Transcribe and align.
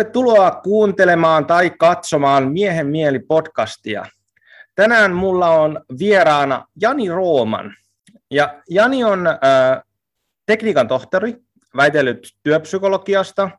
Tervetuloa 0.00 0.50
kuuntelemaan 0.50 1.46
tai 1.46 1.70
katsomaan 1.70 2.52
Miehen 2.52 2.86
mieli 2.86 3.18
podcastia. 3.18 4.06
Tänään 4.74 5.14
mulla 5.14 5.50
on 5.50 5.84
vieraana 5.98 6.66
Jani 6.80 7.08
Rooman. 7.08 7.74
Ja 8.30 8.62
Jani 8.70 9.04
on 9.04 9.26
äh, 9.26 9.82
tekniikan 10.46 10.88
tohtori, 10.88 11.36
väitellyt 11.76 12.28
työpsykologiasta, 12.42 13.50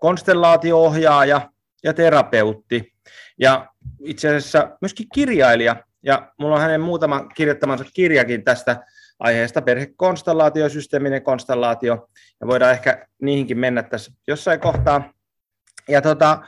konstellaatio-ohjaaja 0.00 1.50
ja 1.84 1.94
terapeutti. 1.94 2.92
Ja 3.40 3.66
itse 4.04 4.28
asiassa 4.28 4.76
myöskin 4.80 5.06
kirjailija. 5.14 5.76
Ja 6.02 6.32
mulla 6.38 6.54
on 6.54 6.62
hänen 6.62 6.80
muutama 6.80 7.24
kirjoittamansa 7.34 7.84
kirjakin 7.94 8.44
tästä 8.44 8.86
aiheesta, 9.18 9.62
perhekonstellaatio, 9.62 10.68
systeeminen 10.68 11.22
konstellaatio, 11.22 12.08
ja 12.40 12.46
voidaan 12.46 12.72
ehkä 12.72 13.06
niihinkin 13.22 13.58
mennä 13.58 13.82
tässä 13.82 14.12
jossain 14.26 14.60
kohtaa. 14.60 15.21
Ja 15.88 16.02
tota, 16.02 16.42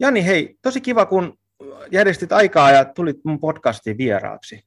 Jani, 0.00 0.26
hei, 0.26 0.58
tosi 0.62 0.80
kiva, 0.80 1.06
kun 1.06 1.38
järjestit 1.90 2.32
aikaa 2.32 2.70
ja 2.70 2.84
tulit 2.84 3.16
mun 3.24 3.40
podcastiin 3.40 3.98
vieraaksi. 3.98 4.64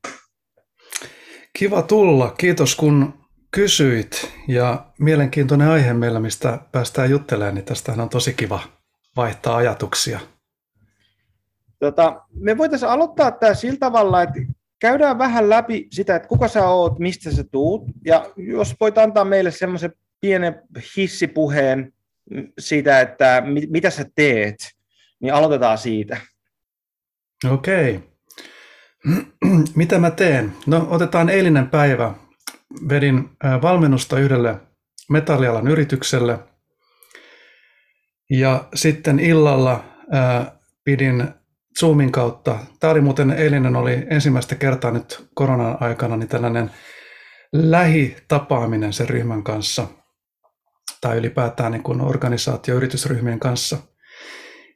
Kiva 1.59 1.81
tulla. 1.81 2.31
Kiitos 2.37 2.75
kun 2.75 3.13
kysyit. 3.51 4.31
Ja 4.47 4.85
mielenkiintoinen 4.99 5.67
aihe 5.67 5.93
meillä, 5.93 6.19
mistä 6.19 6.59
päästään 6.71 7.09
juttelemaan, 7.09 7.55
niin 7.55 7.65
tästähän 7.65 8.01
on 8.01 8.09
tosi 8.09 8.33
kiva 8.33 8.59
vaihtaa 9.15 9.55
ajatuksia. 9.55 10.19
Tota, 11.79 12.21
me 12.33 12.57
voitaisiin 12.57 12.89
aloittaa 12.89 13.31
tämä 13.31 13.53
sillä 13.53 13.77
tavalla, 13.79 14.21
että 14.21 14.39
käydään 14.79 15.17
vähän 15.17 15.49
läpi 15.49 15.87
sitä, 15.91 16.15
että 16.15 16.27
kuka 16.27 16.47
sä 16.47 16.69
oot, 16.69 16.99
mistä 16.99 17.31
sä 17.31 17.43
tuut, 17.51 17.83
ja 18.05 18.25
jos 18.37 18.75
voit 18.79 18.97
antaa 18.97 19.25
meille 19.25 19.51
semmoisen 19.51 19.93
pienen 20.21 20.61
hissipuheen 20.97 21.93
siitä, 22.59 23.01
että 23.01 23.43
mitä 23.69 23.89
sä 23.89 24.05
teet, 24.15 24.55
niin 25.19 25.33
aloitetaan 25.33 25.77
siitä. 25.77 26.17
Okei. 27.51 27.99
Mitä 29.75 29.99
mä 29.99 30.11
teen? 30.11 30.53
No 30.65 30.87
otetaan 30.89 31.29
eilinen 31.29 31.69
päivä. 31.69 32.13
Vedin 32.89 33.29
valmennusta 33.61 34.19
yhdelle 34.19 34.55
metallialan 35.09 35.67
yritykselle 35.67 36.39
ja 38.29 38.67
sitten 38.75 39.19
illalla 39.19 39.83
pidin 40.83 41.27
Zoomin 41.79 42.11
kautta. 42.11 42.59
Tämä 42.79 42.91
oli 42.91 43.01
muuten 43.01 43.31
eilinen 43.31 43.75
oli 43.75 44.07
ensimmäistä 44.09 44.55
kertaa 44.55 44.91
nyt 44.91 45.27
koronan 45.33 45.77
aikana 45.79 46.17
niin 46.17 46.29
tällainen 46.29 46.71
lähitapaaminen 47.53 48.93
sen 48.93 49.09
ryhmän 49.09 49.43
kanssa– 49.43 49.87
tai 51.01 51.17
ylipäätään 51.17 51.71
niin 51.71 51.83
kuin 51.83 52.01
organisaatio-yritysryhmien 52.01 53.39
kanssa. 53.39 53.77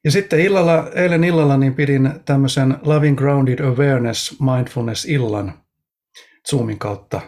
Ja 0.04 0.12
sitten 0.12 0.40
illalla, 0.40 0.90
eilen 0.96 1.24
illalla 1.24 1.58
niin 1.58 1.76
pidin 1.76 2.12
tämmöisen 2.26 2.78
Loving 2.84 3.18
Grounded 3.18 3.60
Awareness 3.60 4.40
Mindfulness-illan 4.40 5.54
Zoomin 6.50 6.80
kautta 6.80 7.22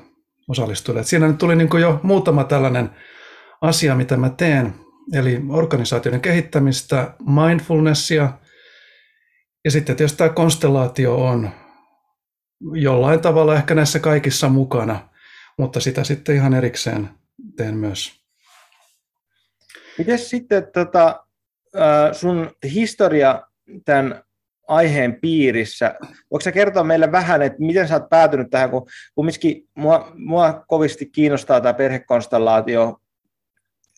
osallistujille. 0.47 1.03
siinä 1.03 1.27
nyt 1.27 1.37
tuli 1.37 1.55
niin 1.55 1.69
kuin 1.69 1.81
jo 1.81 1.99
muutama 2.03 2.43
tällainen 2.43 2.89
asia, 3.61 3.95
mitä 3.95 4.17
mä 4.17 4.29
teen, 4.29 4.73
eli 5.13 5.41
organisaatioiden 5.49 6.21
kehittämistä, 6.21 7.13
mindfulnessia, 7.25 8.33
ja 9.65 9.71
sitten 9.71 9.95
tietysti 9.95 10.17
tämä 10.17 10.29
konstellaatio 10.29 11.15
on 11.15 11.49
jollain 12.73 13.19
tavalla 13.19 13.55
ehkä 13.55 13.75
näissä 13.75 13.99
kaikissa 13.99 14.49
mukana, 14.49 15.09
mutta 15.57 15.79
sitä 15.79 16.03
sitten 16.03 16.35
ihan 16.35 16.53
erikseen 16.53 17.09
teen 17.57 17.77
myös. 17.77 18.16
Miten 19.97 20.19
sitten 20.19 20.67
tota, 20.73 21.23
sun 22.11 22.51
historia 22.63 23.41
tämän 23.85 24.23
aiheen 24.67 25.21
piirissä. 25.21 25.95
Voiko 26.31 26.41
sä 26.41 26.51
kertoa 26.51 26.83
meille 26.83 27.11
vähän, 27.11 27.41
että 27.41 27.57
miten 27.59 27.87
sä 27.87 27.93
oot 27.93 28.09
päätynyt 28.09 28.49
tähän, 28.49 28.69
kun 28.69 28.87
kumminkin 29.15 29.67
mua, 29.75 30.11
mua 30.15 30.63
kovasti 30.67 31.05
kiinnostaa 31.05 31.61
tämä 31.61 31.73
perhekonstellaatio, 31.73 32.97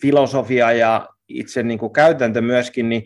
filosofia 0.01 0.71
ja 0.71 1.09
itse 1.27 1.63
niin 1.63 1.79
kuin 1.79 1.93
käytäntö 1.93 2.41
myöskin, 2.41 2.89
niin 2.89 3.03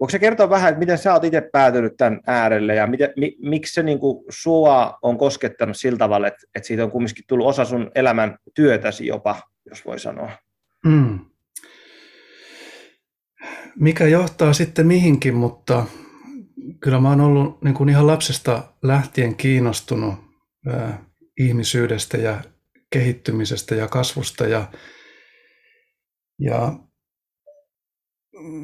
voiko 0.00 0.10
sä 0.10 0.18
kertoa 0.18 0.50
vähän, 0.50 0.68
että 0.68 0.78
miten 0.78 0.98
sä 0.98 1.12
oot 1.12 1.24
itse 1.24 1.48
päätynyt 1.52 1.92
tämän 1.96 2.20
äärelle 2.26 2.74
ja 2.74 2.86
miten, 2.86 3.12
mi, 3.16 3.36
miksi 3.38 3.74
se 3.74 3.82
niin 3.82 3.98
kuin 3.98 4.24
sua 4.28 4.98
on 5.02 5.18
koskettanut 5.18 5.76
sillä 5.76 5.98
tavalla, 5.98 6.26
että, 6.26 6.46
että 6.54 6.66
siitä 6.66 6.84
on 6.84 6.90
kumminkin 6.90 7.24
tullut 7.28 7.46
osa 7.46 7.64
sun 7.64 7.90
elämän 7.94 8.38
työtäsi 8.54 9.06
jopa, 9.06 9.36
jos 9.70 9.86
voi 9.86 9.98
sanoa? 9.98 10.30
Mm 10.84 11.18
mikä 13.80 14.06
johtaa 14.06 14.52
sitten 14.52 14.86
mihinkin, 14.86 15.34
mutta 15.34 15.86
kyllä 16.80 17.00
mä 17.00 17.08
oon 17.08 17.20
ollut 17.20 17.62
niin 17.62 17.74
kuin 17.74 17.88
ihan 17.88 18.06
lapsesta 18.06 18.62
lähtien 18.82 19.36
kiinnostunut 19.36 20.14
ää, 20.66 21.04
ihmisyydestä 21.38 22.16
ja 22.16 22.40
kehittymisestä 22.90 23.74
ja 23.74 23.88
kasvusta 23.88 24.46
ja, 24.46 24.68
ja 26.38 26.72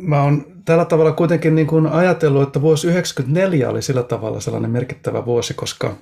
mä 0.02 0.22
oon 0.22 0.62
tällä 0.64 0.84
tavalla 0.84 1.12
kuitenkin 1.12 1.54
niin 1.54 1.66
kuin 1.66 1.86
ajatellut, 1.86 2.42
että 2.42 2.60
vuosi 2.60 2.86
1994 2.86 3.70
oli 3.70 3.82
sillä 3.82 4.02
tavalla 4.02 4.40
sellainen 4.40 4.70
merkittävä 4.70 5.24
vuosi, 5.24 5.54
koska 5.54 5.96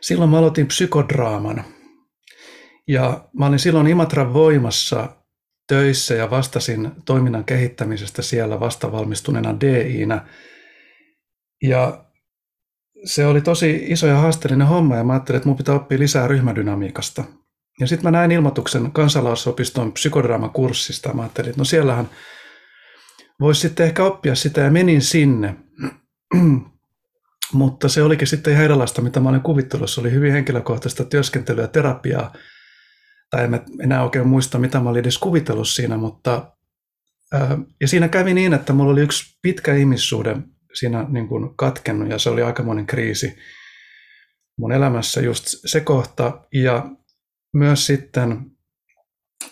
silloin 0.00 0.30
mä 0.30 0.38
aloitin 0.38 0.66
psykodraaman. 0.66 1.64
Ja 2.88 3.28
mä 3.38 3.46
olin 3.46 3.58
silloin 3.58 3.86
Imatran 3.86 4.32
voimassa 4.32 5.19
töissä 5.70 6.14
ja 6.14 6.30
vastasin 6.30 6.90
toiminnan 7.04 7.44
kehittämisestä 7.44 8.22
siellä 8.22 8.60
vastavalmistuneena 8.60 9.60
DInä. 9.60 10.26
Ja 11.62 12.04
se 13.04 13.26
oli 13.26 13.40
tosi 13.40 13.84
iso 13.86 14.06
ja 14.06 14.16
haasteellinen 14.16 14.66
homma 14.66 14.96
ja 14.96 15.04
mä 15.04 15.12
ajattelin, 15.12 15.36
että 15.36 15.48
mun 15.48 15.56
pitää 15.56 15.74
oppia 15.74 15.98
lisää 15.98 16.28
ryhmädynamiikasta. 16.28 17.24
Ja 17.80 17.86
sitten 17.86 18.12
mä 18.12 18.18
näin 18.18 18.30
ilmoituksen 18.30 18.92
kansalaisopiston 18.92 19.92
psykodraamakurssista. 19.92 21.12
Mä 21.12 21.22
ajattelin, 21.22 21.50
että 21.50 21.60
no 21.60 21.64
siellähän 21.64 22.10
voisi 23.40 23.60
sitten 23.60 23.86
ehkä 23.86 24.04
oppia 24.04 24.34
sitä 24.34 24.60
ja 24.60 24.70
menin 24.70 25.02
sinne. 25.02 25.56
Mutta 27.52 27.88
se 27.88 28.02
olikin 28.02 28.28
sitten 28.28 28.52
ihan 28.52 28.64
erilaista, 28.64 29.02
mitä 29.02 29.20
mä 29.20 29.28
olin 29.28 29.40
kuvittelut. 29.40 29.90
Se 29.90 30.00
oli 30.00 30.10
hyvin 30.10 30.32
henkilökohtaista 30.32 31.04
työskentelyä 31.04 31.64
ja 31.64 31.68
terapiaa 31.68 32.32
tai 33.30 33.44
en 33.44 33.60
enää 33.82 34.04
oikein 34.04 34.28
muista, 34.28 34.58
mitä 34.58 34.80
mä 34.80 34.90
olin 34.90 35.00
edes 35.00 35.18
kuvitellut 35.18 35.68
siinä, 35.68 35.96
mutta 35.96 36.56
ja 37.80 37.88
siinä 37.88 38.08
kävi 38.08 38.34
niin, 38.34 38.54
että 38.54 38.72
mulla 38.72 38.92
oli 38.92 39.00
yksi 39.00 39.38
pitkä 39.42 39.74
ihmissuhde 39.74 40.36
siinä 40.74 41.06
niin 41.08 41.28
kuin 41.28 41.56
katkennut 41.56 42.10
ja 42.10 42.18
se 42.18 42.30
oli 42.30 42.42
aikamoinen 42.42 42.86
kriisi 42.86 43.38
mun 44.58 44.72
elämässä 44.72 45.20
just 45.20 45.44
se 45.46 45.80
kohta 45.80 46.40
ja 46.54 46.90
myös 47.54 47.86
sitten 47.86 48.50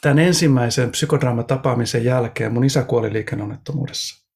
tämän 0.00 0.19
ensimmäisen 0.19 0.91
psykodraamatapaamisen 0.91 2.05
jälkeen 2.05 2.53
mun 2.53 2.65
isä 2.65 2.83
kuoli 2.83 3.12
liikenneonnettomuudessa. 3.12 4.28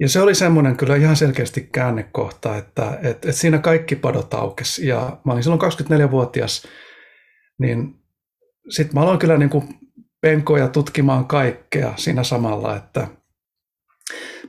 Ja 0.00 0.08
se 0.08 0.20
oli 0.20 0.34
semmoinen 0.34 0.76
kyllä 0.76 0.96
ihan 0.96 1.16
selkeästi 1.16 1.68
käännekohta, 1.72 2.56
että, 2.56 2.90
että, 2.94 3.08
että 3.08 3.32
siinä 3.32 3.58
kaikki 3.58 3.96
padot 3.96 4.34
aukesi. 4.34 4.86
Ja 4.86 5.20
mä 5.24 5.32
olin 5.32 5.42
silloin 5.42 5.62
24-vuotias 5.62 6.62
niin 7.58 7.94
sitten 8.68 8.94
mä 8.94 9.00
aloin 9.00 9.18
kyllä 9.18 9.38
niin 9.38 9.50
kuin 9.50 9.68
penkoja 10.20 10.68
tutkimaan 10.68 11.26
kaikkea 11.26 11.92
siinä 11.96 12.24
samalla, 12.24 12.76
että 12.76 13.08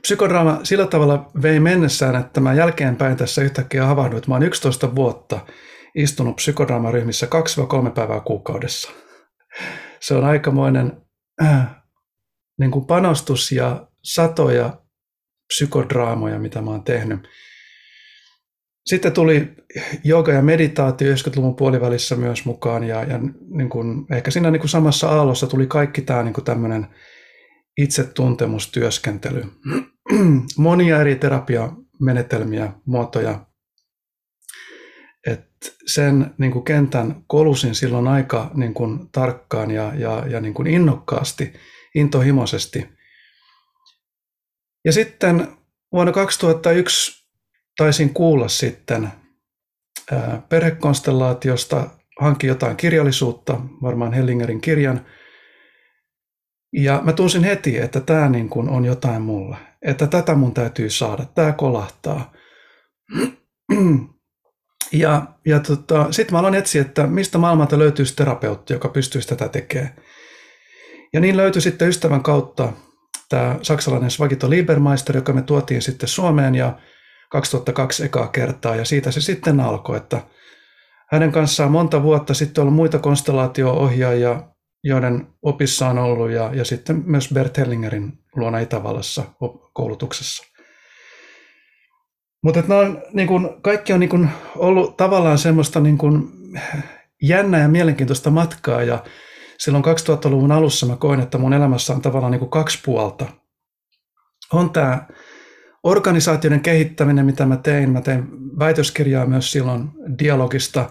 psykodraama 0.00 0.60
sillä 0.62 0.86
tavalla 0.86 1.30
vei 1.42 1.60
mennessään, 1.60 2.16
että 2.16 2.40
mä 2.40 2.54
jälkeenpäin 2.54 3.16
tässä 3.16 3.42
yhtäkkiä 3.42 3.86
havahduin, 3.86 4.18
että 4.18 4.30
mä 4.30 4.34
oon 4.34 4.42
11 4.42 4.94
vuotta 4.94 5.40
istunut 5.94 6.36
psykodraamaryhmissä 6.36 7.28
2-3 7.86 7.90
päivää 7.90 8.20
kuukaudessa. 8.20 8.90
Se 10.00 10.14
on 10.14 10.24
aikamoinen 10.24 11.02
äh, 11.42 11.66
niin 12.58 12.70
kuin 12.70 12.86
panostus 12.86 13.52
ja 13.52 13.86
satoja 14.02 14.76
psykodraamoja, 15.46 16.38
mitä 16.38 16.60
mä 16.60 16.70
oon 16.70 16.84
tehnyt. 16.84 17.28
Sitten 18.86 19.12
tuli 19.12 19.54
jooga 20.04 20.32
ja 20.32 20.42
meditaatio 20.42 21.14
90-luvun 21.14 21.56
puolivälissä 21.56 22.16
myös 22.16 22.44
mukaan 22.44 22.84
ja, 22.84 23.04
ja 23.04 23.20
niin 23.50 23.68
kuin, 23.68 24.06
ehkä 24.10 24.30
siinä 24.30 24.50
niin 24.50 24.60
kuin 24.60 24.70
samassa 24.70 25.08
aallossa 25.08 25.46
tuli 25.46 25.66
kaikki 25.66 26.02
tämä 26.02 26.22
niin 26.22 26.34
kuin 26.34 26.44
tämmöinen 26.44 26.86
itsetuntemustyöskentely. 27.78 29.44
Monia 30.56 31.00
eri 31.00 31.16
terapiamenetelmiä, 31.16 32.72
muotoja. 32.86 33.46
Et 35.26 35.50
sen 35.86 36.34
niin 36.38 36.52
kuin 36.52 36.64
kentän 36.64 37.24
kolusin 37.26 37.74
silloin 37.74 38.08
aika 38.08 38.50
niin 38.54 38.74
kuin 38.74 39.10
tarkkaan 39.12 39.70
ja, 39.70 39.92
ja, 39.94 40.26
ja 40.26 40.40
niin 40.40 40.54
kuin 40.54 40.66
innokkaasti, 40.66 41.52
intohimoisesti. 41.94 42.88
Ja 44.84 44.92
sitten 44.92 45.48
vuonna 45.92 46.12
2001 46.12 47.23
taisin 47.76 48.14
kuulla 48.14 48.48
sitten 48.48 49.08
perhekonstellaatiosta, 50.48 51.90
hankin 52.20 52.48
jotain 52.48 52.76
kirjallisuutta, 52.76 53.60
varmaan 53.82 54.12
Hellingerin 54.12 54.60
kirjan, 54.60 55.06
Ja 56.76 57.00
mä 57.04 57.12
tunsin 57.12 57.44
heti, 57.44 57.78
että 57.78 58.00
tämä 58.00 58.28
niin 58.28 58.48
kuin 58.48 58.68
on 58.68 58.84
jotain 58.84 59.22
mulle, 59.22 59.56
että 59.82 60.06
tätä 60.06 60.34
mun 60.34 60.54
täytyy 60.54 60.90
saada, 60.90 61.24
tämä 61.34 61.52
kolahtaa. 61.52 62.32
Ja, 64.92 65.26
ja 65.46 65.60
tota, 65.60 66.12
sitten 66.12 66.34
mä 66.34 66.38
aloin 66.38 66.54
etsiä, 66.54 66.82
että 66.82 67.06
mistä 67.06 67.38
maailmalta 67.38 67.78
löytyisi 67.78 68.16
terapeutti, 68.16 68.72
joka 68.72 68.88
pystyisi 68.88 69.28
tätä 69.28 69.48
tekemään. 69.48 69.94
Ja 71.12 71.20
niin 71.20 71.36
löytyi 71.36 71.62
sitten 71.62 71.88
ystävän 71.88 72.22
kautta 72.22 72.72
tämä 73.28 73.58
saksalainen 73.62 74.10
Svagito 74.10 74.50
Liebermeister, 74.50 75.16
joka 75.16 75.32
me 75.32 75.42
tuotiin 75.42 75.82
sitten 75.82 76.08
Suomeen 76.08 76.54
ja 76.54 76.78
2002 77.34 78.04
ekaa 78.04 78.28
kertaa. 78.28 78.76
Ja 78.76 78.84
siitä 78.84 79.10
se 79.10 79.20
sitten 79.20 79.60
alkoi, 79.60 79.96
että 79.96 80.20
hänen 81.12 81.32
kanssaan 81.32 81.70
monta 81.70 82.02
vuotta 82.02 82.34
sitten 82.34 82.62
ollut 82.62 82.74
muita 82.74 82.98
konstellaatio-ohjaajia, 82.98 84.42
joiden 84.84 85.26
opissa 85.42 85.88
on 85.88 85.98
ollut, 85.98 86.30
ja, 86.30 86.50
ja 86.54 86.64
sitten 86.64 87.02
myös 87.06 87.30
Bert 87.34 87.58
Hellingerin 87.58 88.12
luona 88.36 88.58
Itävallassa 88.58 89.24
koulutuksessa. 89.72 90.44
Mutta 92.42 92.62
niin 93.12 93.28
kun, 93.28 93.58
kaikki 93.62 93.92
on 93.92 94.00
niin 94.00 94.10
kun 94.10 94.28
ollut 94.56 94.96
tavallaan 94.96 95.38
semmoista 95.38 95.80
niin 95.80 95.98
kun 95.98 96.32
jännää 97.22 97.60
ja 97.60 97.68
mielenkiintoista 97.68 98.30
matkaa, 98.30 98.82
ja 98.82 99.04
silloin 99.58 99.84
2000-luvun 99.84 100.52
alussa 100.52 100.86
mä 100.86 100.96
koin, 100.96 101.20
että 101.20 101.38
mun 101.38 101.52
elämässä 101.52 101.92
on 101.92 102.02
tavallaan 102.02 102.32
niin 102.32 102.50
kaksi 102.50 102.78
puolta. 102.84 103.26
On 104.52 104.70
tämä 104.70 105.06
organisaatioiden 105.84 106.60
kehittäminen, 106.60 107.26
mitä 107.26 107.46
mä 107.46 107.56
tein. 107.56 107.90
Mä 107.90 108.00
tein 108.00 108.24
väitöskirjaa 108.58 109.26
myös 109.26 109.52
silloin 109.52 109.88
dialogista 110.18 110.90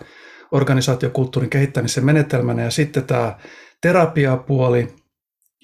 organisaatiokulttuurin 0.51 1.49
kehittämisen 1.49 2.05
menetelmänä 2.05 2.63
ja 2.63 2.71
sitten 2.71 3.03
tämä 3.03 3.37
terapiapuoli. 3.81 4.95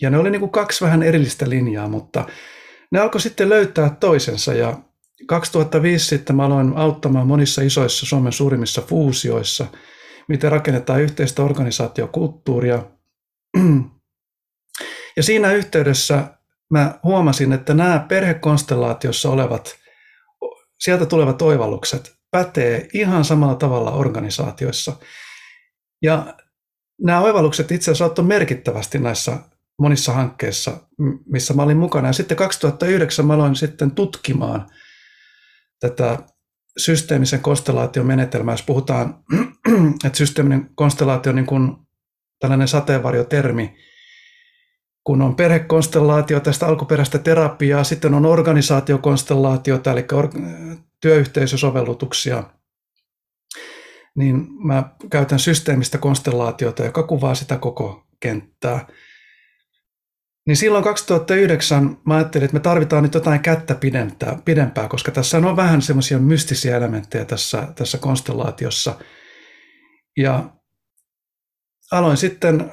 Ja 0.02 0.10
ne 0.10 0.18
oli 0.18 0.32
niin 0.32 0.40
kuin 0.40 0.52
kaksi 0.52 0.86
vähän 0.86 1.04
erillistä 1.04 1.50
linjaa, 1.50 1.88
mutta 1.88 2.26
ne 2.92 3.00
alkoi 3.00 3.22
sitten 3.22 3.50
löytää 3.50 3.98
toisensa 4.00 4.54
ja 4.54 4.78
2005 5.28 6.06
sitten 6.06 6.36
mä 6.36 6.46
aloin 6.46 6.74
auttamaan 6.76 7.28
monissa 7.28 7.62
isoissa 7.62 8.06
Suomen 8.06 8.34
suurimmissa 8.34 8.82
fuusioissa, 8.82 9.66
miten 10.28 10.52
rakennetaan 10.52 11.02
yhteistä 11.02 11.44
organisaatiokulttuuria. 11.44 12.84
Ja 15.18 15.24
siinä 15.24 15.52
yhteydessä 15.52 16.39
mä 16.70 17.00
huomasin, 17.04 17.54
että 17.54 17.74
nämä 17.74 18.06
perhekonstellaatiossa 18.08 19.30
olevat, 19.30 19.76
sieltä 20.80 21.06
tulevat 21.06 21.42
oivallukset 21.42 22.16
pätee 22.32 22.88
ihan 22.94 23.26
samalla 23.26 23.56
tavalla 23.56 23.92
organisaatioissa. 23.92 24.96
Ja 26.02 26.38
nämä 27.02 27.20
oivallukset 27.20 27.72
itse 27.72 27.92
asiassa 27.92 28.06
auttoi 28.06 28.26
merkittävästi 28.26 29.00
näissä 29.00 29.38
monissa 29.80 30.14
hankkeissa, 30.14 30.78
missä 31.26 31.54
mä 31.54 31.64
olin 31.64 31.78
mukana. 31.78 32.08
Ja 32.08 32.14
sitten 32.14 32.38
2009 32.38 33.26
mä 33.26 33.34
aloin 33.34 33.56
sitten 33.56 33.92
tutkimaan 33.92 34.70
tätä 35.80 36.18
systeemisen 36.78 37.42
konstellaation 37.42 38.06
menetelmää, 38.06 38.54
jos 38.54 38.64
puhutaan, 38.64 39.24
että 40.06 40.18
systeeminen 40.18 40.70
konstellaatio 40.76 41.30
on 41.30 41.36
niin 41.36 41.46
kuin 41.46 41.76
tällainen 42.40 42.68
sateenvarjotermi, 42.68 43.76
kun 45.10 45.22
on 45.22 45.36
perhekonstellaatio 45.36 46.40
tästä 46.40 46.68
alkuperäistä 46.68 47.18
terapiaa, 47.18 47.84
sitten 47.84 48.14
on 48.14 48.26
organisaatiokonstellaatiota, 48.26 49.92
eli 49.92 50.06
työyhteisösovellutuksia, 51.02 52.44
niin 54.16 54.48
mä 54.64 54.90
käytän 55.12 55.40
systeemistä 55.40 55.98
konstellaatiota, 55.98 56.84
joka 56.84 57.04
kuvaa 57.04 57.36
sitä 57.36 57.58
koko 57.58 58.08
kenttää. 58.20 58.88
Niin 60.48 60.58
silloin 60.58 60.84
2009 60.84 61.98
mä 62.06 62.16
ajattelin, 62.16 62.46
että 62.46 62.56
me 62.56 62.60
tarvitaan 62.60 63.04
nyt 63.04 63.14
jotain 63.14 63.40
kättä 63.40 63.76
pidempää, 63.76 64.40
pidempää 64.46 64.88
koska 64.88 65.12
tässä 65.12 65.38
on 65.38 65.56
vähän 65.56 65.82
semmoisia 65.82 66.20
mystisiä 66.20 66.78
elementtejä 66.78 67.26
tässä, 67.26 67.68
tässä 67.76 67.98
konstellaatiossa. 67.98 68.96
Ja 70.18 70.50
aloin 71.92 72.18
sitten 72.18 72.72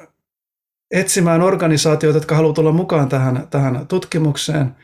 etsimään 0.91 1.41
organisaatioita, 1.41 2.17
jotka 2.17 2.35
haluavat 2.35 2.55
tulla 2.55 2.71
mukaan 2.71 3.09
tähän, 3.09 3.47
tähän 3.49 3.87
tutkimukseen 3.87 4.75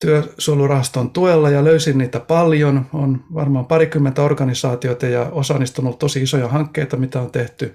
työsuojelurahaston 0.00 1.10
tuella 1.10 1.50
ja 1.50 1.64
löysin 1.64 1.98
niitä 1.98 2.20
paljon. 2.20 2.86
On 2.92 3.24
varmaan 3.34 3.66
parikymmentä 3.66 4.22
organisaatioita 4.22 5.06
ja 5.06 5.28
osa 5.32 5.58
niistä 5.58 5.82
on 5.82 5.86
ollut 5.86 5.98
tosi 5.98 6.22
isoja 6.22 6.48
hankkeita, 6.48 6.96
mitä 6.96 7.20
on 7.20 7.30
tehty. 7.30 7.74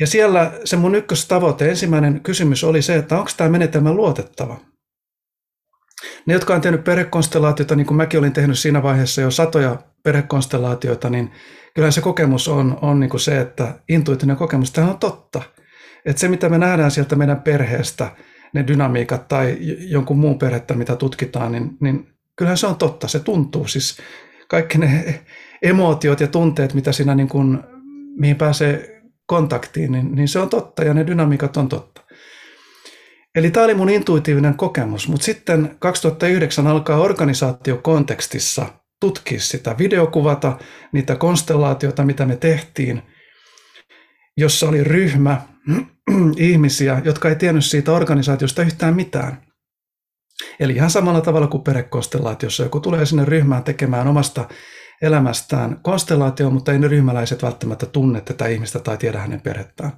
Ja 0.00 0.06
siellä 0.06 0.52
se 0.64 0.76
mun 0.76 0.94
ykköstavoite, 0.94 1.70
ensimmäinen 1.70 2.20
kysymys 2.20 2.64
oli 2.64 2.82
se, 2.82 2.96
että 2.96 3.18
onko 3.18 3.30
tämä 3.36 3.50
menetelmä 3.50 3.92
luotettava. 3.92 4.60
Ne, 6.26 6.34
jotka 6.34 6.54
on 6.54 6.60
tehnyt 6.60 6.84
perhekonstellaatioita, 6.84 7.76
niin 7.76 7.86
kuin 7.86 7.96
mäkin 7.96 8.20
olin 8.20 8.32
tehnyt 8.32 8.58
siinä 8.58 8.82
vaiheessa 8.82 9.20
jo 9.20 9.30
satoja 9.30 9.76
perhekonstellaatioita, 10.02 11.10
niin 11.10 11.30
kyllä 11.74 11.90
se 11.90 12.00
kokemus 12.00 12.48
on, 12.48 12.78
on 12.82 13.00
niin 13.00 13.10
kuin 13.10 13.20
se, 13.20 13.40
että 13.40 13.74
intuitinen 13.88 14.36
kokemus, 14.36 14.70
tämä 14.70 14.90
on 14.90 14.98
totta. 14.98 15.42
Että 16.04 16.20
se, 16.20 16.28
mitä 16.28 16.48
me 16.48 16.58
nähdään 16.58 16.90
sieltä 16.90 17.16
meidän 17.16 17.42
perheestä, 17.42 18.16
ne 18.54 18.66
dynamiikat 18.66 19.28
tai 19.28 19.56
jonkun 19.78 20.18
muun 20.18 20.38
perhettä, 20.38 20.74
mitä 20.74 20.96
tutkitaan, 20.96 21.52
niin, 21.52 21.76
niin 21.80 22.08
kyllähän 22.36 22.58
se 22.58 22.66
on 22.66 22.76
totta. 22.76 23.08
Se 23.08 23.20
tuntuu 23.20 23.66
siis 23.66 23.98
kaikki 24.48 24.78
ne 24.78 25.20
emootiot 25.62 26.20
ja 26.20 26.26
tunteet, 26.26 26.74
mitä 26.74 26.92
siinä 26.92 27.14
niin 27.14 27.28
kuin, 27.28 27.60
mihin 28.16 28.36
pääsee 28.36 29.02
kontaktiin, 29.26 29.92
niin, 29.92 30.14
niin 30.14 30.28
se 30.28 30.38
on 30.38 30.48
totta 30.48 30.84
ja 30.84 30.94
ne 30.94 31.06
dynamiikat 31.06 31.56
on 31.56 31.68
totta. 31.68 32.00
Eli 33.34 33.50
tämä 33.50 33.64
oli 33.64 33.74
mun 33.74 33.90
intuitiivinen 33.90 34.54
kokemus, 34.54 35.08
mutta 35.08 35.24
sitten 35.24 35.76
2009 35.78 36.66
alkaa 36.66 37.00
organisaatiokontekstissa 37.00 38.66
tutkia 39.00 39.40
sitä, 39.40 39.78
videokuvata 39.78 40.58
niitä 40.92 41.16
konstellaatioita, 41.16 42.04
mitä 42.04 42.26
me 42.26 42.36
tehtiin, 42.36 43.02
jossa 44.36 44.68
oli 44.68 44.84
ryhmä, 44.84 45.40
ihmisiä, 46.36 47.02
jotka 47.04 47.28
ei 47.28 47.36
tiennyt 47.36 47.64
siitä 47.64 47.92
organisaatiosta 47.92 48.62
yhtään 48.62 48.96
mitään. 48.96 49.42
Eli 50.60 50.72
ihan 50.72 50.90
samalla 50.90 51.20
tavalla 51.20 51.46
kuin 51.46 51.62
perekonstellaatiossa, 51.62 52.62
joku 52.62 52.80
tulee 52.80 53.06
sinne 53.06 53.24
ryhmään 53.24 53.64
tekemään 53.64 54.08
omasta 54.08 54.48
elämästään 55.02 55.80
konstellaatio, 55.82 56.50
mutta 56.50 56.72
ei 56.72 56.78
ne 56.78 56.88
ryhmäläiset 56.88 57.42
välttämättä 57.42 57.86
tunne 57.86 58.20
tätä 58.20 58.46
ihmistä 58.46 58.78
tai 58.78 58.96
tiedä 58.96 59.18
hänen 59.18 59.40
perhettään. 59.40 59.92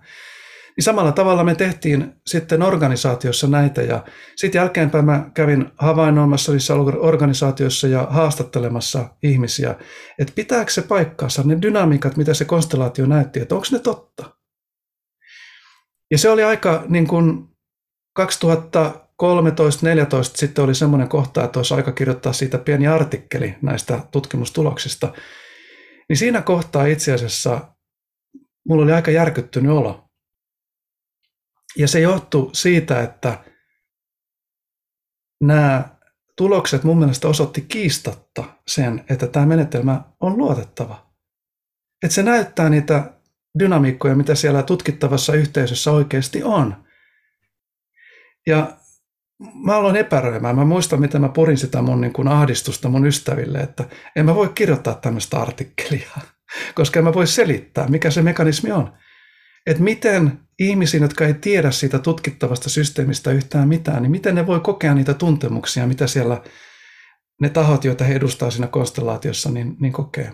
Niin 0.76 0.84
samalla 0.84 1.12
tavalla 1.12 1.44
me 1.44 1.54
tehtiin 1.54 2.12
sitten 2.26 2.62
organisaatiossa 2.62 3.46
näitä 3.46 3.82
ja 3.82 4.04
sitten 4.36 4.58
jälkeenpäin 4.58 5.04
mä 5.04 5.30
kävin 5.34 5.70
havainnoimassa 5.78 6.52
niissä 6.52 6.74
organisaatioissa 6.98 7.88
ja 7.88 8.06
haastattelemassa 8.10 9.08
ihmisiä, 9.22 9.74
että 10.18 10.32
pitääkö 10.36 10.72
se 10.72 10.82
paikkaansa 10.82 11.42
ne 11.42 11.58
dynamiikat, 11.62 12.16
mitä 12.16 12.34
se 12.34 12.44
konstellaatio 12.44 13.06
näytti, 13.06 13.40
että 13.40 13.54
onko 13.54 13.66
ne 13.72 13.78
totta. 13.78 14.35
Ja 16.10 16.18
se 16.18 16.30
oli 16.30 16.42
aika 16.42 16.84
niin 16.88 17.06
kuin 17.06 17.48
2013-2014 18.20 18.22
sitten 20.34 20.64
oli 20.64 20.74
semmoinen 20.74 21.08
kohta, 21.08 21.44
että 21.44 21.58
olisi 21.58 21.74
aika 21.74 21.92
kirjoittaa 21.92 22.32
siitä 22.32 22.58
pieni 22.58 22.86
artikkeli 22.86 23.54
näistä 23.62 24.00
tutkimustuloksista. 24.10 25.12
Niin 26.08 26.16
siinä 26.16 26.42
kohtaa 26.42 26.86
itse 26.86 27.12
asiassa 27.12 27.74
mulla 28.68 28.82
oli 28.82 28.92
aika 28.92 29.10
järkyttynyt 29.10 29.72
olo. 29.72 30.08
Ja 31.76 31.88
se 31.88 32.00
johtui 32.00 32.50
siitä, 32.52 33.02
että 33.02 33.44
nämä 35.42 35.96
tulokset 36.36 36.84
mun 36.84 36.98
mielestä 36.98 37.28
osoitti 37.28 37.60
kiistatta 37.60 38.44
sen, 38.66 39.04
että 39.10 39.26
tämä 39.26 39.46
menetelmä 39.46 40.04
on 40.20 40.38
luotettava. 40.38 41.12
Että 42.02 42.14
se 42.14 42.22
näyttää 42.22 42.68
niitä 42.68 43.15
dynamiikkoja, 43.58 44.14
mitä 44.16 44.34
siellä 44.34 44.62
tutkittavassa 44.62 45.34
yhteisössä 45.34 45.92
oikeasti 45.92 46.42
on. 46.42 46.86
Ja 48.46 48.76
mä 49.54 49.76
aloin 49.76 49.96
epäröimään. 49.96 50.56
Mä 50.56 50.64
muistan, 50.64 51.00
miten 51.00 51.20
mä 51.20 51.28
purin 51.28 51.58
sitä 51.58 51.82
mun 51.82 52.00
niin 52.00 52.12
kuin 52.12 52.28
ahdistusta 52.28 52.88
mun 52.88 53.06
ystäville, 53.06 53.58
että 53.58 53.84
en 54.16 54.24
mä 54.24 54.34
voi 54.34 54.48
kirjoittaa 54.54 54.94
tämmöistä 54.94 55.40
artikkelia, 55.40 56.10
koska 56.74 56.98
en 57.00 57.04
mä 57.04 57.14
voi 57.14 57.26
selittää, 57.26 57.88
mikä 57.88 58.10
se 58.10 58.22
mekanismi 58.22 58.72
on. 58.72 58.92
Että 59.66 59.82
miten 59.82 60.40
ihmisiin, 60.58 61.02
jotka 61.02 61.26
ei 61.26 61.34
tiedä 61.34 61.70
siitä 61.70 61.98
tutkittavasta 61.98 62.70
systeemistä 62.70 63.30
yhtään 63.30 63.68
mitään, 63.68 64.02
niin 64.02 64.10
miten 64.10 64.34
ne 64.34 64.46
voi 64.46 64.60
kokea 64.60 64.94
niitä 64.94 65.14
tuntemuksia, 65.14 65.86
mitä 65.86 66.06
siellä 66.06 66.42
ne 67.40 67.48
tahot, 67.48 67.84
joita 67.84 68.04
he 68.04 68.14
edustaa 68.14 68.50
siinä 68.50 68.66
konstellaatiossa, 68.66 69.50
niin, 69.50 69.76
niin 69.80 69.92
kokee. 69.92 70.32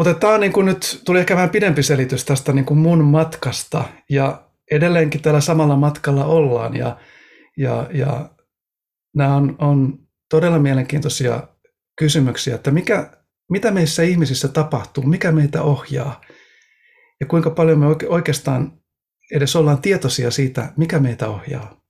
Mutta 0.00 0.14
tämä 0.14 0.34
on 0.34 0.40
niin 0.40 0.52
kuin 0.52 0.66
nyt, 0.66 1.02
tuli 1.04 1.18
ehkä 1.18 1.34
vähän 1.34 1.50
pidempi 1.50 1.82
selitys 1.82 2.24
tästä 2.24 2.52
niin 2.52 2.64
kuin 2.64 2.78
mun 2.78 3.04
matkasta 3.04 3.84
ja 4.10 4.42
edelleenkin 4.70 5.22
tällä 5.22 5.40
samalla 5.40 5.76
matkalla 5.76 6.24
ollaan 6.24 6.76
ja, 6.76 6.96
ja, 7.56 7.90
ja 7.94 8.30
nämä 9.16 9.36
on, 9.36 9.56
on 9.58 9.98
todella 10.30 10.58
mielenkiintoisia 10.58 11.48
kysymyksiä, 11.98 12.54
että 12.54 12.70
mikä, 12.70 13.10
mitä 13.50 13.70
meissä 13.70 14.02
ihmisissä 14.02 14.48
tapahtuu, 14.48 15.04
mikä 15.04 15.32
meitä 15.32 15.62
ohjaa 15.62 16.20
ja 17.20 17.26
kuinka 17.26 17.50
paljon 17.50 17.78
me 17.78 17.86
oikeastaan 18.08 18.80
edes 19.32 19.56
ollaan 19.56 19.82
tietoisia 19.82 20.30
siitä, 20.30 20.72
mikä 20.76 20.98
meitä 20.98 21.28
ohjaa. 21.28 21.80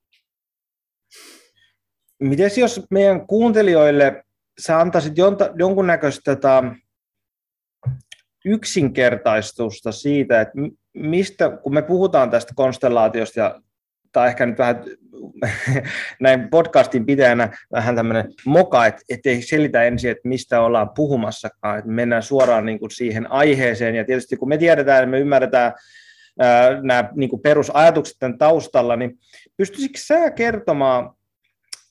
Miten 2.19 2.51
jos 2.57 2.81
meidän 2.89 3.27
kuuntelijoille 3.27 4.23
sä 4.59 4.79
antaisit 4.79 5.13
jonkunnäköistä 5.55 6.35
tota, 6.35 6.63
yksinkertaistusta 8.45 9.91
siitä, 9.91 10.41
että 10.41 10.53
mistä, 10.93 11.49
kun 11.49 11.73
me 11.73 11.81
puhutaan 11.81 12.29
tästä 12.29 12.53
konstellaatiosta 12.55 13.39
ja 13.39 13.61
tai 14.11 14.27
ehkä 14.27 14.45
nyt 14.45 14.57
vähän 14.57 14.83
näin 16.19 16.49
podcastin 16.49 17.05
pitäjänä 17.05 17.57
vähän 17.71 17.95
tämmöinen 17.95 18.33
moka, 18.45 18.85
että 18.85 19.29
ei 19.29 19.41
selitä 19.41 19.83
ensin, 19.83 20.11
että 20.11 20.27
mistä 20.27 20.61
ollaan 20.61 20.89
puhumassakaan, 20.89 21.79
että 21.79 21.91
mennään 21.91 22.23
suoraan 22.23 22.65
niin 22.65 22.79
kuin 22.79 22.91
siihen 22.91 23.31
aiheeseen, 23.31 23.95
ja 23.95 24.05
tietysti 24.05 24.37
kun 24.37 24.49
me 24.49 24.57
tiedetään 24.57 25.01
ja 25.01 25.07
me 25.07 25.19
ymmärretään 25.19 25.73
ää, 26.39 26.81
nämä 26.81 27.09
niin 27.15 27.29
kuin 27.29 27.41
perusajatukset 27.41 28.15
tämän 28.19 28.37
taustalla, 28.37 28.95
niin 28.95 29.19
pystyisikö 29.57 29.99
sä 29.99 30.31
kertomaan, 30.31 31.13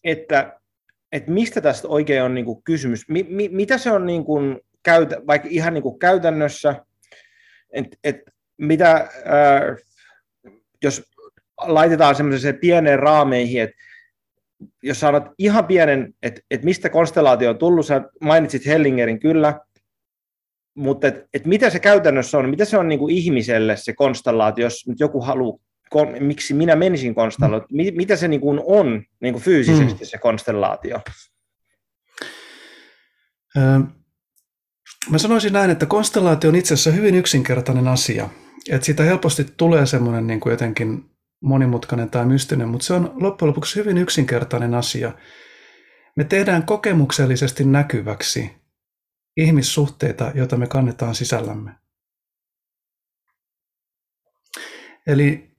että, 0.04 0.61
että 1.12 1.30
mistä 1.30 1.61
tästä 1.61 1.88
oikein 1.88 2.23
on 2.23 2.35
niin 2.35 2.45
kuin 2.45 2.62
kysymys, 2.62 3.09
mi, 3.09 3.26
mi, 3.28 3.49
mitä 3.49 3.78
se 3.78 3.90
on 3.90 4.07
niin 4.07 4.25
kuin 4.25 4.61
käytä, 4.82 5.16
vaikka 5.26 5.49
ihan 5.50 5.75
niin 5.75 5.82
kuin 5.82 5.99
käytännössä, 5.99 6.84
että 7.72 7.96
et, 8.04 8.16
mitä, 8.58 9.08
ää, 9.25 9.76
jos 10.84 11.02
laitetaan 11.58 12.14
semmoiseen 12.14 12.58
pieneen 12.58 12.99
raameihin, 12.99 13.62
että 13.62 13.76
jos 14.82 15.00
sanot 15.00 15.25
ihan 15.38 15.66
pienen, 15.66 16.14
että, 16.22 16.40
että 16.50 16.64
mistä 16.64 16.88
konstellaatio 16.88 17.50
on 17.50 17.58
tullut, 17.58 17.87
sä 17.87 18.02
mainitsit 18.20 18.66
Hellingerin 18.66 19.20
kyllä, 19.20 19.60
mutta 20.75 21.06
et, 21.06 21.25
et 21.34 21.46
mitä 21.46 21.70
se 21.70 21.78
käytännössä 21.78 22.38
on, 22.38 22.50
mitä 22.50 22.64
se 22.64 22.78
on 22.78 22.88
niin 22.88 22.99
kuin 22.99 23.16
ihmiselle 23.16 23.76
se 23.76 23.92
konstellaatio, 23.92 24.66
jos 24.66 24.87
nyt 24.88 25.00
joku 25.00 25.20
haluaa, 25.20 25.58
miksi 26.20 26.54
minä 26.54 26.76
menisin 26.76 27.14
konstellaatioon, 27.14 27.68
mit, 27.72 27.94
mitä 27.94 28.16
se 28.16 28.28
niin 28.28 28.40
kuin 28.40 28.60
on 28.64 29.02
niin 29.20 29.34
kuin 29.34 29.42
fyysisesti 29.42 29.99
hmm. 29.99 30.06
se 30.06 30.18
konstellaatio? 30.18 31.00
Mä 35.09 35.19
sanoisin 35.19 35.52
näin, 35.52 35.71
että 35.71 35.87
konstellaatio 35.87 36.50
on 36.50 36.57
itse 36.57 36.75
asiassa 36.75 36.90
hyvin 36.90 37.14
yksinkertainen 37.14 37.88
asia. 37.88 38.28
Että 38.71 38.85
siitä 38.85 39.02
helposti 39.02 39.45
tulee 39.57 39.87
semmoinen 39.87 40.26
niin 40.26 40.40
kuin 40.40 40.50
jotenkin 40.50 41.11
monimutkainen 41.42 42.11
tai 42.11 42.26
mystinen, 42.26 42.69
mutta 42.69 42.87
se 42.87 42.95
on 42.95 43.12
loppujen 43.14 43.49
lopuksi 43.49 43.76
hyvin 43.76 43.99
yksinkertainen 43.99 44.75
asia. 44.75 45.12
Me 46.16 46.25
tehdään 46.25 46.66
kokemuksellisesti 46.66 47.64
näkyväksi 47.64 48.50
ihmissuhteita, 49.37 50.33
joita 50.35 50.57
me 50.57 50.66
kannetaan 50.66 51.14
sisällämme. 51.14 51.75
Eli 55.07 55.50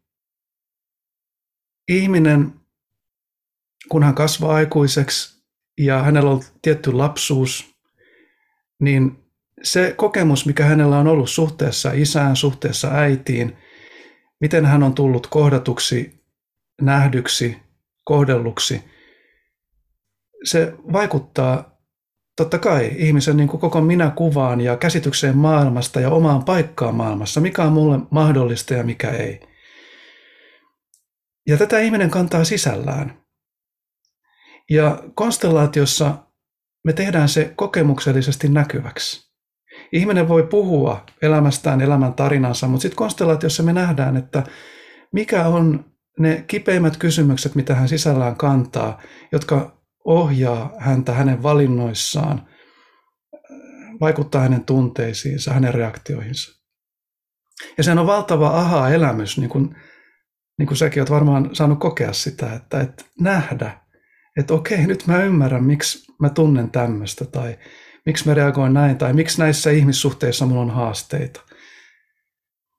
ihminen, 1.88 2.54
kun 3.90 4.04
hän 4.04 4.16
kasvaa 4.16 4.56
aikuiseksi 4.56 5.44
ja 5.78 6.04
hänellä 6.04 6.32
on 6.32 6.44
tietty 6.62 6.94
lapsuus, 6.94 7.76
niin 8.80 9.21
se 9.63 9.94
kokemus, 9.98 10.46
mikä 10.46 10.65
hänellä 10.65 10.98
on 10.98 11.08
ollut 11.08 11.30
suhteessa 11.30 11.91
isään, 11.94 12.36
suhteessa 12.36 12.91
äitiin, 12.91 13.58
miten 14.41 14.65
hän 14.65 14.84
on 14.84 14.94
tullut 14.94 15.27
kohdatuksi, 15.27 16.24
nähdyksi, 16.82 17.58
kohdelluksi, 18.03 18.84
se 20.44 20.74
vaikuttaa 20.94 21.82
totta 22.36 22.60
kai 22.60 22.91
ihmisen 22.96 23.38
niin 23.38 23.50
kuin 23.50 23.62
koko 23.62 23.82
minäkuvaan 23.82 24.62
ja 24.62 24.77
käsitykseen 24.77 25.38
maailmasta 25.38 26.00
ja 26.00 26.10
omaan 26.10 26.46
paikkaan 26.46 26.96
maailmassa, 26.96 27.41
mikä 27.41 27.63
on 27.63 27.74
mulle 27.74 28.00
mahdollista 28.12 28.74
ja 28.74 28.84
mikä 28.84 29.10
ei. 29.10 29.39
Ja 31.48 31.58
tätä 31.58 31.80
ihminen 31.80 32.10
kantaa 32.10 32.44
sisällään. 32.44 33.22
Ja 34.70 35.03
konstellaatiossa 35.15 36.18
me 36.84 36.94
tehdään 36.94 37.30
se 37.30 37.53
kokemuksellisesti 37.56 38.50
näkyväksi. 38.50 39.31
Ihminen 39.92 40.28
voi 40.28 40.44
puhua 40.44 41.06
elämästään, 41.22 41.82
elämän 41.82 42.14
tarinansa, 42.14 42.68
mutta 42.68 42.82
sitten 42.82 42.98
konstellaatiossa 42.98 43.64
me 43.64 43.74
nähdään, 43.74 44.18
että 44.18 44.44
mikä 45.12 45.48
on 45.48 45.86
ne 46.20 46.44
kipeimmät 46.48 46.98
kysymykset, 46.98 47.56
mitä 47.56 47.76
hän 47.76 47.88
sisällään 47.88 48.36
kantaa, 48.36 49.02
jotka 49.32 49.78
ohjaa 50.06 50.74
häntä 50.80 51.14
hänen 51.14 51.44
valinnoissaan, 51.44 52.48
vaikuttaa 54.02 54.42
hänen 54.42 54.66
tunteisiinsa, 54.66 55.54
hänen 55.54 55.74
reaktioihinsa. 55.74 56.62
Ja 57.78 57.84
se 57.84 57.92
on 57.92 58.08
valtava 58.08 58.48
aha-elämys, 58.48 59.38
niin 59.38 59.50
kuin, 59.50 59.76
niin 60.58 60.68
kuin 60.68 60.78
säkin 60.78 61.02
olet 61.02 61.10
varmaan 61.10 61.56
saanut 61.56 61.80
kokea 61.80 62.14
sitä, 62.14 62.54
että, 62.54 62.82
että 62.82 63.06
nähdä, 63.20 63.80
että 64.38 64.54
okei, 64.54 64.88
nyt 64.88 65.08
mä 65.08 65.24
ymmärrän, 65.24 65.64
miksi 65.64 66.14
mä 66.20 66.30
tunnen 66.30 66.72
tämmöistä, 66.72 67.26
tai 67.26 67.58
miksi 68.05 68.27
mä 68.27 68.34
reagoin 68.34 68.74
näin, 68.74 68.98
tai 68.98 69.13
miksi 69.13 69.39
näissä 69.39 69.72
ihmissuhteissa 69.72 70.46
mulla 70.46 70.62
on 70.62 70.72
haasteita. 70.72 71.41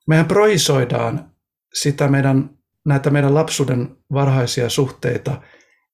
Mehän 0.07 0.25
projisoidaan 0.25 1.31
sitä 1.73 2.07
meidän, 2.07 2.49
näitä 2.85 3.09
meidän 3.09 3.33
lapsuuden 3.33 3.97
varhaisia 4.13 4.69
suhteita 4.69 5.41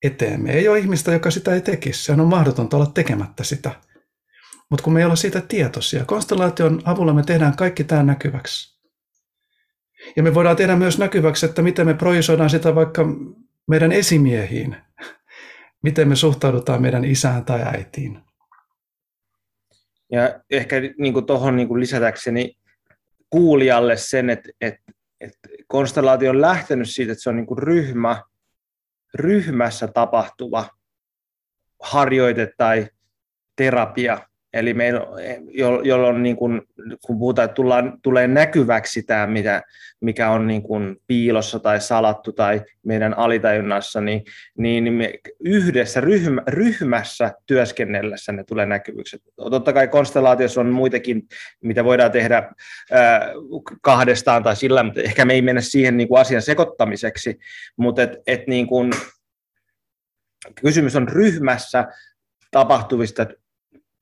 eteemme. 0.04 0.52
Ei 0.52 0.68
ole 0.68 0.80
ihmistä, 0.80 1.12
joka 1.12 1.32
sitä 1.32 1.54
ei 1.54 1.62
tekisi. 1.62 2.04
Sehän 2.04 2.20
on 2.22 2.28
mahdotonta 2.28 2.78
olla 2.78 2.92
tekemättä 2.94 3.44
sitä. 3.44 3.72
Mutta 4.70 4.84
kun 4.84 4.94
me 4.94 5.00
ei 5.00 5.06
olla 5.06 5.16
siitä 5.16 5.42
tietoisia, 5.42 6.06
konstellaation 6.06 6.82
avulla 6.86 7.14
me 7.14 7.24
tehdään 7.24 7.56
kaikki 7.56 7.84
tämä 7.84 8.04
näkyväksi. 8.04 8.80
Ja 10.16 10.24
me 10.24 10.34
voidaan 10.34 10.56
tehdä 10.56 10.76
myös 10.76 10.98
näkyväksi, 10.98 11.46
että 11.46 11.62
miten 11.62 11.86
me 11.86 11.94
projisoidaan 11.94 12.50
sitä 12.50 12.76
vaikka 12.76 13.06
meidän 13.68 13.92
esimiehiin. 13.92 14.76
Miten 15.84 16.08
me 16.08 16.16
suhtaudutaan 16.16 16.82
meidän 16.82 17.06
isään 17.06 17.46
tai 17.46 17.62
äitiin. 17.62 18.29
Ja 20.12 20.40
ehkä 20.50 20.76
niin 20.98 21.26
tuohon 21.26 21.56
niin 21.56 21.80
lisätäkseni 21.80 22.58
kuulijalle 23.30 23.98
sen, 23.98 24.30
että, 24.30 24.50
että, 24.62 24.92
että 25.22 25.50
konstellaatio 25.68 26.30
on 26.30 26.42
lähtenyt 26.42 26.90
siitä, 26.90 27.12
että 27.12 27.24
se 27.24 27.30
on 27.30 27.36
niin 27.36 27.58
ryhmä, 27.58 28.24
ryhmässä 29.14 29.88
tapahtuva 29.88 30.70
harjoite 31.82 32.54
tai 32.58 32.88
terapia, 33.56 34.29
Eli 34.54 34.74
meillä, 34.74 35.02
jolloin 35.84 36.24
niin 36.24 36.36
kuin, 36.36 36.62
kun 37.06 37.20
puhutaan, 37.20 37.46
että 37.46 37.56
tullaan, 37.56 38.00
tulee 38.02 38.28
näkyväksi 38.28 39.04
tämä, 39.04 39.28
mitä, 39.28 39.62
mikä 40.02 40.30
on 40.30 40.48
niin 40.48 40.64
kuin 40.64 40.98
piilossa 41.08 41.60
tai 41.60 41.82
salattu 41.82 42.32
tai 42.34 42.62
meidän 42.86 43.18
alitajunnassa, 43.18 44.02
niin, 44.02 44.24
niin 44.58 44.94
me 44.94 45.14
yhdessä 45.40 46.02
ryhmä, 46.02 46.42
ryhmässä 46.48 47.34
työskennellessä 47.46 48.32
ne 48.32 48.44
tulee 48.44 48.66
näkyvyksi. 48.66 49.18
Totta 49.36 49.74
kai 49.74 49.88
konstellaatiossa 49.88 50.62
on 50.62 50.70
muitakin, 50.70 51.28
mitä 51.62 51.84
voidaan 51.84 52.12
tehdä 52.12 52.52
ää, 52.92 53.32
kahdestaan 53.82 54.44
tai 54.44 54.56
sillä, 54.56 54.84
mutta 54.84 55.02
ehkä 55.02 55.26
me 55.26 55.34
ei 55.34 55.42
mennä 55.42 55.62
siihen 55.62 55.98
niin 55.98 56.08
kuin 56.08 56.22
asian 56.22 56.42
sekoittamiseksi, 56.42 57.40
mutta 57.78 58.04
et, 58.04 58.12
et 58.28 58.48
niin 58.48 58.68
kuin, 58.68 58.92
kysymys 60.62 60.96
on 60.96 61.08
ryhmässä 61.08 61.86
tapahtuvista 62.52 63.26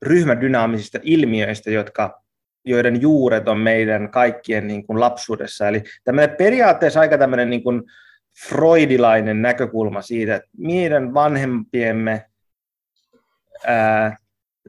ryhmädynaamisista 0.02 1.00
ilmiöistä, 1.02 1.72
jotka, 1.72 2.22
joiden 2.66 3.02
juuret 3.02 3.48
on 3.48 3.60
meidän 3.60 4.12
kaikkien 4.12 4.68
niin 4.68 4.88
kuin 4.88 5.00
lapsuudessa. 5.00 5.68
Eli 5.68 5.84
tämmöinen 6.04 6.36
periaatteessa 6.38 7.00
aika 7.00 7.18
tämmöinen 7.18 7.50
niin 7.50 7.64
kuin 7.64 7.84
freudilainen 8.48 9.42
näkökulma 9.42 10.02
siitä, 10.02 10.36
että 10.36 10.50
meidän 10.58 11.14
vanhempiemme, 11.14 12.26
ää, 13.68 14.18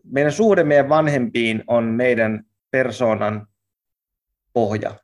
meidän 0.05 0.33
suhde 0.33 0.65
meidän 0.65 0.89
vanhempiin 0.89 1.65
on 1.67 1.85
meidän 1.85 2.45
persoonan 2.71 3.47
pohja. 4.53 4.95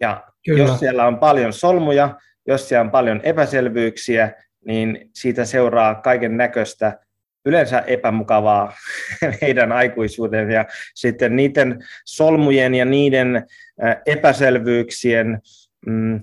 Ja 0.00 0.24
Kyllä. 0.46 0.62
jos 0.62 0.78
siellä 0.78 1.06
on 1.06 1.18
paljon 1.18 1.52
solmuja, 1.52 2.18
jos 2.46 2.68
siellä 2.68 2.80
on 2.80 2.90
paljon 2.90 3.20
epäselvyyksiä, 3.22 4.32
niin 4.66 5.10
siitä 5.14 5.44
seuraa 5.44 5.94
kaiken 5.94 6.36
näköistä 6.36 6.98
yleensä 7.44 7.80
epämukavaa 7.80 8.72
heidän 9.42 9.72
aikuisuuden 9.72 10.50
ja 10.50 10.64
sitten 10.94 11.36
niiden 11.36 11.84
solmujen 12.04 12.74
ja 12.74 12.84
niiden 12.84 13.46
epäselvyyksien 14.06 15.40
mm, 15.86 16.20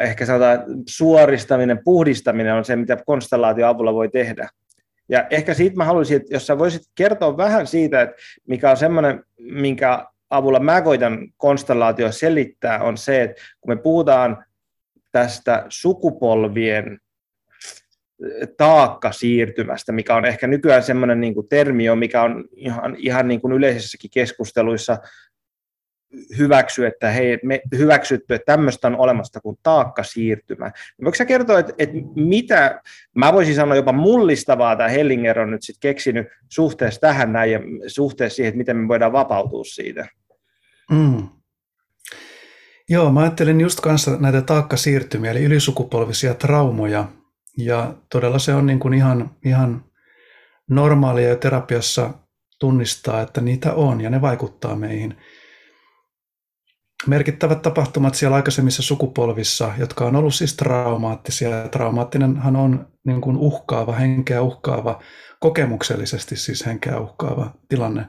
ehkä 0.00 0.26
sanotaan 0.26 0.64
suoristaminen, 0.88 1.80
puhdistaminen 1.84 2.54
on 2.54 2.64
se, 2.64 2.76
mitä 2.76 2.96
konstellaatio 3.06 3.66
avulla 3.66 3.94
voi 3.94 4.08
tehdä. 4.08 4.48
Ja 5.08 5.26
ehkä 5.30 5.54
siitä 5.54 5.76
mä 5.76 5.84
haluaisin, 5.84 6.16
että 6.16 6.34
jos 6.34 6.46
sä 6.46 6.58
voisit 6.58 6.82
kertoa 6.94 7.36
vähän 7.36 7.66
siitä, 7.66 8.02
että 8.02 8.16
mikä 8.48 8.70
on 8.70 8.76
semmoinen, 8.76 9.24
minkä 9.38 10.06
avulla 10.30 10.60
mä 10.60 10.82
koitan 10.82 11.18
konstellaatio 11.36 12.12
selittää, 12.12 12.82
on 12.82 12.96
se, 12.96 13.22
että 13.22 13.42
kun 13.60 13.74
me 13.74 13.76
puhutaan 13.76 14.44
tästä 15.12 15.66
sukupolvien 15.68 17.00
taakka 18.56 19.12
siirtymästä, 19.12 19.92
mikä 19.92 20.16
on 20.16 20.24
ehkä 20.24 20.46
nykyään 20.46 20.82
semmoinen 20.82 21.20
niin 21.20 21.34
termi, 21.48 21.84
mikä 21.96 22.22
on 22.22 22.44
ihan, 22.56 22.96
ihan 22.98 23.28
niin 23.28 23.40
kuin 23.40 23.52
yleisessäkin 23.52 24.10
keskusteluissa 24.10 24.98
hyväksy, 26.38 26.86
että 26.86 27.10
hei, 27.10 27.38
me 27.42 27.60
hyväksytty, 27.78 28.34
että 28.34 28.52
tämmöistä 28.52 28.88
on 28.88 28.96
olemassa 28.96 29.40
kuin 29.40 29.58
taakkasiirtymä. 29.62 30.72
Voiko 31.04 31.14
sä 31.14 31.24
kertoa, 31.24 31.58
että, 31.58 31.72
että 31.78 31.96
mitä, 32.14 32.80
mä 33.14 33.32
voisin 33.32 33.54
sanoa 33.54 33.76
jopa 33.76 33.92
mullistavaa 33.92 34.76
tämä 34.76 34.88
Hellinger 34.88 35.40
on 35.40 35.50
nyt 35.50 35.62
sitten 35.62 35.90
keksinyt 35.90 36.26
suhteessa 36.48 37.00
tähän 37.00 37.32
näin 37.32 37.52
ja 37.52 37.60
suhteessa 37.86 38.36
siihen, 38.36 38.48
että 38.48 38.58
miten 38.58 38.76
me 38.76 38.88
voidaan 38.88 39.12
vapautua 39.12 39.64
siitä? 39.64 40.06
Mm. 40.90 41.28
Joo, 42.88 43.12
mä 43.12 43.20
ajattelin 43.20 43.60
just 43.60 43.80
kanssa 43.80 44.16
näitä 44.20 44.42
taakkasiirtymiä, 44.42 45.30
eli 45.30 45.44
ylisukupolvisia 45.44 46.34
traumoja, 46.34 47.08
ja 47.58 47.94
todella 48.12 48.38
se 48.38 48.54
on 48.54 48.66
niin 48.66 48.78
kuin 48.78 48.94
ihan, 48.94 49.30
ihan 49.44 49.84
normaalia 50.70 51.28
jo 51.28 51.36
terapiassa 51.36 52.14
tunnistaa, 52.58 53.20
että 53.20 53.40
niitä 53.40 53.74
on 53.74 54.00
ja 54.00 54.10
ne 54.10 54.20
vaikuttaa 54.20 54.76
meihin. 54.76 55.16
Merkittävät 57.06 57.62
tapahtumat 57.62 58.14
siellä 58.14 58.36
aikaisemmissa 58.36 58.82
sukupolvissa, 58.82 59.72
jotka 59.78 60.04
on 60.04 60.16
ollut 60.16 60.34
siis 60.34 60.56
traumaattisia. 60.56 61.68
Traumaattinenhan 61.68 62.56
on 62.56 62.86
niin 63.06 63.20
kuin 63.20 63.36
uhkaava, 63.36 63.92
henkeä 63.92 64.42
uhkaava, 64.42 65.02
kokemuksellisesti 65.40 66.36
siis 66.36 66.66
henkeä 66.66 67.00
uhkaava 67.00 67.54
tilanne. 67.68 68.06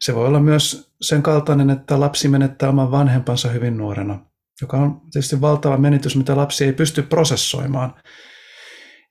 Se 0.00 0.14
voi 0.14 0.26
olla 0.26 0.40
myös 0.40 0.92
sen 1.00 1.22
kaltainen, 1.22 1.70
että 1.70 2.00
lapsi 2.00 2.28
menettää 2.28 2.68
oman 2.68 2.90
vanhempansa 2.90 3.48
hyvin 3.48 3.76
nuorena, 3.76 4.26
joka 4.60 4.76
on 4.76 5.00
tietysti 5.12 5.40
valtava 5.40 5.76
menetys, 5.76 6.16
mitä 6.16 6.36
lapsi 6.36 6.64
ei 6.64 6.72
pysty 6.72 7.02
prosessoimaan, 7.02 7.94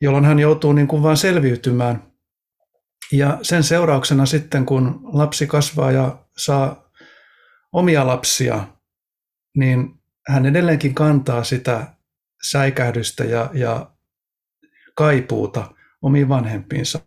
jolloin 0.01 0.25
hän 0.25 0.39
joutuu 0.39 0.73
niin 0.73 0.87
kuin 0.87 1.03
vain 1.03 1.17
selviytymään 1.17 2.11
ja 3.11 3.39
sen 3.41 3.63
seurauksena 3.63 4.25
sitten, 4.25 4.65
kun 4.65 4.99
lapsi 5.03 5.47
kasvaa 5.47 5.91
ja 5.91 6.25
saa 6.37 6.91
omia 7.71 8.07
lapsia, 8.07 8.67
niin 9.57 10.01
hän 10.27 10.45
edelleenkin 10.45 10.95
kantaa 10.95 11.43
sitä 11.43 11.87
säikähdystä 12.49 13.23
ja, 13.23 13.49
ja 13.53 13.91
kaipuuta 14.95 15.73
omiin 16.01 16.29
vanhempiinsa. 16.29 16.99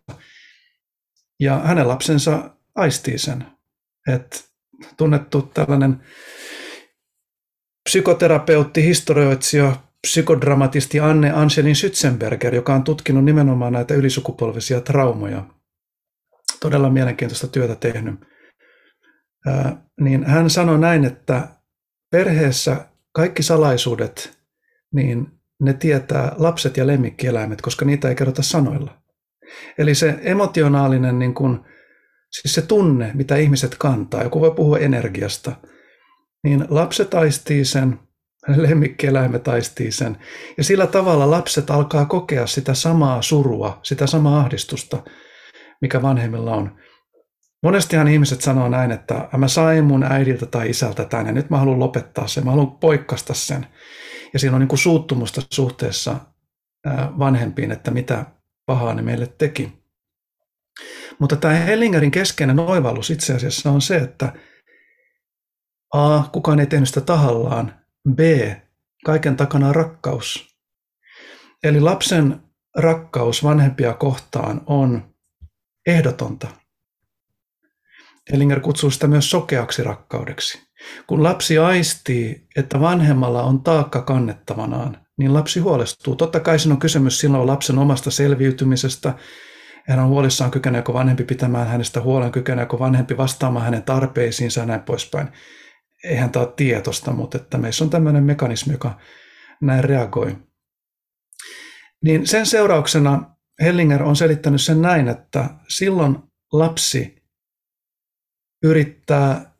Ja 1.39 1.59
hänen 1.59 1.87
lapsensa 1.87 2.49
aistii 2.75 3.17
sen. 3.17 3.45
että 4.13 4.39
tunnettu 4.97 5.41
tällainen 5.41 6.03
psykoterapeutti, 7.83 8.83
historioitsija, 8.83 9.75
psykodramatisti 10.05 10.99
Anne 10.99 11.31
Anselin 11.31 11.75
Schützenberger, 11.75 12.55
joka 12.55 12.75
on 12.75 12.83
tutkinut 12.83 13.25
nimenomaan 13.25 13.73
näitä 13.73 13.93
ylisukupolvisia 13.93 14.81
traumoja 14.81 15.43
todella 16.59 16.89
mielenkiintoista 16.89 17.47
työtä 17.47 17.75
tehnyt, 17.75 18.15
niin 20.01 20.25
hän 20.25 20.49
sanoi 20.49 20.79
näin, 20.79 21.05
että 21.05 21.47
perheessä 22.11 22.85
kaikki 23.11 23.43
salaisuudet, 23.43 24.37
niin 24.93 25.27
ne 25.61 25.73
tietää 25.73 26.35
lapset 26.37 26.77
ja 26.77 26.87
lemmikkieläimet, 26.87 27.61
koska 27.61 27.85
niitä 27.85 28.09
ei 28.09 28.15
kerrota 28.15 28.41
sanoilla. 28.41 28.97
Eli 29.77 29.95
se 29.95 30.19
emotionaalinen, 30.21 31.19
niin 31.19 31.33
kun, 31.33 31.65
siis 32.31 32.55
se 32.55 32.61
tunne, 32.61 33.11
mitä 33.13 33.35
ihmiset 33.35 33.75
kantaa, 33.79 34.23
joku 34.23 34.41
voi 34.41 34.51
puhua 34.51 34.79
energiasta, 34.79 35.55
niin 36.43 36.65
lapset 36.69 37.13
aistii 37.13 37.65
sen, 37.65 37.99
lemmikkieläimet 38.47 39.47
aistii 39.47 39.91
sen. 39.91 40.17
Ja 40.57 40.63
sillä 40.63 40.87
tavalla 40.87 41.31
lapset 41.31 41.69
alkaa 41.69 42.05
kokea 42.05 42.47
sitä 42.47 42.73
samaa 42.73 43.21
surua, 43.21 43.79
sitä 43.83 44.07
samaa 44.07 44.39
ahdistusta, 44.39 45.03
mikä 45.81 46.01
vanhemmilla 46.01 46.55
on. 46.55 46.79
Monestihan 47.63 48.07
ihmiset 48.07 48.41
sanoo 48.41 48.69
näin, 48.69 48.91
että 48.91 49.29
mä 49.37 49.47
sain 49.47 49.85
mun 49.85 50.03
äidiltä 50.03 50.45
tai 50.45 50.69
isältä 50.69 51.05
tämän 51.05 51.25
ja 51.25 51.31
nyt 51.31 51.49
mä 51.49 51.57
haluan 51.57 51.79
lopettaa 51.79 52.27
sen, 52.27 52.45
mä 52.45 52.51
haluan 52.51 52.71
poikkasta 52.71 53.33
sen. 53.33 53.67
Ja 54.33 54.39
siinä 54.39 54.55
on 54.55 54.59
niin 54.59 54.67
kuin 54.67 54.79
suuttumusta 54.79 55.41
suhteessa 55.53 56.15
vanhempiin, 57.19 57.71
että 57.71 57.91
mitä 57.91 58.25
pahaa 58.65 58.93
ne 58.93 59.01
meille 59.01 59.27
teki. 59.37 59.85
Mutta 61.19 61.35
tämä 61.35 61.53
Hellingerin 61.53 62.11
keskeinen 62.11 62.59
oivallus 62.59 63.09
itse 63.09 63.33
asiassa 63.33 63.71
on 63.71 63.81
se, 63.81 63.95
että 63.95 64.33
A. 65.93 66.23
Kukaan 66.31 66.59
ei 66.59 66.65
tehnyt 66.65 66.89
sitä 66.89 67.01
tahallaan. 67.01 67.84
B. 68.13 68.19
Kaiken 69.05 69.35
takana 69.35 69.73
rakkaus. 69.73 70.55
Eli 71.63 71.79
lapsen 71.79 72.39
rakkaus 72.77 73.43
vanhempia 73.43 73.93
kohtaan 73.93 74.61
on 74.65 75.15
ehdotonta. 75.87 76.47
Ellinger 78.33 78.59
kutsuu 78.59 78.91
sitä 78.91 79.07
myös 79.07 79.29
sokeaksi 79.29 79.83
rakkaudeksi. 79.83 80.61
Kun 81.07 81.23
lapsi 81.23 81.57
aistii, 81.57 82.47
että 82.55 82.79
vanhemmalla 82.79 83.43
on 83.43 83.63
taakka 83.63 84.01
kannettavanaan, 84.01 84.97
niin 85.17 85.33
lapsi 85.33 85.59
huolestuu. 85.59 86.15
Totta 86.15 86.39
kai 86.39 86.59
siinä 86.59 86.73
on 86.73 86.79
kysymys 86.79 87.19
silloin 87.19 87.47
lapsen 87.47 87.77
omasta 87.77 88.11
selviytymisestä. 88.11 89.13
Hän 89.87 89.99
on 89.99 90.09
huolissaan, 90.09 90.51
kykeneekö 90.51 90.93
vanhempi 90.93 91.23
pitämään 91.23 91.67
hänestä 91.67 92.01
huolen, 92.01 92.31
kykeneekö 92.31 92.79
vanhempi 92.79 93.17
vastaamaan 93.17 93.65
hänen 93.65 93.83
tarpeisiinsa 93.83 94.59
ja 94.59 94.65
näin 94.65 94.81
poispäin. 94.81 95.27
Eihän 96.05 96.31
tämä 96.31 96.45
ole 96.45 96.53
tietosta, 96.55 97.11
mutta 97.11 97.37
että 97.37 97.57
meissä 97.57 97.83
on 97.83 97.89
tämmöinen 97.89 98.23
mekanismi, 98.23 98.73
joka 98.73 98.99
näin 99.61 99.83
reagoi. 99.83 100.37
Niin 102.03 102.27
sen 102.27 102.45
seurauksena 102.45 103.35
Hellinger 103.61 104.03
on 104.03 104.15
selittänyt 104.15 104.61
sen 104.61 104.81
näin, 104.81 105.07
että 105.07 105.49
silloin 105.67 106.17
lapsi 106.53 107.23
yrittää 108.63 109.54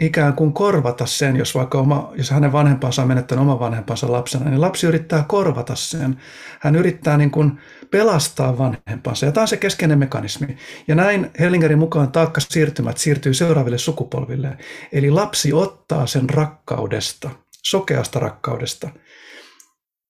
ikään 0.00 0.32
kuin 0.34 0.52
korvata 0.52 1.06
sen, 1.06 1.36
jos 1.36 1.54
vaikka 1.54 1.78
oma, 1.78 2.12
jos 2.14 2.30
hänen 2.30 2.52
vanhempansa 2.52 3.02
on 3.02 3.08
menettänyt 3.08 3.42
oman 3.42 3.60
vanhempansa 3.60 4.12
lapsena, 4.12 4.50
niin 4.50 4.60
lapsi 4.60 4.86
yrittää 4.86 5.24
korvata 5.28 5.74
sen. 5.74 6.20
Hän 6.60 6.76
yrittää 6.76 7.16
niin 7.16 7.30
kuin 7.30 7.60
pelastaa 7.90 8.58
vanhempansa, 8.58 9.26
ja 9.26 9.32
tämä 9.32 9.42
on 9.42 9.48
se 9.48 9.56
keskeinen 9.56 9.98
mekanismi. 9.98 10.56
Ja 10.88 10.94
näin 10.94 11.30
Hellingerin 11.40 11.78
mukaan 11.78 12.12
taakka 12.12 12.40
siirtymät 12.40 12.98
siirtyy 12.98 13.34
seuraaville 13.34 13.78
sukupolville. 13.78 14.58
Eli 14.92 15.10
lapsi 15.10 15.52
ottaa 15.52 16.06
sen 16.06 16.30
rakkaudesta, 16.30 17.30
sokeasta 17.64 18.18
rakkaudesta, 18.18 18.90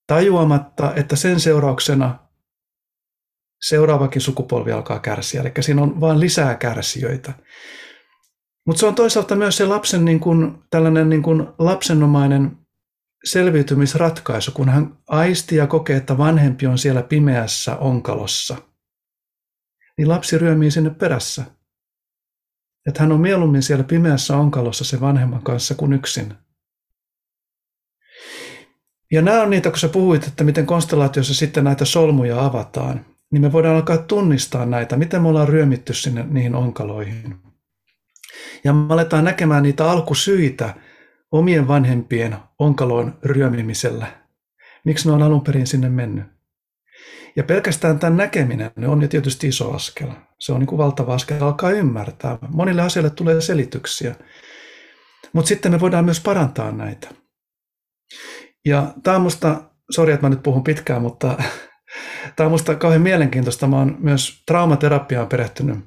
tajuamatta, 0.07 0.93
että 0.97 1.17
sen 1.17 1.41
seurauksena 1.41 2.19
seuraavakin 3.63 4.23
sukupolvi 4.23 4.73
alkaa 4.73 4.99
kärsiä. 4.99 5.41
Eli 5.41 5.53
siinä 5.61 5.83
on 5.83 6.01
vain 6.01 6.21
lisää 6.21 6.55
kärsijöitä. 6.55 7.33
Mutta 8.69 8.81
se 8.81 8.87
on 8.87 8.95
toisaalta 8.95 9.37
myös 9.37 9.57
se 9.57 9.67
lapsen 9.67 10.05
niin 10.05 10.21
kuin, 10.21 10.63
tällainen 10.71 11.09
niin 11.09 11.23
kuin 11.23 11.47
lapsenomainen 11.59 12.59
selviytymisratkaisu, 13.25 14.53
kun 14.53 14.69
hän 14.69 14.99
aistii 15.09 15.59
ja 15.59 15.67
kokee, 15.67 15.97
että 15.97 16.19
vanhempi 16.19 16.67
on 16.67 16.79
siellä 16.79 17.03
pimeässä 17.03 17.77
onkalossa, 17.77 18.57
niin 19.99 20.09
lapsi 20.09 20.39
ryömii 20.39 20.71
sinne 20.71 20.91
perässä. 20.91 21.45
Että 22.87 23.01
hän 23.01 23.13
on 23.13 23.21
mieluummin 23.21 23.63
siellä 23.63 23.85
pimeässä 23.85 24.37
onkalossa 24.37 24.85
se 24.85 25.01
vanhemman 25.01 25.43
kanssa 25.43 25.75
kuin 25.75 25.93
yksin. 25.93 26.35
Ja 29.13 29.23
nämä 29.23 29.43
on 29.43 29.51
niitä, 29.51 29.71
kun 29.71 29.79
sä 29.79 29.89
puhuit, 29.89 30.27
että 30.27 30.45
miten 30.45 30.67
konstellaatiossa 30.67 31.35
sitten 31.35 31.65
näitä 31.65 31.85
solmuja 31.85 32.45
avataan, 32.45 33.07
niin 33.33 33.43
me 33.43 33.53
voidaan 33.53 33.77
alkaa 33.77 33.99
tunnistaa 33.99 34.67
näitä, 34.67 34.97
miten 34.97 35.23
me 35.23 35.29
ollaan 35.29 35.49
ryömitty 35.49 35.95
sinne 35.95 36.23
niihin 36.23 36.55
onkaloihin. 36.55 37.48
Ja 38.65 38.73
me 38.73 38.95
aletaan 38.95 39.25
näkemään 39.25 39.63
niitä 39.63 39.91
alkusyitä 39.91 40.75
omien 41.33 41.69
vanhempien 41.69 42.37
onkaloon 42.59 43.19
ryömimisellä. 43.23 44.07
Miksi 44.85 45.09
ne 45.09 45.15
on 45.15 45.23
alun 45.23 45.45
perin 45.45 45.67
sinne 45.67 45.89
mennyt? 45.89 46.25
Ja 47.37 47.45
pelkästään 47.45 47.99
tämän 47.99 48.17
näkeminen 48.17 48.71
ne 48.77 48.89
on 48.89 49.03
jo 49.03 49.09
tietysti 49.09 49.49
iso 49.49 49.73
askel. 49.73 50.09
Se 50.39 50.53
on 50.53 50.59
niin 50.59 50.67
kuin 50.67 50.79
valtava 50.79 51.15
askel 51.15 51.43
alkaa 51.43 51.71
ymmärtää. 51.71 52.39
Monille 52.49 52.83
asioille 52.83 53.11
tulee 53.11 53.41
selityksiä. 53.41 54.15
Mutta 55.33 55.49
sitten 55.49 55.73
me 55.73 55.81
voidaan 55.81 56.05
myös 56.05 56.21
parantaa 56.21 56.73
näitä. 56.73 57.09
Ja 58.65 58.95
tämä 59.03 59.17
on 59.17 59.23
musta, 59.23 59.63
sori 59.91 60.13
että 60.13 60.27
mä 60.27 60.31
nyt 60.31 60.43
puhun 60.43 60.65
pitkään, 60.65 61.03
mutta 61.03 61.43
tämä 62.37 62.47
on 62.47 62.51
musta 62.51 62.75
kauhean 62.75 63.03
mielenkiintoista. 63.03 63.67
Mä 63.67 63.77
oon 63.77 63.97
myös 63.99 64.43
traumaterapiaan 64.47 65.29
perehtynyt 65.29 65.79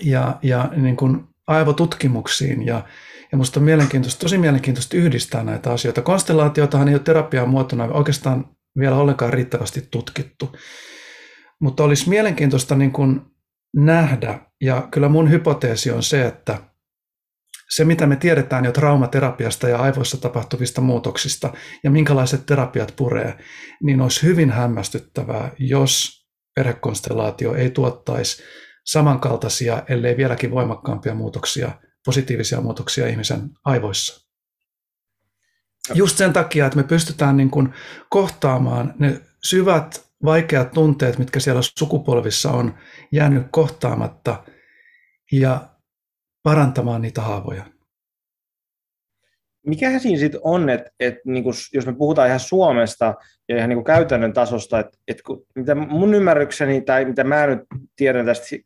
ja, 0.00 0.38
ja 0.42 0.70
niin 0.76 0.96
kuin 0.96 1.27
aivotutkimuksiin 1.48 2.66
ja, 2.66 2.84
ja 3.32 3.38
musta 3.38 3.60
on 3.60 3.64
mielenkiintoista, 3.64 4.20
tosi 4.20 4.38
mielenkiintoista 4.38 4.96
yhdistää 4.96 5.42
näitä 5.44 5.72
asioita. 5.72 6.02
Konstellaatiotahan 6.02 6.88
ei 6.88 6.94
ole 6.94 7.02
terapian 7.02 7.48
muotona 7.48 7.84
oikeastaan 7.84 8.56
vielä 8.78 8.96
ollenkaan 8.96 9.32
riittävästi 9.32 9.88
tutkittu, 9.90 10.56
mutta 11.60 11.84
olisi 11.84 12.08
mielenkiintoista 12.08 12.74
niin 12.74 12.92
kuin 12.92 13.20
nähdä, 13.76 14.40
ja 14.60 14.88
kyllä 14.90 15.08
mun 15.08 15.30
hypoteesi 15.30 15.90
on 15.90 16.02
se, 16.02 16.26
että 16.26 16.58
se, 17.70 17.84
mitä 17.84 18.06
me 18.06 18.16
tiedetään 18.16 18.64
jo 18.64 18.72
traumaterapiasta 18.72 19.68
ja 19.68 19.78
aivoissa 19.78 20.20
tapahtuvista 20.20 20.80
muutoksista 20.80 21.52
ja 21.84 21.90
minkälaiset 21.90 22.46
terapiat 22.46 22.92
puree, 22.96 23.38
niin 23.82 24.00
olisi 24.00 24.22
hyvin 24.22 24.50
hämmästyttävää, 24.50 25.50
jos 25.58 26.18
perhekonstellaatio 26.54 27.54
ei 27.54 27.70
tuottaisi 27.70 28.42
samankaltaisia, 28.88 29.82
ellei 29.88 30.16
vieläkin 30.16 30.50
voimakkaampia 30.50 31.14
muutoksia 31.14 31.70
positiivisia 32.04 32.60
muutoksia 32.60 33.08
ihmisen 33.08 33.50
aivoissa. 33.64 34.28
Just 35.94 36.16
sen 36.16 36.32
takia, 36.32 36.66
että 36.66 36.76
me 36.76 36.82
pystytään 36.82 37.36
niin 37.36 37.50
kuin 37.50 37.74
kohtaamaan 38.10 38.94
ne 38.98 39.20
syvät, 39.44 40.08
vaikeat 40.24 40.72
tunteet, 40.72 41.18
mitkä 41.18 41.40
siellä 41.40 41.60
sukupolvissa 41.78 42.50
on 42.50 42.74
jäänyt 43.12 43.46
kohtaamatta 43.50 44.44
ja 45.32 45.68
parantamaan 46.42 47.02
niitä 47.02 47.22
haavoja 47.22 47.64
mikähän 49.68 50.00
siinä 50.00 50.18
sitten 50.18 50.40
on, 50.44 50.70
että 50.70 50.90
et, 51.00 51.14
niinku, 51.24 51.50
jos 51.72 51.86
me 51.86 51.92
puhutaan 51.92 52.28
ihan 52.28 52.40
Suomesta 52.40 53.14
ja 53.48 53.56
ihan 53.56 53.68
niinku 53.68 53.84
käytännön 53.84 54.32
tasosta, 54.32 54.78
että 54.78 54.98
et, 55.08 55.22
mitä 55.54 55.74
mun 55.74 56.14
ymmärrykseni 56.14 56.80
tai 56.80 57.04
mitä 57.04 57.24
mä 57.24 57.46
nyt 57.46 57.60
tiedän 57.96 58.26
tästä 58.26 58.56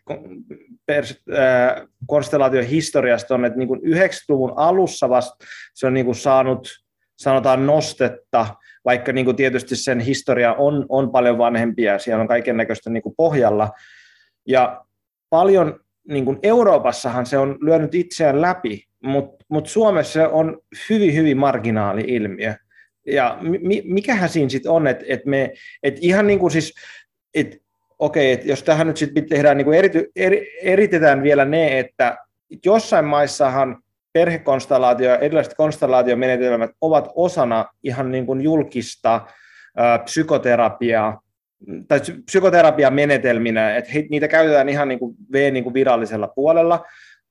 pers, 0.87 1.23
äh, 1.33 1.89
konstellaation 2.07 2.65
historiasta 2.65 3.35
on, 3.35 3.45
että 3.45 3.59
niinku 3.59 3.75
90-luvun 3.75 4.53
alussa 4.57 5.09
vasta 5.09 5.45
se 5.75 5.87
on 5.87 5.95
niinku 5.95 6.15
saanut, 6.15 6.69
sanotaan 7.19 7.67
nostetta, 7.67 8.47
vaikka 8.85 9.13
niinku 9.13 9.33
tietysti 9.33 9.77
sen 9.77 10.01
historia 10.01 10.55
on, 10.55 10.87
on 10.89 11.11
paljon 11.11 11.39
vanhempia, 11.39 11.99
siellä 11.99 12.23
on 12.23 12.29
kaiken 12.29 12.57
näköistä 12.57 12.91
niinku 12.91 13.15
pohjalla. 13.17 13.71
Ja 14.49 14.85
paljon 15.31 15.81
niin 16.09 16.25
kuin 16.25 16.39
Euroopassahan 16.43 17.27
se 17.27 17.39
on 17.39 17.59
lyönyt 17.61 17.95
itseään 17.95 18.41
läpi, 18.41 18.85
mutta 19.03 19.45
mut 19.49 19.67
Suomessa 19.67 20.13
se 20.13 20.27
on 20.27 20.59
hyvin, 20.91 21.15
hyvin 21.15 21.37
marginaali 21.37 22.05
ilmiö. 22.07 22.55
Ja 23.07 23.39
mi, 23.41 23.83
mikähän 23.85 24.29
siinä 24.29 24.49
sitten 24.49 24.73
on, 24.73 24.87
että 24.87 25.05
et 25.09 25.27
me, 25.27 25.53
et 25.83 25.99
ihan 26.01 26.27
niin 26.27 26.39
kuin 26.39 26.51
siis, 26.51 26.75
että 27.35 27.57
okei, 27.99 28.33
että 28.33 28.49
jos 28.49 28.63
tähän 28.63 28.87
nyt 28.87 28.97
sitten 28.97 29.29
tehdään, 29.29 29.57
niin 29.57 29.65
kuin 29.65 29.79
erity, 29.79 30.11
er, 30.17 30.33
eritetään 30.63 31.23
vielä 31.23 31.45
ne, 31.45 31.79
että 31.79 32.17
jossain 32.65 33.05
maissahan 33.05 33.83
perhekonstellaatio 34.13 35.11
ja 35.11 35.19
erilaiset 35.19 35.55
konstellaatiomenetelmät 35.55 36.71
ovat 36.81 37.09
osana 37.15 37.65
ihan 37.83 38.11
niin 38.11 38.27
kuin 38.27 38.41
julkista 38.41 39.15
ä, 39.15 39.99
psykoterapiaa, 39.99 41.23
tai 41.89 42.01
psykoterapian 42.25 42.95
menetelminä, 42.95 43.77
että 43.77 43.91
niitä 44.11 44.29
käytetään 44.29 44.69
ihan 44.69 44.89
niin 44.89 44.99
kuin 44.99 45.17
V 45.33 45.53
niin 45.53 45.65
kuin 45.65 45.75
virallisella 45.75 46.29
puolella. 46.29 46.85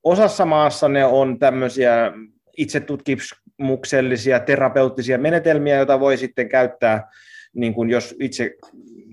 Osassa 0.04 0.46
maassa 0.46 0.90
ne 0.90 1.06
on 1.06 1.40
tämmöisiä 1.40 2.12
itsetutkimuksellisia, 2.58 4.40
terapeuttisia 4.40 5.18
menetelmiä, 5.18 5.76
joita 5.76 6.00
voi 6.00 6.18
sitten 6.18 6.50
käyttää, 6.50 7.10
niin 7.54 7.74
kuin 7.74 7.90
jos 7.90 8.16
itse 8.20 8.56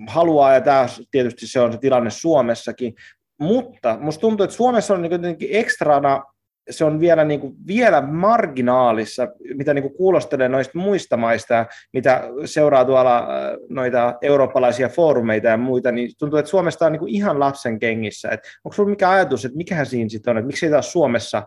haluaa, 0.08 0.54
ja 0.54 0.60
tämä 0.60 0.86
tietysti 1.10 1.46
se 1.46 1.60
on 1.60 1.72
se 1.72 1.78
tilanne 1.78 2.10
Suomessakin, 2.10 2.94
mutta 3.40 3.98
musta 4.00 4.20
tuntuu, 4.20 4.44
että 4.44 4.56
Suomessa 4.56 4.94
on 4.94 5.02
niin 5.02 5.12
jotenkin 5.12 5.48
ekstrana 5.52 6.22
se 6.70 6.84
on 6.84 7.00
vielä, 7.00 7.24
niin 7.24 7.40
kuin, 7.40 7.54
vielä 7.66 8.00
marginaalissa, 8.00 9.28
mitä 9.54 9.74
niin 9.74 9.82
kuin 9.82 9.94
kuulostelee 9.94 10.48
noista 10.48 10.78
muista 10.78 11.16
maista, 11.16 11.66
mitä 11.92 12.22
seuraa 12.44 12.84
tuolla 12.84 13.18
äh, 13.18 13.26
noita 13.68 14.18
eurooppalaisia 14.22 14.88
foorumeita 14.88 15.48
ja 15.48 15.56
muita, 15.56 15.92
niin 15.92 16.10
tuntuu, 16.18 16.38
että 16.38 16.50
Suomesta 16.50 16.86
on 16.86 16.92
niin 16.92 17.00
kuin 17.00 17.14
ihan 17.14 17.40
lapsen 17.40 17.78
kengissä. 17.78 18.28
Et 18.28 18.40
onko 18.64 18.74
sinulla 18.74 18.90
mikä 18.90 19.10
ajatus, 19.10 19.44
että 19.44 19.56
mikä 19.56 19.84
siinä 19.84 20.08
sitten 20.08 20.30
on, 20.30 20.38
että 20.38 20.46
miksi 20.46 20.66
ei 20.66 20.72
taas 20.72 20.92
Suomessa 20.92 21.42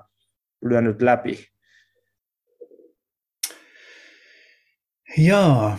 lyönyt 0.66 1.02
läpi? 1.02 1.46
Jaa. 5.18 5.78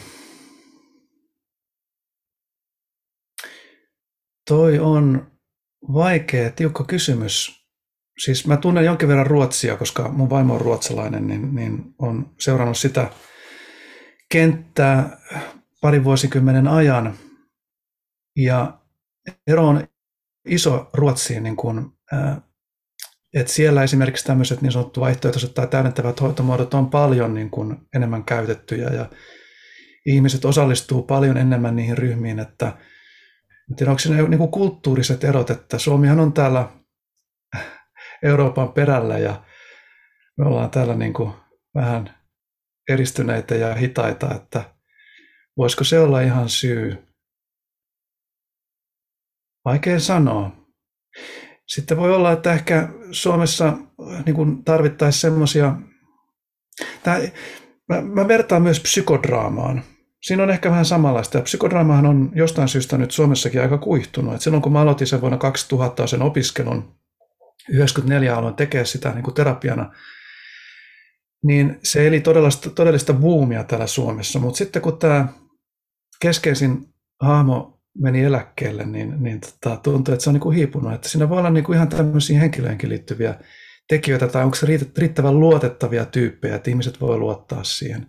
Toi 4.48 4.78
on 4.78 5.32
vaikea, 5.92 6.50
tiukka 6.50 6.84
kysymys 6.84 7.61
siis 8.18 8.46
mä 8.46 8.56
tunnen 8.56 8.84
jonkin 8.84 9.08
verran 9.08 9.26
ruotsia, 9.26 9.76
koska 9.76 10.08
mun 10.08 10.30
vaimo 10.30 10.54
on 10.54 10.60
ruotsalainen, 10.60 11.26
niin, 11.26 11.54
niin 11.54 11.94
on 11.98 12.30
seurannut 12.38 12.78
sitä 12.78 13.10
kenttää 14.32 15.18
parin 15.80 16.04
vuosikymmenen 16.04 16.68
ajan. 16.68 17.14
Ja 18.36 18.78
ero 19.46 19.68
on 19.68 19.88
iso 20.48 20.90
Ruotsiin, 20.94 21.42
niin 21.42 21.56
kun, 21.56 21.98
että 23.34 23.52
siellä 23.52 23.82
esimerkiksi 23.82 24.24
tämmöiset 24.24 24.62
niin 24.62 24.72
sanottu 24.72 25.00
vaihtoehtoiset 25.00 25.54
tai 25.54 25.66
täydentävät 25.66 26.20
hoitomuodot 26.20 26.74
on 26.74 26.90
paljon 26.90 27.34
niin 27.34 27.50
kun 27.50 27.88
enemmän 27.94 28.24
käytettyjä 28.24 28.88
ja 28.88 29.10
ihmiset 30.06 30.44
osallistuu 30.44 31.02
paljon 31.02 31.36
enemmän 31.36 31.76
niihin 31.76 31.98
ryhmiin, 31.98 32.38
että 32.38 32.66
en 33.70 33.76
tiedä, 33.76 33.90
onko 33.90 34.02
ne 34.08 34.36
niin 34.36 34.48
kulttuuriset 34.48 35.24
erot, 35.24 35.50
että 35.50 35.78
Suomihan 35.78 36.20
on 36.20 36.32
täällä 36.32 36.68
Euroopan 38.22 38.72
perällä 38.72 39.18
ja 39.18 39.44
me 40.38 40.46
ollaan 40.46 40.70
täällä 40.70 40.94
niin 40.94 41.12
kuin 41.12 41.32
vähän 41.74 42.14
eristyneitä 42.90 43.54
ja 43.54 43.74
hitaita, 43.74 44.34
että 44.34 44.64
voisiko 45.56 45.84
se 45.84 46.00
olla 46.00 46.20
ihan 46.20 46.48
syy? 46.48 46.98
Vaikea 49.64 50.00
sanoa. 50.00 50.56
Sitten 51.68 51.96
voi 51.96 52.14
olla, 52.14 52.32
että 52.32 52.52
ehkä 52.52 52.88
Suomessa 53.10 53.76
niin 54.26 54.64
tarvittaisiin 54.64 55.20
semmoisia, 55.20 55.76
mä, 57.88 58.00
mä 58.00 58.28
vertaan 58.28 58.62
myös 58.62 58.80
psykodraamaan. 58.80 59.82
Siinä 60.22 60.42
on 60.42 60.50
ehkä 60.50 60.70
vähän 60.70 60.84
samanlaista. 60.84 61.40
Psykodraamahan 61.40 62.06
on 62.06 62.30
jostain 62.34 62.68
syystä 62.68 62.98
nyt 62.98 63.10
Suomessakin 63.10 63.60
aika 63.60 63.78
kuihtunut. 63.78 64.34
Et 64.34 64.40
silloin 64.40 64.62
kun 64.62 64.72
mä 64.72 64.80
aloitin 64.80 65.06
sen 65.06 65.20
vuonna 65.20 65.38
2000 65.38 66.06
sen 66.06 66.22
opiskelun, 66.22 66.94
94 67.70 68.36
aloin 68.36 68.54
tekemään 68.54 68.86
sitä 68.86 69.10
niin 69.10 69.22
kuin 69.24 69.34
terapiana, 69.34 69.92
niin 71.44 71.78
se 71.82 72.06
eli 72.06 72.20
todellista, 72.20 72.70
todellista 72.70 73.12
buumia 73.12 73.64
täällä 73.64 73.86
Suomessa. 73.86 74.38
Mutta 74.38 74.58
sitten 74.58 74.82
kun 74.82 74.98
tämä 74.98 75.28
keskeisin 76.20 76.94
hahmo 77.20 77.80
meni 77.98 78.24
eläkkeelle, 78.24 78.86
niin, 78.86 79.22
niin 79.22 79.40
tota, 79.40 79.76
tuntuu, 79.76 80.14
että 80.14 80.24
se 80.24 80.30
on 80.30 80.34
niin 80.34 80.40
kuin 80.40 80.56
hiipunut. 80.56 80.94
Että 80.94 81.08
siinä 81.08 81.28
voi 81.28 81.38
olla 81.38 81.50
niin 81.50 81.64
kuin 81.64 81.76
ihan 81.76 81.88
tämmöisiä 81.88 82.40
henkilöihin 82.40 82.88
liittyviä 82.88 83.34
tekijöitä, 83.88 84.28
tai 84.28 84.44
onko 84.44 84.56
se 84.56 84.66
riittävän 84.98 85.40
luotettavia 85.40 86.04
tyyppejä, 86.04 86.56
että 86.56 86.70
ihmiset 86.70 87.00
voi 87.00 87.18
luottaa 87.18 87.64
siihen. 87.64 88.06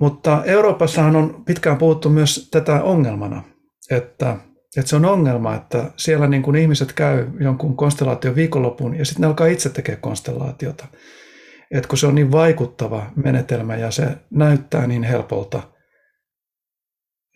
Mutta 0.00 0.44
Euroopassahan 0.44 1.16
on 1.16 1.44
pitkään 1.44 1.78
puhuttu 1.78 2.08
myös 2.08 2.48
tätä 2.50 2.82
ongelmana, 2.82 3.42
että 3.90 4.36
että 4.76 4.88
se 4.88 4.96
on 4.96 5.04
ongelma, 5.04 5.54
että 5.54 5.90
siellä 5.96 6.26
niin 6.26 6.42
kuin 6.42 6.56
ihmiset 6.56 6.92
käy 6.92 7.30
jonkun 7.40 7.76
konstellaation 7.76 8.34
viikonlopun 8.34 8.94
ja 8.94 9.04
sitten 9.04 9.20
ne 9.20 9.26
alkaa 9.26 9.46
itse 9.46 9.68
tekemään 9.68 10.02
konstellaatiota. 10.02 10.86
Et 11.70 11.86
kun 11.86 11.98
se 11.98 12.06
on 12.06 12.14
niin 12.14 12.32
vaikuttava 12.32 13.10
menetelmä 13.16 13.76
ja 13.76 13.90
se 13.90 14.08
näyttää 14.30 14.86
niin 14.86 15.02
helpolta. 15.02 15.62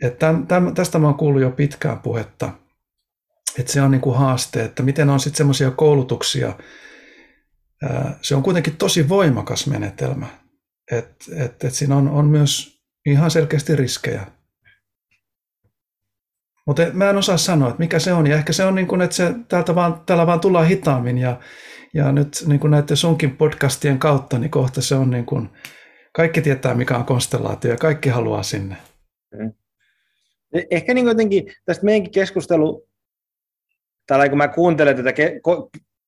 Et 0.03 0.18
täm, 0.18 0.46
täm, 0.46 0.75
tästä 0.75 0.99
mä 0.99 1.07
oon 1.07 1.16
kuullut 1.16 1.42
jo 1.42 1.51
pitkään 1.51 1.99
puhetta, 1.99 2.53
että 3.59 3.72
se 3.72 3.83
on 3.83 3.90
niin 3.90 4.01
kuin 4.01 4.16
haaste, 4.18 4.64
että 4.64 4.83
miten 4.83 5.11
on 5.11 5.20
sitten 5.20 5.37
semmoisia 5.37 5.70
koulutuksia. 5.70 6.59
Se 8.22 8.35
on 8.35 8.42
kuitenkin 8.42 8.77
tosi 8.77 9.09
voimakas 9.09 9.66
menetelmä. 9.66 10.27
Et, 10.92 11.14
et, 11.37 11.64
et 11.64 11.75
siinä 11.75 11.96
on, 11.96 12.09
on 12.09 12.27
myös 12.27 12.81
ihan 13.07 13.31
selkeästi 13.31 13.77
riskejä. 13.77 14.27
Mutta 16.66 16.83
mä 16.92 17.11
en 17.11 17.16
osaa 17.16 17.37
sanoa, 17.37 17.68
että 17.68 17.79
mikä 17.79 17.98
se 17.98 18.12
on. 18.12 18.26
Ja 18.26 18.37
ehkä 18.37 18.52
se 18.52 18.64
on 18.64 18.74
niin 18.74 18.87
kuin, 18.87 19.02
että 19.02 19.16
se 19.16 19.35
täältä 19.48 19.74
vaan, 19.74 20.00
täällä 20.07 20.26
vaan 20.26 20.40
tullaan 20.40 20.66
hitaammin. 20.66 21.18
Ja, 21.18 21.40
ja 21.94 22.12
nyt 22.12 22.44
niin 22.46 22.61
kuin 22.61 22.70
näiden 22.70 22.96
sunkin 22.96 23.37
podcastien 23.37 23.98
kautta, 23.98 24.38
niin 24.38 24.50
kohta 24.50 24.83
se 24.83 24.94
on 24.94 25.11
niin 25.11 25.26
kuin, 25.26 25.48
kaikki 26.12 26.40
tietää, 26.40 26.74
mikä 26.74 26.96
on 26.96 27.05
konstellaatio 27.05 27.70
ja 27.70 27.76
kaikki 27.76 28.09
haluaa 28.09 28.42
sinne. 28.42 28.76
Mm. 29.35 29.52
Ehkä 30.70 30.94
niin 30.94 31.07
jotenkin 31.07 31.52
tästä 31.64 31.85
meidänkin 31.85 32.12
keskustelu, 32.12 32.88
täällä 34.07 34.29
kun 34.29 34.38
mä 34.38 34.48
kuuntelen 34.48 34.96
tätä 34.96 35.12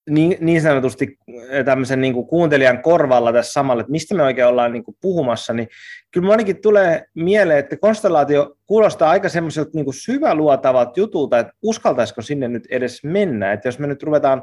niin, 0.09 0.37
niin 0.40 0.62
sanotusti 0.62 1.18
eh, 1.51 1.64
tämmöisen 1.64 2.01
niin 2.01 2.14
kuin 2.14 2.27
kuuntelijan 2.27 2.83
korvalla 2.83 3.33
tässä 3.33 3.53
samalla, 3.53 3.81
että 3.81 3.90
mistä 3.90 4.14
me 4.14 4.23
oikein 4.23 4.47
ollaan 4.47 4.73
niin 4.73 4.85
kuin 4.85 4.97
puhumassa, 5.01 5.53
niin 5.53 5.68
kyllä 6.11 6.31
ainakin 6.31 6.62
tulee 6.62 7.05
mieleen, 7.14 7.59
että 7.59 7.77
konstellaatio 7.77 8.57
kuulostaa 8.66 9.11
aika 9.11 9.29
semmoiselta 9.29 9.71
niin 9.75 9.94
syväluotavalta 9.94 11.01
jutulta, 11.01 11.38
että 11.38 11.53
uskaltaisiko 11.62 12.23
sinne 12.23 12.49
nyt 12.49 12.66
edes 12.71 13.05
mennä, 13.05 13.53
että 13.53 13.68
jos 13.68 13.79
me 13.79 13.87
nyt 13.87 14.03
ruvetaan 14.03 14.42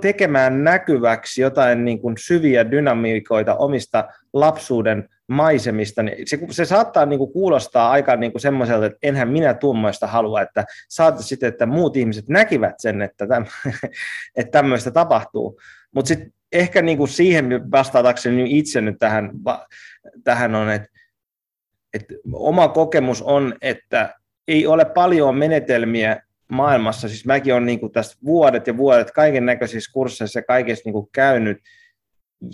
tekemään 0.00 0.64
näkyväksi 0.64 1.42
jotain 1.42 1.84
niin 1.84 1.98
kuin 1.98 2.14
syviä 2.18 2.70
dynamiikoita 2.70 3.54
omista 3.54 4.08
lapsuuden 4.32 5.08
maisemista, 5.28 6.02
niin 6.02 6.28
se, 6.28 6.38
se 6.50 6.64
saattaa 6.64 7.06
niin 7.06 7.18
kuin 7.18 7.32
kuulostaa 7.32 7.90
aika 7.90 8.16
niin 8.16 8.32
kuin 8.32 8.42
semmoiselta, 8.42 8.86
että 8.86 8.98
enhän 9.02 9.28
minä 9.28 9.54
tuommoista 9.54 10.06
halua, 10.06 10.42
että 10.42 10.64
saat 10.88 11.18
sitten, 11.18 11.48
että 11.48 11.66
muut 11.66 11.96
ihmiset 11.96 12.28
näkivät 12.28 12.74
sen, 12.78 13.02
että, 13.02 13.26
täm, 13.26 13.46
että 14.36 14.50
tämmöistä 14.50 14.90
tapahtuu. 14.90 15.60
Mutta 15.94 16.08
sitten 16.08 16.32
ehkä 16.52 16.82
niin 16.82 16.98
kuin 16.98 17.08
siihen 17.08 17.70
vastaatakseni 17.70 18.58
itse 18.58 18.80
nyt 18.80 18.96
tähän, 18.98 19.30
tähän 20.24 20.54
on, 20.54 20.70
että, 20.70 20.88
että 21.94 22.14
oma 22.32 22.68
kokemus 22.68 23.22
on, 23.22 23.54
että 23.62 24.14
ei 24.48 24.66
ole 24.66 24.84
paljon 24.84 25.36
menetelmiä, 25.36 26.20
maailmassa, 26.48 27.08
siis 27.08 27.26
mäkin 27.26 27.54
olen 27.54 27.66
niin 27.66 27.92
tästä 27.92 28.16
vuodet 28.24 28.66
ja 28.66 28.76
vuodet 28.76 29.10
kaiken 29.10 29.46
näköisissä 29.46 29.92
kursseissa 29.92 30.38
ja 30.38 30.42
kaikessa 30.42 30.90
niin 30.90 31.08
käynyt, 31.12 31.58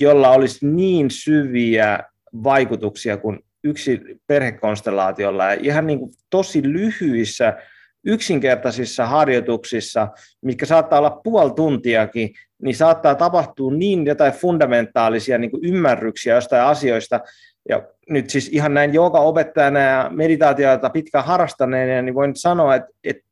jolla 0.01 0.31
olisi 0.31 0.67
niin 0.67 1.11
syviä 1.11 1.99
vaikutuksia 2.45 3.17
kuin 3.17 3.39
yksi 3.65 4.01
perhekonstellaatiolla. 4.27 5.45
Ja 5.45 5.59
ihan 5.63 5.87
niin 5.87 5.99
kuin 5.99 6.13
tosi 6.31 6.63
lyhyissä 6.63 7.57
yksinkertaisissa 8.05 9.07
harjoituksissa, 9.07 10.09
mitkä 10.43 10.67
saattaa 10.67 10.99
olla 10.99 11.21
puoli 11.25 11.51
tuntiakin, 11.51 12.31
niin 12.63 12.77
saattaa 12.77 13.15
tapahtua 13.15 13.73
niin 13.73 14.07
jotain 14.07 14.33
fundamentaalisia 14.33 15.39
niin 15.39 15.51
kuin 15.51 15.65
ymmärryksiä 15.65 16.35
jostain 16.35 16.63
asioista, 16.63 17.21
ja 17.69 17.83
nyt 18.09 18.31
siis 18.31 18.49
ihan 18.49 18.75
näin 18.75 18.99
opettajana 18.99 19.81
ja 19.81 20.11
meditaatioita 20.15 20.91
pitkään 20.91 21.25
harrastaneena, 21.25 22.03
niin 22.03 22.15
voin 22.15 22.37
sanoa, 22.37 22.75
että, 22.75 22.89
että, 23.05 23.23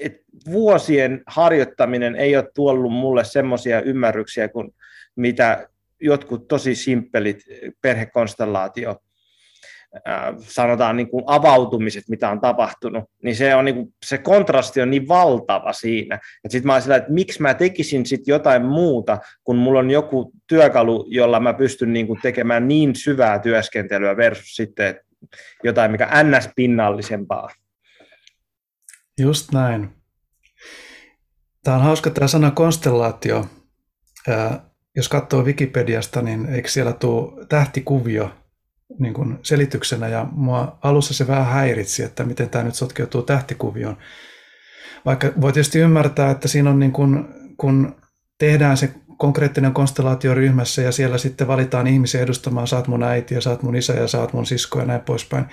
että 0.00 0.20
vuosien 0.50 1.22
harjoittaminen 1.26 2.16
ei 2.16 2.36
ole 2.36 2.50
tuollut 2.54 2.92
mulle 2.92 3.24
semmoisia 3.24 3.80
ymmärryksiä 3.80 4.48
kuin 4.48 4.74
mitä 5.16 5.68
jotkut 6.00 6.48
tosi 6.48 6.74
simppelit 6.74 7.42
perhekonstellaatio 7.82 8.96
sanotaan 10.38 10.96
niin 10.96 11.10
kuin 11.10 11.24
avautumiset, 11.26 12.04
mitä 12.08 12.30
on 12.30 12.40
tapahtunut, 12.40 13.04
niin 13.22 13.36
se, 13.36 13.54
on 13.54 13.64
niin 13.64 13.74
kuin, 13.74 13.94
se 14.04 14.18
kontrasti 14.18 14.80
on 14.80 14.90
niin 14.90 15.08
valtava 15.08 15.72
siinä. 15.72 16.18
Sitten 16.48 16.66
mä 16.66 16.72
olen 16.72 16.92
että 16.92 17.12
miksi 17.12 17.42
mä 17.42 17.54
tekisin 17.54 18.06
sit 18.06 18.26
jotain 18.26 18.66
muuta, 18.66 19.18
kun 19.44 19.56
mulla 19.56 19.78
on 19.78 19.90
joku 19.90 20.32
työkalu, 20.46 21.06
jolla 21.08 21.40
mä 21.40 21.54
pystyn 21.54 21.92
niin 21.92 22.06
kuin 22.06 22.20
tekemään 22.22 22.68
niin 22.68 22.96
syvää 22.96 23.38
työskentelyä 23.38 24.16
versus 24.16 24.56
sitten 24.56 25.00
jotain, 25.64 25.90
mikä 25.90 26.08
ns-pinnallisempaa. 26.22 27.48
Just 29.20 29.52
näin. 29.52 29.88
Tämä 31.64 31.76
on 31.76 31.82
hauska 31.82 32.10
tämä 32.10 32.28
sana 32.28 32.50
konstellaatio. 32.50 33.46
Jos 34.96 35.08
katsoo 35.08 35.44
Wikipediasta, 35.44 36.22
niin 36.22 36.46
eikö 36.46 36.68
siellä 36.68 36.92
tule 36.92 37.46
tähtikuvio 37.46 38.30
niin 38.98 39.14
kuin 39.14 39.38
selityksenä 39.42 40.08
ja 40.08 40.26
mua 40.32 40.78
alussa 40.82 41.14
se 41.14 41.26
vähän 41.26 41.46
häiritsi, 41.46 42.02
että 42.02 42.24
miten 42.24 42.50
tämä 42.50 42.64
nyt 42.64 42.74
sotkeutuu 42.74 43.22
tähtikuvioon. 43.22 43.96
Vaikka 45.04 45.32
voi 45.40 45.52
tietysti 45.52 45.78
ymmärtää, 45.78 46.30
että 46.30 46.48
siinä 46.48 46.70
on 46.70 46.78
niin 46.78 46.92
kuin, 46.92 47.24
kun 47.56 47.94
tehdään 48.38 48.76
se 48.76 48.94
konkreettinen 49.18 49.72
konstellaatio 49.72 50.34
ryhmässä 50.34 50.82
ja 50.82 50.92
siellä 50.92 51.18
sitten 51.18 51.46
valitaan 51.46 51.86
ihmisiä 51.86 52.20
edustamaan, 52.20 52.66
saat 52.66 52.88
mun 52.88 53.02
äiti 53.02 53.34
ja 53.34 53.40
saat 53.40 53.62
mun 53.62 53.76
isä 53.76 53.92
ja 53.92 54.08
saat 54.08 54.32
mun 54.32 54.46
sisko 54.46 54.78
ja 54.78 54.84
näin 54.84 55.00
poispäin. 55.00 55.44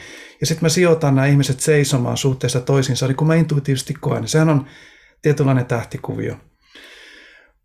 Ja 0.41 0.47
sitten 0.47 0.65
mä 0.65 0.69
sijoitan 0.69 1.15
nämä 1.15 1.25
ihmiset 1.25 1.59
seisomaan 1.59 2.17
suhteessa 2.17 2.61
toisiinsa, 2.61 3.07
niin 3.07 3.15
kun 3.15 3.27
mä 3.27 3.35
intuitiivisesti 3.35 3.93
koen, 3.93 4.21
niin 4.21 4.29
sehän 4.29 4.49
on 4.49 4.65
tietynlainen 5.21 5.65
tähtikuvio. 5.65 6.35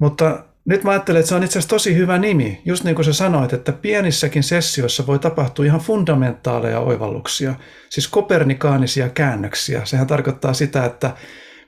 Mutta 0.01 0.45
nyt 0.65 0.85
mä 0.85 0.91
ajattelen, 0.91 1.21
että 1.21 1.29
se 1.29 1.35
on 1.35 1.43
itse 1.43 1.59
asiassa 1.59 1.75
tosi 1.75 1.97
hyvä 1.97 2.19
nimi. 2.19 2.63
Just 2.65 2.85
niin 2.85 2.95
kuin 2.95 3.05
sä 3.05 3.13
sanoit, 3.13 3.53
että 3.53 3.73
pienissäkin 3.73 4.43
sessioissa 4.43 5.07
voi 5.07 5.19
tapahtua 5.19 5.65
ihan 5.65 5.81
fundamentaaleja 5.81 6.81
oivalluksia, 6.81 7.55
siis 7.91 8.09
kopernikaanisia 8.09 9.09
käännöksiä. 9.09 9.85
Sehän 9.85 10.07
tarkoittaa 10.07 10.55
sitä, 10.55 10.85
että 10.85 11.17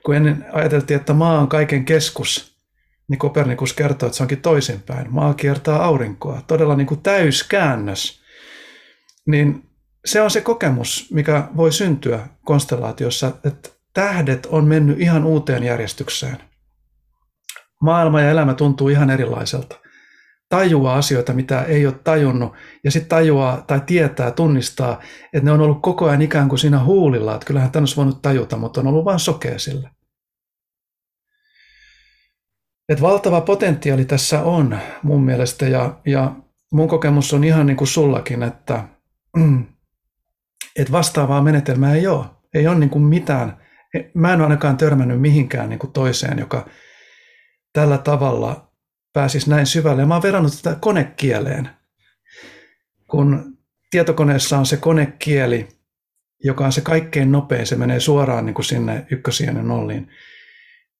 kun 0.05 0.15
ennen 0.15 0.45
ajateltiin, 0.51 0.99
että 0.99 1.13
maa 1.13 1.39
on 1.39 1.47
kaiken 1.47 1.85
keskus, 1.85 2.55
niin 3.07 3.19
Kopernikus 3.19 3.73
kertoo, 3.73 4.07
että 4.07 4.17
se 4.17 4.23
onkin 4.23 4.41
toisinpäin. 4.41 5.13
Maa 5.13 5.33
kiertää 5.33 5.83
aurinkoa, 5.83 6.41
todella 6.47 6.75
niin 6.75 6.87
kuin 6.87 7.01
täyskäännös. 7.01 8.21
Niin 9.27 9.69
se 10.05 10.21
on 10.21 10.31
se 10.31 10.41
kokemus, 10.41 11.07
mikä 11.13 11.47
voi 11.57 11.71
syntyä 11.71 12.27
konstellaatiossa, 12.45 13.31
että 13.43 13.69
tähdet 13.93 14.45
on 14.45 14.65
mennyt 14.65 15.01
ihan 15.01 15.25
uuteen 15.25 15.63
järjestykseen– 15.63 16.37
maailma 17.85 18.21
ja 18.21 18.29
elämä 18.29 18.53
tuntuu 18.53 18.89
ihan 18.89 19.09
erilaiselta. 19.09 19.79
Tajuaa 20.49 20.95
asioita, 20.95 21.33
mitä 21.33 21.63
ei 21.63 21.85
ole 21.85 21.95
tajunnut, 22.03 22.53
ja 22.83 22.91
sitten 22.91 23.09
tajuaa 23.09 23.61
tai 23.61 23.81
tietää, 23.85 24.31
tunnistaa, 24.31 25.01
että 25.33 25.45
ne 25.45 25.51
on 25.51 25.61
ollut 25.61 25.81
koko 25.81 26.05
ajan 26.05 26.21
ikään 26.21 26.49
kuin 26.49 26.59
siinä 26.59 26.83
huulilla, 26.83 27.35
että 27.35 27.45
kyllähän 27.45 27.71
tämän 27.71 27.81
olisi 27.81 27.95
voinut 27.95 28.21
tajuta, 28.21 28.57
mutta 28.57 28.81
on 28.81 28.87
ollut 28.87 29.05
vain 29.05 29.19
sokea 29.19 29.59
sille. 29.59 29.89
Et 32.89 33.01
valtava 33.01 33.41
potentiaali 33.41 34.05
tässä 34.05 34.43
on 34.43 34.79
mun 35.03 35.23
mielestä, 35.23 35.67
ja, 35.67 35.99
ja 36.05 36.35
mun 36.71 36.87
kokemus 36.87 37.33
on 37.33 37.43
ihan 37.43 37.65
niin 37.65 37.77
kuin 37.77 37.87
sullakin, 37.87 38.43
että, 38.43 38.83
että 40.79 40.91
vastaavaa 40.91 41.41
menetelmää 41.41 41.95
ei 41.95 42.07
ole. 42.07 42.25
Ei 42.53 42.67
ole 42.67 42.79
niin 42.79 42.89
kuin 42.89 43.03
mitään. 43.03 43.57
Mä 44.13 44.33
en 44.33 44.39
ole 44.39 44.43
ainakaan 44.43 44.77
törmännyt 44.77 45.21
mihinkään 45.21 45.69
niin 45.69 45.79
kuin 45.79 45.91
toiseen, 45.91 46.39
joka 46.39 46.65
tällä 47.75 47.97
tavalla 47.97 48.71
pääsisi 49.13 49.49
näin 49.49 49.65
syvälle. 49.65 50.01
Ja 50.01 50.05
mä 50.05 50.13
oon 50.13 50.23
verrannut 50.23 50.53
tätä 50.63 50.77
konekieleen. 50.79 51.69
Kun 53.07 53.57
tietokoneessa 53.91 54.57
on 54.57 54.65
se 54.65 54.77
konekieli, 54.77 55.67
joka 56.43 56.65
on 56.65 56.71
se 56.71 56.81
kaikkein 56.81 57.31
nopein, 57.31 57.67
se 57.67 57.75
menee 57.75 57.99
suoraan 57.99 58.45
niin 58.45 58.53
kuin 58.53 58.65
sinne 58.65 59.05
ykkösien 59.11 59.55
ja 59.55 59.63
nolliin, 59.63 60.07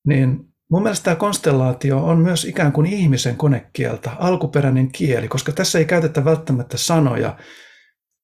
niin 0.08 0.40
mun 0.72 0.84
mielestä 0.84 1.04
tämä 1.04 1.16
konstellaatio 1.16 2.06
on 2.06 2.20
myös 2.20 2.46
ikään 2.46 2.72
kuin 2.72 2.88
ihmisen 2.88 3.36
konekieltä, 3.36 4.12
alkuperäinen 4.12 4.92
kieli, 4.92 5.28
koska 5.28 5.52
tässä 5.52 5.80
ei 5.80 5.86
käytetä 5.86 6.26
välttämättä 6.26 6.78
sanoja, 6.78 7.38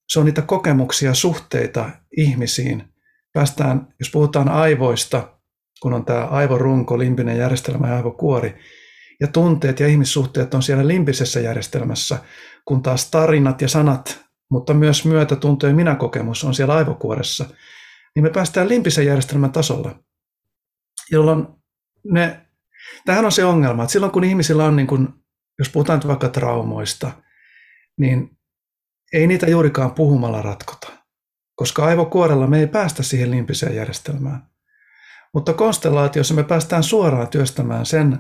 se 0.07 0.19
on 0.19 0.25
niitä 0.25 0.41
kokemuksia, 0.41 1.13
suhteita 1.13 1.89
ihmisiin. 2.17 2.83
Päästään, 3.33 3.87
jos 3.99 4.11
puhutaan 4.11 4.49
aivoista, 4.49 5.40
kun 5.81 5.93
on 5.93 6.05
tämä 6.05 6.25
aivorunko, 6.25 6.99
limpinen 6.99 7.37
järjestelmä 7.37 7.87
ja 7.87 7.95
aivokuori, 7.95 8.55
ja 9.19 9.27
tunteet 9.27 9.79
ja 9.79 9.87
ihmissuhteet 9.87 10.53
on 10.53 10.63
siellä 10.63 10.87
limpisessä 10.87 11.39
järjestelmässä, 11.39 12.17
kun 12.65 12.83
taas 12.83 13.11
tarinat 13.11 13.61
ja 13.61 13.67
sanat, 13.67 14.25
mutta 14.51 14.73
myös 14.73 15.05
myötätunto 15.05 15.67
ja 15.67 15.73
minäkokemus 15.73 16.43
on 16.43 16.53
siellä 16.53 16.73
aivokuoressa, 16.73 17.45
niin 18.15 18.23
me 18.23 18.29
päästään 18.29 18.69
limpisen 18.69 19.05
järjestelmän 19.05 19.51
tasolla, 19.51 19.99
jolloin 21.11 21.47
ne, 22.03 22.45
tähän 23.05 23.25
on 23.25 23.31
se 23.31 23.45
ongelma, 23.45 23.83
että 23.83 23.91
silloin 23.91 24.11
kun 24.11 24.23
ihmisillä 24.23 24.65
on, 24.65 24.75
niin 24.75 24.87
kun, 24.87 25.23
jos 25.59 25.69
puhutaan 25.69 25.99
nyt 25.99 26.07
vaikka 26.07 26.29
traumoista, 26.29 27.11
niin 27.97 28.37
ei 29.13 29.27
niitä 29.27 29.49
juurikaan 29.49 29.91
puhumalla 29.91 30.41
ratkota, 30.41 30.91
koska 31.55 31.85
aivokuorella 31.85 32.47
me 32.47 32.59
ei 32.59 32.67
päästä 32.67 33.03
siihen 33.03 33.31
limpiseen 33.31 33.75
järjestelmään. 33.75 34.50
Mutta 35.33 35.53
konstellaatiossa 35.53 36.33
me 36.33 36.43
päästään 36.43 36.83
suoraan 36.83 37.27
työstämään 37.27 37.85
sen 37.85 38.19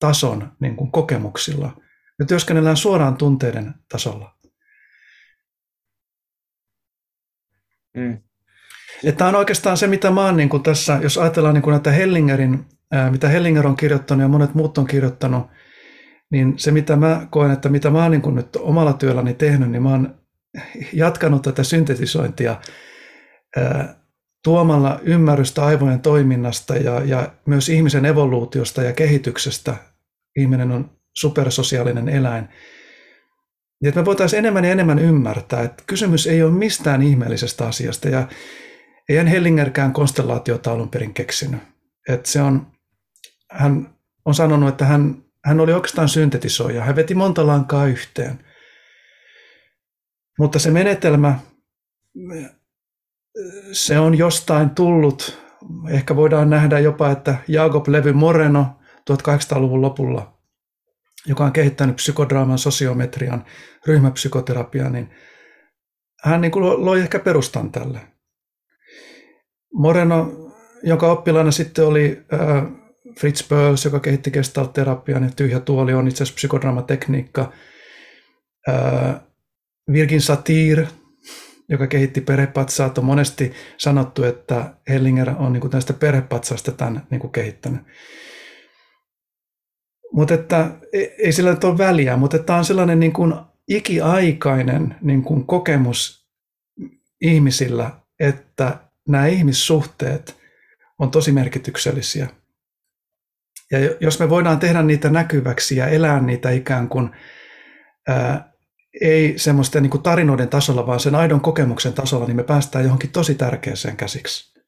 tason 0.00 0.52
niin 0.60 0.76
kuin 0.76 0.92
kokemuksilla. 0.92 1.80
Me 2.18 2.26
työskennellään 2.26 2.76
suoraan 2.76 3.16
tunteiden 3.16 3.74
tasolla. 3.88 4.36
Mm. 7.96 8.22
Tämä 9.16 9.28
on 9.28 9.34
oikeastaan 9.34 9.76
se, 9.76 9.86
mitä 9.86 10.10
mä 10.10 10.24
oon 10.24 10.36
niin 10.36 10.48
kuin 10.48 10.62
tässä, 10.62 10.98
jos 11.02 11.18
ajatellaan 11.18 11.54
niin 11.54 11.62
kuin 11.62 11.72
näitä 11.72 11.90
Hellingerin, 11.90 12.66
ää, 12.92 13.10
mitä 13.10 13.28
Hellinger 13.28 13.66
on 13.66 13.76
kirjoittanut 13.76 14.22
ja 14.22 14.28
monet 14.28 14.54
muut 14.54 14.78
on 14.78 14.86
kirjoittanut, 14.86 15.46
niin 16.30 16.58
se 16.58 16.70
mitä 16.70 16.96
mä 16.96 17.26
koen, 17.30 17.50
että 17.50 17.68
mitä 17.68 17.90
mä 17.90 18.02
oon 18.02 18.10
niin 18.10 18.22
kuin 18.22 18.34
nyt 18.34 18.56
omalla 18.56 18.92
työlläni 18.92 19.34
tehnyt, 19.34 19.70
niin 19.70 19.82
mä 19.82 19.90
oon 19.90 20.20
jatkanut 20.92 21.42
tätä 21.42 21.62
syntetisointia 21.62 22.60
ää, 23.56 23.99
tuomalla 24.44 25.00
ymmärrystä 25.02 25.64
aivojen 25.64 26.00
toiminnasta 26.00 26.76
ja, 26.76 27.04
ja 27.04 27.32
myös 27.46 27.68
ihmisen 27.68 28.04
evoluutiosta 28.04 28.82
ja 28.82 28.92
kehityksestä. 28.92 29.76
Ihminen 30.36 30.70
on 30.70 30.90
supersosiaalinen 31.16 32.08
eläin. 32.08 32.48
Ja 33.82 33.88
että 33.88 34.00
me 34.00 34.04
voitaisiin 34.04 34.38
enemmän 34.38 34.64
ja 34.64 34.70
enemmän 34.70 34.98
ymmärtää, 34.98 35.62
että 35.62 35.84
kysymys 35.86 36.26
ei 36.26 36.42
ole 36.42 36.52
mistään 36.52 37.02
ihmeellisestä 37.02 37.66
asiasta. 37.66 38.08
Ja 38.08 38.28
eihän 39.08 39.26
Hellingerkään 39.26 39.92
konstellaatiota 39.92 40.72
alun 40.72 40.88
perin 40.88 41.14
keksinyt. 41.14 41.60
Että 42.08 42.30
se 42.30 42.42
on, 42.42 42.66
hän 43.50 43.94
on 44.24 44.34
sanonut, 44.34 44.68
että 44.68 44.84
hän, 44.84 45.24
hän 45.44 45.60
oli 45.60 45.72
oikeastaan 45.72 46.08
syntetisoija. 46.08 46.84
Hän 46.84 46.96
veti 46.96 47.14
monta 47.14 47.46
lankaa 47.46 47.86
yhteen. 47.86 48.44
Mutta 50.38 50.58
se 50.58 50.70
menetelmä, 50.70 51.38
se 53.72 53.98
on 53.98 54.18
jostain 54.18 54.70
tullut. 54.70 55.38
Ehkä 55.88 56.16
voidaan 56.16 56.50
nähdä 56.50 56.78
jopa, 56.78 57.10
että 57.10 57.36
Jacob 57.48 57.88
Levy 57.88 58.12
Moreno 58.12 58.66
1800-luvun 59.10 59.82
lopulla, 59.82 60.38
joka 61.26 61.44
on 61.44 61.52
kehittänyt 61.52 61.96
psykodraaman, 61.96 62.58
sosiometrian, 62.58 63.44
ryhmäpsykoterapian, 63.86 64.92
niin 64.92 65.10
hän 66.24 66.40
niin 66.40 66.52
kuin 66.52 66.84
loi 66.84 67.00
ehkä 67.00 67.18
perustan 67.18 67.72
tälle. 67.72 68.00
Moreno, 69.74 70.32
jonka 70.82 71.12
oppilaana 71.12 71.50
sitten 71.50 71.86
oli 71.86 72.22
äh, 72.32 72.64
Fritz 73.20 73.48
Perls, 73.48 73.84
joka 73.84 74.00
kehitti 74.00 74.30
gestaltterapian 74.30 75.22
ja 75.22 75.30
tyhjä 75.36 75.60
tuoli 75.60 75.94
on 75.94 76.08
itse 76.08 76.22
asiassa 76.22 76.34
psykodraamatekniikka. 76.34 77.52
Äh, 78.68 79.20
Virgin 79.92 80.20
Satir, 80.20 80.86
joka 81.70 81.86
kehitti 81.86 82.20
perhepatsaat, 82.20 82.98
on 82.98 83.04
monesti 83.04 83.52
sanottu, 83.76 84.24
että 84.24 84.74
Hellinger 84.88 85.30
on 85.38 85.52
niin 85.52 85.60
kuin 85.60 85.70
tästä 85.70 85.92
perhepatsaasta 85.92 86.72
tämän 86.72 87.06
niin 87.10 87.20
kuin 87.20 87.32
kehittänyt. 87.32 87.80
Mutta 90.12 90.34
että 90.34 90.70
ei 91.18 91.32
sillä 91.32 91.50
nyt 91.50 91.64
ole 91.64 91.78
väliä, 91.78 92.16
mutta 92.16 92.38
tämä 92.38 92.58
on 92.58 92.64
sellainen 92.64 93.00
niin 93.00 93.12
kuin 93.12 93.34
ikiaikainen 93.68 94.96
niin 95.00 95.22
kuin 95.22 95.46
kokemus 95.46 96.28
ihmisillä, 97.20 97.90
että 98.20 98.78
nämä 99.08 99.26
ihmissuhteet 99.26 100.40
on 100.98 101.10
tosi 101.10 101.32
merkityksellisiä. 101.32 102.28
Ja 103.70 103.78
jos 104.00 104.20
me 104.20 104.30
voidaan 104.30 104.58
tehdä 104.58 104.82
niitä 104.82 105.10
näkyväksi 105.10 105.76
ja 105.76 105.86
elää 105.86 106.20
niitä 106.20 106.50
ikään 106.50 106.88
kuin 106.88 107.10
ää, 108.08 108.49
ei 109.00 109.38
semmoisten 109.38 109.82
niin 109.82 110.02
tarinoiden 110.02 110.48
tasolla, 110.48 110.86
vaan 110.86 111.00
sen 111.00 111.14
aidon 111.14 111.40
kokemuksen 111.40 111.92
tasolla, 111.92 112.26
niin 112.26 112.36
me 112.36 112.44
päästään 112.44 112.84
johonkin 112.84 113.12
tosi 113.12 113.34
tärkeäseen 113.34 113.96
käsiksi. 113.96 114.60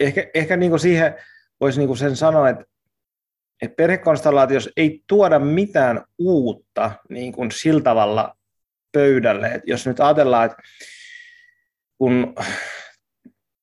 Ehkä, 0.00 0.30
ehkä 0.34 0.56
niin 0.56 0.70
kuin 0.70 0.80
siihen 0.80 1.14
voisi 1.60 1.78
niin 1.78 1.88
kuin 1.88 1.98
sen 1.98 2.16
sanoa, 2.16 2.48
että, 2.48 2.64
että 3.62 3.76
perhekonstellaatiossa 3.76 4.70
ei 4.76 5.02
tuoda 5.06 5.38
mitään 5.38 6.04
uutta 6.18 6.90
niin 7.08 7.32
kuin 7.32 7.50
sillä 7.50 7.80
tavalla 7.80 8.36
pöydälle. 8.92 9.46
Että 9.46 9.70
jos 9.70 9.86
nyt 9.86 10.00
ajatellaan, 10.00 10.46
että 10.46 10.62
kun 11.98 12.34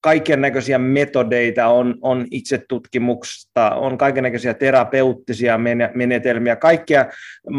kaiken 0.02 0.42
näköisiä 0.42 0.78
metodeita, 0.78 1.68
on, 1.68 1.96
on 2.02 2.26
itsetutkimusta, 2.32 3.76
on 3.76 3.98
kaiken 3.98 4.24
näköisiä 4.24 4.54
terapeuttisia 4.54 5.60
menetelmiä, 5.94 6.56
kaikkea 6.56 7.06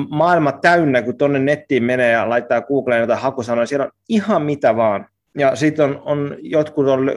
maailma 0.09 0.53
täynnä, 0.53 1.03
kun 1.03 1.19
tuonne 1.19 1.39
nettiin 1.39 1.85
menee 1.85 2.11
ja 2.11 2.29
laittaa 2.29 2.63
Googleen 2.63 3.01
jotain 3.01 3.21
hakusanoja, 3.21 3.67
siellä 3.67 3.85
on 3.85 3.93
ihan 4.09 4.43
mitä 4.43 4.77
vaan. 4.77 5.07
Ja 5.39 5.57
sitten 5.57 5.85
on, 5.85 6.03
on, 6.05 6.37
jotkut 6.41 6.89
on 6.89 7.11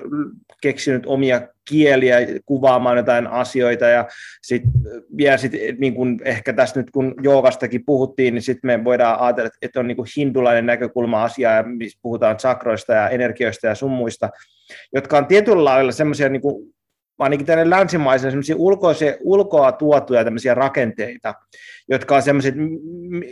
keksinyt 0.62 1.04
omia 1.06 1.42
kieliä 1.70 2.18
kuvaamaan 2.46 2.98
jotain 2.98 3.28
asioita 3.28 3.86
ja 3.86 4.08
sitten 4.42 4.72
sit, 5.38 5.52
niin 5.78 6.20
ehkä 6.26 6.54
tässä 6.54 6.80
nyt 6.80 6.92
kun 6.92 7.16
joogastakin 7.22 7.86
puhuttiin, 7.86 8.34
niin 8.34 8.42
sitten 8.42 8.68
me 8.68 8.84
voidaan 8.84 9.20
ajatella, 9.20 9.50
että 9.62 9.80
on 9.80 9.88
niin 9.88 9.96
kuin 9.96 10.08
hindulainen 10.18 10.66
näkökulma 10.66 11.24
asiaa, 11.24 11.64
missä 11.64 12.00
puhutaan 12.02 12.40
sakroista 12.40 12.94
ja 12.94 13.10
energioista 13.10 13.68
ja 13.68 13.76
summuista, 13.76 14.30
jotka 14.94 15.18
on 15.18 15.26
tietyllä 15.26 15.64
lailla 15.64 15.92
semmoisia 15.92 16.30
niin 16.30 16.42
kuin, 16.42 16.76
ainakin 17.20 17.46
tänne 17.46 17.70
länsimaisen 17.70 18.32
semmoisia 18.32 18.56
ulkoisia, 18.56 19.14
ulkoa 19.20 19.72
tuotuja 19.72 20.24
tämmöisiä 20.24 20.54
rakenteita, 20.54 21.34
jotka 21.90 22.16
on 22.16 22.22
semmoisia, 22.22 22.52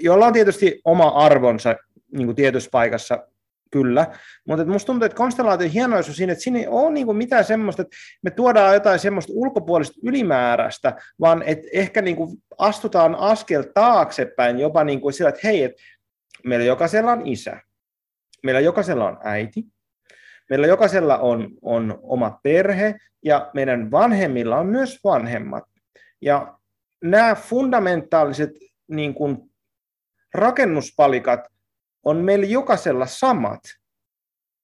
joilla 0.01 0.27
on 0.27 0.33
tietysti 0.33 0.81
oma 0.85 1.07
arvonsa 1.07 1.75
niin 2.11 2.27
kuin 2.27 2.35
tietyssä 2.35 2.69
paikassa 2.71 3.27
kyllä, 3.73 4.07
mutta 4.47 4.65
musta 4.65 4.85
tuntuu, 4.85 5.05
että 5.05 5.15
konstellaation 5.15 5.69
hienoisuus 5.69 6.09
on 6.09 6.15
siinä, 6.15 6.33
että 6.33 6.43
siinä 6.43 6.59
ei 6.59 6.67
ole 6.67 6.91
niin 6.91 7.05
kuin 7.05 7.17
mitään 7.17 7.45
semmoista, 7.45 7.81
että 7.81 7.95
me 8.21 8.31
tuodaan 8.31 8.73
jotain 8.73 8.99
semmoista 8.99 9.33
ulkopuolista 9.35 9.99
ylimääräistä, 10.03 10.95
vaan 11.19 11.43
että 11.45 11.67
ehkä 11.73 12.01
niin 12.01 12.15
kuin 12.15 12.37
astutaan 12.57 13.15
askel 13.15 13.63
taaksepäin 13.73 14.59
jopa 14.59 14.83
niin 14.83 15.01
kuin 15.01 15.13
sillä, 15.13 15.29
että 15.29 15.41
hei, 15.43 15.63
että 15.63 15.81
meillä 16.45 16.65
jokaisella 16.65 17.11
on 17.11 17.27
isä, 17.27 17.61
meillä 18.43 18.59
jokaisella 18.59 19.07
on 19.07 19.17
äiti, 19.23 19.65
meillä 20.49 20.67
jokaisella 20.67 21.17
on, 21.17 21.49
on 21.61 21.99
oma 22.01 22.39
perhe 22.43 22.95
ja 23.25 23.49
meidän 23.53 23.91
vanhemmilla 23.91 24.57
on 24.57 24.67
myös 24.67 24.99
vanhemmat. 25.03 25.63
Ja 26.21 26.57
nämä 27.03 27.35
fundamentaaliset 27.35 28.51
niin 28.87 29.13
kuin 29.13 29.37
rakennuspalikat 30.33 31.52
on 32.03 32.17
meillä 32.17 32.45
jokaisella 32.45 33.05
samat. 33.05 33.59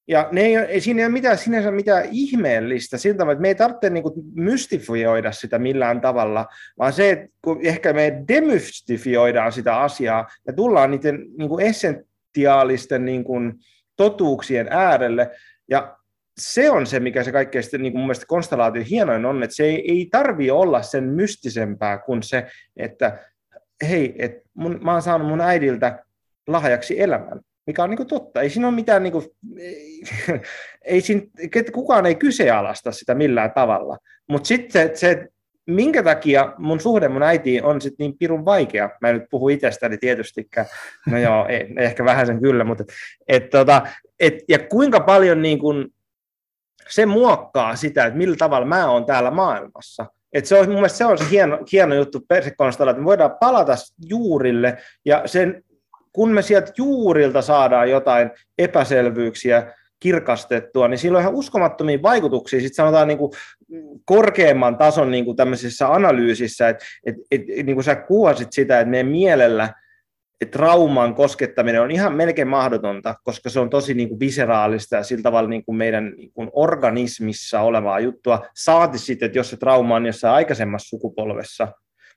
Ja 0.08 0.30
ne 0.32 0.42
ei, 0.42 0.56
ei, 0.56 0.82
siinä 0.82 1.00
ei 1.00 1.06
ole 1.06 1.14
mitään, 1.14 1.38
sinänsä 1.38 1.72
mitään 1.72 2.06
ihmeellistä 2.12 2.98
siltä 2.98 3.18
tavalla, 3.18 3.32
että 3.32 3.42
me 3.42 3.48
ei 3.48 3.56
tarvitse 3.56 3.90
niin 3.90 4.04
mystifioida 4.34 5.32
sitä 5.32 5.60
millään 5.60 6.02
tavalla, 6.02 6.46
vaan 6.78 6.94
se, 6.94 7.10
että 7.10 7.28
kun 7.42 7.60
ehkä 7.64 7.94
me 7.94 8.24
demystifioidaan 8.28 9.52
sitä 9.52 9.80
asiaa 9.80 10.28
ja 10.48 10.54
tullaan 10.54 10.92
niiden 10.92 11.26
niin 11.38 11.50
kuin 11.50 11.66
essentiaalisten 11.66 13.06
niin 13.06 13.24
kuin, 13.24 13.54
totuuksien 13.96 14.68
äärelle, 14.70 15.32
ja 15.70 15.98
se 16.40 16.72
on 16.72 16.86
se, 16.86 17.00
mikä 17.00 17.24
se 17.24 17.32
kaikkein 17.32 17.64
sitten 17.64 17.82
niin 17.82 17.92
kuin 17.92 18.00
mun 18.00 18.08
mielestä 18.08 18.26
konstellaatio 18.28 18.84
hienoin 18.90 19.26
on, 19.26 19.44
että 19.44 19.56
se 19.56 19.64
ei, 19.64 19.92
ei 19.92 20.08
tarvi 20.12 20.52
olla 20.52 20.82
sen 20.82 21.04
mystisempää 21.04 21.98
kuin 21.98 22.24
se, 22.24 22.48
että 22.78 23.20
hei, 23.90 24.16
et 24.18 24.34
mun, 24.54 24.80
mä 24.84 24.92
oon 24.92 25.02
saanut 25.02 25.28
mun 25.28 25.42
äidiltä 25.42 26.06
lahjaksi 26.52 27.02
elämän, 27.02 27.40
mikä 27.68 27.84
on 27.84 27.90
niin 27.90 27.98
kuin 27.98 28.08
totta. 28.08 28.42
Ei 28.42 28.50
siinä 28.50 28.68
ole 28.68 28.76
mitään, 28.76 29.04
niin 29.04 29.14
kuin, 29.14 29.26
ei, 29.58 30.04
ei 30.86 31.02
siinä, 31.02 31.22
kukaan 31.74 32.06
ei 32.06 32.16
kyseenalaista 32.16 32.92
sitä 32.92 33.16
millään 33.16 33.52
tavalla. 33.52 33.98
Mutta 34.28 34.48
sitten 34.48 34.72
se, 34.72 34.92
se, 34.96 35.28
minkä 35.68 36.04
takia 36.04 36.54
mun 36.58 36.80
suhde 36.80 37.08
mun 37.08 37.24
äitiin 37.24 37.64
on 37.64 37.82
sitten 37.82 38.04
niin 38.04 38.18
pirun 38.18 38.46
vaikea, 38.46 38.90
mä 39.02 39.10
en 39.10 39.16
nyt 39.16 39.30
puhu 39.30 39.50
itsestäni 39.50 39.98
tietystikään, 39.98 40.68
no 41.08 41.18
joo, 41.18 41.48
ei, 41.50 41.74
ehkä 41.78 42.06
vähän 42.06 42.28
sen 42.28 42.42
kyllä, 42.42 42.64
mutta 42.64 42.84
et, 43.28 43.50
tota, 43.50 43.82
et, 44.20 44.34
ja 44.48 44.60
kuinka 44.60 45.00
paljon 45.00 45.42
niin 45.42 45.60
kuin, 45.60 45.88
se 46.90 47.06
muokkaa 47.06 47.76
sitä, 47.76 48.06
että 48.06 48.18
millä 48.18 48.36
tavalla 48.36 48.68
mä 48.68 48.90
oon 48.90 49.06
täällä 49.06 49.32
maailmassa. 49.32 50.06
Et 50.34 50.46
se 50.46 50.60
on, 50.60 50.66
mun 50.66 50.74
mielestä 50.74 50.98
se 50.98 51.06
on 51.06 51.18
se 51.18 51.26
hieno, 51.32 51.60
hieno 51.72 51.96
juttu 51.96 52.20
persekonstalla, 52.28 52.92
että 52.92 53.02
me 53.02 53.06
voidaan 53.06 53.38
palata 53.40 53.76
juurille 54.06 54.78
ja 55.06 55.22
sen 55.26 55.64
kun 56.14 56.32
me 56.32 56.42
sieltä 56.42 56.72
juurilta 56.78 57.42
saadaan 57.42 57.90
jotain 57.90 58.32
epäselvyyksiä 58.58 59.74
kirkastettua, 60.00 60.88
niin 60.88 60.98
sillä 60.98 61.18
on 61.18 61.22
ihan 61.22 61.36
uskomattomia 61.36 62.02
vaikutuksia. 62.02 62.60
Sitten 62.60 62.76
sanotaan 62.76 63.08
niin 63.08 63.18
kuin 63.18 63.32
korkeamman 64.06 64.78
tason 64.78 65.12
niin 65.12 65.26
kuin 65.26 65.38
tämmöisessä 65.38 65.94
analyysissä, 65.94 66.70
että, 66.70 66.86
että, 67.06 67.22
että 67.32 67.64
niin 67.64 67.76
kuin 67.76 67.84
sä 67.84 67.96
kuvasit 67.96 68.54
sitä, 68.54 68.80
että 68.80 68.92
meidän 68.92 69.12
mielellä 69.12 69.74
trauman 70.52 71.16
koskettaminen 71.16 71.82
on 71.82 71.92
ihan 71.92 72.16
melkein 72.16 72.48
mahdotonta, 72.48 73.16
koska 73.24 73.50
se 73.50 73.60
on 73.60 73.70
tosi 73.70 73.94
niin 73.94 74.10
kuin 74.10 74.20
viseraalista 74.20 74.96
ja 74.96 75.04
sillä 75.04 75.24
tavalla 75.24 75.50
niin 75.50 75.66
kuin 75.66 75.76
meidän 75.76 76.14
niin 76.18 76.32
kuin 76.34 76.50
organismissa 76.54 77.62
olevaa 77.62 78.00
juttua. 78.00 78.46
Saati 78.56 78.98
sitten, 78.98 79.26
että 79.26 79.40
jos 79.40 79.50
se 79.50 79.58
trauma 79.58 79.96
on 79.96 80.06
jossain 80.06 80.34
aikaisemmassa 80.34 80.90
sukupolvessa, 80.90 81.68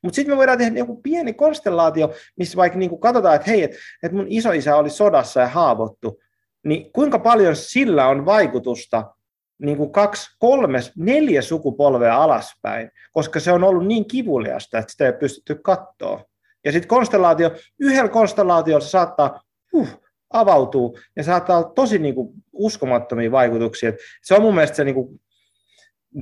mutta 0.02 0.16
sitten 0.16 0.32
me 0.32 0.36
voidaan 0.36 0.58
tehdä 0.58 0.78
joku 0.78 1.00
pieni 1.02 1.32
konstellaatio, 1.32 2.12
missä 2.38 2.56
vaikka 2.56 2.78
niin 2.78 2.90
kuin 2.90 3.00
katsotaan, 3.00 3.36
että 3.36 3.50
hei, 3.50 3.62
että 3.62 3.76
et 4.02 4.12
mun 4.12 4.26
isoisä 4.28 4.76
oli 4.76 4.90
sodassa 4.90 5.40
ja 5.40 5.48
haavoittu, 5.48 6.20
niin 6.64 6.92
kuinka 6.92 7.18
paljon 7.18 7.56
sillä 7.56 8.08
on 8.08 8.26
vaikutusta 8.26 9.14
niin 9.58 9.76
kuin 9.76 9.92
kaksi, 9.92 10.36
kolme, 10.38 10.78
neljä 10.96 11.42
sukupolvea 11.42 12.22
alaspäin, 12.22 12.90
koska 13.12 13.40
se 13.40 13.52
on 13.52 13.64
ollut 13.64 13.86
niin 13.86 14.08
kivuliasta, 14.08 14.78
että 14.78 14.92
sitä 14.92 15.06
ei 15.06 15.12
pystytty 15.12 15.54
katsoa. 15.54 16.24
Ja 16.64 16.72
sitten 16.72 16.88
konstellaatio, 16.88 17.50
yhdellä 17.80 18.08
konstellaatiolla 18.08 18.84
se 18.84 18.90
saattaa 18.90 19.42
uh, 19.72 19.88
avautuu 20.32 20.98
ja 21.16 21.24
saattaa 21.24 21.58
olla 21.58 21.72
tosi 21.74 21.98
niin 21.98 22.14
kuin, 22.14 22.28
uskomattomia 22.52 23.30
vaikutuksia. 23.30 23.92
Se 24.22 24.34
on 24.34 24.42
mun 24.42 24.54
mielestä 24.54 24.76
se 24.76 24.84
niin 24.84 24.94
kuin, 24.94 25.20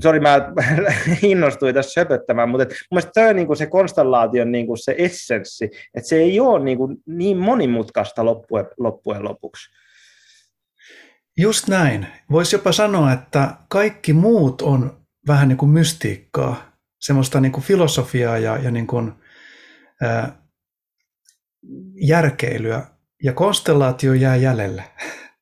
sori 0.02 0.20
mä 0.20 0.52
innostuin 1.22 1.74
tässä 1.74 1.90
söpöttämään, 1.90 2.48
mutta 2.48 2.64
mun 2.64 2.74
mielestä 2.90 3.10
se 3.14 3.28
on 3.28 3.36
niin 3.36 3.56
se 3.56 3.66
konstellaation 3.66 4.52
niin 4.52 4.66
se 4.84 4.94
essenssi, 4.98 5.64
että 5.94 6.08
se 6.08 6.16
ei 6.16 6.40
ole 6.40 6.64
niin, 6.64 6.78
niin 7.06 7.36
monimutkaista 7.36 8.24
loppujen, 8.24 8.66
loppujen 8.78 9.24
lopuksi. 9.24 9.70
Just 11.38 11.68
näin. 11.68 12.06
Voisi 12.30 12.56
jopa 12.56 12.72
sanoa, 12.72 13.12
että 13.12 13.56
kaikki 13.68 14.12
muut 14.12 14.62
on 14.62 15.06
vähän 15.26 15.48
niin 15.48 15.58
kuin 15.58 15.70
mystiikkaa, 15.70 16.72
semmoista 17.00 17.40
niin 17.40 17.52
kuin 17.52 17.64
filosofiaa 17.64 18.38
ja, 18.38 18.56
ja 18.56 18.70
niin 18.70 18.86
kuin, 18.86 19.12
ää, 20.02 20.42
järkeilyä, 21.94 22.86
ja 23.22 23.32
konstellaatio 23.32 24.12
jää 24.12 24.36
jäljelle, 24.36 24.84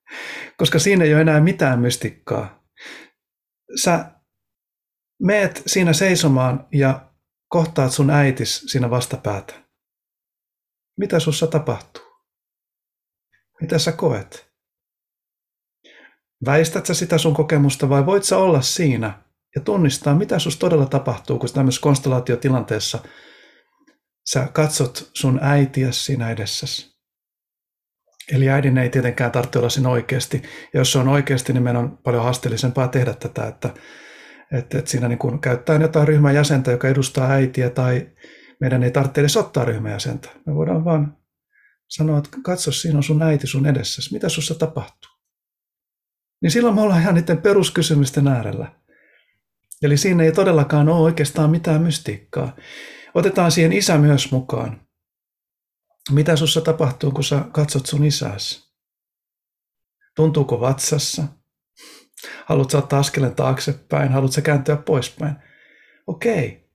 koska 0.58 0.78
siinä 0.78 1.04
ei 1.04 1.12
ole 1.12 1.20
enää 1.20 1.40
mitään 1.40 1.80
mystiikkaa. 1.80 2.64
Sä 3.82 4.17
meet 5.22 5.62
siinä 5.66 5.92
seisomaan 5.92 6.66
ja 6.72 7.12
kohtaat 7.48 7.92
sun 7.92 8.10
äitis 8.10 8.64
siinä 8.66 8.90
vastapäätä. 8.90 9.54
Mitä 10.98 11.20
sussa 11.20 11.46
tapahtuu? 11.46 12.02
Mitä 13.60 13.78
sä 13.78 13.92
koet? 13.92 14.48
Väistät 16.46 16.86
sä 16.86 16.94
sitä 16.94 17.18
sun 17.18 17.34
kokemusta 17.34 17.88
vai 17.88 18.06
voit 18.06 18.24
sä 18.24 18.38
olla 18.38 18.62
siinä 18.62 19.22
ja 19.54 19.60
tunnistaa, 19.60 20.14
mitä 20.14 20.38
sus 20.38 20.56
todella 20.56 20.86
tapahtuu, 20.86 21.38
kun 21.38 21.48
tämmöisessä 21.54 21.82
konstellaatiotilanteessa 21.82 22.98
sä 24.32 24.48
katsot 24.52 25.10
sun 25.14 25.38
äitiä 25.42 25.92
siinä 25.92 26.30
edessäsi. 26.30 26.98
Eli 28.32 28.48
äidin 28.48 28.78
ei 28.78 28.90
tietenkään 28.90 29.32
tarvitse 29.32 29.58
olla 29.58 29.68
siinä 29.68 29.88
oikeasti. 29.88 30.42
Ja 30.74 30.80
jos 30.80 30.92
se 30.92 30.98
on 30.98 31.08
oikeasti, 31.08 31.52
niin 31.52 31.62
meidän 31.62 31.82
on 31.82 31.98
paljon 31.98 32.22
haasteellisempaa 32.22 32.88
tehdä 32.88 33.14
tätä, 33.14 33.46
että 33.46 33.74
että, 34.52 34.78
että 34.78 34.90
siinä 34.90 35.08
niin 35.08 35.18
kuin 35.18 35.40
käyttää 35.40 35.76
jotain 35.76 36.08
ryhmän 36.08 36.34
jäsentä, 36.34 36.70
joka 36.70 36.88
edustaa 36.88 37.30
äitiä, 37.30 37.70
tai 37.70 38.10
meidän 38.60 38.82
ei 38.82 38.90
tarvitse 38.90 39.20
edes 39.20 39.36
ottaa 39.36 39.64
ryhmän 39.64 39.92
jäsentä. 39.92 40.28
Me 40.46 40.54
voidaan 40.54 40.84
vaan 40.84 41.16
sanoo, 41.88 42.18
että 42.18 42.30
katso, 42.42 42.72
siinä 42.72 42.96
on 42.98 43.02
sun 43.02 43.22
äiti 43.22 43.46
sun 43.46 43.66
edessäsi, 43.66 44.12
mitä 44.12 44.28
sussa 44.28 44.54
tapahtuu? 44.54 45.10
Niin 46.42 46.50
silloin 46.50 46.74
me 46.74 46.80
ollaan 46.80 47.02
ihan 47.02 47.14
niiden 47.14 47.42
peruskysymysten 47.42 48.28
äärellä. 48.28 48.72
Eli 49.82 49.96
siinä 49.96 50.22
ei 50.22 50.32
todellakaan 50.32 50.88
ole 50.88 51.00
oikeastaan 51.00 51.50
mitään 51.50 51.82
mystiikkaa. 51.82 52.56
Otetaan 53.14 53.52
siihen 53.52 53.72
isä 53.72 53.98
myös 53.98 54.32
mukaan. 54.32 54.80
Mitä 56.10 56.36
sussa 56.36 56.60
tapahtuu, 56.60 57.10
kun 57.10 57.24
sä 57.24 57.44
katsot 57.52 57.86
sun 57.86 58.04
isäsi? 58.04 58.68
Tuntuuko 60.16 60.60
vatsassa? 60.60 61.24
Haluatko 62.46 62.78
ottaa 62.78 62.98
askeleen 62.98 63.34
taaksepäin? 63.34 64.12
Haluatko 64.12 64.40
kääntyä 64.42 64.76
poispäin? 64.76 65.34
Okei. 66.06 66.68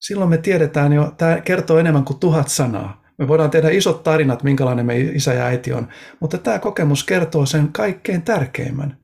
Silloin 0.00 0.30
me 0.30 0.38
tiedetään 0.38 0.92
jo, 0.92 1.14
tämä 1.18 1.40
kertoo 1.40 1.78
enemmän 1.78 2.04
kuin 2.04 2.18
tuhat 2.18 2.48
sanaa. 2.48 3.02
Me 3.18 3.28
voidaan 3.28 3.50
tehdä 3.50 3.70
isot 3.70 4.02
tarinat, 4.02 4.42
minkälainen 4.42 4.86
me 4.86 5.00
isä 5.00 5.34
ja 5.34 5.44
äiti 5.44 5.72
on, 5.72 5.88
mutta 6.20 6.38
tämä 6.38 6.58
kokemus 6.58 7.04
kertoo 7.04 7.46
sen 7.46 7.72
kaikkein 7.72 8.22
tärkeimmän. 8.22 8.98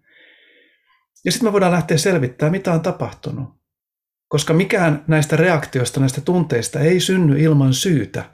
Ja 1.24 1.32
sitten 1.32 1.48
me 1.48 1.52
voidaan 1.52 1.72
lähteä 1.72 1.96
selvittämään, 1.96 2.52
mitä 2.52 2.72
on 2.72 2.80
tapahtunut. 2.80 3.48
Koska 4.28 4.54
mikään 4.54 5.04
näistä 5.06 5.36
reaktioista, 5.36 6.00
näistä 6.00 6.20
tunteista 6.20 6.80
ei 6.80 7.00
synny 7.00 7.40
ilman 7.40 7.74
syytä. 7.74 8.24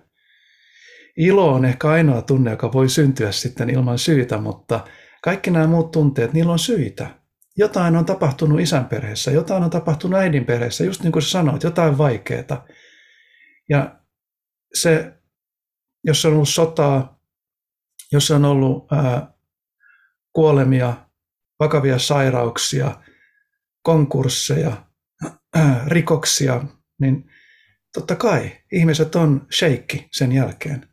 Ilo 1.17 1.53
on 1.53 1.65
ehkä 1.65 1.89
ainoa 1.89 2.23
tunne, 2.23 2.51
joka 2.51 2.73
voi 2.73 2.89
syntyä 2.89 3.33
sitten 3.33 3.71
ilman 3.71 3.99
syytä, 3.99 4.39
mutta 4.39 4.85
kaikki 5.23 5.51
nämä 5.51 5.67
muut 5.67 5.91
tunteet, 5.91 6.33
niillä 6.33 6.53
on 6.53 6.59
syitä. 6.59 7.24
Jotain 7.57 7.97
on 7.97 8.05
tapahtunut 8.05 8.61
isän 8.61 8.87
perheessä, 8.87 9.31
jotain 9.31 9.63
on 9.63 9.71
tapahtunut 9.71 10.21
äidin 10.21 10.45
perheessä, 10.45 10.85
just 10.85 11.03
niin 11.03 11.13
kuin 11.13 11.23
sä 11.23 11.31
sanoit, 11.31 11.63
jotain 11.63 11.99
vaikeaa. 11.99 12.67
Ja 13.69 14.01
se, 14.75 15.13
jos 16.05 16.25
on 16.25 16.33
ollut 16.33 16.49
sotaa, 16.49 17.21
jos 18.13 18.31
on 18.31 18.45
ollut 18.45 18.93
ää, 18.93 19.35
kuolemia, 20.33 20.95
vakavia 21.61 21.99
sairauksia, 21.99 23.01
konkursseja, 23.83 24.87
rikoksia, 25.87 26.63
niin 27.01 27.31
totta 27.93 28.17
kai 28.17 28.51
ihmiset 28.73 29.15
on 29.15 29.47
sheikki 29.51 30.09
sen 30.13 30.33
jälkeen. 30.33 30.89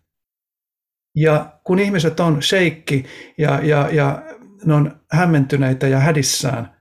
Ja 1.16 1.60
kun 1.64 1.80
ihmiset 1.80 2.20
on 2.20 2.44
sheikki 2.44 3.06
ja, 3.38 3.60
ja, 3.64 3.90
ja 3.92 4.24
ne 4.66 4.74
on 4.74 5.02
hämmentyneitä 5.12 5.88
ja 5.88 6.00
hädissään, 6.00 6.76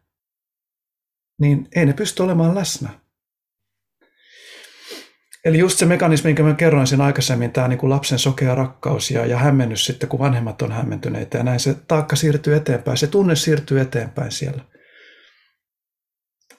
niin 1.41 1.69
ei 1.77 1.87
ne 1.87 1.93
pysty 1.93 2.23
olemaan 2.23 2.55
läsnä. 2.55 2.89
Eli 5.45 5.59
just 5.59 5.79
se 5.79 5.87
mekanismi, 5.87 6.29
minkä 6.29 6.43
mä 6.43 6.55
kerroin 6.55 6.87
sen 6.87 7.01
aikaisemmin, 7.01 7.53
tämä 7.53 7.69
niin 7.69 7.79
kuin 7.79 7.91
lapsen 7.91 8.19
sokea 8.19 8.55
rakkaus 8.55 9.11
ja, 9.11 9.27
ja 9.27 9.39
hämmennys 9.39 9.87
sitten, 9.87 10.09
kun 10.09 10.19
vanhemmat 10.19 10.63
on 10.63 10.73
hämmentyneitä 10.73 11.39
ja 11.39 11.45
näin 11.45 11.61
se 11.61 11.75
taakka 11.75 12.17
siirtyy 12.17 12.57
eteenpäin, 12.57 12.97
se 12.97 13.07
tunne 13.07 13.37
siirtyy 13.37 13.81
eteenpäin 13.81 14.33
siellä. 14.33 14.65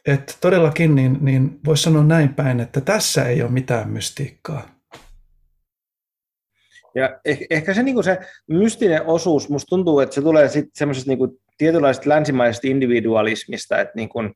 Et 0.05 0.37
todellakin 0.41 0.95
niin, 0.95 1.17
niin 1.21 1.59
voisi 1.65 1.83
sanoa 1.83 2.03
näin 2.03 2.33
päin, 2.33 2.59
että 2.59 2.81
tässä 2.81 3.25
ei 3.25 3.41
ole 3.41 3.51
mitään 3.51 3.89
mystiikkaa. 3.89 4.80
Ja 6.95 7.19
ehkä, 7.25 7.45
ehkä 7.49 7.73
se, 7.73 7.83
niin 7.83 8.03
se 8.03 8.17
mystinen 8.47 9.05
osuus, 9.05 9.49
musta 9.49 9.69
tuntuu, 9.69 9.99
että 9.99 10.15
se 10.15 10.21
tulee 10.21 10.47
sitten 10.47 10.71
semmoisesta 10.75 11.11
niin 11.11 11.41
tietynlaisesta 11.57 12.09
länsimaisesta 12.09 12.67
individualismista, 12.67 13.79
että 13.79 13.93
niin 13.95 14.09
kuin, 14.09 14.33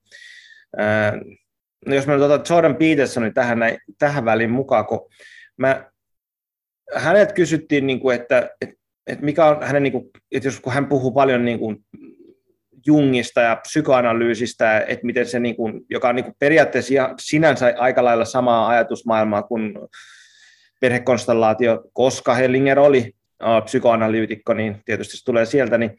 ää, 0.78 1.14
no 1.86 1.95
jos 1.95 2.08
mä 2.08 2.14
nyt 2.14 2.24
otan 2.24 2.45
Jordan 2.49 2.76
Petersonin 2.76 3.34
tähän, 3.34 3.60
näin, 3.60 3.78
tähän 3.99 4.26
väliin 4.26 4.51
mukaan, 4.51 4.86
kun 4.86 5.10
mä, 5.58 5.91
hänet 6.95 7.32
kysyttiin, 7.32 7.88
niin 7.88 7.99
kuin, 7.99 8.16
että, 8.16 8.49
että, 8.62 8.76
että 9.08 9.26
mikä 9.26 9.45
on 9.45 9.64
hänen, 9.64 9.84
niin 9.84 9.93
kuin, 9.93 10.10
että 10.32 10.47
jos 10.47 10.60
kun 10.60 10.74
hän 10.74 10.88
puhuu 10.88 11.12
paljon 11.12 11.45
niin 11.45 11.60
kuin 11.60 11.78
Jungista 12.88 13.41
ja 13.41 13.56
psykoanalyysistä, 13.56 14.80
että 14.80 15.06
miten 15.06 15.26
se, 15.26 15.39
niin 15.39 15.56
kuin, 15.56 15.82
joka 15.89 16.10
on 16.10 16.16
niin 16.16 16.24
kuin 16.24 16.36
periaatteessa 16.39 16.93
sinänsä 17.22 17.74
aika 17.78 18.03
lailla 18.03 18.26
samaa 18.26 18.68
ajatusmaailmaa 18.68 19.43
kuin 19.43 19.74
perhekonstellaatio, 20.80 21.84
koska 21.93 22.34
Hellinger 22.34 22.80
oli 22.80 23.15
psykoanalyytikko, 23.63 24.53
niin 24.53 24.82
tietysti 24.86 25.17
se 25.17 25.26
tulee 25.26 25.45
sieltä, 25.45 25.78
niin 25.78 25.97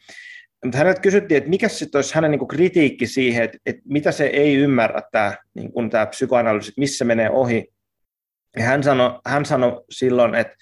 mutta 0.65 0.79
häneltä 0.79 1.01
kysyttiin, 1.01 1.39
että 1.39 1.51
mikä 1.51 1.69
sitten 1.69 1.99
olisi 1.99 2.15
hänen 2.15 2.31
niin 2.31 2.49
kritiikki 2.49 3.07
siihen, 3.07 3.45
että, 3.45 3.59
että 3.67 3.83
mitä 3.85 4.13
se 4.13 4.27
ei 4.27 4.55
ymmärrä 4.55 5.03
tämä, 5.13 5.37
niin 5.55 5.73
kuin 5.73 5.91
tämä 5.91 6.07
psykoanalyysi, 6.07 6.73
missä 6.77 7.05
menee 7.05 7.31
ohi. 7.31 7.73
Ja 8.57 8.63
hän 8.63 8.83
sanoi, 8.83 9.21
hän 9.27 9.45
sanoi 9.45 9.85
silloin, 9.91 10.35
että, 10.35 10.55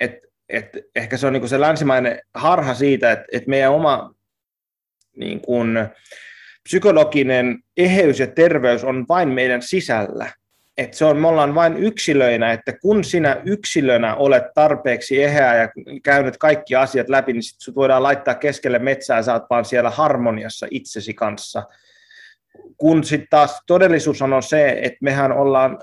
että, 0.00 0.28
että 0.48 0.78
ehkä 0.96 1.16
se 1.16 1.26
on 1.26 1.32
niin 1.32 1.40
kuin 1.40 1.50
se 1.50 1.60
länsimainen 1.60 2.20
harha 2.34 2.74
siitä, 2.74 3.12
että, 3.12 3.24
että 3.32 3.50
meidän 3.50 3.72
oma 3.72 4.14
niin 5.16 5.40
kuin, 5.40 5.78
psykologinen 6.62 7.58
eheys 7.76 8.20
ja 8.20 8.26
terveys 8.26 8.84
on 8.84 9.04
vain 9.08 9.28
meidän 9.28 9.62
sisällä 9.62 10.32
että 10.78 10.96
se 10.96 11.04
on, 11.04 11.16
me 11.16 11.28
ollaan 11.28 11.54
vain 11.54 11.76
yksilöinä, 11.76 12.52
että 12.52 12.72
kun 12.78 13.04
sinä 13.04 13.42
yksilönä 13.44 14.14
olet 14.14 14.44
tarpeeksi 14.54 15.22
eheä 15.22 15.56
ja 15.56 15.68
käynyt 16.02 16.36
kaikki 16.36 16.74
asiat 16.74 17.08
läpi, 17.08 17.32
niin 17.32 17.42
sitten 17.42 17.74
voidaan 17.74 18.02
laittaa 18.02 18.34
keskelle 18.34 18.78
metsää, 18.78 19.22
sä 19.22 19.32
oot 19.32 19.42
vaan 19.50 19.64
siellä 19.64 19.90
harmoniassa 19.90 20.66
itsesi 20.70 21.14
kanssa. 21.14 21.62
Kun 22.76 23.04
sitten 23.04 23.28
taas 23.30 23.60
todellisuus 23.66 24.22
on 24.22 24.42
se, 24.42 24.78
että 24.82 24.98
mehän 25.00 25.32
ollaan, 25.32 25.78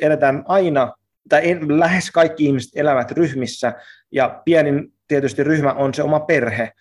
eletään 0.00 0.44
aina, 0.48 0.92
tai 1.28 1.58
lähes 1.68 2.10
kaikki 2.10 2.44
ihmiset 2.44 2.70
elävät 2.76 3.10
ryhmissä, 3.10 3.72
ja 4.12 4.42
pienin 4.44 4.92
tietysti 5.08 5.44
ryhmä 5.44 5.72
on 5.72 5.94
se 5.94 6.02
oma 6.02 6.20
perhe, 6.20 6.72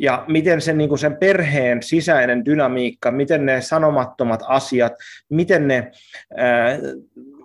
ja 0.00 0.24
miten 0.28 0.60
sen, 0.60 0.78
niin 0.78 0.88
kuin 0.88 0.98
sen 0.98 1.16
perheen 1.16 1.82
sisäinen 1.82 2.44
dynamiikka, 2.44 3.10
miten 3.10 3.46
ne 3.46 3.60
sanomattomat 3.60 4.40
asiat, 4.46 4.92
miten 5.28 5.68
ne 5.68 5.90
ää, 6.36 6.78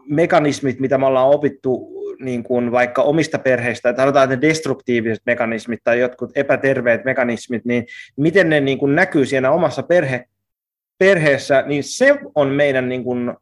mekanismit, 0.09 0.79
mitä 0.79 0.97
me 0.97 1.05
ollaan 1.05 1.29
opittu 1.29 1.91
niin 2.19 2.43
kuin 2.43 2.71
vaikka 2.71 3.01
omista 3.01 3.39
perheistä, 3.39 3.89
että 3.89 4.01
sanotaan, 4.01 4.23
että 4.23 4.35
ne 4.35 4.49
destruktiiviset 4.49 5.23
mekanismit 5.25 5.79
tai 5.83 5.99
jotkut 5.99 6.31
epäterveet 6.35 7.05
mekanismit, 7.05 7.65
niin 7.65 7.85
miten 8.17 8.49
ne 8.49 8.59
niin 8.59 8.77
kuin 8.77 8.95
näkyy 8.95 9.25
siinä 9.25 9.51
omassa 9.51 9.83
perhe, 9.83 10.25
perheessä, 10.97 11.63
niin 11.67 11.83
se 11.83 12.19
on 12.35 12.47
meidän 12.47 12.89
niin 12.89 13.03
kuin, 13.03 13.33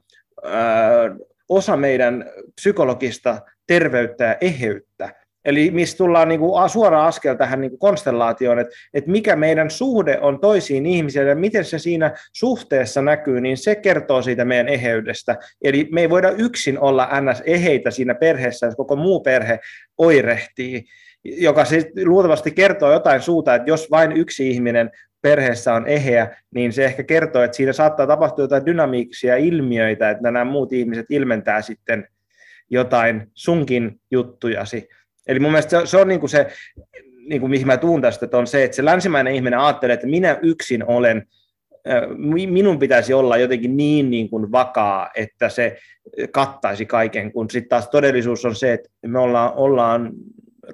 ää, 0.43 1.15
osa 1.49 1.77
meidän 1.77 2.25
psykologista 2.55 3.41
terveyttä 3.67 4.23
ja 4.23 4.37
eheyttä. 4.41 5.18
Eli 5.45 5.71
missä 5.71 5.97
tullaan 5.97 6.27
niin 6.27 6.39
kuin 6.39 6.69
suora 6.69 7.07
askel 7.07 7.35
tähän 7.35 7.61
niin 7.61 7.71
kuin 7.71 7.79
konstellaatioon, 7.79 8.59
että, 8.59 8.75
että 8.93 9.11
mikä 9.11 9.35
meidän 9.35 9.69
suhde 9.69 10.19
on 10.21 10.39
toisiin 10.39 10.85
ihmisiin 10.85 11.27
ja 11.27 11.35
miten 11.35 11.65
se 11.65 11.79
siinä 11.79 12.11
suhteessa 12.33 13.01
näkyy, 13.01 13.41
niin 13.41 13.57
se 13.57 13.75
kertoo 13.75 14.21
siitä 14.21 14.45
meidän 14.45 14.67
eheydestä. 14.67 15.37
Eli 15.61 15.89
me 15.91 16.01
ei 16.01 16.09
voida 16.09 16.29
yksin 16.29 16.79
olla 16.79 17.09
ns. 17.21 17.43
eheitä 17.45 17.91
siinä 17.91 18.15
perheessä, 18.15 18.65
jos 18.65 18.75
koko 18.75 18.95
muu 18.95 19.19
perhe 19.19 19.59
oirehtii, 19.97 20.83
joka 21.23 21.65
siis 21.65 21.87
luultavasti 22.05 22.51
kertoo 22.51 22.91
jotain 22.91 23.21
suuta, 23.21 23.55
että 23.55 23.69
jos 23.69 23.91
vain 23.91 24.11
yksi 24.11 24.49
ihminen 24.49 24.91
perheessä 25.21 25.73
on 25.73 25.87
eheä, 25.87 26.37
niin 26.55 26.73
se 26.73 26.85
ehkä 26.85 27.03
kertoo, 27.03 27.43
että 27.43 27.57
siinä 27.57 27.73
saattaa 27.73 28.07
tapahtua 28.07 28.43
jotain 28.43 28.65
dynamiikkisia 28.65 29.35
ilmiöitä, 29.35 30.09
että 30.09 30.23
nämä 30.23 30.45
muut 30.45 30.73
ihmiset 30.73 31.05
ilmentää 31.09 31.61
sitten 31.61 32.07
jotain 32.69 33.27
sunkin 33.33 33.99
juttujasi. 34.11 34.89
Eli 35.29 35.39
mun 35.39 35.51
mielestä 35.51 35.79
se, 35.79 35.87
se 35.87 35.97
on 35.97 36.07
niin 36.07 36.19
kuin 36.19 36.29
se, 36.29 36.47
niin 37.27 37.41
kuin 37.41 37.49
mihin 37.49 37.67
mä 37.67 37.77
tuun 37.77 38.01
tästä, 38.01 38.25
että 38.25 38.37
on 38.37 38.47
se, 38.47 38.63
että 38.63 38.75
se 38.75 38.85
länsimäinen 38.85 39.35
ihminen 39.35 39.59
ajattelee, 39.59 39.93
että 39.93 40.07
minä 40.07 40.39
yksin 40.41 40.83
olen, 40.85 41.27
minun 42.49 42.79
pitäisi 42.79 43.13
olla 43.13 43.37
jotenkin 43.37 43.77
niin, 43.77 44.09
niin 44.09 44.29
kuin 44.29 44.51
vakaa, 44.51 45.09
että 45.15 45.49
se 45.49 45.77
kattaisi 46.31 46.85
kaiken, 46.85 47.31
kun 47.31 47.49
sitten 47.49 47.69
taas 47.69 47.89
todellisuus 47.89 48.45
on 48.45 48.55
se, 48.55 48.73
että 48.73 48.89
me 49.07 49.19
ollaan, 49.19 49.53
ollaan 49.53 50.11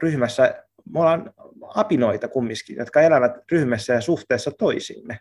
ryhmässä, 0.01 0.64
me 0.93 0.99
ollaan 0.99 1.34
apinoita 1.76 2.28
kumminkin, 2.28 2.76
jotka 2.78 3.01
elävät 3.01 3.32
ryhmässä 3.51 3.93
ja 3.93 4.01
suhteessa 4.01 4.51
toisiimme. 4.51 5.20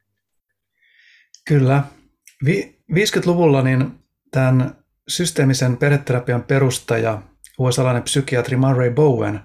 Kyllä. 1.49 1.83
Vi- 2.45 2.79
50-luvulla 2.93 3.63
niin 3.63 3.91
tämän 4.31 4.75
systeemisen 5.09 5.77
perheterapian 5.77 6.43
perustaja 6.43 7.23
USA-lainen 7.59 8.03
psykiatri 8.03 8.57
Murray 8.57 8.91
Bowen 8.91 9.41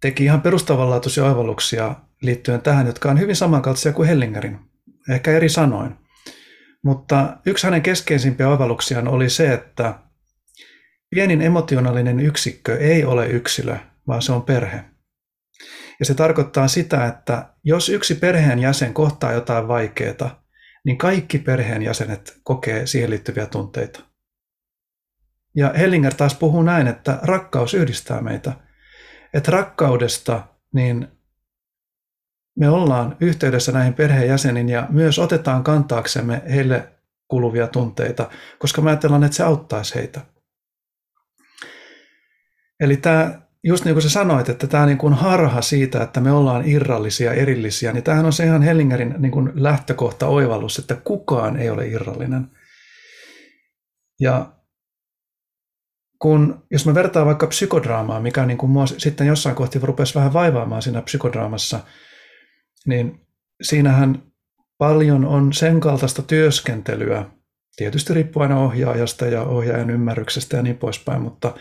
teki 0.00 0.24
ihan 0.24 0.40
perustavanlaatuisia 0.40 1.24
oivalluksia 1.24 1.94
liittyen 2.22 2.62
tähän, 2.62 2.86
jotka 2.86 3.10
on 3.10 3.20
hyvin 3.20 3.36
samankaltaisia 3.36 3.92
kuin 3.92 4.08
Hellingerin, 4.08 4.58
ehkä 5.10 5.30
eri 5.30 5.48
sanoin. 5.48 5.96
Mutta 6.84 7.36
yksi 7.46 7.66
hänen 7.66 7.82
keskeisimpiä 7.82 8.48
oivalluksiaan 8.48 9.08
oli 9.08 9.30
se, 9.30 9.52
että 9.52 9.94
pienin 11.10 11.42
emotionaalinen 11.42 12.20
yksikkö 12.20 12.78
ei 12.78 13.04
ole 13.04 13.26
yksilö, 13.26 13.76
vaan 14.06 14.22
se 14.22 14.32
on 14.32 14.42
perhe. 14.42 14.84
Ja 16.00 16.04
se 16.04 16.14
tarkoittaa 16.14 16.68
sitä, 16.68 17.06
että 17.06 17.48
jos 17.64 17.88
yksi 17.88 18.14
perheen 18.14 18.58
jäsen 18.58 18.94
kohtaa 18.94 19.32
jotain 19.32 19.68
vaikeaa, 19.68 20.44
niin 20.84 20.98
kaikki 20.98 21.38
perheen 21.38 21.82
jäsenet 21.82 22.40
kokee 22.42 22.86
siihen 22.86 23.10
liittyviä 23.10 23.46
tunteita. 23.46 24.11
Ja 25.56 25.72
Hellinger 25.76 26.14
taas 26.14 26.34
puhuu 26.34 26.62
näin, 26.62 26.86
että 26.86 27.18
rakkaus 27.22 27.74
yhdistää 27.74 28.20
meitä. 28.20 28.52
että 29.34 29.50
rakkaudesta 29.50 30.42
niin 30.74 31.08
me 32.58 32.68
ollaan 32.68 33.16
yhteydessä 33.20 33.72
näihin 33.72 33.94
perheenjäseniin 33.94 34.68
ja 34.68 34.86
myös 34.90 35.18
otetaan 35.18 35.64
kantaaksemme 35.64 36.42
heille 36.50 36.88
kuluvia 37.28 37.66
tunteita, 37.66 38.30
koska 38.58 38.82
mä 38.82 38.90
ajatellaan, 38.90 39.24
että 39.24 39.36
se 39.36 39.42
auttaisi 39.42 39.94
heitä. 39.94 40.20
Eli 42.80 42.96
tämä, 42.96 43.40
just 43.64 43.84
niin 43.84 43.94
kuin 43.94 44.02
sä 44.02 44.10
sanoit, 44.10 44.48
että 44.48 44.66
tämä 44.66 44.86
niin 44.86 44.98
kuin 44.98 45.14
harha 45.14 45.62
siitä, 45.62 46.02
että 46.02 46.20
me 46.20 46.32
ollaan 46.32 46.68
irrallisia, 46.68 47.32
erillisiä, 47.32 47.92
niin 47.92 48.04
tämähän 48.04 48.26
on 48.26 48.32
se 48.32 48.44
ihan 48.44 48.62
Hellingerin 48.62 49.14
niin 49.18 49.32
kuin 49.32 49.52
lähtökohta 49.54 50.26
oivallus, 50.26 50.78
että 50.78 50.94
kukaan 50.94 51.56
ei 51.56 51.70
ole 51.70 51.86
irrallinen. 51.86 52.50
Ja 54.20 54.52
kun, 56.22 56.64
jos 56.70 56.86
mä 56.86 56.94
vertaan 56.94 57.26
vaikka 57.26 57.46
psykodraamaa, 57.46 58.20
mikä 58.20 58.46
niin 58.46 58.58
kuin 58.58 58.70
mua 58.70 58.86
sitten 58.86 59.26
jossain 59.26 59.56
kohti 59.56 59.78
rupesi 59.82 60.14
vähän 60.14 60.32
vaivaamaan 60.32 60.82
siinä 60.82 61.02
psykodraamassa, 61.02 61.80
niin 62.86 63.20
siinähän 63.62 64.22
paljon 64.78 65.24
on 65.24 65.52
sen 65.52 65.80
kaltaista 65.80 66.22
työskentelyä, 66.22 67.24
tietysti 67.76 68.14
riippuen 68.14 68.52
ohjaajasta 68.52 69.26
ja 69.26 69.42
ohjaajan 69.42 69.90
ymmärryksestä 69.90 70.56
ja 70.56 70.62
niin 70.62 70.78
poispäin, 70.78 71.22
mutta 71.22 71.54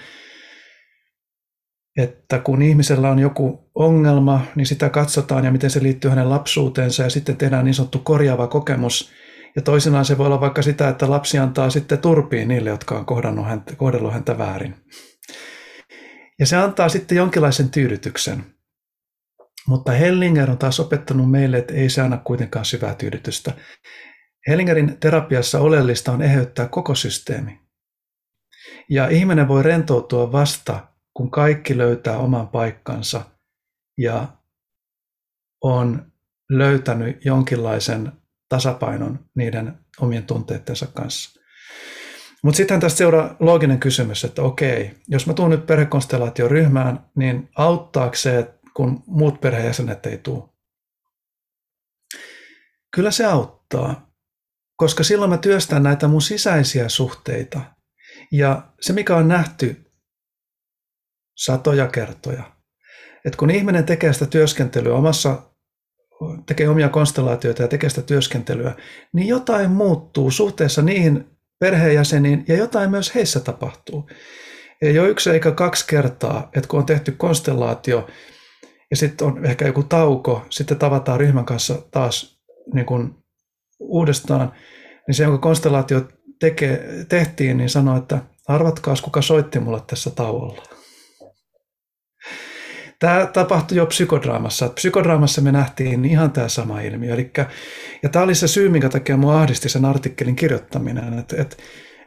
että 1.97 2.39
kun 2.39 2.61
ihmisellä 2.61 3.09
on 3.09 3.19
joku 3.19 3.71
ongelma, 3.75 4.41
niin 4.55 4.65
sitä 4.65 4.89
katsotaan 4.89 5.45
ja 5.45 5.51
miten 5.51 5.69
se 5.69 5.83
liittyy 5.83 6.09
hänen 6.09 6.29
lapsuuteensa 6.29 7.03
ja 7.03 7.09
sitten 7.09 7.37
tehdään 7.37 7.65
niin 7.65 7.73
sanottu 7.73 7.99
korjaava 7.99 8.47
kokemus. 8.47 9.11
Ja 9.55 9.61
toisinaan 9.61 10.05
se 10.05 10.17
voi 10.17 10.25
olla 10.25 10.41
vaikka 10.41 10.61
sitä, 10.61 10.89
että 10.89 11.09
lapsi 11.09 11.37
antaa 11.37 11.69
sitten 11.69 11.99
turpiin 11.99 12.47
niille, 12.47 12.69
jotka 12.69 12.97
on 12.97 13.05
kohdannut 13.05 13.45
häntä, 13.45 13.75
kohdellut 13.75 14.13
häntä 14.13 14.37
väärin. 14.37 14.75
Ja 16.39 16.45
se 16.45 16.57
antaa 16.57 16.89
sitten 16.89 17.15
jonkinlaisen 17.15 17.69
tyydytyksen. 17.69 18.45
Mutta 19.67 19.91
Hellinger 19.91 20.51
on 20.51 20.57
taas 20.57 20.79
opettanut 20.79 21.31
meille, 21.31 21.57
että 21.57 21.73
ei 21.73 21.89
se 21.89 22.01
anna 22.01 22.17
kuitenkaan 22.17 22.65
syvää 22.65 22.95
tyydytystä. 22.95 23.53
Hellingerin 24.47 24.97
terapiassa 24.99 25.59
oleellista 25.59 26.11
on 26.11 26.21
eheyttää 26.21 26.67
koko 26.67 26.95
systeemi. 26.95 27.59
Ja 28.89 29.07
ihminen 29.07 29.47
voi 29.47 29.63
rentoutua 29.63 30.31
vasta, 30.31 30.87
kun 31.13 31.31
kaikki 31.31 31.77
löytää 31.77 32.17
oman 32.17 32.47
paikkansa 32.47 33.21
ja 33.97 34.27
on 35.63 36.11
löytänyt 36.49 37.25
jonkinlaisen 37.25 38.11
tasapainon 38.51 39.19
niiden 39.35 39.79
omien 39.99 40.23
tunteittensa 40.23 40.87
kanssa. 40.87 41.39
Mutta 42.43 42.57
sitten 42.57 42.79
tästä 42.79 42.97
seuraa 42.97 43.35
looginen 43.39 43.79
kysymys, 43.79 44.23
että 44.23 44.41
okei, 44.41 44.95
jos 45.07 45.27
mä 45.27 45.33
tuun 45.33 45.49
nyt 45.49 45.65
perhekonstellaatioryhmään, 45.65 47.05
niin 47.15 47.49
auttaako 47.55 48.15
se, 48.15 48.53
kun 48.73 49.03
muut 49.07 49.41
perheenjäsenet 49.41 50.05
ei 50.05 50.17
tule? 50.17 50.43
Kyllä 52.95 53.11
se 53.11 53.25
auttaa, 53.25 54.11
koska 54.75 55.03
silloin 55.03 55.31
mä 55.31 55.37
työstän 55.37 55.83
näitä 55.83 56.07
mun 56.07 56.21
sisäisiä 56.21 56.89
suhteita. 56.89 57.61
Ja 58.31 58.73
se, 58.81 58.93
mikä 58.93 59.15
on 59.15 59.27
nähty 59.27 59.91
satoja 61.37 61.87
kertoja, 61.87 62.43
että 63.25 63.37
kun 63.37 63.51
ihminen 63.51 63.85
tekee 63.85 64.13
sitä 64.13 64.25
työskentelyä 64.25 64.95
omassa, 64.95 65.50
tekee 66.45 66.69
omia 66.69 66.89
konstellaatioita 66.89 67.61
ja 67.61 67.67
tekee 67.67 67.89
sitä 67.89 68.01
työskentelyä, 68.01 68.75
niin 69.13 69.27
jotain 69.27 69.71
muuttuu 69.71 70.31
suhteessa 70.31 70.81
niihin 70.81 71.25
perheenjäseniin 71.59 72.45
ja 72.47 72.57
jotain 72.57 72.91
myös 72.91 73.15
heissä 73.15 73.39
tapahtuu. 73.39 74.09
Ei 74.81 74.99
ole 74.99 75.09
yksi 75.09 75.29
eikä 75.29 75.51
kaksi 75.51 75.87
kertaa, 75.87 76.49
että 76.55 76.67
kun 76.67 76.79
on 76.79 76.85
tehty 76.85 77.11
konstellaatio, 77.11 78.07
ja 78.91 78.97
sitten 78.97 79.27
on 79.27 79.45
ehkä 79.45 79.67
joku 79.67 79.83
tauko, 79.83 80.45
sitten 80.49 80.77
tavataan 80.77 81.19
ryhmän 81.19 81.45
kanssa 81.45 81.81
taas 81.91 82.41
niin 82.73 82.85
kuin 82.85 83.15
uudestaan, 83.79 84.53
niin 85.07 85.15
se, 85.15 85.23
jonka 85.23 85.37
konstellaatio 85.37 86.01
teke, 86.39 86.81
tehtiin, 87.09 87.57
niin 87.57 87.69
sanoi, 87.69 87.97
että 87.97 88.19
arvatkaas, 88.47 89.01
kuka 89.01 89.21
soitti 89.21 89.59
mulle 89.59 89.81
tässä 89.87 90.09
tauolla. 90.09 90.63
Tämä 93.01 93.25
tapahtui 93.33 93.77
jo 93.77 93.85
psykodraamassa. 93.85 94.69
Psykodraamassa 94.69 95.41
me 95.41 95.51
nähtiin 95.51 96.05
ihan 96.05 96.31
tämä 96.31 96.47
sama 96.47 96.81
ilmiö. 96.81 97.13
Elikkä, 97.13 97.49
ja 98.03 98.09
tämä 98.09 98.25
oli 98.25 98.35
se 98.35 98.47
syy, 98.47 98.69
minkä 98.69 98.89
takia 98.89 99.17
minua 99.17 99.41
ahdisti 99.41 99.69
sen 99.69 99.85
artikkelin 99.85 100.35
kirjoittaminen. 100.35 101.19
Että 101.19 101.41
et, 101.41 101.57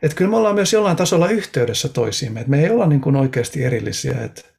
et 0.03 0.15
kyllä 0.15 0.31
me 0.31 0.37
ollaan 0.37 0.55
myös 0.55 0.73
jollain 0.73 0.97
tasolla 0.97 1.29
yhteydessä 1.29 1.89
toisiimme. 1.89 2.41
Et 2.41 2.49
me 2.49 2.61
ei 2.61 2.71
olla 2.71 2.87
niin 2.87 3.01
kuin 3.01 3.17
oikeasti 3.17 3.65
erillisiä. 3.65 4.25
Et, 4.25 4.55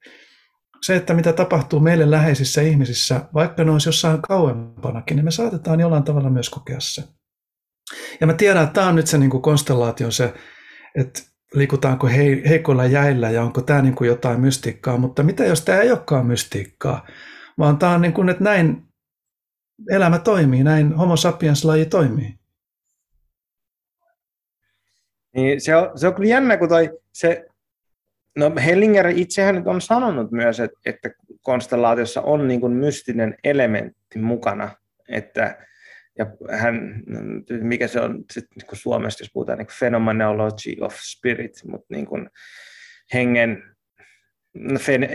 se, 0.82 0.96
että 0.96 1.14
mitä 1.14 1.34
tapahtuu 1.34 1.80
meille 1.80 2.12
läheisissä 2.12 2.62
ihmisissä, 2.62 3.22
vaikka 3.34 3.64
ne 3.64 3.72
olisi 3.72 3.90
jossain 3.90 4.22
kauempanakin, 4.22 5.16
niin 5.16 5.26
me 5.26 5.32
saatetaan 5.32 5.80
jollain 5.80 6.04
tavalla 6.04 6.30
myös 6.30 6.50
kokea 6.50 6.80
se. 6.80 7.04
Ja 8.22 8.28
mä 8.28 8.34
tiedän, 8.34 8.64
että 8.64 8.74
tämä 8.74 8.88
on 8.88 8.96
nyt 8.96 9.08
se 9.08 9.18
niin 9.18 9.30
kuin 9.30 9.42
konstellaation 9.42 10.12
se, 10.12 10.34
että 10.96 11.22
liikutaanko 11.56 12.08
heikoilla 12.50 12.86
jäillä 12.86 13.30
ja 13.30 13.44
onko 13.44 13.62
tämä 13.62 13.82
niin 13.82 13.96
kuin 13.96 14.08
jotain 14.08 14.40
mystiikkaa, 14.40 14.98
mutta 14.98 15.24
mitä 15.24 15.46
jos 15.46 15.62
tämä 15.62 15.82
ei 15.82 15.92
olekaan 15.92 16.26
mystiikkaa, 16.26 17.08
vaan 17.58 17.78
tämä 17.78 17.92
on 17.92 18.02
niin 18.02 18.14
kuin, 18.14 18.30
että 18.30 18.44
näin 18.44 18.84
elämä 19.92 20.20
toimii, 20.20 20.64
näin 20.64 20.94
homo 20.94 21.16
sapiens-laji 21.16 21.86
toimii. 21.86 22.36
Niin 25.36 25.62
se, 25.62 25.76
on, 25.76 26.00
se 26.00 26.08
on 26.08 26.16
kyllä 26.16 26.30
jännä, 26.30 26.58
kun 26.58 26.70
toi, 26.70 27.00
se 27.14 27.46
No 28.38 28.52
Hellinger 28.66 29.08
itsehän 29.08 29.56
nyt 29.56 29.68
on 29.68 29.82
sanonut 29.82 30.32
myös, 30.32 30.60
että, 30.60 30.78
että 30.86 31.10
konstellaatiossa 31.42 32.22
on 32.22 32.48
niin 32.48 32.62
kuin 32.62 32.74
mystinen 32.74 33.36
elementti 33.44 34.20
mukana, 34.20 34.72
että 35.10 35.66
ja 36.18 36.26
hän, 36.58 37.04
mikä 37.62 37.88
se 37.88 38.00
on 38.00 38.24
sit, 38.32 38.46
niin 38.56 38.68
kuin 38.68 38.80
suomessa, 38.80 39.24
jos 39.24 39.32
puhutaan 39.34 39.58
niin 39.58 39.68
phenomenology 39.80 40.76
of 40.82 40.96
spirit, 40.96 41.54
mutta 41.68 41.88
niin 41.90 42.06
kuin 42.06 42.30
hengen 43.14 43.64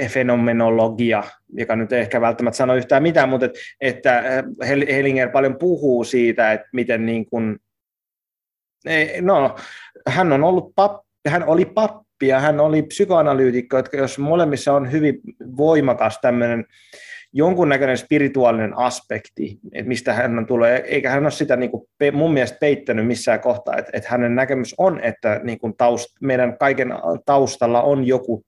fenomenologia, 0.09 1.23
joka 1.53 1.77
nyt 1.77 1.93
ei 1.93 2.01
ehkä 2.01 2.21
välttämättä 2.21 2.57
sano 2.57 2.75
yhtään 2.75 3.03
mitään, 3.03 3.29
mutta 3.29 3.47
et, 3.47 3.53
että 3.81 4.23
Hellinger 4.67 5.29
paljon 5.31 5.59
puhuu 5.59 6.05
siitä, 6.05 6.53
että 6.53 6.69
miten 6.73 7.07
niin 7.07 7.27
kuin, 7.27 7.59
no, 9.21 9.57
hän 10.09 10.33
on 10.33 10.45
ollut 10.45 10.75
pappi, 10.75 11.09
hän 11.29 11.45
oli 11.45 11.65
pappi, 11.65 12.29
ja 12.29 12.41
hän 12.41 12.61
oli 12.61 12.83
psykoanalyytikko, 12.83 13.79
että 13.79 13.97
jos 13.97 14.19
molemmissa 14.19 14.73
on 14.73 14.93
hyvin 14.93 15.21
voimakas 15.57 16.19
tämmöinen 16.23 16.65
jonkunnäköinen 17.33 17.99
spirituaalinen 17.99 18.79
aspekti, 18.79 19.59
että 19.73 19.89
mistä 19.89 20.13
hän 20.13 20.47
tullut, 20.47 20.67
eikä 20.85 21.11
hän 21.11 21.23
ole 21.23 21.31
sitä 21.31 21.57
niin 21.57 21.71
kuin 21.71 21.89
mun 22.13 22.33
mielestä 22.33 22.59
peittänyt 22.61 23.07
missään 23.07 23.41
kohtaa, 23.41 23.77
että, 23.77 23.91
että 23.95 24.11
hänen 24.11 24.35
näkemys 24.35 24.75
on, 24.79 25.01
että 25.01 25.41
niin 25.43 25.59
kuin 25.59 25.77
taust, 25.77 26.09
meidän 26.21 26.59
kaiken 26.59 26.93
taustalla 27.25 27.83
on 27.83 28.07
joku 28.07 28.45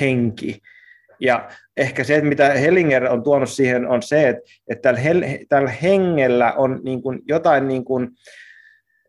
henki, 0.00 0.58
ja 1.20 1.48
ehkä 1.76 2.04
se, 2.04 2.20
mitä 2.20 2.50
Hellinger 2.50 3.04
on 3.04 3.22
tuonut 3.22 3.50
siihen, 3.50 3.86
on 3.86 4.02
se, 4.02 4.28
että, 4.28 4.42
että 4.68 4.92
tällä, 4.92 5.26
tällä 5.48 5.70
hengellä 5.70 6.52
on 6.52 6.80
niin 6.84 7.02
kuin 7.02 7.20
jotain 7.28 7.68
niin 7.68 7.84
kuin, 7.84 8.08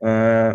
öö, 0.06 0.54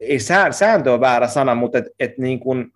ei 0.00 0.18
sääntö 0.50 0.92
on 0.92 1.00
väärä 1.00 1.28
sana, 1.28 1.54
mutta 1.54 1.78
et, 1.78 1.84
et 1.98 2.18
niin 2.18 2.40
kun, 2.40 2.72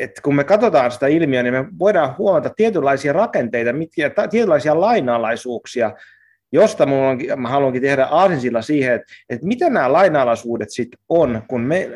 et 0.00 0.20
kun 0.22 0.34
me 0.34 0.44
katsotaan 0.44 0.90
sitä 0.90 1.06
ilmiöä, 1.06 1.42
niin 1.42 1.54
me 1.54 1.64
voidaan 1.78 2.14
huomata 2.18 2.50
tietynlaisia 2.56 3.12
rakenteita, 3.12 3.72
mitkä, 3.72 4.10
tietynlaisia 4.30 4.80
lainalaisuuksia, 4.80 5.92
josta 6.52 6.84
on, 6.84 7.18
mä 7.36 7.48
haluankin 7.48 7.82
tehdä 7.82 8.04
aasinsilla 8.04 8.62
siihen, 8.62 8.94
että, 8.94 9.12
että 9.28 9.46
mitä 9.46 9.70
nämä 9.70 9.92
lainalaisuudet 9.92 10.70
sitten 10.70 11.00
on, 11.08 11.42
kun 11.48 11.60
me, 11.60 11.90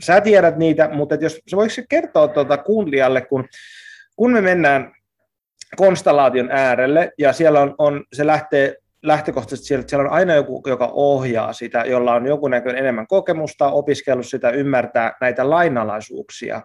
sä 0.00 0.20
tiedät 0.20 0.56
niitä, 0.56 0.88
mutta 0.92 1.14
jos 1.14 1.40
sä 1.50 1.56
voiko 1.56 1.74
kertoa 1.88 2.28
tuota 2.28 2.56
kuulijalle, 2.56 3.20
kun, 3.20 3.44
kun 4.16 4.32
me 4.32 4.40
mennään 4.40 4.92
konstellaation 5.76 6.50
äärelle 6.50 7.12
ja 7.18 7.32
siellä 7.32 7.60
on, 7.60 7.74
on 7.78 8.04
se 8.12 8.26
lähtee 8.26 8.76
lähtökohtaisesti 9.02 9.66
siellä, 9.66 9.84
siellä 9.88 10.08
on 10.08 10.14
aina 10.14 10.34
joku, 10.34 10.62
joka 10.66 10.90
ohjaa 10.92 11.52
sitä, 11.52 11.84
jolla 11.86 12.14
on 12.14 12.26
joku 12.26 12.48
näköinen 12.48 12.80
enemmän 12.80 13.06
kokemusta, 13.06 13.70
opiskellut 13.70 14.26
sitä, 14.26 14.50
ymmärtää 14.50 15.12
näitä 15.20 15.50
lainalaisuuksia, 15.50 16.62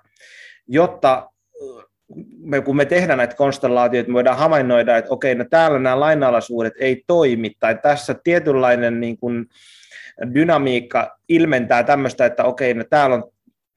jotta 0.69 1.29
me, 2.37 2.61
kun 2.61 2.75
me 2.75 2.85
tehdään 2.85 3.17
näitä 3.17 3.35
konstellaatioita, 3.35 4.09
me 4.09 4.13
voidaan 4.13 4.37
havainnoida, 4.37 4.97
että 4.97 5.13
okei, 5.13 5.35
no 5.35 5.45
täällä 5.49 5.79
nämä 5.79 5.99
lainalaisuudet 5.99 6.73
ei 6.79 7.03
toimi, 7.07 7.51
tai 7.59 7.79
tässä 7.81 8.15
tietynlainen 8.23 8.99
niin 8.99 9.17
kuin, 9.17 9.45
dynamiikka 10.33 11.17
ilmentää 11.29 11.83
tämmöistä, 11.83 12.25
että 12.25 12.43
okei, 12.43 12.73
no 12.73 12.83
täällä 12.89 13.15
on 13.15 13.23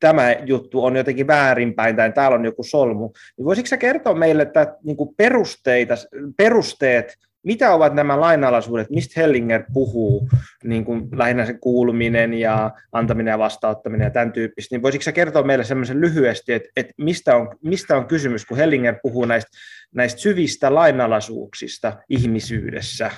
tämä 0.01 0.37
juttu 0.45 0.85
on 0.85 0.97
jotenkin 0.97 1.27
väärinpäin 1.27 1.97
tai 1.97 2.13
täällä 2.13 2.35
on 2.35 2.45
joku 2.45 2.63
solmu, 2.63 3.11
niin 3.37 3.45
voisitko 3.45 3.69
sä 3.69 3.77
kertoa 3.77 4.15
meille 4.15 4.43
että 4.43 4.77
niin 4.85 4.97
kuin 4.97 5.15
perusteita, 5.17 5.95
perusteet 6.37 7.19
mitä 7.43 7.75
ovat 7.75 7.95
nämä 7.95 8.21
lainalaisuudet, 8.21 8.91
mistä 8.91 9.21
Hellinger 9.21 9.63
puhuu, 9.73 10.29
niin 10.65 10.85
kuin 10.85 11.09
lähinnä 11.13 11.47
se 11.47 11.55
kuuluminen 11.61 12.35
ja 12.35 12.71
antaminen 12.93 13.33
ja 13.33 13.39
vastauttaminen 13.39 14.05
ja 14.05 14.11
tämän 14.11 14.33
tyyppistä, 14.33 14.75
niin 14.75 14.83
voisitko 14.83 15.05
sä 15.05 15.13
kertoa 15.13 15.43
meille 15.43 15.65
semmoisen 15.65 16.01
lyhyesti, 16.01 16.53
että, 16.53 16.69
että 16.77 16.93
mistä, 16.99 17.37
on, 17.37 17.49
mistä 17.65 17.97
on 17.97 18.07
kysymys, 18.07 18.47
kun 18.47 18.57
Hellinger 18.57 18.95
puhuu 19.03 19.25
näistä, 19.25 19.51
näistä 19.95 20.21
syvistä 20.21 20.75
lainalaisuuksista 20.75 21.93
ihmisyydessä? 22.09 23.11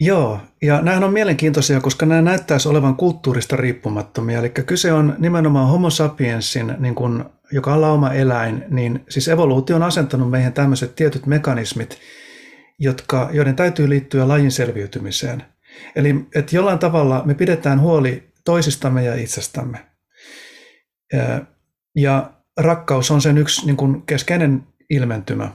Joo, 0.00 0.40
ja 0.62 0.80
nämä 0.82 1.06
on 1.06 1.12
mielenkiintoisia, 1.12 1.80
koska 1.80 2.06
nämä 2.06 2.22
näyttäisi 2.22 2.68
olevan 2.68 2.96
kulttuurista 2.96 3.56
riippumattomia. 3.56 4.38
Eli 4.38 4.50
kyse 4.50 4.92
on 4.92 5.14
nimenomaan 5.18 5.68
homo 5.68 5.90
sapiensin, 5.90 6.74
niin 6.78 6.94
kuin, 6.94 7.24
joka 7.52 7.74
on 7.74 7.80
lauma 7.80 8.12
eläin, 8.12 8.64
niin 8.68 9.04
siis 9.08 9.28
evoluutio 9.28 9.76
on 9.76 9.82
asentanut 9.82 10.30
meihin 10.30 10.52
tämmöiset 10.52 10.94
tietyt 10.94 11.26
mekanismit, 11.26 11.98
jotka, 12.78 13.30
joiden 13.32 13.56
täytyy 13.56 13.88
liittyä 13.88 14.28
lajin 14.28 14.52
selviytymiseen. 14.52 15.44
Eli 15.96 16.14
että 16.34 16.56
jollain 16.56 16.78
tavalla 16.78 17.22
me 17.24 17.34
pidetään 17.34 17.80
huoli 17.80 18.32
toisistamme 18.44 19.04
ja 19.04 19.14
itsestämme. 19.14 19.86
Ja 21.96 22.32
rakkaus 22.56 23.10
on 23.10 23.20
sen 23.20 23.38
yksi 23.38 23.66
niin 23.66 23.76
kuin 23.76 24.02
keskeinen 24.02 24.66
ilmentymä. 24.90 25.52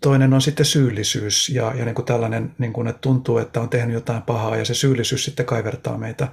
Toinen 0.00 0.34
on 0.34 0.40
sitten 0.40 0.66
syyllisyys 0.66 1.48
ja, 1.48 1.74
ja 1.74 1.84
niin 1.84 1.94
kuin 1.94 2.06
tällainen, 2.06 2.54
niin 2.58 2.72
kuin, 2.72 2.88
että 2.88 3.00
tuntuu, 3.00 3.38
että 3.38 3.60
on 3.60 3.68
tehnyt 3.68 3.94
jotain 3.94 4.22
pahaa 4.22 4.56
ja 4.56 4.64
se 4.64 4.74
syyllisyys 4.74 5.24
sitten 5.24 5.46
kaivertaa 5.46 5.98
meitä, 5.98 6.28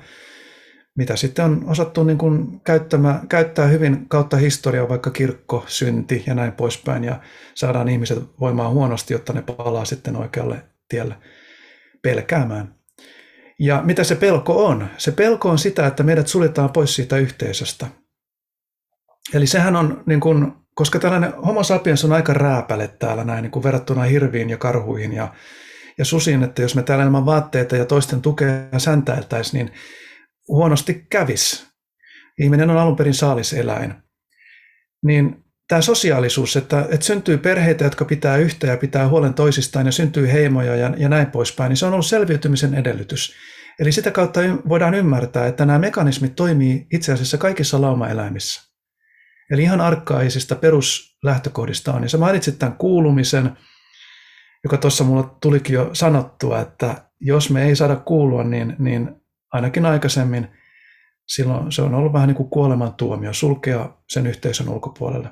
mitä 0.97 1.15
sitten 1.15 1.45
on 1.45 1.63
osattu 1.67 2.03
niin 2.03 2.17
kuin 2.17 2.59
käyttämä, 2.59 3.21
käyttää 3.29 3.67
hyvin 3.67 4.09
kautta 4.09 4.37
historiaa, 4.37 4.89
vaikka 4.89 5.11
kirkko, 5.11 5.63
synti 5.67 6.23
ja 6.27 6.35
näin 6.35 6.51
poispäin 6.51 7.03
ja 7.03 7.19
saadaan 7.55 7.89
ihmiset 7.89 8.19
voimaan 8.39 8.71
huonosti, 8.71 9.13
jotta 9.13 9.33
ne 9.33 9.41
palaa 9.41 9.85
sitten 9.85 10.15
oikealle 10.15 10.63
tielle 10.89 11.15
pelkäämään. 12.01 12.75
Ja 13.59 13.81
mitä 13.85 14.03
se 14.03 14.15
pelko 14.15 14.65
on? 14.65 14.87
Se 14.97 15.11
pelko 15.11 15.49
on 15.49 15.59
sitä, 15.59 15.87
että 15.87 16.03
meidät 16.03 16.27
suljetaan 16.27 16.69
pois 16.69 16.95
siitä 16.95 17.17
yhteisöstä. 17.17 17.87
Eli 19.33 19.47
sehän 19.47 19.75
on 19.75 20.03
niin 20.05 20.19
kuin 20.19 20.51
koska 20.75 20.99
tällainen 20.99 21.33
homo 21.33 21.63
sapiens 21.63 22.05
on 22.05 22.11
aika 22.11 22.33
rääpäle 22.33 22.87
täällä 22.87 23.23
näin 23.23 23.41
niin 23.41 23.51
kuin 23.51 23.63
verrattuna 23.63 24.03
hirviin 24.03 24.49
ja 24.49 24.57
karhuihin 24.57 25.13
ja, 25.13 25.33
ja 25.97 26.05
susiin, 26.05 26.43
että 26.43 26.61
jos 26.61 26.75
me 26.75 26.83
täällä 26.83 27.05
ilman 27.05 27.25
vaatteita 27.25 27.75
ja 27.75 27.85
toisten 27.85 28.21
tukea 28.21 28.79
säntäiltäisiin, 28.79 29.65
niin 29.65 29.73
huonosti 30.47 31.05
kävis. 31.09 31.67
Ihminen 32.39 32.69
on 32.69 32.77
alun 32.77 32.95
perin 32.95 33.13
saaliseläin. 33.13 33.93
Niin 35.05 35.45
tämä 35.67 35.81
sosiaalisuus, 35.81 36.55
että, 36.55 36.87
että 36.89 37.05
syntyy 37.05 37.37
perheitä, 37.37 37.83
jotka 37.83 38.05
pitää 38.05 38.37
yhtä 38.37 38.67
ja 38.67 38.77
pitää 38.77 39.07
huolen 39.07 39.33
toisistaan 39.33 39.85
ja 39.85 39.91
syntyy 39.91 40.31
heimoja 40.31 40.75
ja, 40.75 40.93
ja 40.97 41.09
näin 41.09 41.27
poispäin, 41.27 41.69
niin 41.69 41.77
se 41.77 41.85
on 41.85 41.93
ollut 41.93 42.05
selviytymisen 42.05 42.73
edellytys. 42.73 43.35
Eli 43.79 43.91
sitä 43.91 44.11
kautta 44.11 44.39
voidaan 44.69 44.93
ymmärtää, 44.93 45.47
että 45.47 45.65
nämä 45.65 45.79
mekanismit 45.79 46.35
toimii 46.35 46.87
itse 46.93 47.13
asiassa 47.13 47.37
kaikissa 47.37 47.81
laumaeläimissä. 47.81 48.61
Eli 49.51 49.63
ihan 49.63 49.81
arkkaisista 49.81 50.55
peruslähtökohdista 50.55 51.93
on. 51.93 52.03
Ja 52.03 52.09
sä 52.09 52.17
mainitsit 52.17 52.59
tämän 52.59 52.77
kuulumisen, 52.77 53.57
joka 54.63 54.77
tuossa 54.77 55.03
mulla 55.03 55.37
tulikin 55.41 55.73
jo 55.73 55.89
sanottua, 55.93 56.59
että 56.59 56.95
jos 57.19 57.49
me 57.49 57.65
ei 57.65 57.75
saada 57.75 57.95
kuulua, 57.95 58.43
niin, 58.43 58.75
niin 58.79 59.21
ainakin 59.55 59.85
aikaisemmin 59.85 60.47
silloin 61.27 61.71
se 61.71 61.81
on 61.81 61.95
ollut 61.95 62.13
vähän 62.13 62.27
niin 62.27 62.35
kuin 62.35 62.49
kuolemantuomio, 62.49 63.33
sulkea 63.33 63.97
sen 64.09 64.27
yhteisön 64.27 64.69
ulkopuolelle. 64.69 65.29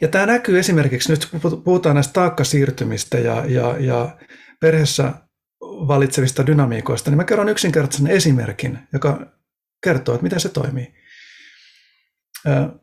Ja 0.00 0.08
tämä 0.08 0.26
näkyy 0.26 0.58
esimerkiksi, 0.58 1.12
nyt 1.12 1.28
puhutaan 1.64 1.94
näistä 1.94 2.12
taakkasiirtymistä 2.12 3.18
ja, 3.18 3.44
ja, 3.46 3.76
ja 3.78 4.16
perheessä 4.60 5.12
valitsevista 5.60 6.46
dynamiikoista, 6.46 7.10
niin 7.10 7.16
mä 7.16 7.24
kerron 7.24 7.48
yksinkertaisen 7.48 8.06
esimerkin, 8.06 8.78
joka 8.92 9.26
kertoo, 9.84 10.14
että 10.14 10.22
miten 10.22 10.40
se 10.40 10.48
toimii. 10.48 10.94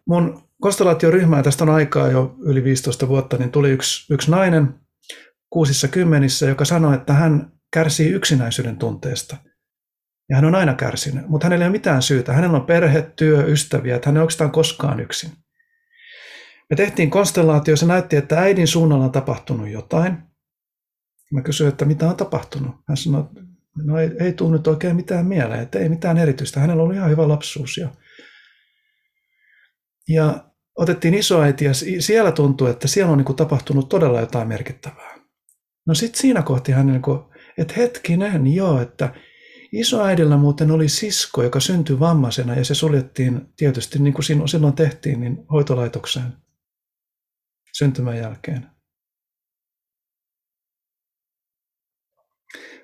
Mun 0.08 0.50
konstellaatioryhmää 0.62 1.44
tästä 1.44 1.64
on 1.64 1.70
aikaa 1.70 2.08
jo 2.08 2.36
yli 2.46 2.64
15 2.64 3.08
vuotta, 3.08 3.38
niin 3.38 3.52
tuli 3.52 3.70
yksi, 3.70 4.14
yksi 4.14 4.32
nainen 4.32 4.80
kuusissa 5.50 5.88
kymmenissä, 5.88 6.46
joka 6.46 6.66
sanoi, 6.66 6.96
että 6.96 7.14
hän 7.14 7.52
kärsii 7.74 8.10
yksinäisyyden 8.10 8.78
tunteesta. 8.78 9.38
Ja 10.34 10.38
hän 10.38 10.46
on 10.46 10.56
aina 10.56 10.74
kärsinyt, 10.74 11.28
mutta 11.30 11.46
hänellä 11.46 11.66
ei 11.66 11.68
ole 11.68 11.72
mitään 11.72 12.02
syytä. 12.02 12.34
Hänellä 12.34 12.58
on 12.58 12.66
perhe, 12.66 13.02
työ, 13.16 13.46
ystäviä, 13.46 13.96
että 13.96 14.10
hän 14.10 14.18
ei 14.18 14.22
oikeastaan 14.22 14.52
koskaan 14.52 15.00
yksin. 15.00 15.32
Me 16.70 16.76
tehtiin 16.76 17.10
konstellaatio, 17.10 17.76
se 17.76 17.86
näytti, 17.86 18.16
että 18.16 18.40
äidin 18.40 18.68
suunnalla 18.68 19.06
on 19.06 19.12
tapahtunut 19.12 19.70
jotain. 19.70 20.18
Mä 21.32 21.42
kysyin, 21.42 21.68
että 21.68 21.86
mitä 21.86 22.10
on 22.10 22.16
tapahtunut. 22.16 22.76
Hän 22.88 22.98
sanoi, 22.98 23.22
että 23.22 23.42
no 23.84 24.00
ei, 24.00 24.12
ei 24.20 24.34
tule 24.34 24.52
nyt 24.52 24.68
oikein 24.68 24.96
mitään 24.96 25.26
mieleen, 25.26 25.62
että 25.62 25.80
ei 25.80 25.90
mitään 25.90 26.18
erityistä. 26.18 26.60
Hänellä 26.60 26.84
oli 26.84 26.96
ihan 26.96 27.10
hyvä 27.10 27.28
lapsuus 27.28 27.78
ja 27.78 27.90
ja 30.10 30.44
otettiin 30.76 31.14
isoäiti 31.14 31.66
ja 31.66 31.72
siellä 32.00 32.32
tuntui, 32.32 32.70
että 32.70 32.88
siellä 32.88 33.12
on 33.12 33.18
niin 33.18 33.26
kuin 33.26 33.36
tapahtunut 33.36 33.90
todella 33.90 34.20
jotain 34.20 34.48
merkittävää. 34.48 35.18
No 35.88 35.94
sitten 35.94 36.22
siinä 36.22 36.42
kohti 36.42 36.72
hän, 36.72 36.88
niin 36.88 37.02
kuin, 37.02 37.20
että 37.58 37.74
hetkinen, 37.78 38.54
joo, 38.54 38.82
että 38.82 39.14
isoäidillä 39.74 40.38
muuten 40.38 40.72
oli 40.72 40.90
sisko, 40.90 41.44
joka 41.44 41.60
syntyi 41.60 42.00
vammaisena 42.00 42.56
ja 42.56 42.66
se 42.66 42.76
suljettiin 42.76 43.54
tietysti 43.58 44.00
niin 44.00 44.14
kuin 44.14 44.48
silloin 44.48 44.76
tehtiin 44.76 45.20
niin 45.20 45.46
hoitolaitokseen 45.52 46.34
syntymän 47.74 48.18
jälkeen. 48.18 48.68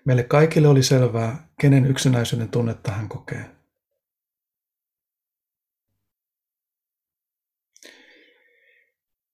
Meille 0.06 0.24
kaikille 0.24 0.68
oli 0.68 0.84
selvää, 0.84 1.50
kenen 1.62 1.86
yksinäisyyden 1.86 2.50
tunnetta 2.50 2.92
hän 2.92 3.10
kokee. 3.10 3.56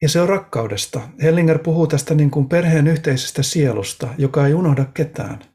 Ja 0.01 0.10
se 0.10 0.22
on 0.22 0.30
rakkaudesta. 0.30 1.10
Hellinger 1.22 1.60
puhuu 1.60 1.88
tästä 1.88 2.16
niin 2.16 2.32
kuin 2.32 2.49
perheen 2.49 2.88
yhteisestä 2.88 3.43
sielusta, 3.43 4.14
joka 4.18 4.47
ei 4.47 4.53
unohda 4.53 4.86
ketään. 4.86 5.55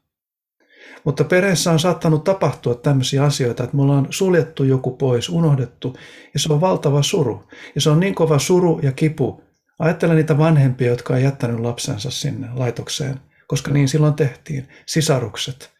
Mutta 1.05 1.23
perheessä 1.23 1.71
on 1.71 1.79
saattanut 1.79 2.23
tapahtua 2.23 2.75
tämmöisiä 2.75 3.23
asioita, 3.23 3.63
että 3.63 3.75
me 3.75 3.81
ollaan 3.81 4.07
suljettu 4.09 4.63
joku 4.63 4.97
pois, 4.97 5.29
unohdettu, 5.29 5.97
ja 6.33 6.39
se 6.39 6.53
on 6.53 6.61
valtava 6.61 7.03
suru. 7.03 7.47
Ja 7.75 7.81
se 7.81 7.89
on 7.89 7.99
niin 7.99 8.15
kova 8.15 8.39
suru 8.39 8.79
ja 8.83 8.91
kipu. 8.91 9.43
Ajattelen 9.79 10.15
niitä 10.15 10.37
vanhempia, 10.37 10.87
jotka 10.87 11.13
on 11.13 11.21
jättänyt 11.21 11.59
lapsensa 11.59 12.11
sinne 12.11 12.49
laitokseen, 12.53 13.19
koska 13.47 13.71
niin 13.71 13.87
silloin 13.87 14.13
tehtiin. 14.13 14.67
Sisarukset. 14.85 15.71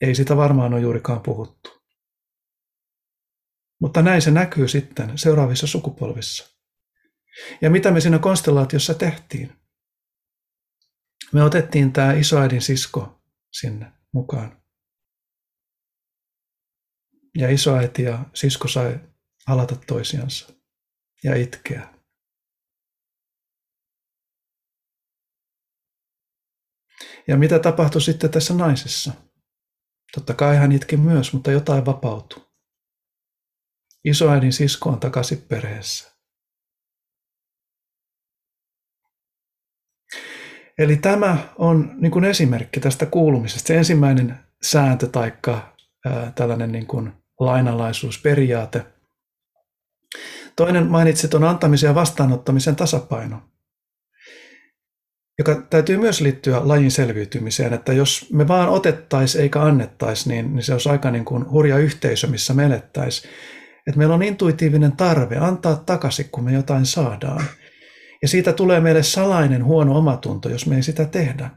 Ei 0.00 0.14
sitä 0.14 0.36
varmaan 0.36 0.74
ole 0.74 0.80
juurikaan 0.80 1.20
puhuttu. 1.20 1.82
Mutta 3.80 4.02
näin 4.02 4.22
se 4.22 4.30
näkyy 4.30 4.68
sitten 4.68 5.18
seuraavissa 5.18 5.66
sukupolvissa. 5.66 6.52
Ja 7.60 7.70
mitä 7.70 7.90
me 7.90 8.00
siinä 8.00 8.18
konstellaatiossa 8.18 8.94
tehtiin? 8.94 9.52
Me 11.32 11.42
otettiin 11.42 11.92
tämä 11.92 12.12
isoäidin 12.12 12.62
sisko 12.62 13.22
sinne 13.52 13.92
mukaan. 14.12 14.62
Ja 17.38 17.50
isoäiti 17.50 18.02
ja 18.02 18.24
sisko 18.34 18.68
sai 18.68 19.00
alata 19.46 19.76
toisiansa 19.76 20.52
ja 21.24 21.36
itkeä. 21.36 21.94
Ja 27.28 27.36
mitä 27.36 27.58
tapahtui 27.58 28.00
sitten 28.00 28.30
tässä 28.30 28.54
naisessa? 28.54 29.12
Totta 30.14 30.34
kai 30.34 30.56
hän 30.56 30.72
itki 30.72 30.96
myös, 30.96 31.32
mutta 31.32 31.52
jotain 31.52 31.86
vapautui. 31.86 32.52
Isoäidin 34.04 34.52
sisko 34.52 34.90
on 34.90 35.00
takaisin 35.00 35.42
perheessä. 35.42 36.11
Eli 40.82 40.96
tämä 40.96 41.38
on 41.58 41.90
niin 41.98 42.12
kuin 42.12 42.24
esimerkki 42.24 42.80
tästä 42.80 43.06
kuulumisesta. 43.06 43.66
Se 43.66 43.76
ensimmäinen 43.76 44.38
sääntö 44.62 45.06
tai 45.06 45.32
tällainen 46.34 46.72
niin 46.72 46.86
kuin 46.86 47.12
lainalaisuusperiaate. 47.40 48.86
Toinen 50.56 50.86
mainitsit 50.86 51.34
on 51.34 51.44
antamisen 51.44 51.88
ja 51.88 51.94
vastaanottamisen 51.94 52.76
tasapaino, 52.76 53.42
joka 55.38 55.62
täytyy 55.70 55.96
myös 55.96 56.20
liittyä 56.20 56.68
lajin 56.68 56.90
selviytymiseen, 56.90 57.72
että 57.72 57.92
jos 57.92 58.26
me 58.32 58.48
vaan 58.48 58.68
otettaisiin 58.68 59.42
eikä 59.42 59.62
annettaisi, 59.62 60.28
niin, 60.28 60.54
niin 60.54 60.62
se 60.62 60.72
olisi 60.72 60.88
aika 60.88 61.10
niin 61.10 61.24
kuin 61.24 61.50
hurja 61.50 61.78
yhteisö, 61.78 62.26
missä 62.26 62.54
me 62.54 62.64
elettäisiin. 62.64 63.32
Että 63.86 63.98
meillä 63.98 64.14
on 64.14 64.22
intuitiivinen 64.22 64.92
tarve 64.92 65.36
antaa 65.36 65.76
takaisin, 65.76 66.28
kun 66.32 66.44
me 66.44 66.52
jotain 66.52 66.86
saadaan– 66.86 67.44
ja 68.22 68.28
siitä 68.28 68.52
tulee 68.52 68.80
meille 68.80 69.02
salainen 69.02 69.64
huono 69.64 69.98
omatunto, 69.98 70.48
jos 70.48 70.66
me 70.66 70.76
ei 70.76 70.82
sitä 70.82 71.04
tehdä. 71.04 71.50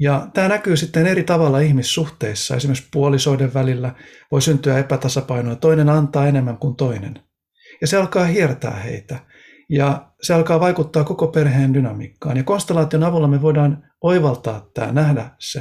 Ja 0.00 0.28
tämä 0.34 0.48
näkyy 0.48 0.76
sitten 0.76 1.06
eri 1.06 1.24
tavalla 1.24 1.60
ihmissuhteissa. 1.60 2.56
Esimerkiksi 2.56 2.88
puolisoiden 2.92 3.54
välillä 3.54 3.94
voi 4.30 4.42
syntyä 4.42 4.78
epätasapainoa. 4.78 5.54
Toinen 5.54 5.88
antaa 5.88 6.26
enemmän 6.26 6.58
kuin 6.58 6.76
toinen. 6.76 7.20
Ja 7.80 7.86
se 7.86 7.96
alkaa 7.96 8.24
hiertää 8.24 8.76
heitä. 8.76 9.18
Ja 9.70 10.12
se 10.22 10.34
alkaa 10.34 10.60
vaikuttaa 10.60 11.04
koko 11.04 11.26
perheen 11.26 11.74
dynamiikkaan. 11.74 12.36
Ja 12.36 12.42
konstellaation 12.42 13.02
avulla 13.02 13.28
me 13.28 13.42
voidaan 13.42 13.84
oivaltaa 14.00 14.70
tämä, 14.74 14.92
nähdä 14.92 15.30
se. 15.38 15.58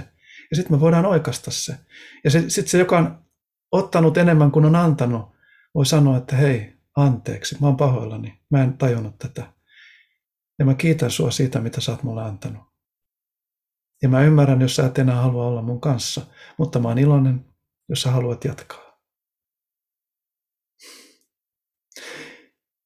Ja 0.51 0.55
sitten 0.55 0.77
me 0.77 0.79
voidaan 0.79 1.05
oikasta 1.05 1.51
se. 1.51 1.75
Ja 2.23 2.31
sitten 2.31 2.67
se, 2.67 2.77
joka 2.77 2.97
on 2.97 3.19
ottanut 3.71 4.17
enemmän 4.17 4.51
kuin 4.51 4.65
on 4.65 4.75
antanut, 4.75 5.31
voi 5.75 5.85
sanoa, 5.85 6.17
että 6.17 6.35
hei, 6.35 6.74
anteeksi, 6.95 7.57
mä 7.61 7.67
oon 7.67 7.77
pahoillani, 7.77 8.39
mä 8.49 8.63
en 8.63 8.77
tajunnut 8.77 9.19
tätä. 9.19 9.53
Ja 10.59 10.65
mä 10.65 10.73
kiitän 10.73 11.11
sua 11.11 11.31
siitä, 11.31 11.59
mitä 11.59 11.81
sä 11.81 11.91
oot 11.91 12.03
mulle 12.03 12.23
antanut. 12.23 12.63
Ja 14.01 14.09
mä 14.09 14.23
ymmärrän, 14.23 14.61
jos 14.61 14.75
sä 14.75 14.85
et 14.85 14.97
enää 14.97 15.15
halua 15.15 15.47
olla 15.47 15.61
mun 15.61 15.81
kanssa, 15.81 16.21
mutta 16.57 16.79
mä 16.79 16.87
oon 16.87 16.97
iloinen, 16.97 17.45
jos 17.89 18.01
sä 18.01 18.11
haluat 18.11 18.45
jatkaa. 18.45 18.85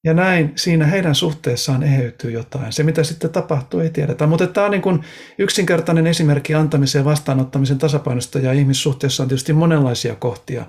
Ja 0.03 0.13
näin 0.13 0.53
siinä 0.55 0.85
heidän 0.85 1.15
suhteessaan 1.15 1.83
eheytyy 1.83 2.31
jotain. 2.31 2.73
Se, 2.73 2.83
mitä 2.83 3.03
sitten 3.03 3.29
tapahtuu, 3.29 3.79
ei 3.79 3.89
tiedetä. 3.89 4.27
Mutta 4.27 4.47
tämä 4.47 4.65
on 4.65 4.71
niin 4.71 4.81
kuin 4.81 5.03
yksinkertainen 5.37 6.07
esimerkki 6.07 6.53
antamisen 6.55 6.99
ja 6.99 7.05
vastaanottamisen 7.05 7.77
tasapainosta, 7.77 8.39
ja 8.39 8.53
ihmissuhteessa 8.53 9.23
on 9.23 9.29
tietysti 9.29 9.53
monenlaisia 9.53 10.15
kohtia, 10.15 10.65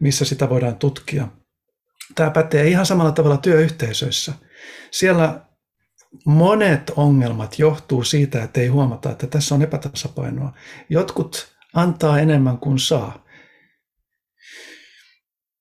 missä 0.00 0.24
sitä 0.24 0.50
voidaan 0.50 0.76
tutkia. 0.76 1.28
Tämä 2.14 2.30
pätee 2.30 2.68
ihan 2.68 2.86
samalla 2.86 3.12
tavalla 3.12 3.36
työyhteisöissä. 3.36 4.32
Siellä 4.90 5.40
monet 6.26 6.92
ongelmat 6.96 7.58
johtuu 7.58 8.04
siitä, 8.04 8.42
että 8.42 8.60
ei 8.60 8.68
huomata, 8.68 9.10
että 9.10 9.26
tässä 9.26 9.54
on 9.54 9.62
epätasapainoa. 9.62 10.52
Jotkut 10.88 11.56
antaa 11.74 12.18
enemmän 12.18 12.58
kuin 12.58 12.78
saa. 12.78 13.26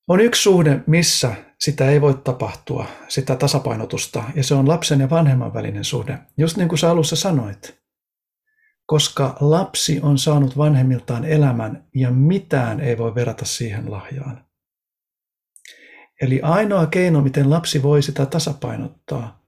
On 0.08 0.20
yksi 0.20 0.42
suhde, 0.42 0.84
missä 0.88 1.36
sitä 1.60 1.90
ei 1.90 2.02
voi 2.02 2.14
tapahtua, 2.14 2.86
sitä 3.08 3.36
tasapainotusta, 3.36 4.24
ja 4.36 4.44
se 4.44 4.56
on 4.56 4.68
lapsen 4.68 5.00
ja 5.00 5.10
vanhemman 5.10 5.54
välinen 5.54 5.84
suhde. 5.84 6.20
Just 6.38 6.58
niin 6.58 6.70
kuin 6.70 6.80
sä 6.80 6.92
alussa 6.92 7.16
sanoit, 7.16 7.80
koska 8.86 9.38
lapsi 9.40 10.00
on 10.02 10.18
saanut 10.18 10.58
vanhemmiltaan 10.58 11.26
elämän 11.26 11.88
ja 11.96 12.12
mitään 12.12 12.80
ei 12.80 12.98
voi 12.98 13.16
verrata 13.16 13.46
siihen 13.46 13.92
lahjaan. 13.92 14.46
Eli 16.22 16.42
ainoa 16.42 16.86
keino, 16.86 17.22
miten 17.22 17.50
lapsi 17.50 17.84
voi 17.84 18.02
sitä 18.02 18.26
tasapainottaa, 18.26 19.46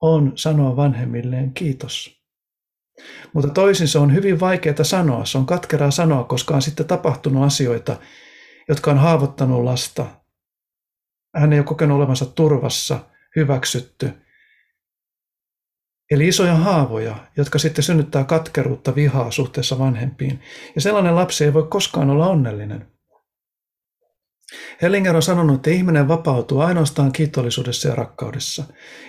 on 0.00 0.32
sanoa 0.34 0.76
vanhemmilleen 0.76 1.54
kiitos. 1.54 2.20
Mutta 3.32 3.50
toisin 3.50 3.88
se 3.88 3.98
on 3.98 4.14
hyvin 4.14 4.40
vaikeaa 4.40 4.84
sanoa, 4.84 5.24
se 5.24 5.38
on 5.38 5.46
katkeraa 5.46 5.90
sanoa, 5.90 6.24
koska 6.24 6.54
on 6.54 6.62
sitten 6.62 6.86
tapahtunut 6.86 7.44
asioita, 7.44 7.96
jotka 8.68 8.90
on 8.90 8.98
haavoittanut 8.98 9.64
lasta. 9.64 10.06
Hän 11.36 11.52
ei 11.52 11.58
ole 11.58 11.66
kokenut 11.66 11.96
olevansa 11.96 12.26
turvassa, 12.26 12.98
hyväksytty. 13.36 14.12
Eli 16.10 16.28
isoja 16.28 16.54
haavoja, 16.54 17.16
jotka 17.36 17.58
sitten 17.58 17.84
synnyttää 17.84 18.24
katkeruutta, 18.24 18.94
vihaa 18.94 19.30
suhteessa 19.30 19.78
vanhempiin. 19.78 20.40
Ja 20.74 20.80
sellainen 20.80 21.16
lapsi 21.16 21.44
ei 21.44 21.54
voi 21.54 21.66
koskaan 21.70 22.10
olla 22.10 22.26
onnellinen. 22.26 22.92
Hellinger 24.82 25.16
on 25.16 25.22
sanonut, 25.22 25.56
että 25.56 25.70
ihminen 25.70 26.08
vapautuu 26.08 26.60
ainoastaan 26.60 27.12
kiitollisuudessa 27.12 27.88
ja 27.88 27.94
rakkaudessa. 27.94 28.64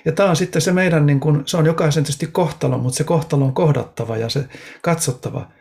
Ja 0.05 0.11
tämä 0.11 0.29
on 0.29 0.35
sitten 0.35 0.61
se 0.61 0.71
meidän, 0.71 1.05
niin 1.05 1.19
kuin, 1.19 1.43
se 1.45 1.57
on 1.57 1.65
jokaisen 1.65 2.03
tietysti 2.03 2.27
kohtalo, 2.27 2.77
mutta 2.77 2.97
se 2.97 3.03
kohtalo 3.03 3.45
on 3.45 3.53
kohdattava 3.53 4.17
ja 4.17 4.29
se 4.29 4.49
katsottava 4.81 5.51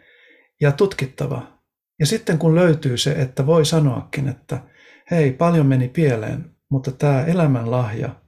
ja 0.61 0.73
tutkittava. 0.73 1.61
Ja 2.01 2.07
sitten 2.07 2.39
kun 2.39 2.55
löytyy 2.55 2.97
se, 2.97 3.13
että 3.13 3.47
voi 3.47 3.67
sanoakin, 3.67 4.29
että 4.29 4.63
hei, 5.11 5.33
paljon 5.33 5.67
meni 5.67 5.89
pieleen, 5.89 6.57
mutta 6.71 6.93
tämä 6.93 7.25
elämän 7.25 7.71
lahja 7.71 8.21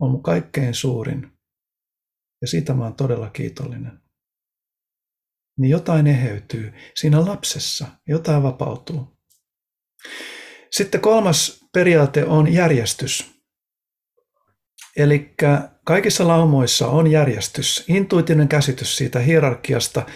on 0.00 0.10
mun 0.10 0.22
kaikkein 0.22 0.74
suurin. 0.74 1.30
Ja 2.42 2.48
siitä 2.48 2.74
mä 2.74 2.84
oon 2.84 2.94
todella 2.94 3.30
kiitollinen. 3.30 4.00
Niin 5.58 5.70
jotain 5.70 6.06
eheytyy 6.06 6.72
siinä 6.94 7.26
lapsessa, 7.26 7.86
jotain 8.08 8.42
vapautuu. 8.42 9.18
Sitten 10.76 11.00
kolmas 11.00 11.64
periaate 11.72 12.24
on 12.24 12.52
järjestys. 12.52 13.34
Eli 14.96 15.34
kaikissa 15.84 16.28
laumoissa 16.28 16.86
on 16.86 17.06
järjestys, 17.06 17.84
intuitinen 17.88 18.48
käsitys 18.48 18.96
siitä 18.96 19.18
hierarkiasta, 19.18 20.06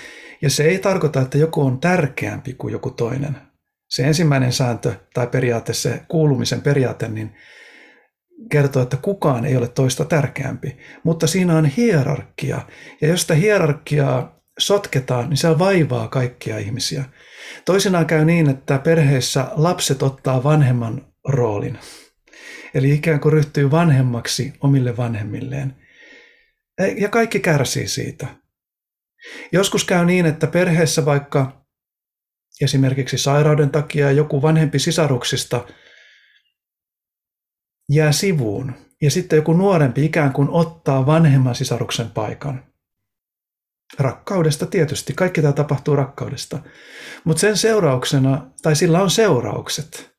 ja 0.42 0.50
se 0.50 0.64
ei 0.64 0.78
tarkoita, 0.78 1.20
että 1.20 1.38
joku 1.38 1.62
on 1.62 1.80
tärkeämpi 1.80 2.54
kuin 2.54 2.72
joku 2.72 2.90
toinen. 2.90 3.36
Se 3.88 4.02
ensimmäinen 4.02 4.52
sääntö 4.52 4.94
tai 5.14 5.26
periaate, 5.26 5.72
se 5.72 6.02
kuulumisen 6.09 6.62
periaate, 6.62 7.09
niin 7.09 7.36
kertoo, 8.50 8.82
että 8.82 8.96
kukaan 8.96 9.44
ei 9.44 9.56
ole 9.56 9.68
toista 9.68 10.04
tärkeämpi. 10.04 10.76
Mutta 11.04 11.26
siinä 11.26 11.56
on 11.56 11.66
hierarkia, 11.66 12.61
ja 13.00 13.09
jos 13.09 13.20
sitä 13.20 13.34
hierarkiaa 13.34 14.40
sotketaan, 14.59 15.28
niin 15.28 15.36
se 15.36 15.59
vaivaa 15.59 16.09
kaikkia 16.09 16.59
ihmisiä. 16.59 17.04
Toisinaan 17.64 18.07
käy 18.07 18.24
niin, 18.24 18.51
että 18.51 18.78
perheessä 18.78 19.46
lapset 19.55 20.03
ottaa 20.03 20.44
vanhemman 20.44 21.07
roolin. 21.28 21.78
Eli 22.74 22.94
ikään 22.94 23.20
kuin 23.20 23.32
ryhtyy 23.32 23.70
vanhemmaksi 23.70 24.53
omille 24.61 24.96
vanhemmilleen. 24.96 25.76
Ja 26.96 27.09
kaikki 27.09 27.40
kärsii 27.40 27.88
siitä. 27.88 28.26
Joskus 29.53 29.84
käy 29.84 30.05
niin, 30.05 30.26
että 30.26 30.46
perheessä 30.46 31.05
vaikka 31.05 31.66
esimerkiksi 32.61 33.18
sairauden 33.18 33.70
takia 33.70 34.12
joku 34.12 34.42
vanhempi 34.42 34.78
sisaruksista 34.78 35.66
jää 37.88 38.12
sivuun 38.12 38.74
ja 39.03 39.11
sitten 39.11 39.36
joku 39.36 39.53
nuorempi 39.53 40.05
ikään 40.05 40.32
kuin 40.32 40.49
ottaa 40.51 41.07
vanhemman 41.07 41.55
sisaruksen 41.55 42.11
paikan. 42.11 42.64
Rakkaudesta 43.99 44.66
tietysti, 44.66 45.12
kaikki 45.12 45.41
tämä 45.41 45.53
tapahtuu 45.53 45.97
rakkaudesta. 45.97 46.59
Mutta 47.24 47.41
sen 47.41 47.57
seurauksena, 47.57 48.51
tai 48.62 48.76
sillä 48.76 49.03
on 49.03 49.11
seuraukset, 49.11 50.11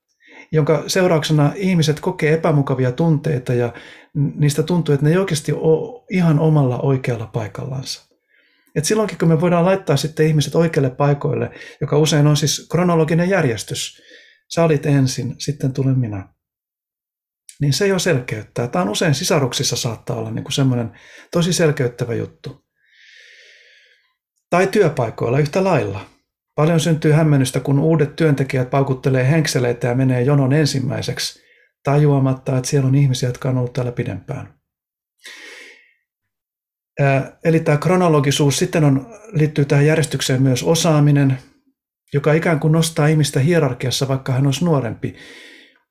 jonka 0.51 0.83
seurauksena 0.87 1.53
ihmiset 1.55 1.99
kokee 1.99 2.33
epämukavia 2.33 2.91
tunteita 2.91 3.53
ja 3.53 3.73
niistä 4.13 4.63
tuntuu, 4.63 4.93
että 4.93 5.05
ne 5.05 5.11
ei 5.11 5.17
oikeasti 5.17 5.51
ole 5.51 6.05
ihan 6.11 6.39
omalla 6.39 6.79
oikealla 6.79 7.27
paikallansa. 7.27 8.09
Et 8.75 8.85
silloinkin, 8.85 9.17
kun 9.17 9.27
me 9.27 9.41
voidaan 9.41 9.65
laittaa 9.65 9.97
sitten 9.97 10.27
ihmiset 10.27 10.55
oikeille 10.55 10.89
paikoille, 10.89 11.51
joka 11.81 11.97
usein 11.97 12.27
on 12.27 12.37
siis 12.37 12.67
kronologinen 12.71 13.29
järjestys, 13.29 14.01
sä 14.53 14.63
olit 14.63 14.85
ensin, 14.85 15.35
sitten 15.37 15.73
tulen 15.73 15.99
minä, 15.99 16.33
niin 17.61 17.73
se 17.73 17.87
jo 17.87 17.99
selkeyttää. 17.99 18.67
Tämä 18.67 18.83
on 18.83 18.89
usein 18.89 19.15
sisaruksissa 19.15 19.75
saattaa 19.75 20.15
olla 20.15 20.31
niin 20.31 20.43
kuin 20.43 20.53
semmoinen 20.53 20.91
tosi 21.31 21.53
selkeyttävä 21.53 22.13
juttu. 22.13 22.68
Tai 24.49 24.67
työpaikoilla 24.67 25.39
yhtä 25.39 25.63
lailla. 25.63 26.05
Paljon 26.55 26.79
syntyy 26.79 27.11
hämmennystä, 27.11 27.59
kun 27.59 27.79
uudet 27.79 28.15
työntekijät 28.15 28.69
paukuttelee 28.69 29.31
henkseleitä 29.31 29.87
ja 29.87 29.95
menee 29.95 30.21
jonon 30.21 30.53
ensimmäiseksi, 30.53 31.41
tajuamatta, 31.83 32.57
että 32.57 32.69
siellä 32.69 32.87
on 32.87 32.95
ihmisiä, 32.95 33.29
jotka 33.29 33.49
on 33.49 33.57
ollut 33.57 33.73
täällä 33.73 33.91
pidempään. 33.91 34.53
Eli 37.43 37.59
tämä 37.59 37.77
kronologisuus, 37.77 38.57
sitten 38.57 38.83
on, 38.83 39.15
liittyy 39.31 39.65
tähän 39.65 39.85
järjestykseen 39.85 40.41
myös 40.41 40.63
osaaminen, 40.63 41.37
joka 42.13 42.33
ikään 42.33 42.59
kuin 42.59 42.71
nostaa 42.71 43.07
ihmistä 43.07 43.39
hierarkiassa, 43.39 44.07
vaikka 44.07 44.31
hän 44.31 44.45
olisi 44.45 44.65
nuorempi. 44.65 45.15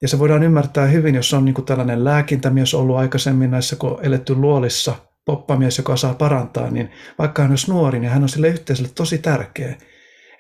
Ja 0.03 0.09
se 0.09 0.19
voidaan 0.19 0.43
ymmärtää 0.43 0.87
hyvin, 0.87 1.15
jos 1.15 1.35
on 1.35 1.45
niin 1.45 1.55
kuin 1.55 1.65
tällainen 1.65 2.05
lääkintämies 2.05 2.75
ollut 2.75 2.97
aikaisemmin 2.97 3.51
näissä, 3.51 3.77
kun 3.77 3.99
eletty 4.03 4.35
luolissa– 4.35 4.95
poppamies, 5.29 5.79
joka 5.79 5.97
saa 5.97 6.15
parantaa, 6.15 6.71
niin 6.71 6.91
vaikka 7.19 7.43
hän 7.43 7.51
olisi 7.51 7.71
nuori, 7.71 8.01
niin 8.01 8.11
hän 8.11 8.23
on 8.23 8.29
sille 8.29 8.49
yhteisölle 8.49 8.91
tosi 8.95 9.19
tärkeä. 9.19 9.77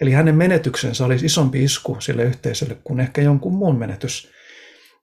Eli 0.00 0.12
hänen 0.12 0.34
menetyksensä 0.34 1.04
olisi 1.04 1.26
isompi 1.26 1.64
isku 1.64 1.96
sille 2.00 2.22
yhteisölle 2.22 2.76
kuin 2.84 3.00
ehkä 3.00 3.22
jonkun 3.22 3.54
muun 3.54 3.78
menetys, 3.78 4.30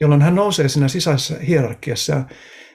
jolloin 0.02 0.22
hän 0.22 0.36
nousee 0.36 0.70
siinä 0.70 0.88
sisäisessä 0.88 1.40
hierarkiassa. 1.48 2.24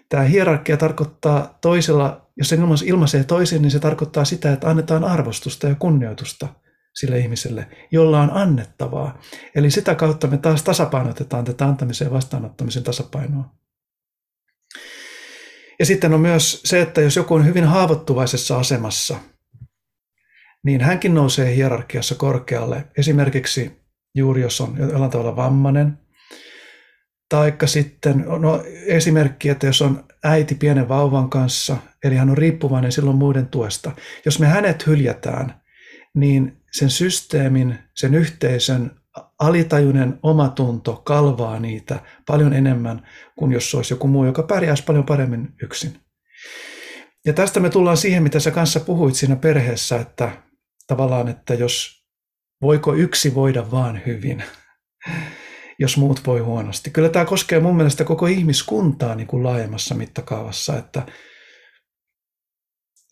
Tämä 0.08 0.22
hierarkia 0.22 0.76
tarkoittaa 0.76 1.58
toisella, 1.60 2.30
jos 2.36 2.48
se 2.48 2.58
ilmaisee 2.86 3.24
toisin, 3.24 3.62
niin 3.62 3.70
se 3.70 3.78
tarkoittaa 3.78 4.24
sitä, 4.24 4.52
että 4.52 4.70
annetaan 4.70 5.04
arvostusta 5.04 5.68
ja 5.68 5.74
kunnioitusta 5.74 6.48
sille 6.94 7.18
ihmiselle, 7.18 7.66
jolla 7.90 8.20
on 8.20 8.30
annettavaa. 8.32 9.20
Eli 9.54 9.70
sitä 9.70 9.94
kautta 9.94 10.26
me 10.26 10.38
taas 10.38 10.62
tasapainotetaan 10.62 11.44
tätä 11.44 11.64
antamisen 11.64 12.04
ja 12.04 12.10
vastaanottamisen 12.10 12.82
tasapainoa. 12.82 13.60
Ja 15.80 15.86
sitten 15.86 16.14
on 16.14 16.20
myös 16.20 16.60
se, 16.64 16.80
että 16.80 17.00
jos 17.00 17.16
joku 17.16 17.34
on 17.34 17.46
hyvin 17.46 17.64
haavoittuvaisessa 17.64 18.58
asemassa, 18.58 19.16
niin 20.64 20.80
hänkin 20.80 21.14
nousee 21.14 21.54
hierarkiassa 21.54 22.14
korkealle. 22.14 22.84
Esimerkiksi 22.98 23.80
juuri 24.14 24.40
jos 24.40 24.60
on 24.60 24.76
jollain 24.78 25.10
tavalla 25.10 25.36
vammainen, 25.36 25.98
taikka 27.28 27.66
sitten 27.66 28.24
no, 28.38 28.64
esimerkki, 28.86 29.48
että 29.48 29.66
jos 29.66 29.82
on 29.82 30.04
äiti 30.24 30.54
pienen 30.54 30.88
vauvan 30.88 31.30
kanssa, 31.30 31.76
eli 32.04 32.16
hän 32.16 32.30
on 32.30 32.38
riippuvainen 32.38 32.92
silloin 32.92 33.16
muiden 33.16 33.46
tuesta. 33.46 33.92
Jos 34.24 34.38
me 34.38 34.46
hänet 34.46 34.86
hyljätään, 34.86 35.62
niin 36.14 36.62
sen 36.72 36.90
systeemin, 36.90 37.78
sen 37.94 38.14
yhteisön 38.14 38.99
alitajuinen 39.40 40.18
omatunto 40.22 40.96
kalvaa 40.96 41.60
niitä 41.60 42.00
paljon 42.26 42.52
enemmän 42.52 43.08
kuin 43.38 43.52
jos 43.52 43.74
olisi 43.74 43.94
joku 43.94 44.08
muu, 44.08 44.24
joka 44.24 44.42
pärjäisi 44.42 44.84
paljon 44.84 45.06
paremmin 45.06 45.48
yksin. 45.62 46.00
Ja 47.26 47.32
tästä 47.32 47.60
me 47.60 47.70
tullaan 47.70 47.96
siihen, 47.96 48.22
mitä 48.22 48.40
sä 48.40 48.50
kanssa 48.50 48.80
puhuit 48.80 49.14
siinä 49.14 49.36
perheessä, 49.36 49.96
että 49.96 50.32
tavallaan, 50.86 51.28
että 51.28 51.54
jos 51.54 52.04
voiko 52.62 52.94
yksi 52.94 53.34
voida 53.34 53.70
vaan 53.70 54.00
hyvin, 54.06 54.44
jos 55.78 55.96
muut 55.96 56.26
voi 56.26 56.40
huonosti. 56.40 56.90
Kyllä 56.90 57.08
tämä 57.08 57.24
koskee 57.24 57.60
mun 57.60 57.76
mielestä 57.76 58.04
koko 58.04 58.26
ihmiskuntaa 58.26 59.14
niin 59.14 59.26
kuin 59.26 59.44
laajemmassa 59.44 59.94
mittakaavassa, 59.94 60.78
että 60.78 61.02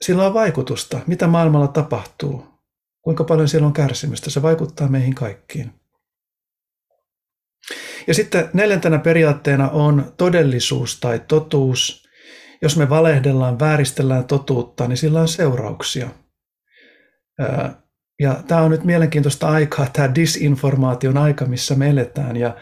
sillä 0.05 0.26
on 0.26 0.35
vaikutusta, 0.35 1.01
mitä 1.07 1.26
maailmalla 1.26 1.68
tapahtuu, 1.68 2.47
kuinka 3.03 3.24
paljon 3.24 3.49
siellä 3.49 3.66
on 3.66 3.72
kärsimystä, 3.72 4.31
se 4.31 4.43
vaikuttaa 4.43 4.89
meihin 4.89 5.14
kaikkiin. 5.14 5.79
Ja 8.07 8.14
sitten 8.14 8.51
neljäntenä 8.53 8.99
periaatteena 8.99 9.71
on 9.71 10.12
todellisuus 10.16 11.01
tai 11.01 11.21
totuus. 11.29 12.09
Jos 12.62 12.77
me 12.77 12.89
valehdellaan, 12.89 13.59
vääristellään 13.59 14.25
totuutta, 14.25 14.89
niin 14.89 14.97
sillä 14.97 15.21
on 15.21 15.29
seurauksia. 15.29 16.09
Ja 18.21 18.43
tämä 18.47 18.61
on 18.61 18.71
nyt 18.71 18.85
mielenkiintoista 18.85 19.49
aikaa, 19.49 19.87
tämä 19.93 20.14
disinformaation 20.14 21.19
aika, 21.19 21.45
missä 21.45 21.75
me 21.75 21.89
eletään. 21.89 22.37
Ja, 22.37 22.57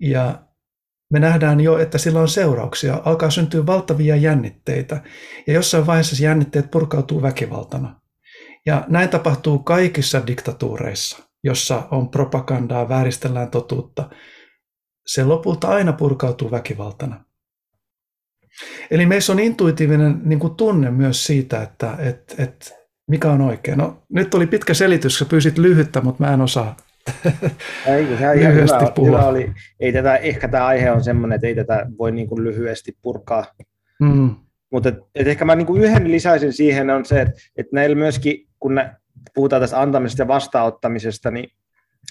ja 0.00 0.42
me 1.12 1.18
nähdään 1.18 1.60
jo, 1.60 1.78
että 1.78 1.98
sillä 1.98 2.20
on 2.20 2.28
seurauksia. 2.28 3.02
Alkaa 3.04 3.30
syntyä 3.30 3.66
valtavia 3.66 4.16
jännitteitä. 4.16 5.02
Ja 5.46 5.52
jossain 5.52 5.86
vaiheessa 5.86 6.24
jännitteet 6.24 6.70
purkautuu 6.70 7.22
väkivaltana. 7.22 8.00
Ja 8.66 8.84
näin 8.88 9.08
tapahtuu 9.08 9.58
kaikissa 9.58 10.26
diktatuureissa, 10.26 11.27
jossa 11.44 11.88
on 11.90 12.08
propagandaa, 12.08 12.88
vääristellään 12.88 13.50
totuutta. 13.50 14.10
Se 15.06 15.24
lopulta 15.24 15.68
aina 15.68 15.92
purkautuu 15.92 16.50
väkivaltana. 16.50 17.24
Eli 18.90 19.06
meissä 19.06 19.32
on 19.32 19.38
intuitiivinen 19.38 20.20
niin 20.24 20.38
kuin 20.38 20.54
tunne 20.54 20.90
myös 20.90 21.24
siitä, 21.24 21.62
että, 21.62 21.96
että, 21.98 22.34
että 22.42 22.70
mikä 23.10 23.30
on 23.30 23.40
oikein. 23.40 23.78
No, 23.78 24.02
nyt 24.08 24.34
oli 24.34 24.46
pitkä 24.46 24.74
selitys, 24.74 25.18
sä 25.18 25.24
pyysit 25.24 25.58
lyhyttä, 25.58 26.00
mutta 26.00 26.24
mä 26.24 26.34
en 26.34 26.40
osaa 26.40 26.76
ei, 27.86 28.06
se 28.18 28.34
ihan 28.34 28.54
hyvä, 28.54 29.06
hyvä 29.06 29.26
oli. 29.26 29.52
Ei 29.80 29.92
tätä, 29.92 30.16
ehkä 30.16 30.48
tämä 30.48 30.66
aihe 30.66 30.90
on 30.90 31.04
sellainen, 31.04 31.32
että 31.32 31.46
ei 31.46 31.54
tätä 31.54 31.86
voi 31.98 32.12
niin 32.12 32.28
kuin 32.28 32.44
lyhyesti 32.44 32.96
purkaa. 33.02 33.44
Mm. 34.00 34.34
Mutta 34.72 34.88
et, 34.88 34.96
et 35.14 35.26
ehkä 35.26 35.44
mä 35.44 35.54
niin 35.54 35.66
kuin 35.66 35.82
yhden 35.82 36.12
lisäisin 36.12 36.52
siihen 36.52 36.90
on 36.90 37.04
se, 37.04 37.20
että 37.20 37.34
et 37.56 37.66
näillä 37.72 37.96
myöskin, 37.96 38.48
kun 38.60 38.74
ne, 38.74 38.90
puhutaan 39.34 39.62
tästä 39.62 39.80
antamisesta 39.80 40.22
ja 40.22 40.28
vastaanottamisesta, 40.28 41.30
niin 41.30 41.50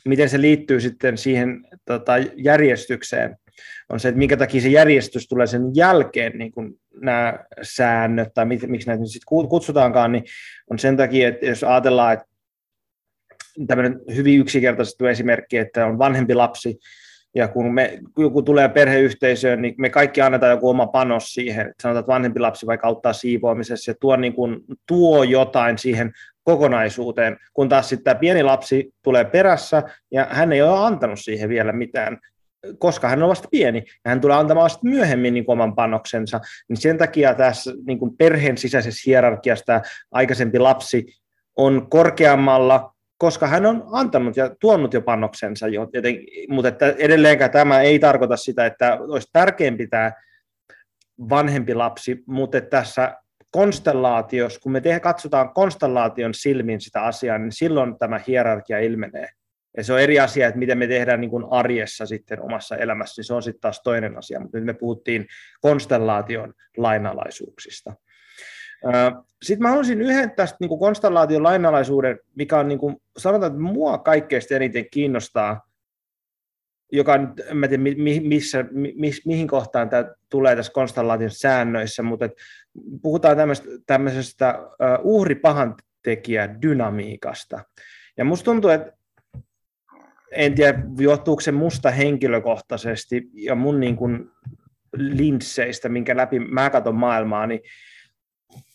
miten 0.05 0.29
se 0.29 0.41
liittyy 0.41 0.81
sitten 0.81 1.17
siihen 1.17 1.65
tota, 1.85 2.13
järjestykseen, 2.35 3.37
on 3.89 3.99
se, 3.99 4.07
että 4.07 4.19
minkä 4.19 4.37
takia 4.37 4.61
se 4.61 4.69
järjestys 4.69 5.27
tulee 5.27 5.47
sen 5.47 5.61
jälkeen, 5.75 6.37
niin 6.37 6.51
kuin 6.51 6.79
nämä 7.01 7.39
säännöt, 7.61 8.33
tai 8.33 8.45
miksi 8.45 8.87
näitä 8.87 9.05
sitten 9.05 9.49
kutsutaankaan, 9.49 10.11
niin 10.11 10.23
on 10.71 10.79
sen 10.79 10.97
takia, 10.97 11.27
että 11.27 11.45
jos 11.45 11.63
ajatellaan, 11.63 12.13
että 12.13 12.25
tämmöinen 13.67 14.01
hyvin 14.15 14.39
yksinkertaisesti 14.39 15.07
esimerkki, 15.07 15.57
että 15.57 15.85
on 15.85 15.97
vanhempi 15.97 16.33
lapsi, 16.33 16.79
ja 17.35 17.47
kun 17.47 17.73
me, 17.73 17.99
joku 18.17 18.41
tulee 18.41 18.69
perheyhteisöön, 18.69 19.61
niin 19.61 19.75
me 19.77 19.89
kaikki 19.89 20.21
annetaan 20.21 20.51
joku 20.51 20.69
oma 20.69 20.87
panos 20.87 21.33
siihen. 21.33 21.73
Sanotaan, 21.81 21.99
että 21.99 22.13
vanhempi 22.13 22.39
lapsi 22.39 22.67
vaikka 22.67 22.87
auttaa 22.87 23.13
siivoamisessa 23.13 23.91
ja 23.91 23.95
tuo, 24.01 24.15
niin 24.15 24.33
kuin, 24.33 24.59
tuo 24.87 25.23
jotain 25.23 25.77
siihen 25.77 26.13
kokonaisuuteen, 26.47 27.37
kun 27.53 27.69
taas 27.69 27.89
sitten 27.89 28.03
tämä 28.03 28.19
pieni 28.19 28.43
lapsi 28.43 28.91
tulee 29.03 29.25
perässä 29.25 29.83
ja 30.11 30.27
hän 30.29 30.53
ei 30.53 30.61
ole 30.61 30.85
antanut 30.85 31.19
siihen 31.19 31.49
vielä 31.49 31.71
mitään 31.71 32.17
koska 32.79 33.09
hän 33.09 33.23
on 33.23 33.29
vasta 33.29 33.47
pieni 33.51 33.83
ja 34.05 34.09
hän 34.09 34.21
tulee 34.21 34.37
antamaan 34.37 34.63
vasta 34.63 34.79
myöhemmin 34.83 35.33
niin 35.33 35.45
oman 35.47 35.75
panoksensa, 35.75 36.39
niin 36.69 36.77
sen 36.77 36.97
takia 36.97 37.35
tässä 37.35 37.73
niin 37.87 37.99
kuin 37.99 38.17
perheen 38.17 38.57
sisäisessä 38.57 39.03
hierarkiassa 39.05 39.65
tämä 39.65 39.81
aikaisempi 40.11 40.59
lapsi 40.59 41.05
on 41.57 41.89
korkeammalla 41.89 42.93
koska 43.17 43.47
hän 43.47 43.65
on 43.65 43.83
antanut 43.91 44.37
ja 44.37 44.55
tuonut 44.59 44.93
jo 44.93 45.01
panoksensa, 45.01 45.67
jo, 45.67 45.87
joten, 45.93 46.15
mutta 46.49 46.69
että 46.69 46.95
edelleenkään 46.97 47.51
tämä 47.51 47.81
ei 47.81 47.99
tarkoita 47.99 48.37
sitä, 48.37 48.65
että 48.65 48.97
olisi 48.99 49.27
tärkeämpi 49.33 49.87
tämä 49.87 50.11
vanhempi 51.29 51.73
lapsi, 51.73 52.23
mutta 52.27 52.61
tässä 52.61 53.15
konstellaatiossa, 53.57 54.59
kun 54.59 54.71
me 54.71 54.81
te, 54.81 54.99
katsotaan 54.99 55.53
konstellaation 55.53 56.33
silmin 56.33 56.81
sitä 56.81 57.01
asiaa, 57.01 57.37
niin 57.37 57.51
silloin 57.51 57.97
tämä 57.99 58.19
hierarkia 58.27 58.79
ilmenee. 58.79 59.29
Ja 59.77 59.83
se 59.83 59.93
on 59.93 59.99
eri 59.99 60.19
asia, 60.19 60.47
että 60.47 60.59
miten 60.59 60.77
me 60.77 60.87
tehdään 60.87 61.21
niin 61.21 61.29
kuin 61.29 61.45
arjessa 61.51 62.05
sitten 62.05 62.41
omassa 62.41 62.75
elämässä, 62.75 63.19
niin 63.19 63.25
se 63.25 63.33
on 63.33 63.43
sitten 63.43 63.61
taas 63.61 63.81
toinen 63.83 64.17
asia, 64.17 64.39
mutta 64.39 64.57
nyt 64.57 64.65
me 64.65 64.73
puhuttiin 64.73 65.25
konstellaation 65.61 66.53
lainalaisuuksista. 66.77 67.93
Sitten 69.41 69.61
mä 69.61 69.69
haluaisin 69.69 70.01
yhden 70.01 70.31
tästä 70.31 70.57
niin 70.59 70.79
konstellaation 70.79 71.43
lainalaisuuden, 71.43 72.19
mikä 72.35 72.59
on, 72.59 72.67
niin 72.67 72.79
kuin, 72.79 72.95
sanotaan, 73.17 73.51
että 73.51 73.63
mua 73.63 73.97
kaikkein 73.97 74.41
eniten 74.55 74.85
kiinnostaa, 74.91 75.66
joka 76.91 77.15
en 77.15 77.33
tiedä, 77.35 77.83
missä, 78.21 78.65
miss, 78.95 79.25
mihin 79.25 79.47
kohtaan 79.47 79.89
tämä 79.89 80.05
tulee 80.29 80.55
tässä 80.55 80.71
konstellaation 80.71 81.31
säännöissä, 81.31 82.03
mutta 82.03 82.25
et 82.25 82.33
puhutaan 83.01 83.37
tämmöisestä, 83.37 83.69
tämmöisestä 83.85 84.59
uh, 84.59 85.15
uhripahantekijä 85.15 86.61
dynamiikasta. 86.61 87.59
Ja 88.17 88.25
musta 88.25 88.45
tuntuu, 88.45 88.69
että 88.69 88.97
en 90.31 90.55
tiedä, 90.55 90.83
johtuuko 90.99 91.41
se 91.41 91.51
musta 91.51 91.91
henkilökohtaisesti 91.91 93.29
ja 93.33 93.55
mun 93.55 93.79
niin 93.79 93.95
kuin 93.95 94.29
linsseistä, 94.93 95.89
minkä 95.89 96.17
läpi 96.17 96.39
mä 96.39 96.69
katson 96.69 96.95
maailmaa, 96.95 97.47
niin 97.47 97.59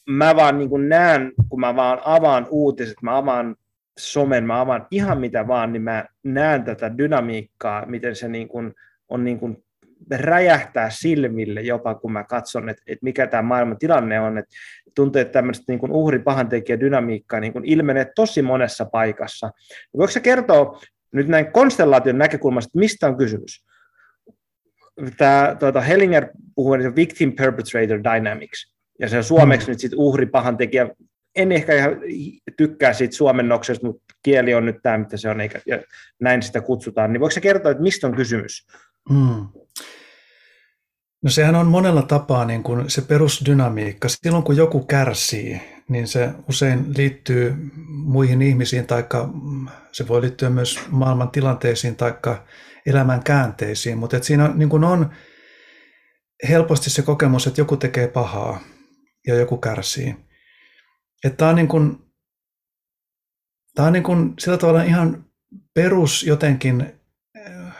mä 0.06 0.36
vaan 0.36 0.58
niin 0.58 0.88
näen, 0.88 1.32
kun 1.48 1.60
mä 1.60 1.76
vaan 1.76 2.00
avaan 2.04 2.46
uutiset, 2.50 3.02
mä 3.02 3.16
avaan 3.16 3.56
somen, 3.98 4.44
mä 4.44 4.60
avaan 4.60 4.86
ihan 4.90 5.20
mitä 5.20 5.46
vaan, 5.46 5.72
niin 5.72 5.82
mä 5.82 6.04
näen 6.22 6.64
tätä 6.64 6.98
dynamiikkaa, 6.98 7.86
miten 7.86 8.16
se 8.16 8.28
niin 8.28 8.48
kuin 8.48 8.74
on 9.08 9.24
niin 9.24 9.38
kuin 9.38 9.64
räjähtää 10.10 10.90
silmille 10.90 11.60
jopa, 11.60 11.94
kun 11.94 12.12
mä 12.12 12.24
katson, 12.24 12.68
että, 12.68 12.82
että 12.86 13.04
mikä 13.04 13.26
tämä 13.26 13.42
maailman 13.42 13.78
tilanne 13.78 14.20
on. 14.20 14.38
Että 14.38 14.50
tuntuu, 14.94 15.20
että 15.20 15.32
tämmöistä 15.32 15.64
niin 15.68 15.78
kuin 15.78 15.92
uhri 15.92 16.18
pahantekijä 16.18 16.80
dynamiikkaa 16.80 17.40
niin 17.40 17.52
kuin 17.52 17.64
ilmenee 17.64 18.12
tosi 18.16 18.42
monessa 18.42 18.84
paikassa. 18.84 19.50
Voiko 19.96 20.10
se 20.10 20.20
kertoa 20.20 20.80
nyt 21.12 21.28
näin 21.28 21.52
konstellaation 21.52 22.18
näkökulmasta, 22.18 22.68
että 22.68 22.78
mistä 22.78 23.06
on 23.06 23.16
kysymys? 23.16 23.64
Tämä 25.16 25.56
tuota, 25.58 25.80
Hellinger 25.80 26.26
puhuu 26.54 26.76
victim 26.96 27.32
perpetrator 27.32 28.00
dynamics. 28.04 28.74
Ja 28.98 29.08
se 29.08 29.16
on 29.16 29.24
suomeksi 29.24 29.66
mm. 29.66 29.70
nyt 29.70 29.80
sitten 29.80 29.98
uhri 29.98 30.26
pahan 30.26 30.56
tekijä. 30.56 30.88
En 31.36 31.52
ehkä 31.52 31.74
ihan 31.74 31.92
tykkää 32.56 32.92
siitä 32.92 33.16
suomennoksesta, 33.16 33.86
mutta 33.86 34.02
kieli 34.22 34.54
on 34.54 34.66
nyt 34.66 34.76
tämä, 34.82 34.98
mitä 34.98 35.16
se 35.16 35.28
on, 35.28 35.40
eikä, 35.40 35.60
ja 35.66 35.82
näin 36.20 36.42
sitä 36.42 36.60
kutsutaan. 36.60 37.12
Niin 37.12 37.20
voiko 37.20 37.30
se 37.30 37.40
kertoa, 37.40 37.70
että 37.70 37.82
mistä 37.82 38.06
on 38.06 38.16
kysymys? 38.16 38.66
Mm. 39.10 39.48
No 41.22 41.30
sehän 41.30 41.54
on 41.54 41.66
monella 41.66 42.02
tapaa 42.02 42.44
niin 42.44 42.62
kuin 42.62 42.90
se 42.90 43.02
perusdynamiikka. 43.02 44.08
Silloin 44.08 44.44
kun 44.44 44.56
joku 44.56 44.84
kärsii, 44.84 45.60
niin 45.88 46.06
se 46.06 46.28
usein 46.48 46.84
liittyy 46.96 47.54
muihin 47.88 48.42
ihmisiin, 48.42 48.86
tai 48.86 49.04
se 49.92 50.08
voi 50.08 50.20
liittyä 50.20 50.50
myös 50.50 50.80
maailman 50.90 51.30
tilanteisiin 51.30 51.96
tai 51.96 52.14
elämän 52.86 53.22
käänteisiin, 53.22 53.98
mutta 53.98 54.16
et 54.16 54.24
siinä 54.24 54.52
niin 54.54 54.68
kuin 54.68 54.84
on 54.84 55.10
helposti 56.48 56.90
se 56.90 57.02
kokemus, 57.02 57.46
että 57.46 57.60
joku 57.60 57.76
tekee 57.76 58.08
pahaa 58.08 58.60
ja 59.26 59.34
joku 59.34 59.56
kärsii. 59.56 60.14
Että 61.24 61.36
tämä 61.36 61.50
on, 61.50 61.56
niin 61.56 61.68
kuin, 61.68 61.98
tämä 63.74 63.86
on 63.86 63.92
niin 63.92 64.02
kuin 64.02 64.34
sillä 64.38 64.58
tavalla 64.58 64.82
ihan 64.82 65.24
perus 65.74 66.22
jotenkin 66.22 66.92
äh, 67.36 67.76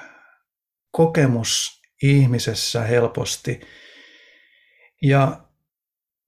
kokemus 0.90 1.82
ihmisessä 2.02 2.82
helposti. 2.82 3.60
Ja 5.02 5.44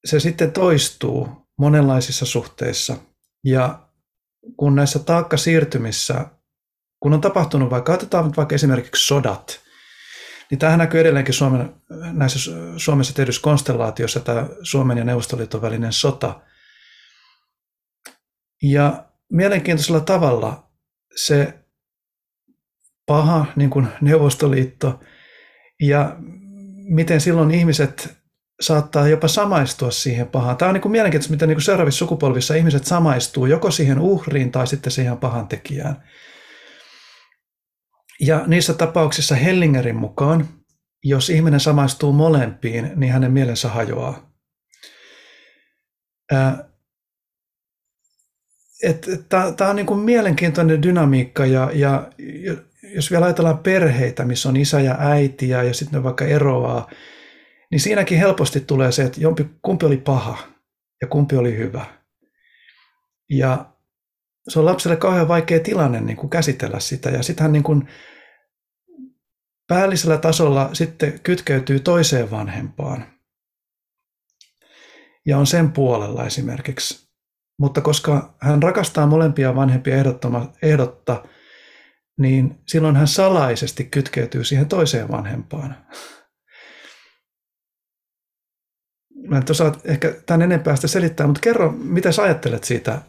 se 0.05 0.21
sitten 0.21 0.53
toistuu 0.53 1.29
monenlaisissa 1.59 2.27
suhteissa. 2.27 2.97
Ja 3.45 3.89
kun 4.57 4.75
näissä 4.75 4.99
taakkasiirtymissä, 4.99 6.27
kun 7.01 7.13
on 7.13 7.21
tapahtunut 7.21 7.71
vaikka, 7.71 7.93
otetaan 7.93 8.33
vaikka 8.37 8.55
esimerkiksi 8.55 9.07
sodat, 9.07 9.61
niin 10.51 10.59
tämähän 10.59 10.79
näkyy 10.79 11.01
edelleenkin 11.01 11.35
Suomen, 11.35 11.75
näissä 12.13 12.51
Suomessa 12.77 13.15
tehdyssä 13.15 13.43
konstellaatiossa, 13.43 14.21
tämä 14.21 14.47
Suomen 14.63 14.99
ja 14.99 15.05
Neuvostoliiton 15.05 15.63
välinen 15.63 15.93
sota. 15.93 16.41
Ja 18.71 19.05
mielenkiintoisella 19.33 20.01
tavalla 20.01 20.71
se 21.17 21.55
paha, 23.07 23.47
niin 23.57 23.71
kuin 23.71 23.89
Neuvostoliitto, 24.01 25.01
ja 25.83 26.17
miten 26.89 27.21
silloin 27.21 27.51
ihmiset 27.51 28.17
saattaa 28.61 29.09
jopa 29.09 29.29
samaistua 29.29 29.91
siihen 29.91 30.29
pahaan. 30.29 30.57
Tämä 30.57 30.69
on 30.69 30.75
niin 30.75 30.83
kuin 30.83 30.93
mielenkiintoista, 30.93 31.33
miten 31.33 31.49
niin 31.49 31.57
kuin 31.57 31.65
seuraavissa 31.65 31.99
sukupolvissa 31.99 32.55
ihmiset 32.55 32.85
samaistuu 32.85 33.47
joko 33.47 33.71
siihen 33.71 33.99
uhriin 33.99 34.53
tai 34.53 34.67
sitten 34.67 34.93
siihen 34.93 35.19
pahan 35.19 35.49
tekijään. 35.49 36.03
Ja 38.21 38.45
niissä 38.47 38.75
tapauksissa 38.75 39.35
Hellingerin 39.35 39.97
mukaan, 39.97 40.49
jos 41.05 41.31
ihminen 41.31 41.61
samaistuu 41.61 42.13
molempiin, 42.13 42.93
niin 42.97 43.13
hänen 43.13 43.33
mielensä 43.33 43.69
hajoaa. 43.69 44.31
Tämä 49.29 49.71
on 49.71 49.77
niin 49.77 49.87
kuin 49.87 50.01
mielenkiintoinen 50.01 50.83
dynamiikka 50.83 51.47
ja, 51.47 51.71
ja 51.75 52.11
jos 52.95 53.11
vielä 53.11 53.25
ajatellaan 53.25 53.59
perheitä, 53.59 54.25
missä 54.25 54.49
on 54.49 54.57
isä 54.57 54.81
ja 54.81 54.97
äiti 54.99 55.49
ja, 55.49 55.63
ja 55.63 55.75
sitten 55.75 55.99
ne 55.99 56.05
vaikka 56.05 56.25
eroaa, 56.25 56.91
niin 57.71 57.81
siinäkin 57.81 58.19
helposti 58.19 58.61
tulee 58.61 58.93
se, 58.93 59.03
että 59.03 59.21
jompi, 59.21 59.47
kumpi 59.63 59.87
oli 59.87 59.97
paha 59.97 60.39
ja 61.01 61.09
kumpi 61.09 61.37
oli 61.37 61.57
hyvä. 61.57 61.87
Ja 63.31 63.75
se 64.49 64.59
on 64.59 64.65
lapselle 64.65 64.97
kauhean 64.97 65.29
vaikea 65.29 65.61
tilanne 65.61 66.01
niin 66.01 66.17
kuin 66.17 66.31
käsitellä 66.31 66.81
sitä. 66.81 67.11
Ja 67.11 67.23
sitten 67.23 67.43
hän 67.43 67.53
niin 67.53 67.63
kuin 67.63 67.89
päällisellä 69.67 70.19
tasolla 70.19 70.71
sitten 70.73 71.21
kytkeytyy 71.21 71.81
toiseen 71.81 72.31
vanhempaan. 72.31 73.07
Ja 75.27 75.39
on 75.39 75.47
sen 75.47 75.73
puolella 75.73 76.27
esimerkiksi. 76.27 77.04
Mutta 77.59 77.81
koska 77.81 78.35
hän 78.41 78.63
rakastaa 78.63 79.07
molempia 79.07 79.55
vanhempia 79.55 79.95
ehdotta, 80.63 81.25
niin 82.19 82.59
silloin 82.69 82.97
hän 82.97 83.09
salaisesti 83.09 83.85
kytkeytyy 83.85 84.45
siihen 84.45 84.69
toiseen 84.69 85.11
vanhempaan. 85.11 85.77
Mä 89.29 89.37
en 89.37 89.45
osaa 89.51 89.81
ehkä 89.85 90.15
tämän 90.27 90.43
enempää 90.43 90.77
sitä 90.77 90.89
selittää, 90.89 91.27
mutta 91.27 91.41
kerro, 91.41 91.73
mitä 91.73 92.13
sä 92.13 92.23
ajattelet 92.23 92.65
siitä 92.65 93.03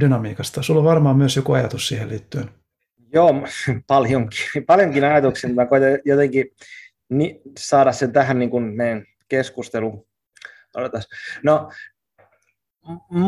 dynamiikasta? 0.00 0.62
Sulla 0.62 0.80
on 0.80 0.86
varmaan 0.86 1.16
myös 1.16 1.36
joku 1.36 1.52
ajatus 1.52 1.88
siihen 1.88 2.08
liittyen. 2.08 2.50
Joo, 3.14 3.34
paljonkin, 3.86 4.46
paljonkin 4.66 5.04
ajatuksia, 5.04 5.54
mä 5.54 5.66
koitan 5.66 5.98
jotenkin 6.04 6.44
saada 7.58 7.92
sen 7.92 8.12
tähän 8.12 8.38
niin 8.38 8.50
kuin 8.50 8.64
meidän 8.64 9.04
keskusteluun. 9.28 10.06
No, 11.42 11.70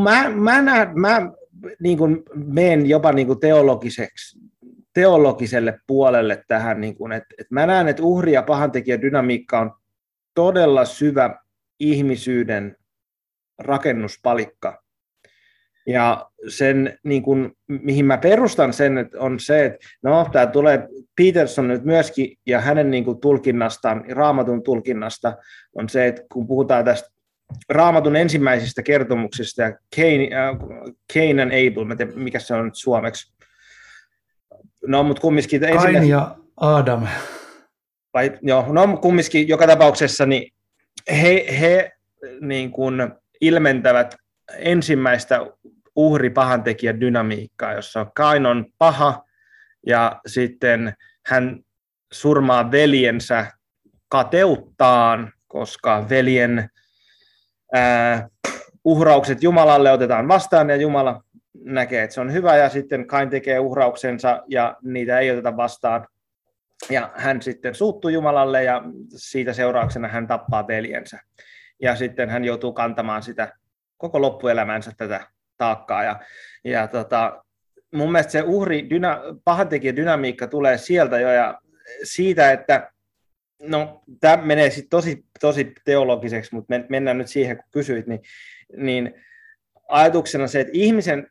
mä, 0.02 0.30
mä, 0.30 0.62
näen, 0.62 1.00
mä 1.00 1.32
niin 1.80 1.98
kuin 1.98 2.22
menen 2.34 2.86
jopa 2.86 3.12
niin 3.12 3.26
kuin 3.26 3.40
teologiseksi, 3.40 4.38
teologiselle 4.94 5.80
puolelle 5.86 6.44
tähän, 6.48 6.80
niin 6.80 6.96
kuin, 6.96 7.12
että, 7.12 7.34
että 7.38 7.54
mä 7.54 7.66
näen, 7.66 7.88
että 7.88 8.02
uhri- 8.02 8.32
ja 8.32 8.42
pahantekijän 8.42 9.02
dynamiikka 9.02 9.60
on 9.60 9.72
todella 10.34 10.84
syvä 10.84 11.38
ihmisyyden 11.80 12.76
rakennuspalikka. 13.58 14.84
Ja 15.86 16.30
sen, 16.48 16.98
niin 17.04 17.22
kuin, 17.22 17.52
mihin 17.66 18.04
mä 18.04 18.18
perustan 18.18 18.72
sen, 18.72 18.98
että 18.98 19.20
on 19.20 19.40
se, 19.40 19.64
että 19.64 19.86
no, 20.02 20.28
tämä 20.32 20.46
tulee 20.46 20.88
Peterson 21.16 21.68
nyt 21.68 21.84
myöskin, 21.84 22.36
ja 22.46 22.60
hänen 22.60 22.90
niin 22.90 23.04
kuin, 23.04 23.20
tulkinnastaan, 23.20 24.04
raamatun 24.10 24.62
tulkinnasta, 24.62 25.36
on 25.74 25.88
se, 25.88 26.06
että 26.06 26.22
kun 26.32 26.46
puhutaan 26.46 26.84
tästä 26.84 27.13
raamatun 27.68 28.16
ensimmäisistä 28.16 28.82
kertomuksista, 28.82 29.62
ja 29.62 29.78
Cain, 29.96 30.20
äh, 30.32 30.56
Cain 31.12 31.40
and 31.40 31.50
Abel, 31.50 31.84
mä 31.84 31.96
tiedä, 31.96 32.12
mikä 32.14 32.38
se 32.38 32.54
on 32.54 32.64
nyt 32.64 32.74
suomeksi. 32.74 33.34
No, 34.86 35.02
mutta 35.02 35.20
kumminkin... 35.20 35.60
Kain 35.60 36.08
ja 36.08 36.36
Adam. 36.56 37.06
Vai, 38.14 38.38
joo, 38.42 38.66
no 38.72 38.96
kumminkin 38.96 39.48
joka 39.48 39.66
tapauksessa, 39.66 40.26
niin 40.26 40.52
he, 41.10 41.46
he 41.60 41.92
niin 42.40 42.70
kuin 42.70 42.94
ilmentävät 43.40 44.14
ensimmäistä 44.58 45.40
uhri-pahantekijän 45.96 47.00
dynamiikkaa, 47.00 47.72
jossa 47.72 48.06
Kain 48.14 48.46
on 48.46 48.66
paha 48.78 49.24
ja 49.86 50.20
sitten 50.26 50.94
hän 51.26 51.60
surmaa 52.12 52.70
veljensä 52.70 53.46
kateuttaan, 54.08 55.32
koska 55.46 56.08
veljen 56.08 56.70
uhraukset 58.84 59.42
Jumalalle 59.42 59.92
otetaan 59.92 60.28
vastaan 60.28 60.70
ja 60.70 60.76
Jumala 60.76 61.24
näkee, 61.64 62.02
että 62.02 62.14
se 62.14 62.20
on 62.20 62.32
hyvä 62.32 62.56
ja 62.56 62.68
sitten 62.68 63.06
Kain 63.06 63.30
tekee 63.30 63.58
uhrauksensa 63.58 64.42
ja 64.48 64.76
niitä 64.82 65.18
ei 65.18 65.30
oteta 65.30 65.56
vastaan. 65.56 66.06
Ja 66.90 67.10
hän 67.14 67.42
sitten 67.42 67.74
suuttuu 67.74 68.10
Jumalalle 68.10 68.64
ja 68.64 68.82
siitä 69.16 69.52
seurauksena 69.52 70.08
hän 70.08 70.26
tappaa 70.26 70.66
veljensä. 70.66 71.18
Ja 71.82 71.96
sitten 71.96 72.30
hän 72.30 72.44
joutuu 72.44 72.72
kantamaan 72.72 73.22
sitä 73.22 73.52
koko 73.96 74.20
loppuelämänsä 74.20 74.92
tätä 74.96 75.26
taakkaa. 75.56 76.04
Ja, 76.04 76.20
ja 76.64 76.88
tota, 76.88 77.44
mun 77.94 78.12
mielestä 78.12 78.32
se 78.32 78.42
uhri, 78.42 78.90
dyna, 78.90 79.20
pahantekijän 79.44 79.96
dynamiikka 79.96 80.46
tulee 80.46 80.78
sieltä 80.78 81.20
jo 81.20 81.32
ja 81.32 81.58
siitä, 82.04 82.52
että 82.52 82.90
no 83.62 84.02
tämä 84.20 84.36
menee 84.36 84.70
sitten 84.70 84.90
tosi, 84.90 85.24
tosi 85.40 85.72
teologiseksi, 85.84 86.54
mutta 86.54 86.74
mennään 86.88 87.18
nyt 87.18 87.28
siihen, 87.28 87.56
kun 87.56 87.66
kysyit, 87.70 88.06
niin, 88.06 88.20
niin 88.76 89.14
ajatuksena 89.88 90.46
se, 90.46 90.60
että 90.60 90.72
ihmisen 90.74 91.30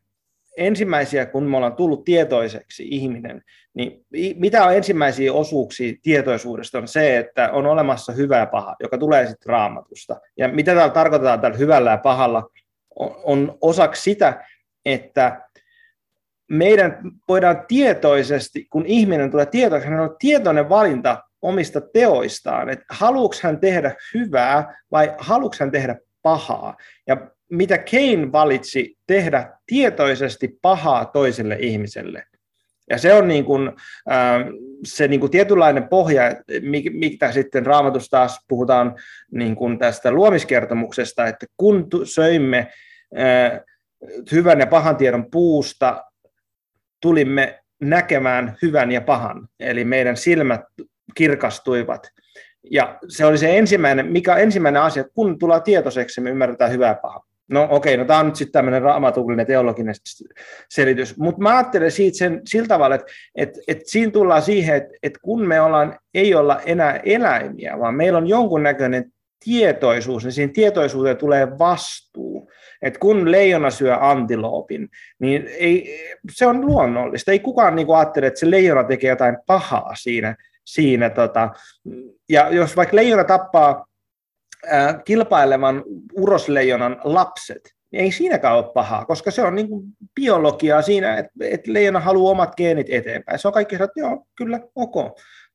ensimmäisiä, 0.57 1.25
kun 1.25 1.43
me 1.43 1.57
ollaan 1.57 1.75
tullut 1.75 2.05
tietoiseksi 2.05 2.87
ihminen, 2.87 3.41
niin 3.73 4.05
mitä 4.35 4.65
on 4.65 4.75
ensimmäisiä 4.75 5.33
osuuksia 5.33 5.93
tietoisuudesta 6.01 6.77
on 6.77 6.87
se, 6.87 7.17
että 7.17 7.51
on 7.51 7.65
olemassa 7.65 8.11
hyvä 8.11 8.37
ja 8.37 8.45
paha, 8.45 8.75
joka 8.79 8.97
tulee 8.97 9.27
sitten 9.27 9.49
raamatusta. 9.49 10.21
Ja 10.37 10.47
mitä 10.47 10.75
täällä 10.75 10.93
tarkoitetaan 10.93 11.41
tällä 11.41 11.57
hyvällä 11.57 11.91
ja 11.91 11.97
pahalla, 11.97 12.49
on, 12.95 13.15
on 13.23 13.57
osaksi 13.61 14.01
sitä, 14.01 14.45
että 14.85 15.41
meidän 16.49 16.99
voidaan 17.27 17.65
tietoisesti, 17.67 18.65
kun 18.69 18.85
ihminen 18.85 19.31
tulee 19.31 19.45
tietoiseksi, 19.45 19.91
hän 19.91 19.99
on 19.99 20.15
tietoinen 20.19 20.69
valinta 20.69 21.23
omista 21.43 21.81
teoistaan, 21.81 22.69
että 22.69 22.85
haluuks 22.89 23.41
hän 23.41 23.59
tehdä 23.59 23.95
hyvää 24.13 24.81
vai 24.91 25.15
haluuks 25.17 25.59
hän 25.59 25.71
tehdä 25.71 25.95
pahaa. 26.21 26.77
Ja 27.07 27.27
mitä 27.51 27.77
Kane 27.77 28.31
valitsi 28.31 28.97
tehdä 29.07 29.49
tietoisesti 29.65 30.57
pahaa 30.61 31.05
toiselle 31.05 31.57
ihmiselle. 31.59 32.23
Ja 32.89 32.97
se 32.97 33.13
on 33.13 33.27
niin 33.27 33.45
kuin, 33.45 33.67
äh, 34.11 34.45
se 34.85 35.07
niin 35.07 35.19
kuin 35.19 35.31
tietynlainen 35.31 35.87
pohja, 35.87 36.23
mitä 36.91 37.31
sitten 37.31 37.65
raamatussa 37.65 38.11
taas 38.11 38.39
puhutaan 38.47 38.95
niin 39.31 39.55
kuin 39.55 39.79
tästä 39.79 40.11
luomiskertomuksesta, 40.11 41.27
että 41.27 41.45
kun 41.57 41.87
söimme 42.03 42.67
äh, 43.17 43.59
hyvän 44.31 44.59
ja 44.59 44.67
pahan 44.67 44.95
tiedon 44.95 45.31
puusta, 45.31 46.03
tulimme 47.01 47.59
näkemään 47.81 48.57
hyvän 48.61 48.91
ja 48.91 49.01
pahan, 49.01 49.47
eli 49.59 49.85
meidän 49.85 50.17
silmät 50.17 50.61
kirkastuivat. 51.15 52.07
Ja 52.71 52.97
se 53.07 53.25
oli 53.25 53.37
se 53.37 53.57
ensimmäinen, 53.57 54.11
mikä 54.11 54.35
ensimmäinen 54.35 54.81
asia, 54.81 55.03
kun 55.13 55.39
tulee 55.39 55.59
tietoiseksi, 55.59 56.21
me 56.21 56.29
ymmärretään 56.29 56.71
hyvää 56.71 56.89
ja 56.89 56.99
pahaa. 57.01 57.23
No 57.49 57.67
okei, 57.71 57.97
no 57.97 58.05
tämä 58.05 58.19
on 58.19 58.25
nyt 58.25 58.35
sitten 58.35 58.53
tämmöinen 58.53 58.81
raamatullinen 58.81 59.45
teologinen 59.45 59.95
selitys, 60.69 61.17
mutta 61.17 61.41
mä 61.41 61.57
ajattelen 61.57 61.91
siitä 61.91 62.17
sen 62.17 62.41
sillä 62.45 62.67
tavalla, 62.67 62.95
että, 62.95 63.11
että, 63.35 63.59
että 63.67 63.83
siinä 63.87 64.11
tullaan 64.11 64.41
siihen, 64.41 64.75
että, 64.75 64.93
että 65.03 65.19
kun 65.23 65.47
me 65.47 65.61
ollaan, 65.61 65.99
ei 66.13 66.35
olla 66.35 66.61
enää 66.65 66.99
eläimiä, 67.05 67.79
vaan 67.79 67.95
meillä 67.95 68.17
on 68.17 68.27
jonkunnäköinen 68.27 69.11
tietoisuus, 69.45 70.23
niin 70.23 70.31
siinä 70.31 70.53
tietoisuuteen 70.53 71.17
tulee 71.17 71.59
vastuu. 71.59 72.51
Että 72.81 72.99
kun 72.99 73.31
leijona 73.31 73.69
syö 73.69 73.97
antiloopin, 73.99 74.89
niin 75.19 75.49
ei, 75.59 75.99
se 76.31 76.47
on 76.47 76.65
luonnollista. 76.65 77.31
Ei 77.31 77.39
kukaan 77.39 77.75
niin 77.75 77.87
ajattele, 77.95 78.27
että 78.27 78.39
se 78.39 78.51
leijona 78.51 78.83
tekee 78.83 79.09
jotain 79.09 79.37
pahaa 79.45 79.95
siinä. 79.95 80.35
Siinä 80.65 81.09
tota. 81.09 81.49
Ja 82.29 82.49
jos 82.49 82.75
vaikka 82.75 82.95
leijona 82.95 83.23
tappaa 83.23 83.85
kilpailevan 85.05 85.83
urosleijonan 86.13 87.01
lapset, 87.03 87.73
niin 87.91 88.03
ei 88.03 88.11
siinäkään 88.11 88.55
ole 88.55 88.73
pahaa, 88.73 89.05
koska 89.05 89.31
se 89.31 89.41
on 89.41 89.55
niin 89.55 89.67
kuin 89.67 89.85
biologiaa 90.15 90.81
siinä, 90.81 91.17
että, 91.17 91.31
että 91.41 91.73
leijona 91.73 91.99
haluaa 91.99 92.31
omat 92.31 92.55
geenit 92.55 92.87
eteenpäin. 92.89 93.39
Se 93.39 93.47
on 93.47 93.53
kaikki 93.53 93.75
että 93.75 93.87
joo, 93.95 94.27
kyllä, 94.37 94.59
ok. 94.75 94.95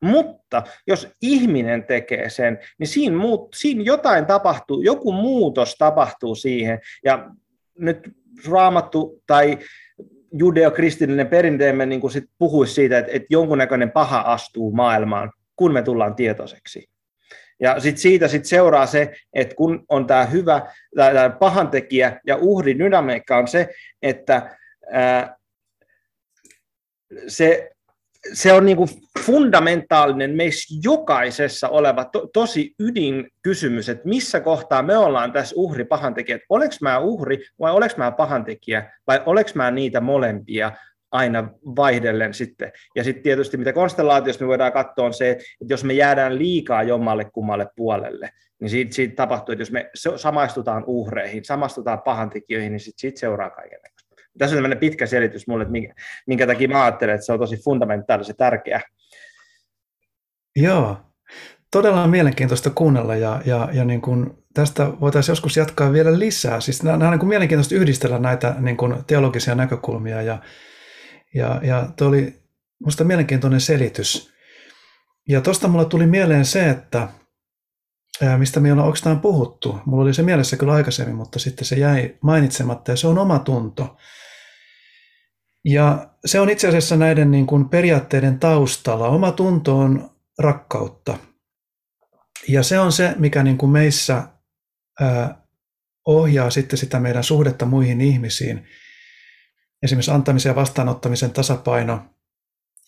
Mutta 0.00 0.62
jos 0.86 1.08
ihminen 1.22 1.84
tekee 1.84 2.30
sen, 2.30 2.58
niin 2.78 2.88
siinä, 2.88 3.16
muut, 3.16 3.48
siinä 3.54 3.82
jotain 3.82 4.26
tapahtuu, 4.26 4.82
joku 4.82 5.12
muutos 5.12 5.74
tapahtuu 5.78 6.34
siihen. 6.34 6.80
Ja 7.04 7.30
nyt 7.78 8.10
raamattu 8.48 9.22
tai 9.26 9.58
judeokristillinen 10.32 11.26
perinteemme 11.26 11.86
niin 11.86 12.00
kuin 12.00 12.10
sit 12.10 12.24
puhuisi 12.38 12.74
siitä, 12.74 12.98
että, 12.98 13.12
että 13.12 13.26
jonkunnäköinen 13.30 13.90
paha 13.90 14.20
astuu 14.20 14.72
maailmaan, 14.72 15.32
kun 15.56 15.72
me 15.72 15.82
tullaan 15.82 16.14
tietoiseksi. 16.14 16.88
Ja 17.60 17.80
sit 17.80 17.98
siitä 17.98 18.28
sit 18.28 18.44
seuraa 18.44 18.86
se, 18.86 19.14
että 19.32 19.54
kun 19.54 19.84
on 19.88 20.06
tämä 20.06 20.24
hyvä, 20.24 20.72
tämä 20.96 21.30
pahantekijä 21.30 22.20
ja 22.26 22.36
uhri 22.36 22.78
dynamiikka 22.78 23.36
on 23.36 23.48
se, 23.48 23.68
että 24.02 24.56
ää, 24.92 25.36
se, 27.28 27.70
se 28.32 28.52
on 28.52 28.66
niinku 28.66 28.88
fundamentaalinen 29.20 30.30
meissä 30.30 30.80
jokaisessa 30.82 31.68
oleva 31.68 32.04
to, 32.04 32.26
tosi 32.32 32.74
ydinkysymys, 32.80 33.88
että 33.88 34.08
missä 34.08 34.40
kohtaa 34.40 34.82
me 34.82 34.98
ollaan 34.98 35.32
tässä 35.32 35.54
uhri 35.56 35.84
pahantekijä, 35.84 36.36
että 36.36 36.46
oleks 36.48 36.80
mä 36.80 36.98
uhri 36.98 37.38
vai 37.60 37.72
oleks 37.72 37.96
mä 37.96 38.12
pahantekijä 38.12 38.92
vai 39.06 39.22
oleks 39.26 39.54
mä 39.54 39.70
niitä 39.70 40.00
molempia 40.00 40.72
aina 41.10 41.48
vaihdellen 41.76 42.34
sitten. 42.34 42.72
Ja 42.96 43.04
sitten 43.04 43.22
tietysti 43.22 43.56
mitä 43.56 43.72
konstellaatiosta 43.72 44.44
me 44.44 44.48
voidaan 44.48 44.72
katsoa 44.72 45.06
on 45.06 45.14
se, 45.14 45.30
että 45.30 45.74
jos 45.74 45.84
me 45.84 45.92
jäädään 45.92 46.38
liikaa 46.38 46.82
jommalle 46.82 47.24
kummalle 47.24 47.66
puolelle, 47.76 48.30
niin 48.60 48.70
siitä, 48.70 48.94
siitä 48.94 49.16
tapahtuu, 49.16 49.52
että 49.52 49.62
jos 49.62 49.72
me 49.72 49.90
samaistutaan 50.16 50.84
uhreihin, 50.86 51.44
samastutaan 51.44 52.02
pahantekijöihin, 52.02 52.72
niin 52.72 52.80
sitten 52.80 53.00
siitä 53.00 53.20
seuraa 53.20 53.50
kaiken 53.50 53.80
Tässä 54.38 54.54
on 54.54 54.56
tämmöinen 54.56 54.78
pitkä 54.78 55.06
selitys 55.06 55.46
mulle, 55.46 55.62
että 55.62 55.94
minkä, 56.26 56.46
takia 56.46 56.68
mä 56.68 56.84
ajattelen, 56.84 57.14
että 57.14 57.26
se 57.26 57.32
on 57.32 57.38
tosi 57.38 57.56
fundamentaalisen 57.64 58.36
tärkeä. 58.36 58.80
Joo, 60.56 60.96
todella 61.70 62.06
mielenkiintoista 62.06 62.70
kuunnella 62.70 63.16
ja, 63.16 63.42
ja, 63.44 63.68
ja 63.72 63.84
niin 63.84 64.00
kuin 64.00 64.30
tästä 64.54 64.90
voitaisiin 65.00 65.32
joskus 65.32 65.56
jatkaa 65.56 65.92
vielä 65.92 66.18
lisää. 66.18 66.60
Siis 66.60 66.82
nämä, 66.82 66.96
nämä 66.96 67.08
on 67.08 67.12
niin 67.12 67.20
kuin 67.20 67.28
mielenkiintoista 67.28 67.74
yhdistellä 67.74 68.18
näitä 68.18 68.54
niin 68.58 68.76
kuin 68.76 69.04
teologisia 69.06 69.54
näkökulmia 69.54 70.22
ja, 70.22 70.38
ja, 71.34 71.60
ja 71.62 71.88
tuo 71.96 72.08
oli 72.08 72.42
minusta 72.80 73.04
mielenkiintoinen 73.04 73.60
selitys. 73.60 74.32
Ja 75.28 75.40
tuosta 75.40 75.68
mulle 75.68 75.84
tuli 75.84 76.06
mieleen 76.06 76.44
se, 76.44 76.70
että 76.70 77.08
mistä 78.36 78.60
me 78.60 78.72
ollaan 78.72 78.88
oikeastaan 78.88 79.20
puhuttu. 79.20 79.80
Mulla 79.86 80.02
oli 80.02 80.14
se 80.14 80.22
mielessä 80.22 80.56
kyllä 80.56 80.72
aikaisemmin, 80.72 81.16
mutta 81.16 81.38
sitten 81.38 81.64
se 81.64 81.76
jäi 81.76 82.16
mainitsematta 82.20 82.90
ja 82.90 82.96
se 82.96 83.06
on 83.06 83.18
oma 83.18 83.38
tunto. 83.38 83.96
Ja 85.64 86.10
se 86.24 86.40
on 86.40 86.50
itse 86.50 86.68
asiassa 86.68 86.96
näiden 86.96 87.30
niin 87.30 87.46
kuin 87.46 87.68
periaatteiden 87.68 88.38
taustalla. 88.38 89.08
Oma 89.08 89.32
tunto 89.32 89.78
on 89.78 90.10
rakkautta. 90.38 91.18
Ja 92.48 92.62
se 92.62 92.78
on 92.78 92.92
se, 92.92 93.14
mikä 93.18 93.42
niin 93.42 93.58
kuin 93.58 93.70
meissä 93.70 94.28
ää, 95.00 95.46
ohjaa 96.06 96.50
sitten 96.50 96.78
sitä 96.78 97.00
meidän 97.00 97.24
suhdetta 97.24 97.66
muihin 97.66 98.00
ihmisiin. 98.00 98.66
Esimerkiksi 99.82 100.10
antamisen 100.10 100.50
ja 100.50 100.56
vastaanottamisen 100.56 101.30
tasapaino, 101.30 102.00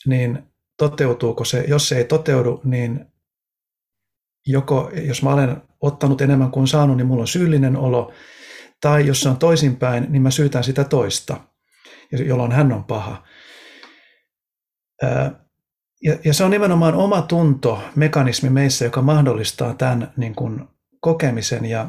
niin 0.06 0.42
toteutuuko 0.76 1.44
se? 1.44 1.64
Jos 1.68 1.88
se 1.88 1.96
ei 1.96 2.04
toteudu, 2.04 2.60
niin 2.64 3.06
joko 4.46 4.90
jos 4.94 5.22
mä 5.22 5.30
olen 5.30 5.62
ottanut 5.80 6.20
enemmän 6.20 6.50
kuin 6.50 6.68
saanut, 6.68 6.96
niin 6.96 7.06
mulla 7.06 7.20
on 7.20 7.26
syyllinen 7.26 7.76
olo, 7.76 8.12
tai 8.80 9.06
jos 9.06 9.20
se 9.20 9.28
on 9.28 9.36
toisinpäin, 9.36 10.06
niin 10.08 10.22
mä 10.22 10.30
syytän 10.30 10.64
sitä 10.64 10.84
toista, 10.84 11.40
jolloin 12.12 12.52
hän 12.52 12.72
on 12.72 12.84
paha. 12.84 13.24
Ja, 16.02 16.16
ja 16.24 16.34
se 16.34 16.44
on 16.44 16.50
nimenomaan 16.50 16.94
oma 16.94 17.22
tunto, 17.22 17.82
mekanismi 17.96 18.50
meissä, 18.50 18.84
joka 18.84 19.02
mahdollistaa 19.02 19.74
tämän 19.74 20.12
niin 20.16 20.34
kuin, 20.34 20.64
kokemisen. 21.00 21.64
Ja 21.64 21.88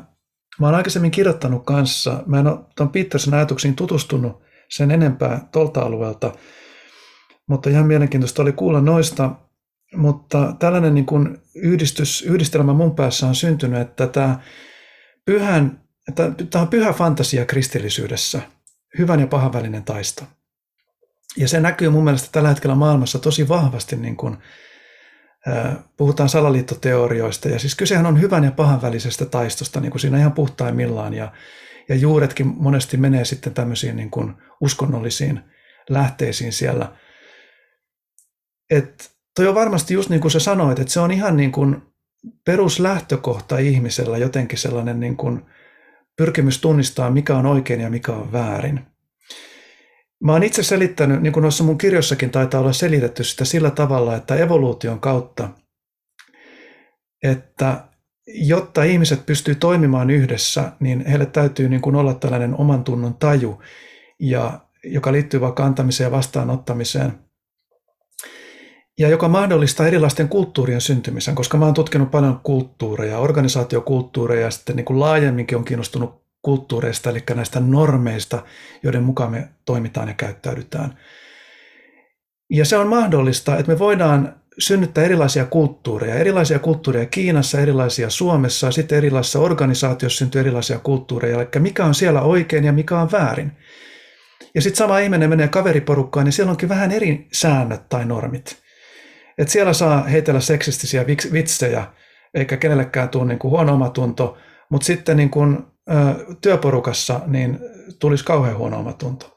mä 0.59 0.67
olen 0.67 0.77
aikaisemmin 0.77 1.11
kirjoittanut 1.11 1.65
kanssa, 1.65 2.23
mä 2.25 2.39
en 2.39 2.47
ole 2.47 2.59
tuon 2.77 2.89
Peterson 2.89 3.33
ajatuksiin 3.33 3.75
tutustunut 3.75 4.41
sen 4.69 4.91
enempää 4.91 5.47
tuolta 5.51 5.81
alueelta, 5.81 6.33
mutta 7.47 7.69
ihan 7.69 7.85
mielenkiintoista 7.85 8.41
oli 8.41 8.51
kuulla 8.51 8.81
noista. 8.81 9.35
Mutta 9.95 10.55
tällainen 10.59 10.95
niin 10.95 11.05
kuin 11.05 11.37
yhdistys, 11.55 12.21
yhdistelmä 12.21 12.73
mun 12.73 12.95
päässä 12.95 13.27
on 13.27 13.35
syntynyt, 13.35 13.81
että 13.81 14.07
tämä, 14.07 14.39
pyhän, 15.25 15.81
tämä 16.15 16.61
on 16.61 16.67
pyhä 16.67 16.93
fantasia 16.93 17.45
kristillisyydessä, 17.45 18.41
hyvän 18.97 19.19
ja 19.19 19.27
pahan 19.27 19.53
välinen 19.53 19.83
taisto. 19.83 20.23
Ja 21.37 21.47
se 21.47 21.59
näkyy 21.59 21.89
mun 21.89 22.03
mielestä 22.03 22.29
tällä 22.31 22.49
hetkellä 22.49 22.75
maailmassa 22.75 23.19
tosi 23.19 23.47
vahvasti, 23.47 23.95
niin 23.95 24.17
kuin, 24.17 24.37
puhutaan 25.97 26.29
salaliittoteorioista, 26.29 27.49
ja 27.49 27.59
siis 27.59 27.75
kysehän 27.75 28.05
on 28.05 28.21
hyvän 28.21 28.43
ja 28.43 28.51
pahan 28.51 28.81
välisestä 28.81 29.25
taistosta, 29.25 29.79
niin 29.79 29.91
kuin 29.91 30.01
siinä 30.01 30.17
ihan 30.17 30.31
puhtaimmillaan, 30.31 31.13
ja, 31.13 31.31
ja 31.89 31.95
juuretkin 31.95 32.47
monesti 32.47 32.97
menee 32.97 33.25
sitten 33.25 33.53
tämmöisiin 33.53 33.95
niin 33.95 34.11
kuin 34.11 34.33
uskonnollisiin 34.61 35.39
lähteisiin 35.89 36.53
siellä. 36.53 36.91
Et 38.69 39.11
toi 39.35 39.47
on 39.47 39.55
varmasti 39.55 39.93
just 39.93 40.09
niin 40.09 40.21
kuin 40.21 40.31
sä 40.31 40.39
sanoit, 40.39 40.79
että 40.79 40.93
se 40.93 40.99
on 40.99 41.11
ihan 41.11 41.37
niin 41.37 41.51
kuin 41.51 41.81
peruslähtökohta 42.45 43.57
ihmisellä 43.57 44.17
jotenkin 44.17 44.59
sellainen 44.59 44.99
niin 44.99 45.17
kuin 45.17 45.45
pyrkimys 46.17 46.61
tunnistaa, 46.61 47.11
mikä 47.11 47.37
on 47.37 47.45
oikein 47.45 47.81
ja 47.81 47.89
mikä 47.89 48.11
on 48.11 48.31
väärin. 48.31 48.79
Mä 50.23 50.31
oon 50.31 50.43
itse 50.43 50.63
selittänyt, 50.63 51.21
niin 51.21 51.33
kuin 51.33 51.41
noissa 51.41 51.63
mun 51.63 51.77
kirjossakin 51.77 52.29
taitaa 52.29 52.61
olla 52.61 52.73
selitetty 52.73 53.23
sitä 53.23 53.45
sillä 53.45 53.71
tavalla, 53.71 54.15
että 54.15 54.35
evoluution 54.35 54.99
kautta, 54.99 55.49
että 57.23 57.83
jotta 58.27 58.83
ihmiset 58.83 59.25
pystyy 59.25 59.55
toimimaan 59.55 60.09
yhdessä, 60.09 60.71
niin 60.79 61.05
heille 61.05 61.25
täytyy 61.25 61.69
niin 61.69 61.81
kuin 61.81 61.95
olla 61.95 62.13
tällainen 62.13 62.55
oman 62.55 62.83
tunnon 62.83 63.13
taju, 63.13 63.61
ja, 64.19 64.59
joka 64.83 65.11
liittyy 65.11 65.41
vaikka 65.41 65.65
antamiseen 65.65 66.05
ja 66.05 66.11
vastaanottamiseen, 66.11 67.30
ja 69.01 69.09
joka 69.09 69.27
mahdollistaa 69.27 69.87
erilaisten 69.87 70.29
kulttuurien 70.29 70.81
syntymisen, 70.81 71.35
koska 71.35 71.57
mä 71.57 71.65
oon 71.65 71.73
tutkinut 71.73 72.11
paljon 72.11 72.39
kulttuureja, 72.43 73.19
organisaatiokulttuureja 73.19 74.41
ja 74.41 74.51
sitten 74.51 74.75
niin 74.75 74.85
kuin 74.85 74.99
laajemminkin 74.99 75.57
on 75.57 75.65
kiinnostunut 75.65 76.21
kulttuureista, 76.41 77.09
eli 77.09 77.23
näistä 77.35 77.59
normeista, 77.59 78.43
joiden 78.83 79.03
mukaan 79.03 79.31
me 79.31 79.47
toimitaan 79.65 80.07
ja 80.07 80.13
käyttäydytään. 80.13 80.97
Ja 82.49 82.65
se 82.65 82.77
on 82.77 82.87
mahdollista, 82.87 83.57
että 83.57 83.71
me 83.71 83.79
voidaan 83.79 84.35
synnyttää 84.59 85.03
erilaisia 85.03 85.45
kulttuureja, 85.45 86.15
erilaisia 86.15 86.59
kulttuureja 86.59 87.05
Kiinassa, 87.05 87.59
erilaisia 87.59 88.09
Suomessa, 88.09 88.67
ja 88.67 88.71
sitten 88.71 88.97
erilaisissa 88.97 89.39
organisaatioissa 89.39 90.17
syntyy 90.17 90.41
erilaisia 90.41 90.79
kulttuureja, 90.79 91.41
eli 91.41 91.47
mikä 91.59 91.85
on 91.85 91.95
siellä 91.95 92.21
oikein 92.21 92.63
ja 92.63 92.73
mikä 92.73 92.99
on 92.99 93.11
väärin. 93.11 93.51
Ja 94.55 94.61
sitten 94.61 94.77
sama 94.77 94.99
ihminen 94.99 95.29
menee 95.29 95.47
kaveriporukkaan, 95.47 96.25
niin 96.25 96.33
siellä 96.33 96.51
onkin 96.51 96.69
vähän 96.69 96.91
eri 96.91 97.27
säännöt 97.33 97.89
tai 97.89 98.05
normit. 98.05 98.61
Et 99.41 99.49
siellä 99.49 99.73
saa 99.73 100.03
heitellä 100.03 100.39
seksistisiä 100.39 101.05
vitsejä, 101.33 101.85
eikä 102.33 102.57
kenellekään 102.57 103.09
tule 103.09 103.25
niin 103.25 103.39
kuin 103.39 103.51
huono 103.51 103.73
omatunto, 103.73 104.37
mutta 104.69 104.85
sitten 104.85 105.17
niin 105.17 105.29
kuin 105.29 105.57
työporukassa 106.41 107.19
niin 107.27 107.59
tulisi 107.99 108.25
kauhean 108.25 108.57
huono 108.57 108.79
omatunto. 108.79 109.35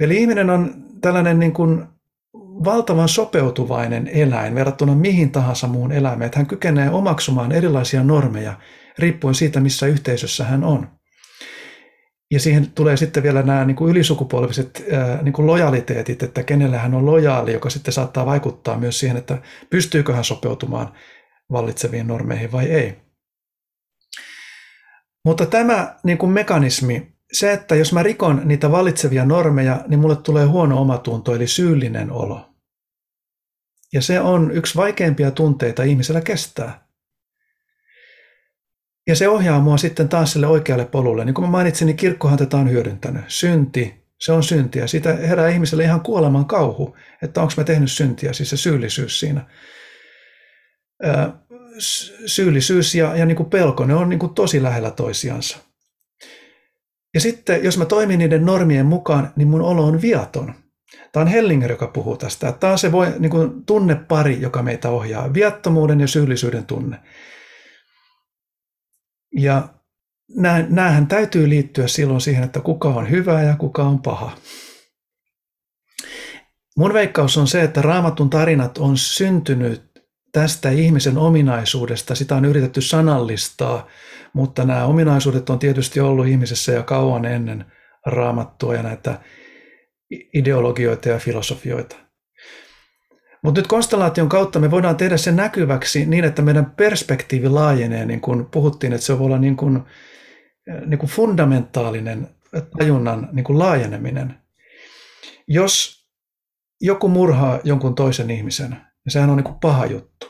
Eli 0.00 0.16
ihminen 0.16 0.50
on 0.50 0.74
tällainen 1.00 1.38
niin 1.38 1.52
kuin 1.52 1.84
valtavan 2.64 3.08
sopeutuvainen 3.08 4.08
eläin 4.08 4.54
verrattuna 4.54 4.94
mihin 4.94 5.30
tahansa 5.30 5.66
muun 5.66 5.92
eläimeen, 5.92 6.26
että 6.26 6.38
hän 6.38 6.46
kykenee 6.46 6.90
omaksumaan 6.90 7.52
erilaisia 7.52 8.02
normeja 8.02 8.54
riippuen 8.98 9.34
siitä, 9.34 9.60
missä 9.60 9.86
yhteisössä 9.86 10.44
hän 10.44 10.64
on. 10.64 10.88
Ja 12.30 12.40
siihen 12.40 12.70
tulee 12.70 12.96
sitten 12.96 13.22
vielä 13.22 13.42
nämä 13.42 13.64
niin 13.64 13.76
kuin 13.76 13.90
ylisukupolviset 13.90 14.84
niin 15.22 15.32
kuin 15.32 15.46
lojaliteetit, 15.46 16.22
että 16.22 16.42
kenelle 16.42 16.78
hän 16.78 16.94
on 16.94 17.06
lojaali, 17.06 17.52
joka 17.52 17.70
sitten 17.70 17.94
saattaa 17.94 18.26
vaikuttaa 18.26 18.78
myös 18.78 18.98
siihen, 18.98 19.16
että 19.16 19.38
pystyykö 19.70 20.14
hän 20.14 20.24
sopeutumaan 20.24 20.92
vallitseviin 21.52 22.06
normeihin 22.06 22.52
vai 22.52 22.64
ei. 22.64 22.96
Mutta 25.24 25.46
tämä 25.46 25.98
niin 26.04 26.18
kuin 26.18 26.32
mekanismi, 26.32 27.14
se, 27.32 27.52
että 27.52 27.74
jos 27.74 27.92
mä 27.92 28.02
rikon 28.02 28.40
niitä 28.44 28.70
vallitsevia 28.70 29.24
normeja, 29.24 29.84
niin 29.88 30.00
mulle 30.00 30.16
tulee 30.16 30.44
huono 30.44 30.80
omatunto, 30.80 31.34
eli 31.34 31.46
syyllinen 31.46 32.10
olo. 32.10 32.54
Ja 33.92 34.02
se 34.02 34.20
on 34.20 34.50
yksi 34.50 34.76
vaikeimpia 34.76 35.30
tunteita 35.30 35.82
ihmisellä 35.82 36.20
kestää. 36.20 36.83
Ja 39.06 39.16
se 39.16 39.28
ohjaa 39.28 39.60
mua 39.60 39.76
sitten 39.76 40.08
taas 40.08 40.32
sille 40.32 40.46
oikealle 40.46 40.84
polulle. 40.84 41.24
Niin 41.24 41.34
kuin 41.34 41.44
mä 41.44 41.50
mainitsin, 41.50 41.86
niin 41.86 41.96
kirkkohan 41.96 42.38
tätä 42.38 42.56
on 42.56 42.70
hyödyntänyt. 42.70 43.24
Synti, 43.28 44.04
se 44.20 44.32
on 44.32 44.42
syntiä. 44.42 44.86
Siitä 44.86 45.12
herää 45.12 45.48
ihmiselle 45.48 45.84
ihan 45.84 46.00
kuoleman 46.00 46.44
kauhu, 46.44 46.96
että 47.22 47.40
onko 47.40 47.52
mä 47.56 47.64
tehnyt 47.64 47.92
syntiä, 47.92 48.32
siis 48.32 48.50
se 48.50 48.56
syyllisyys 48.56 49.20
siinä 49.20 49.46
syyllisyys 52.26 52.94
ja, 52.94 53.16
ja 53.16 53.26
niin 53.26 53.36
kuin 53.36 53.50
pelko, 53.50 53.84
ne 53.84 53.94
on 53.94 54.08
niin 54.08 54.18
kuin 54.18 54.34
tosi 54.34 54.62
lähellä 54.62 54.90
toisiansa. 54.90 55.58
Ja 57.14 57.20
sitten, 57.20 57.64
jos 57.64 57.78
mä 57.78 57.84
toimin 57.84 58.18
niiden 58.18 58.46
normien 58.46 58.86
mukaan, 58.86 59.32
niin 59.36 59.48
mun 59.48 59.62
olo 59.62 59.84
on 59.84 60.02
viaton. 60.02 60.54
Tämä 61.12 61.22
on 61.22 61.28
Hellinger, 61.28 61.70
joka 61.70 61.86
puhuu 61.86 62.16
tästä. 62.16 62.52
Tämä 62.52 62.72
on 62.72 62.78
se 62.78 62.92
voi, 62.92 63.12
niin 63.18 63.30
kuin 63.30 63.64
tunnepari, 63.66 64.40
joka 64.40 64.62
meitä 64.62 64.90
ohjaa. 64.90 65.34
Viattomuuden 65.34 66.00
ja 66.00 66.06
syyllisyyden 66.06 66.66
tunne. 66.66 66.96
Ja 69.38 69.68
näähän 70.68 71.06
täytyy 71.06 71.48
liittyä 71.48 71.88
silloin 71.88 72.20
siihen, 72.20 72.44
että 72.44 72.60
kuka 72.60 72.88
on 72.88 73.10
hyvä 73.10 73.42
ja 73.42 73.56
kuka 73.56 73.82
on 73.82 74.02
paha. 74.02 74.36
Mun 76.76 76.92
veikkaus 76.92 77.36
on 77.36 77.48
se, 77.48 77.62
että 77.62 77.82
raamatun 77.82 78.30
tarinat 78.30 78.78
on 78.78 78.96
syntynyt 78.96 79.82
tästä 80.32 80.70
ihmisen 80.70 81.18
ominaisuudesta, 81.18 82.14
sitä 82.14 82.36
on 82.36 82.44
yritetty 82.44 82.80
sanallistaa, 82.80 83.88
mutta 84.32 84.64
nämä 84.64 84.84
ominaisuudet 84.84 85.50
on 85.50 85.58
tietysti 85.58 86.00
ollut 86.00 86.26
ihmisessä 86.26 86.72
jo 86.72 86.82
kauan 86.82 87.24
ennen 87.24 87.64
raamattua 88.06 88.74
ja 88.74 88.82
näitä 88.82 89.20
ideologioita 90.34 91.08
ja 91.08 91.18
filosofioita. 91.18 92.03
Mutta 93.44 93.60
nyt 93.60 93.66
konstellaation 93.66 94.28
kautta 94.28 94.58
me 94.58 94.70
voidaan 94.70 94.96
tehdä 94.96 95.16
se 95.16 95.32
näkyväksi 95.32 96.06
niin, 96.06 96.24
että 96.24 96.42
meidän 96.42 96.70
perspektiivi 96.70 97.48
laajenee, 97.48 98.06
niin 98.06 98.20
kuin 98.20 98.46
puhuttiin, 98.46 98.92
että 98.92 99.06
se 99.06 99.18
voi 99.18 99.26
olla 99.26 99.38
niin 99.38 99.56
kuin, 99.56 99.82
niin 100.86 100.98
kuin 100.98 101.10
fundamentaalinen 101.10 102.28
tajunnan 102.78 103.28
niin 103.32 103.44
kuin 103.44 103.58
laajeneminen. 103.58 104.40
Jos 105.48 106.04
joku 106.80 107.08
murhaa 107.08 107.60
jonkun 107.64 107.94
toisen 107.94 108.30
ihmisen, 108.30 108.76
ja 109.04 109.10
sehän 109.10 109.30
on 109.30 109.36
niin 109.36 109.44
kuin 109.44 109.60
paha 109.60 109.86
juttu. 109.86 110.26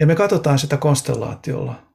Ja 0.00 0.06
me 0.06 0.14
katsotaan 0.14 0.58
sitä 0.58 0.76
konstellaatiolla. 0.76 1.86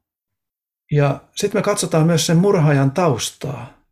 Ja 0.92 1.22
sitten 1.36 1.60
me 1.60 1.64
katsotaan 1.64 2.08
myös 2.08 2.26
sen 2.26 2.38
murhaajan 2.38 2.92
taustaa. 2.92 3.84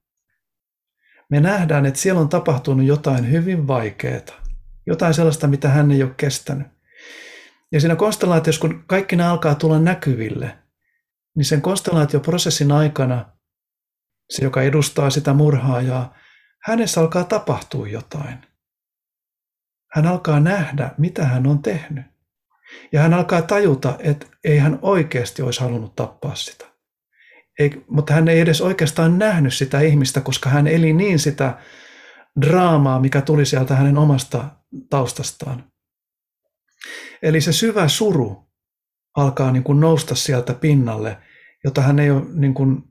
Me 1.30 1.40
nähdään, 1.40 1.86
että 1.86 2.00
siellä 2.00 2.22
on 2.22 2.30
tapahtunut 2.30 2.86
jotain 2.86 3.32
hyvin 3.32 3.68
vaikeaa. 3.68 4.45
Jotain 4.88 5.14
sellaista, 5.14 5.48
mitä 5.48 5.70
hän 5.70 5.92
ei 5.92 6.04
ole 6.04 6.14
kestänyt. 6.18 6.68
Ja 7.72 7.80
siinä 7.80 7.96
konstellaatiossa, 7.96 8.62
kun 8.62 8.84
kaikki 8.88 9.16
nämä 9.16 9.32
alkaa 9.32 9.56
tulla 9.56 9.80
näkyville, 9.80 10.58
niin 11.36 11.46
sen 11.46 11.62
konstellaatioprosessin 11.62 12.72
aikana 12.72 13.26
se, 14.30 14.44
joka 14.44 14.62
edustaa 14.62 15.10
sitä 15.10 15.34
murhaajaa, 15.34 16.16
hänessä 16.64 17.02
alkaa 17.02 17.24
tapahtua 17.24 17.88
jotain. 17.88 18.38
Hän 19.92 20.08
alkaa 20.08 20.40
nähdä, 20.40 20.92
mitä 20.98 21.26
hän 21.26 21.48
on 21.48 21.62
tehnyt. 21.62 22.06
Ja 22.92 23.02
hän 23.02 23.14
alkaa 23.14 23.42
tajuta, 23.42 23.96
että 24.00 24.26
ei 24.44 24.58
hän 24.58 24.80
oikeasti 24.82 25.42
olisi 25.42 25.62
halunnut 25.62 25.96
tappaa 25.96 26.36
sitä. 26.36 26.66
Ei, 27.60 27.84
mutta 27.88 28.14
hän 28.14 28.28
ei 28.28 28.40
edes 28.40 28.62
oikeastaan 28.62 29.20
nähnyt 29.20 29.54
sitä 29.54 29.82
ihmistä, 29.82 30.22
koska 30.22 30.50
hän 30.50 30.68
eli 30.68 30.94
niin 30.94 31.20
sitä 31.20 31.58
draamaa, 32.42 33.00
mikä 33.00 33.22
tuli 33.22 33.46
sieltä 33.46 33.76
hänen 33.76 33.98
omasta 33.98 34.50
taustastaan. 34.90 35.72
Eli 37.22 37.42
se 37.42 37.54
syvä 37.54 37.88
suru 37.88 38.46
alkaa 39.16 39.52
niin 39.52 39.64
kuin 39.64 39.80
nousta 39.80 40.16
sieltä 40.16 40.54
pinnalle, 40.54 41.18
jota 41.64 41.82
hän 41.82 42.00
ei 42.00 42.12
ole 42.12 42.24
niin 42.34 42.54
kuin 42.54 42.84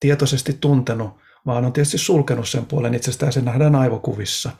tietoisesti 0.00 0.52
tuntenut, 0.52 1.10
vaan 1.46 1.64
on 1.64 1.72
tietysti 1.72 1.98
sulkenut 1.98 2.48
sen 2.48 2.66
puolen 2.66 2.94
itsestään, 2.94 3.32
se 3.32 3.40
nähdään 3.40 3.74
aivokuvissa. 3.74 4.50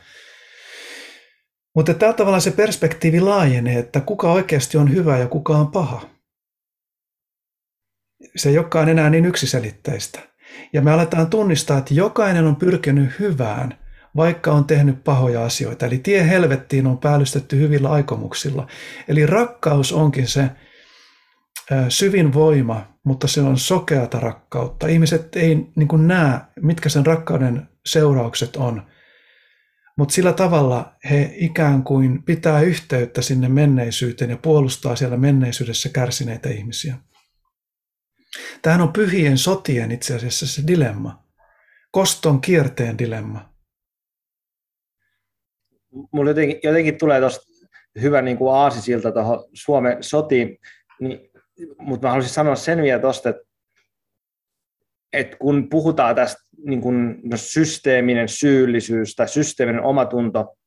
Mutta 1.75 1.93
tällä 1.93 2.13
tavalla 2.13 2.39
se 2.39 2.51
perspektiivi 2.51 3.21
laajenee, 3.21 3.79
että 3.79 4.01
kuka 4.01 4.31
oikeasti 4.31 4.77
on 4.77 4.93
hyvä 4.93 5.17
ja 5.17 5.27
kuka 5.27 5.57
on 5.57 5.71
paha. 5.71 6.09
Se 8.35 8.49
ei 8.49 8.57
olekaan 8.57 8.89
enää 8.89 9.09
niin 9.09 9.25
yksiselitteistä. 9.25 10.19
Ja 10.73 10.81
me 10.81 10.91
aletaan 10.91 11.29
tunnistaa, 11.29 11.77
että 11.77 11.93
jokainen 11.93 12.45
on 12.45 12.55
pyrkinyt 12.55 13.19
hyvään, 13.19 13.84
vaikka 14.15 14.51
on 14.51 14.65
tehnyt 14.65 15.03
pahoja 15.03 15.45
asioita. 15.45 15.85
Eli 15.85 15.97
tie 15.97 16.29
helvettiin 16.29 16.87
on 16.87 16.97
päällystetty 16.97 17.59
hyvillä 17.59 17.89
aikomuksilla. 17.89 18.67
Eli 19.07 19.25
rakkaus 19.25 19.91
onkin 19.91 20.27
se 20.27 20.49
syvin 21.89 22.33
voima, 22.33 22.97
mutta 23.03 23.27
se 23.27 23.41
on 23.41 23.57
sokeata 23.57 24.19
rakkautta. 24.19 24.87
Ihmiset 24.87 25.35
ei 25.35 25.55
niin 25.75 26.07
näe, 26.07 26.39
mitkä 26.61 26.89
sen 26.89 27.05
rakkauden 27.05 27.69
seuraukset 27.85 28.55
on, 28.55 28.87
mutta 29.97 30.13
sillä 30.13 30.33
tavalla 30.33 30.95
he 31.09 31.33
ikään 31.35 31.83
kuin 31.83 32.23
pitää 32.23 32.61
yhteyttä 32.61 33.21
sinne 33.21 33.49
menneisyyteen 33.49 34.29
ja 34.29 34.37
puolustaa 34.37 34.95
siellä 34.95 35.17
menneisyydessä 35.17 35.89
kärsineitä 35.89 36.49
ihmisiä. 36.49 36.95
Tähän 38.61 38.81
on 38.81 38.93
pyhien 38.93 39.37
sotien 39.37 39.91
itse 39.91 40.15
asiassa 40.15 40.47
se 40.47 40.63
dilemma, 40.67 41.23
koston 41.91 42.41
kierteen 42.41 42.97
dilemma. 42.97 43.54
Mulla 46.11 46.29
jotenkin, 46.29 46.59
jotenkin 46.63 46.97
tulee 46.97 47.19
tuosta 47.19 47.45
hyvä 48.01 48.21
niin 48.21 48.37
kuin 48.37 48.55
aasisilta 48.55 49.11
tuohon 49.11 49.45
Suomen 49.53 49.97
sotiin, 50.03 50.57
niin 50.99 51.19
mutta 51.77 52.07
mä 52.07 52.11
haluaisin 52.11 52.33
sanoa 52.33 52.55
sen 52.55 52.81
vielä 52.81 53.01
tuosta, 53.01 53.29
että, 53.29 53.41
että 55.13 55.37
kun 55.37 55.69
puhutaan 55.69 56.15
tästä 56.15 56.41
niin 56.65 56.81
kuin, 56.81 57.19
no, 57.23 57.37
systeeminen 57.37 58.29
syyllisyys 58.29 59.15
tai 59.15 59.27
systeeminen 59.27 59.83
omatunto 59.83 60.57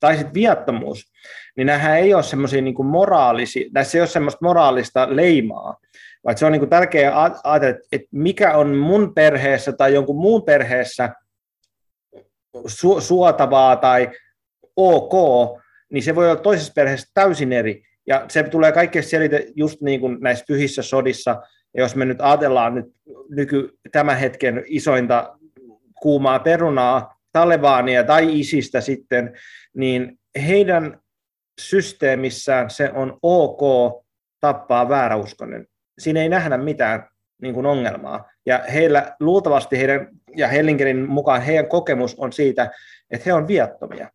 tai 0.00 0.16
sitten 0.16 0.34
viattomuus, 0.34 1.12
niin 1.56 1.66
nämähän 1.66 1.98
ei 1.98 2.14
ole 2.14 2.22
semmoisia 2.22 2.62
niin 2.62 2.86
moraalisia, 2.86 3.70
näissä 3.74 3.98
ei 3.98 4.02
ole 4.02 4.08
semmoista 4.08 4.38
moraalista 4.42 5.16
leimaa, 5.16 5.76
vaan 6.24 6.38
se 6.38 6.46
on 6.46 6.52
niin 6.52 6.68
tärkeää 6.68 7.22
ajatella, 7.44 7.78
että 7.92 8.08
mikä 8.10 8.56
on 8.56 8.76
mun 8.76 9.14
perheessä 9.14 9.72
tai 9.72 9.94
jonkun 9.94 10.16
muun 10.16 10.42
perheessä 10.42 11.10
su- 12.56 13.00
suotavaa 13.00 13.76
tai 13.76 14.10
ok, 14.76 15.12
niin 15.92 16.02
se 16.02 16.14
voi 16.14 16.30
olla 16.30 16.40
toisessa 16.40 16.72
perheessä 16.72 17.10
täysin 17.14 17.52
eri. 17.52 17.82
Ja 18.06 18.24
se 18.28 18.42
tulee 18.42 18.72
kaikkein 18.72 19.04
selite 19.04 19.46
just 19.56 19.80
niin 19.80 20.00
kuin 20.00 20.18
näissä 20.20 20.44
pyhissä 20.48 20.82
sodissa, 20.82 21.42
ja 21.74 21.82
jos 21.82 21.96
me 21.96 22.04
nyt 22.04 22.20
ajatellaan 22.20 22.74
nyt 22.74 22.86
nyky, 23.28 23.78
tämän 23.92 24.18
hetken 24.18 24.62
isointa 24.66 25.38
kuumaa 26.02 26.38
perunaa, 26.38 27.20
Talebania 27.32 28.04
tai 28.04 28.40
Isistä 28.40 28.80
sitten, 28.80 29.32
niin 29.74 30.18
heidän 30.46 31.00
systeemissään 31.60 32.70
se 32.70 32.90
on 32.94 33.18
ok 33.22 33.60
tappaa 34.40 34.88
vääräuskonen. 34.88 35.66
Siinä 35.98 36.22
ei 36.22 36.28
nähdä 36.28 36.58
mitään 36.58 37.08
niin 37.42 37.54
kuin 37.54 37.66
ongelmaa. 37.66 38.30
Ja 38.46 38.64
heillä 38.72 39.16
luultavasti 39.20 39.78
heidän, 39.78 40.08
ja 40.36 40.48
Hellingerin 40.48 41.08
mukaan 41.10 41.42
heidän 41.42 41.68
kokemus 41.68 42.14
on 42.14 42.32
siitä, 42.32 42.70
että 43.10 43.24
he 43.26 43.32
on 43.32 43.48
viattomia. 43.48 44.08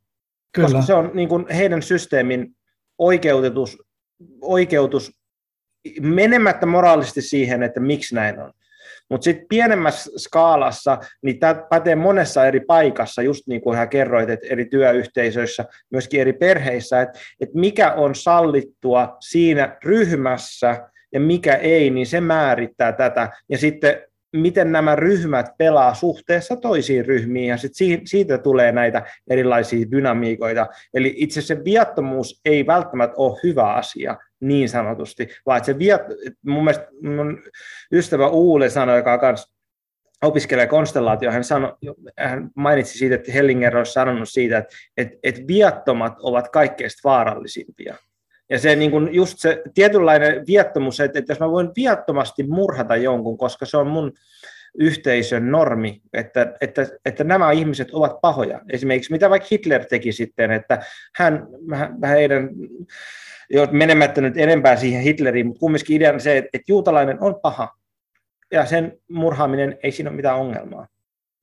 Kyllä. 0.51 0.67
Koska 0.67 0.81
se 0.81 0.93
on 0.93 1.11
niin 1.13 1.29
kuin 1.29 1.45
heidän 1.49 1.81
systeemin 1.81 2.55
oikeutus, 2.97 3.77
oikeutus 4.41 5.11
menemättä 6.01 6.65
moraalisesti 6.65 7.21
siihen, 7.21 7.63
että 7.63 7.79
miksi 7.79 8.15
näin 8.15 8.39
on. 8.39 8.53
Mutta 9.09 9.23
sitten 9.23 9.45
pienemmässä 9.49 10.11
skaalassa, 10.17 10.97
niin 11.21 11.39
tämä 11.39 11.55
pätee 11.69 11.95
monessa 11.95 12.47
eri 12.47 12.59
paikassa, 12.59 13.21
just 13.21 13.47
niin 13.47 13.61
kuin 13.61 13.77
hän 13.77 13.89
kerroit, 13.89 14.29
että 14.29 14.47
eri 14.49 14.65
työyhteisöissä, 14.65 15.65
myöskin 15.91 16.21
eri 16.21 16.33
perheissä, 16.33 17.01
että, 17.01 17.19
että 17.39 17.59
mikä 17.59 17.93
on 17.93 18.15
sallittua 18.15 19.17
siinä 19.19 19.77
ryhmässä 19.83 20.89
ja 21.13 21.19
mikä 21.19 21.55
ei, 21.55 21.89
niin 21.89 22.07
se 22.07 22.21
määrittää 22.21 22.91
tätä. 22.91 23.29
Ja 23.49 23.57
sitten 23.57 24.01
miten 24.35 24.71
nämä 24.71 24.95
ryhmät 24.95 25.45
pelaa 25.57 25.93
suhteessa 25.93 26.55
toisiin 26.55 27.05
ryhmiin, 27.05 27.47
ja 27.47 27.57
sit 27.57 27.71
siitä 28.05 28.37
tulee 28.37 28.71
näitä 28.71 29.05
erilaisia 29.29 29.91
dynamiikoita. 29.91 30.67
Eli 30.93 31.13
itse 31.17 31.41
se 31.41 31.63
viattomuus 31.63 32.41
ei 32.45 32.67
välttämättä 32.67 33.15
ole 33.17 33.39
hyvä 33.43 33.73
asia, 33.73 34.17
niin 34.39 34.69
sanotusti, 34.69 35.29
vaan 35.45 35.65
se 35.65 35.79
viat, 35.79 36.01
mun 36.45 36.63
mielestä 36.63 36.87
mun 37.03 37.43
ystävä 37.91 38.27
Uule 38.27 38.69
sanoi, 38.69 38.97
joka 38.97 39.17
kanssa 39.17 39.53
opiskelee 40.23 40.67
konstellaatio, 40.67 41.31
hän, 41.31 41.43
sanoi, 41.43 41.73
hän 42.19 42.49
mainitsi 42.55 42.97
siitä, 42.97 43.15
että 43.15 43.31
Hellinger 43.31 43.77
olisi 43.77 43.93
sanonut 43.93 44.29
siitä, 44.29 44.57
että, 44.57 44.75
että, 44.97 45.17
että 45.23 45.41
viattomat 45.47 46.13
ovat 46.19 46.49
kaikkein 46.49 46.89
vaarallisimpia. 47.03 47.95
Ja 48.49 48.59
se 48.59 48.75
niin 48.75 48.91
kuin 48.91 49.13
just 49.13 49.39
se 49.39 49.61
tietynlainen 49.73 50.47
viattomus, 50.47 50.99
että, 50.99 51.19
että 51.19 51.31
jos 51.31 51.39
mä 51.39 51.51
voin 51.51 51.69
viattomasti 51.75 52.43
murhata 52.43 52.95
jonkun, 52.95 53.37
koska 53.37 53.65
se 53.65 53.77
on 53.77 53.87
mun 53.87 54.13
yhteisön 54.77 55.51
normi, 55.51 56.01
että, 56.13 56.53
että, 56.61 56.87
että 57.05 57.23
nämä 57.23 57.51
ihmiset 57.51 57.91
ovat 57.91 58.21
pahoja. 58.21 58.61
Esimerkiksi 58.73 59.11
mitä 59.11 59.29
vaikka 59.29 59.47
Hitler 59.51 59.85
teki 59.85 60.11
sitten, 60.11 60.51
että 60.51 60.81
hän, 61.15 61.47
heidän, 62.07 62.49
jo 63.49 63.67
menemättä 63.71 64.21
nyt 64.21 64.37
enempää 64.37 64.75
siihen 64.75 65.01
Hitleriin, 65.01 65.47
mutta 65.47 65.59
kumminkin 65.59 65.95
ideana 65.95 66.19
se, 66.19 66.37
että, 66.37 66.49
että 66.53 66.71
juutalainen 66.71 67.17
on 67.23 67.35
paha, 67.41 67.75
ja 68.51 68.65
sen 68.65 68.97
murhaaminen 69.09 69.77
ei 69.83 69.91
siinä 69.91 70.09
ole 70.09 70.15
mitään 70.15 70.39
ongelmaa. 70.39 70.87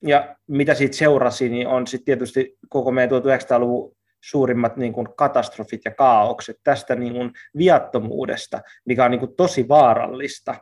Ja 0.03 0.37
mitä 0.47 0.74
siitä 0.74 0.97
seurasi, 0.97 1.49
niin 1.49 1.66
on 1.66 1.87
sitten 1.87 2.05
tietysti 2.05 2.59
koko 2.69 2.91
meidän 2.91 3.11
1900-luvun 3.11 3.95
suurimmat 4.31 4.77
niin 4.77 4.93
kuin 4.93 5.09
katastrofit 5.16 5.81
ja 5.85 5.90
kaaukset 5.90 6.57
tästä 6.65 6.94
niin 6.94 7.12
kuin 7.12 7.32
viattomuudesta, 7.59 8.61
mikä 8.85 9.05
on 9.05 9.11
niin 9.11 9.19
kuin 9.19 9.36
tosi 9.36 9.69
vaarallista. 9.69 10.55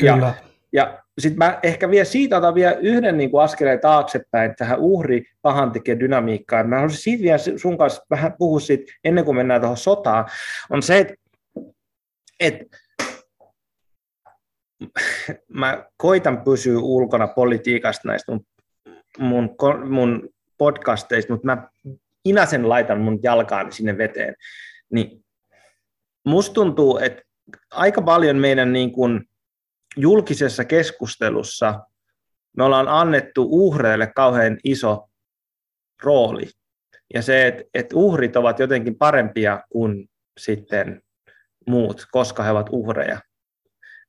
Kyllä. 0.00 0.12
Ja, 0.12 0.34
ja 0.72 1.02
sitten 1.18 1.38
mä 1.38 1.58
ehkä 1.62 1.90
vielä 1.90 2.04
siitä 2.04 2.36
otan 2.36 2.54
vielä 2.54 2.72
yhden 2.72 3.16
niin 3.16 3.30
kuin 3.30 3.42
askeleen 3.42 3.80
taaksepäin 3.80 4.54
tähän 4.58 4.78
uhri 4.78 5.24
pahan 5.42 5.72
tekee 5.72 6.00
dynamiikkaan. 6.00 6.68
Mä 6.68 6.76
haluaisin 6.76 7.02
siitä 7.02 7.22
vielä 7.22 7.38
sun 7.56 7.78
kanssa 7.78 8.06
vähän 8.10 8.34
puhua 8.38 8.60
siitä, 8.60 8.92
ennen 9.04 9.24
kuin 9.24 9.36
mennään 9.36 9.60
tuohon 9.60 9.76
sotaan, 9.76 10.24
on 10.70 10.82
se, 10.82 10.98
että, 10.98 11.14
että 12.40 12.76
mä 15.48 15.84
koitan 15.96 16.42
pysyä 16.44 16.78
ulkona 16.78 17.26
politiikasta 17.26 18.08
näistä 18.08 18.32
mun, 18.32 18.46
mun, 19.18 19.56
mun 19.88 20.28
podcasteista, 20.58 21.32
mutta 21.32 21.46
mä 21.46 21.68
Inasen 22.24 22.68
laitan 22.68 23.00
mun 23.00 23.18
jalkaan 23.22 23.72
sinne 23.72 23.98
veteen, 23.98 24.34
niin 24.92 25.24
musta 26.26 26.54
tuntuu, 26.54 26.98
että 26.98 27.22
aika 27.70 28.02
paljon 28.02 28.36
meidän 28.36 28.72
niin 28.72 28.92
kuin 28.92 29.24
julkisessa 29.96 30.64
keskustelussa 30.64 31.80
me 32.56 32.64
ollaan 32.64 32.88
annettu 32.88 33.48
uhreille 33.50 34.12
kauhean 34.14 34.58
iso 34.64 35.08
rooli. 36.02 36.50
Ja 37.14 37.22
se, 37.22 37.46
että, 37.46 37.62
että 37.74 37.96
uhrit 37.96 38.36
ovat 38.36 38.58
jotenkin 38.58 38.98
parempia 38.98 39.62
kuin 39.70 40.10
sitten 40.38 41.02
muut, 41.66 42.06
koska 42.10 42.42
he 42.42 42.50
ovat 42.50 42.68
uhreja. 42.72 43.20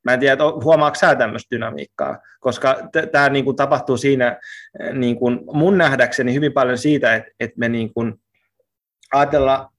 Mä 0.04 0.14
en 0.14 0.20
tiedä, 0.20 0.44
huomaatko 0.64 1.00
sä 1.00 1.16
tämmöistä 1.16 1.56
dynamiikkaa, 1.56 2.20
koska 2.40 2.78
tämä 3.12 3.30
niin 3.30 3.56
tapahtuu 3.56 3.98
siinä 3.98 4.38
niin 4.94 5.16
kuin 5.16 5.40
mun 5.54 5.78
nähdäkseni 5.78 6.34
hyvin 6.34 6.54
paljon 6.54 6.78
siitä, 6.78 7.16
että, 7.16 7.32
että 7.40 7.60
me 7.60 7.70
niin 7.70 7.94
kuin 7.94 8.14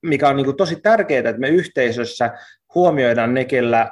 mikä 0.02 0.28
on 0.28 0.36
niin 0.36 0.44
kuin 0.44 0.56
tosi 0.56 0.76
tärkeää, 0.76 1.30
että 1.30 1.40
me 1.40 1.48
yhteisössä 1.48 2.30
huomioidaan 2.74 3.34
ne, 3.34 3.44
kellä 3.44 3.90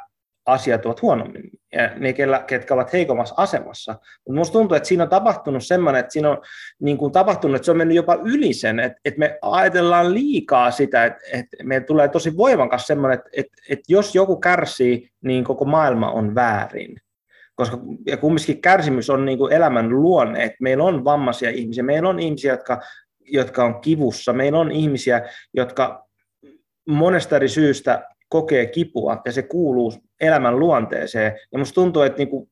asiat 0.48 0.86
ovat 0.86 1.02
huonommin, 1.02 1.50
ja 1.72 1.90
ne, 1.96 2.14
ketkä 2.46 2.74
ovat 2.74 2.92
heikommassa 2.92 3.34
asemassa. 3.38 3.92
Mutta 3.92 4.32
minusta 4.32 4.52
tuntuu, 4.52 4.76
että 4.76 4.88
siinä 4.88 5.02
on 5.02 5.10
tapahtunut 5.10 5.66
semmoinen, 5.66 6.00
että 6.00 6.12
siinä 6.12 6.30
on 6.30 6.38
niin 6.80 6.98
kuin 6.98 7.12
tapahtunut, 7.12 7.56
että 7.56 7.64
se 7.64 7.70
on 7.70 7.76
mennyt 7.76 7.96
jopa 7.96 8.14
yli 8.14 8.52
sen, 8.52 8.80
että, 8.80 8.98
että 9.04 9.18
me 9.18 9.38
ajatellaan 9.42 10.14
liikaa 10.14 10.70
sitä, 10.70 11.04
että, 11.04 11.20
että 11.32 11.56
meillä 11.62 11.86
tulee 11.86 12.08
tosi 12.08 12.36
voimakas 12.36 12.86
semmoinen, 12.86 13.18
että, 13.18 13.30
että, 13.32 13.62
että 13.68 13.84
jos 13.88 14.14
joku 14.14 14.36
kärsii, 14.36 15.10
niin 15.24 15.44
koko 15.44 15.64
maailma 15.64 16.10
on 16.10 16.34
väärin. 16.34 16.96
Koska 17.54 17.78
ja 18.06 18.16
kumminkin 18.16 18.60
kärsimys 18.60 19.10
on 19.10 19.24
niin 19.24 19.38
kuin 19.38 19.52
elämän 19.52 19.88
luonne, 19.88 20.44
että 20.44 20.56
meillä 20.60 20.84
on 20.84 21.04
vammaisia 21.04 21.50
ihmisiä, 21.50 21.82
meillä 21.82 22.08
on 22.08 22.20
ihmisiä, 22.20 22.52
jotka, 22.52 22.80
jotka 23.20 23.64
on 23.64 23.80
kivussa, 23.80 24.32
meillä 24.32 24.58
on 24.58 24.72
ihmisiä, 24.72 25.22
jotka 25.54 26.08
monesta 26.88 27.36
eri 27.36 27.48
syystä 27.48 28.04
kokee 28.28 28.66
kipua 28.66 29.22
ja 29.24 29.32
se 29.32 29.42
kuuluu 29.42 29.92
elämän 30.20 30.58
luonteeseen. 30.58 31.32
Ja 31.52 31.58
musta 31.58 31.74
tuntuu, 31.74 32.02
että 32.02 32.18
niin 32.18 32.28
kuin 32.28 32.50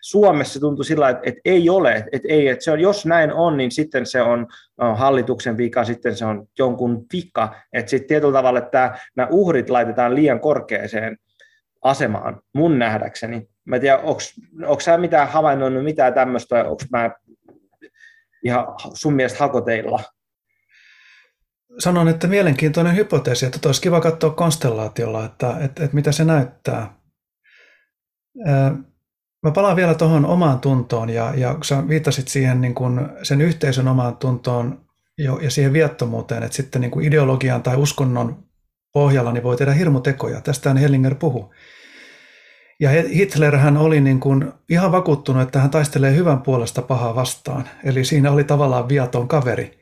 Suomessa 0.00 0.60
tuntuu 0.60 0.84
sillä 0.84 1.08
että, 1.08 1.22
että 1.24 1.40
ei 1.44 1.70
ole, 1.70 2.04
että, 2.12 2.28
ei, 2.28 2.48
että 2.48 2.64
se 2.64 2.70
on, 2.70 2.80
jos 2.80 3.06
näin 3.06 3.32
on, 3.32 3.56
niin 3.56 3.70
sitten 3.70 4.06
se 4.06 4.22
on 4.22 4.46
hallituksen 4.94 5.56
vika, 5.56 5.84
sitten 5.84 6.16
se 6.16 6.24
on 6.24 6.46
jonkun 6.58 7.06
vika, 7.12 7.54
että 7.72 7.90
sitten 7.90 8.08
tietyllä 8.08 8.32
tavalla, 8.32 8.58
että 8.58 8.98
nämä 9.16 9.28
uhrit 9.30 9.70
laitetaan 9.70 10.14
liian 10.14 10.40
korkeaseen 10.40 11.16
asemaan, 11.82 12.40
mun 12.54 12.78
nähdäkseni. 12.78 13.48
Mä 13.64 13.76
en 13.76 13.80
tiedä, 13.80 13.98
onko 14.66 14.80
sä 14.80 14.98
mitään 14.98 15.28
havainnoinut 15.28 15.84
mitään 15.84 16.14
tämmöistä, 16.14 16.64
onko 16.64 16.82
mä 16.90 17.10
ihan 18.44 18.66
sun 18.94 19.14
mielestä 19.14 19.38
hakoteilla? 19.38 20.02
Sanon, 21.78 22.08
että 22.08 22.26
mielenkiintoinen 22.26 22.96
hypoteesi, 22.96 23.46
että 23.46 23.68
olisi 23.68 23.80
kiva 23.80 24.00
katsoa 24.00 24.30
konstellaatiolla, 24.30 25.24
että, 25.24 25.50
että, 25.50 25.84
että 25.84 25.94
mitä 25.94 26.12
se 26.12 26.24
näyttää. 26.24 26.94
Mä 29.42 29.50
palaan 29.54 29.76
vielä 29.76 29.94
tuohon 29.94 30.26
omaan 30.26 30.60
tuntoon 30.60 31.10
ja, 31.10 31.32
ja 31.36 31.54
kun 31.54 31.64
sä 31.64 31.88
viittasit 31.88 32.28
siihen 32.28 32.60
niin 32.60 32.74
kuin 32.74 33.00
sen 33.22 33.40
yhteisön 33.40 33.88
omaan 33.88 34.16
tuntoon 34.16 34.84
ja 35.18 35.50
siihen 35.50 35.72
viattomuuteen, 35.72 36.42
että 36.42 36.56
sitten 36.56 36.80
niin 36.80 36.90
kuin 36.90 37.06
ideologian 37.06 37.62
tai 37.62 37.76
uskonnon 37.76 38.44
pohjalla 38.92 39.32
niin 39.32 39.42
voi 39.42 39.56
tehdä 39.56 39.72
hirmutekoja. 39.72 40.40
Tästä 40.40 40.74
Hellinger 40.74 41.14
puhu. 41.14 41.54
Ja 42.80 42.90
Hitler 42.90 43.56
hän 43.56 43.76
oli 43.76 44.00
niin 44.00 44.20
kuin 44.20 44.52
ihan 44.68 44.92
vakuuttunut, 44.92 45.42
että 45.42 45.60
hän 45.60 45.70
taistelee 45.70 46.16
hyvän 46.16 46.42
puolesta 46.42 46.82
pahaa 46.82 47.14
vastaan. 47.14 47.68
Eli 47.84 48.04
siinä 48.04 48.30
oli 48.30 48.44
tavallaan 48.44 48.88
viaton 48.88 49.28
kaveri. 49.28 49.80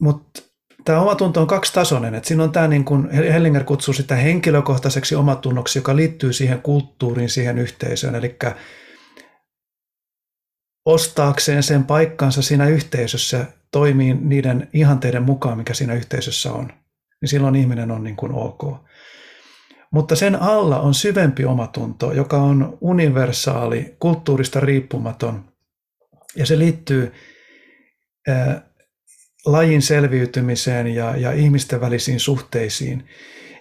Mutta 0.00 0.42
tämä 0.84 1.00
omatunto 1.00 1.40
on 1.40 1.46
kaksitasoinen. 1.46 2.14
Et 2.14 2.24
siinä 2.24 2.42
on 2.42 2.52
tämä, 2.52 2.68
niin 2.68 2.84
kuin 2.84 3.10
Hellinger 3.10 3.64
kutsuu 3.64 3.94
sitä 3.94 4.14
henkilökohtaiseksi 4.14 5.14
omatunnoksi, 5.14 5.78
joka 5.78 5.96
liittyy 5.96 6.32
siihen 6.32 6.62
kulttuuriin, 6.62 7.28
siihen 7.28 7.58
yhteisöön. 7.58 8.14
Eli 8.14 8.36
ostaakseen 10.84 11.62
sen 11.62 11.84
paikkansa 11.84 12.42
siinä 12.42 12.68
yhteisössä 12.68 13.46
toimii 13.70 14.14
niiden 14.14 14.68
ihanteiden 14.72 15.22
mukaan, 15.22 15.58
mikä 15.58 15.74
siinä 15.74 15.94
yhteisössä 15.94 16.52
on. 16.52 16.72
Niin 17.20 17.28
silloin 17.28 17.56
ihminen 17.56 17.90
on 17.90 18.04
niin 18.04 18.16
kuin 18.16 18.32
ok. 18.32 18.62
Mutta 19.90 20.16
sen 20.16 20.42
alla 20.42 20.80
on 20.80 20.94
syvempi 20.94 21.44
omatunto, 21.44 22.12
joka 22.12 22.36
on 22.36 22.78
universaali, 22.80 23.96
kulttuurista 23.98 24.60
riippumaton. 24.60 25.44
Ja 26.36 26.46
se 26.46 26.58
liittyy 26.58 27.12
lajin 29.46 29.82
selviytymiseen 29.82 30.86
ja, 30.86 31.16
ja 31.16 31.32
ihmisten 31.32 31.80
välisiin 31.80 32.20
suhteisiin. 32.20 33.08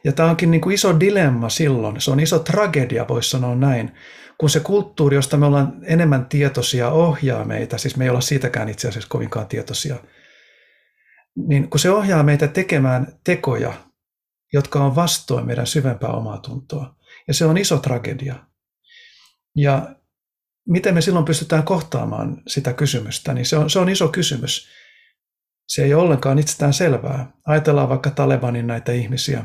Ja 0.03 0.11
tämä 0.11 0.29
onkin 0.29 0.51
niin 0.51 0.61
kuin 0.61 0.73
iso 0.73 0.99
dilemma 0.99 1.49
silloin, 1.49 2.01
se 2.01 2.11
on 2.11 2.19
iso 2.19 2.39
tragedia, 2.39 3.07
voisi 3.07 3.29
sanoa 3.29 3.55
näin, 3.55 3.91
kun 4.37 4.49
se 4.49 4.59
kulttuuri, 4.59 5.15
josta 5.15 5.37
me 5.37 5.45
ollaan 5.45 5.73
enemmän 5.83 6.25
tietoisia, 6.25 6.89
ohjaa 6.89 7.45
meitä, 7.45 7.77
siis 7.77 7.97
me 7.97 8.03
ei 8.03 8.09
olla 8.09 8.21
siitäkään 8.21 8.69
itse 8.69 8.87
asiassa 8.87 9.09
kovinkaan 9.09 9.47
tietoisia, 9.47 9.95
niin 11.47 11.69
kun 11.69 11.79
se 11.79 11.89
ohjaa 11.89 12.23
meitä 12.23 12.47
tekemään 12.47 13.07
tekoja, 13.23 13.73
jotka 14.53 14.83
on 14.83 14.95
vastoin 14.95 15.45
meidän 15.45 15.67
syvempää 15.67 16.09
omaa 16.09 16.37
tuntoa. 16.37 16.95
Ja 17.27 17.33
se 17.33 17.45
on 17.45 17.57
iso 17.57 17.77
tragedia. 17.77 18.35
Ja 19.55 19.95
miten 20.67 20.93
me 20.93 21.01
silloin 21.01 21.25
pystytään 21.25 21.63
kohtaamaan 21.63 22.41
sitä 22.47 22.73
kysymystä, 22.73 23.33
niin 23.33 23.45
se 23.45 23.57
on, 23.57 23.69
se 23.69 23.79
on 23.79 23.89
iso 23.89 24.07
kysymys. 24.07 24.67
Se 25.67 25.83
ei 25.83 25.93
ole 25.93 26.03
ollenkaan 26.03 26.39
itsestään 26.39 26.73
selvää. 26.73 27.31
Ajatellaan 27.45 27.89
vaikka 27.89 28.09
Talebanin 28.09 28.67
näitä 28.67 28.91
ihmisiä. 28.91 29.43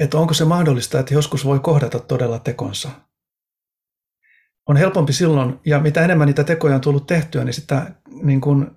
Että 0.00 0.18
onko 0.18 0.34
se 0.34 0.44
mahdollista, 0.44 1.00
että 1.00 1.14
joskus 1.14 1.44
voi 1.44 1.58
kohdata 1.58 1.98
todella 1.98 2.38
tekonsa. 2.38 2.90
On 4.68 4.76
helpompi 4.76 5.12
silloin, 5.12 5.60
ja 5.66 5.80
mitä 5.80 6.04
enemmän 6.04 6.26
niitä 6.26 6.44
tekoja 6.44 6.74
on 6.74 6.80
tullut 6.80 7.06
tehtyä, 7.06 7.44
niin 7.44 7.54
sitä 7.54 7.90
niin 8.22 8.40
kuin 8.40 8.70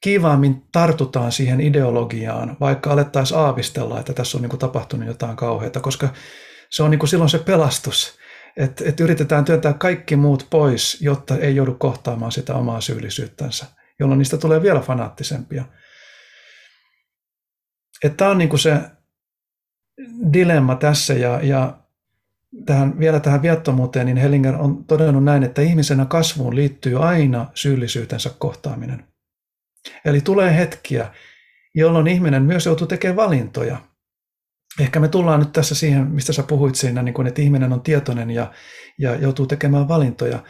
kiivaammin 0.00 0.62
tartutaan 0.72 1.32
siihen 1.32 1.60
ideologiaan, 1.60 2.56
vaikka 2.60 2.92
alettaisiin 2.92 3.40
aavistella, 3.40 4.00
että 4.00 4.12
tässä 4.12 4.38
on 4.38 4.42
niin 4.42 4.50
kuin 4.50 4.60
tapahtunut 4.60 5.08
jotain 5.08 5.36
kauheata, 5.36 5.80
koska 5.80 6.08
se 6.70 6.82
on 6.82 6.90
niin 6.90 6.98
kuin 6.98 7.08
silloin 7.08 7.30
se 7.30 7.38
pelastus 7.38 8.18
että 8.56 8.84
et 8.86 9.00
yritetään 9.00 9.44
työntää 9.44 9.72
kaikki 9.72 10.16
muut 10.16 10.46
pois, 10.50 10.98
jotta 11.00 11.36
ei 11.36 11.56
joudu 11.56 11.74
kohtaamaan 11.74 12.32
sitä 12.32 12.54
omaa 12.54 12.80
syyllisyyttänsä, 12.80 13.66
jolloin 13.98 14.18
niistä 14.18 14.38
tulee 14.38 14.62
vielä 14.62 14.80
fanaattisempia. 14.80 15.64
Tämä 18.16 18.30
on 18.30 18.38
niinku 18.38 18.56
se 18.56 18.80
dilemma 20.32 20.74
tässä 20.74 21.14
ja, 21.14 21.40
ja 21.42 21.78
tähän, 22.66 22.98
vielä 22.98 23.20
tähän 23.20 23.42
viattomuuteen, 23.42 24.06
niin 24.06 24.16
Hellinger 24.16 24.54
on 24.54 24.84
todennut 24.84 25.24
näin, 25.24 25.42
että 25.42 25.62
ihmisenä 25.62 26.04
kasvuun 26.04 26.56
liittyy 26.56 27.04
aina 27.04 27.46
syyllisyytensä 27.54 28.30
kohtaaminen. 28.38 29.04
Eli 30.04 30.20
tulee 30.20 30.56
hetkiä, 30.56 31.14
jolloin 31.74 32.08
ihminen 32.08 32.42
myös 32.42 32.66
joutuu 32.66 32.86
tekemään 32.86 33.16
valintoja– 33.16 33.76
ehkä 34.80 35.00
me 35.00 35.08
tullaan 35.08 35.40
nyt 35.40 35.52
tässä 35.52 35.74
siihen, 35.74 36.06
mistä 36.06 36.32
sä 36.32 36.42
puhuit 36.42 36.74
siinä, 36.74 37.02
niin 37.02 37.14
kun, 37.14 37.26
että 37.26 37.42
ihminen 37.42 37.72
on 37.72 37.82
tietoinen 37.82 38.30
ja, 38.30 38.52
ja 38.98 39.16
joutuu 39.16 39.46
tekemään 39.46 39.88
valintoja. 39.88 40.42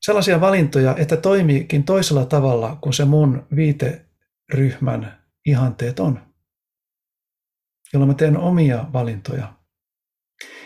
Sellaisia 0.00 0.40
valintoja, 0.40 0.94
että 0.98 1.16
toimiikin 1.16 1.84
toisella 1.84 2.24
tavalla 2.24 2.78
kuin 2.80 2.92
se 2.92 3.04
mun 3.04 3.46
viiteryhmän 3.56 5.24
ihanteet 5.46 6.00
on. 6.00 6.20
Jolloin 7.92 8.10
mä 8.10 8.14
teen 8.14 8.36
omia 8.36 8.84
valintoja. 8.92 9.52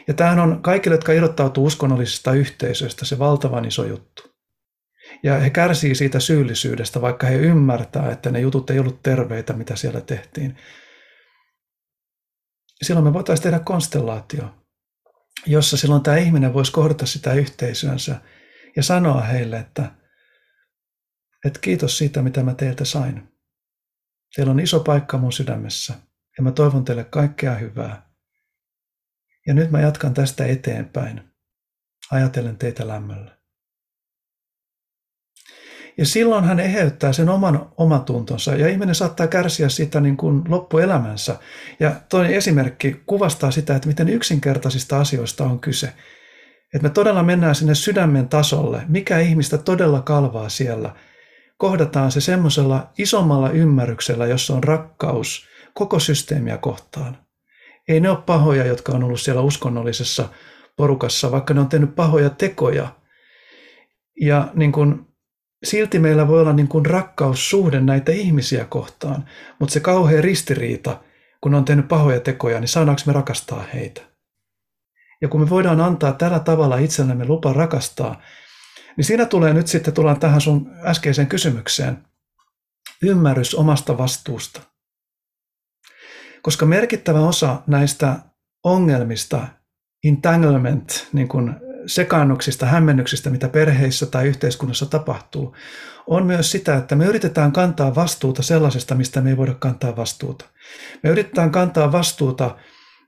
Ja 0.09 0.15
tämähän 0.15 0.39
on 0.39 0.62
kaikille, 0.62 0.94
jotka 0.94 1.12
irrottautuu 1.12 1.66
uskonnollisista 1.66 2.32
yhteisöistä, 2.32 3.05
se 3.05 3.19
valtavan 3.19 3.65
iso 3.65 3.85
juttu. 3.85 4.23
Ja 5.23 5.39
he 5.39 5.51
kärsii 5.51 5.94
siitä 5.94 6.20
syyllisyydestä, 6.20 7.01
vaikka 7.01 7.27
he 7.27 7.36
ymmärtää, 7.36 8.11
että 8.11 8.31
ne 8.31 8.40
jutut 8.40 8.70
ei 8.70 8.78
ollut 8.78 9.02
terveitä, 9.02 9.52
mitä 9.52 9.77
siellä 9.77 10.01
tehtiin 10.01 10.57
silloin 12.82 13.07
me 13.07 13.12
voitaisiin 13.12 13.43
tehdä 13.43 13.59
konstellaatio, 13.59 14.55
jossa 15.47 15.77
silloin 15.77 16.02
tämä 16.02 16.16
ihminen 16.16 16.55
voisi 16.55 16.73
kohdata 16.73 17.07
sitä 17.07 17.32
yhteisönsä 17.32 18.20
ja 18.77 18.82
sanoa 18.82 19.20
heille, 19.20 19.59
että, 19.59 19.93
että 21.44 21.61
kiitos 21.61 21.98
siitä, 21.98 22.23
mitä 22.23 22.43
mä 22.43 22.55
teiltä 22.55 22.85
sain. 22.85 23.28
Teillä 24.36 24.51
on 24.51 24.61
iso 24.61 24.81
paikka 24.81 25.19
mun 25.19 25.32
sydämessä 25.32 25.94
ja 26.39 26.43
mä 26.43 26.52
toivon 26.52 26.85
teille 26.85 27.05
kaikkea 27.05 27.55
hyvää. 27.55 28.11
Ja 29.47 29.55
nyt 29.55 29.70
mä 29.70 29.81
jatkan 29.81 30.15
tästä 30.15 30.47
eteenpäin. 30.47 31.31
Ajatellen 32.11 32.59
teitä 32.59 32.89
lämmöllä. 32.89 33.40
Ja 36.01 36.07
silloin 36.07 36.45
hän 36.45 36.61
eheyttää 36.61 37.13
sen 37.13 37.29
oman 37.29 37.73
omatuntonsa 37.77 38.55
ja 38.55 38.69
ihminen 38.69 38.95
saattaa 38.95 39.27
kärsiä 39.27 39.69
sitä 39.69 40.01
niin 40.01 40.17
kuin 40.17 40.43
loppuelämänsä. 40.49 41.37
Ja 41.81 41.93
toinen 42.09 42.35
esimerkki 42.35 43.03
kuvastaa 43.07 43.51
sitä, 43.51 43.77
että 43.77 43.89
miten 43.89 44.09
yksinkertaisista 44.09 45.01
asioista 45.01 45.45
on 45.45 45.61
kyse. 45.61 45.87
Että 46.75 46.89
me 46.89 46.91
todella 46.91 47.23
mennään 47.23 47.55
sinne 47.55 47.75
sydämen 47.75 48.29
tasolle, 48.29 48.83
mikä 48.89 49.19
ihmistä 49.19 49.59
todella 49.59 50.01
kalvaa 50.01 50.49
siellä. 50.49 50.95
Kohdataan 51.57 52.13
se 52.13 52.21
semmoisella 52.21 52.91
isommalla 52.99 53.51
ymmärryksellä, 53.51 54.27
jossa 54.27 54.55
on 54.55 54.65
rakkaus 54.65 55.47
koko 55.75 55.99
systeemiä 55.99 56.59
kohtaan. 56.59 57.19
Ei 57.89 58.01
ne 58.01 58.11
ole 58.11 58.19
pahoja, 58.27 58.67
jotka 58.67 58.93
on 58.93 59.05
ollut 59.05 59.21
siellä 59.21 59.43
uskonnollisessa 59.43 60.29
porukassa, 60.77 61.33
vaikka 61.33 61.55
ne 61.55 61.61
on 61.61 61.69
tehnyt 61.69 61.95
pahoja 61.97 62.31
tekoja. 62.31 62.89
Ja 64.21 64.49
niin 64.55 64.73
kuin 64.73 65.10
silti 65.65 65.99
meillä 65.99 66.28
voi 66.28 66.41
olla 66.41 66.53
niin 66.53 66.69
kuin 66.69 66.87
rakkaussuhde 66.87 67.81
näitä 67.81 68.12
ihmisiä 68.12 68.65
kohtaan, 68.65 69.24
mutta 69.59 69.73
se 69.73 69.81
kauhea 69.81 70.20
ristiriita 70.20 71.01
kun 71.41 71.55
on 71.55 71.65
tehnyt 71.65 71.89
pahoja 71.89 72.20
tekoja, 72.20 72.61
niin 72.61 72.69
saadaanko 72.69 73.03
me 73.07 73.12
rakastaa 73.12 73.65
heitä? 73.74 74.01
Ja 75.23 75.28
kun 75.28 75.41
me 75.41 75.51
voidaan 75.51 75.81
antaa 75.81 76.12
tällä 76.12 76.41
tavalla 76.41 76.78
itsellemme 76.78 77.24
lupa 77.24 77.53
rakastaa, 77.53 78.23
niin 78.97 79.05
siinä 79.05 79.27
tulee 79.27 79.55
nyt 79.55 79.66
sitten, 79.66 79.95
tullaan 79.95 80.20
tähän 80.20 80.41
sun 80.41 80.70
äskeiseen 80.85 81.28
kysymykseen, 81.28 82.05
ymmärrys 83.03 83.55
omasta 83.55 83.99
vastuusta. 83.99 84.62
Koska 86.43 86.66
merkittävä 86.66 87.20
osa 87.20 87.62
näistä 87.66 88.16
ongelmista, 88.65 89.49
entanglement, 90.05 91.09
niin 91.12 91.28
kuin 91.28 91.55
sekaannuksista, 91.91 92.67
hämmennyksistä, 92.67 93.31
mitä 93.31 93.49
perheissä 93.49 94.07
tai 94.07 94.27
yhteiskunnassa 94.27 94.87
tapahtuu, 94.87 95.57
on 96.07 96.27
myös 96.27 96.51
sitä, 96.51 96.77
että 96.77 96.97
me 96.97 97.05
yritetään 97.07 97.53
kantaa 97.53 97.95
vastuuta 97.95 98.43
sellaisesta, 98.43 98.95
mistä 98.95 99.21
me 99.21 99.31
ei 99.31 99.37
voida 99.37 99.55
kantaa 99.55 99.97
vastuuta. 99.97 100.45
Me 101.03 101.11
yritetään 101.11 101.51
kantaa 101.51 101.93
vastuuta 101.93 102.57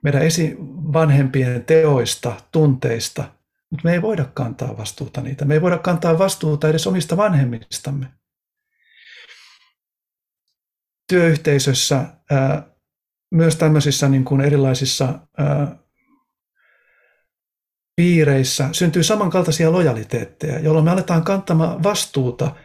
meidän 0.02 0.22
esivanhempien 0.22 1.64
teoista, 1.64 2.36
tunteista, 2.52 3.24
mutta 3.70 3.88
me 3.88 3.92
ei 3.92 4.02
voida 4.02 4.24
kantaa 4.34 4.76
vastuuta 4.76 5.20
niitä. 5.20 5.44
Me 5.44 5.54
ei 5.54 5.62
voida 5.62 5.78
kantaa 5.78 6.18
vastuuta 6.18 6.68
edes 6.68 6.86
omista 6.86 7.16
vanhemmistamme. 7.16 8.06
Työyhteisössä, 11.08 12.04
myös 13.30 13.56
tämmöisissä 13.56 14.08
niin 14.08 14.24
kuin 14.24 14.40
erilaisissa 14.40 15.18
piireissä 17.96 18.68
syntyy 18.72 19.02
samankaltaisia 19.02 19.72
lojaliteetteja, 19.72 20.58
jolloin 20.58 20.84
me 20.84 20.90
aletaan 20.90 21.24
kantamaan 21.24 21.82
vastuuta 21.82 22.56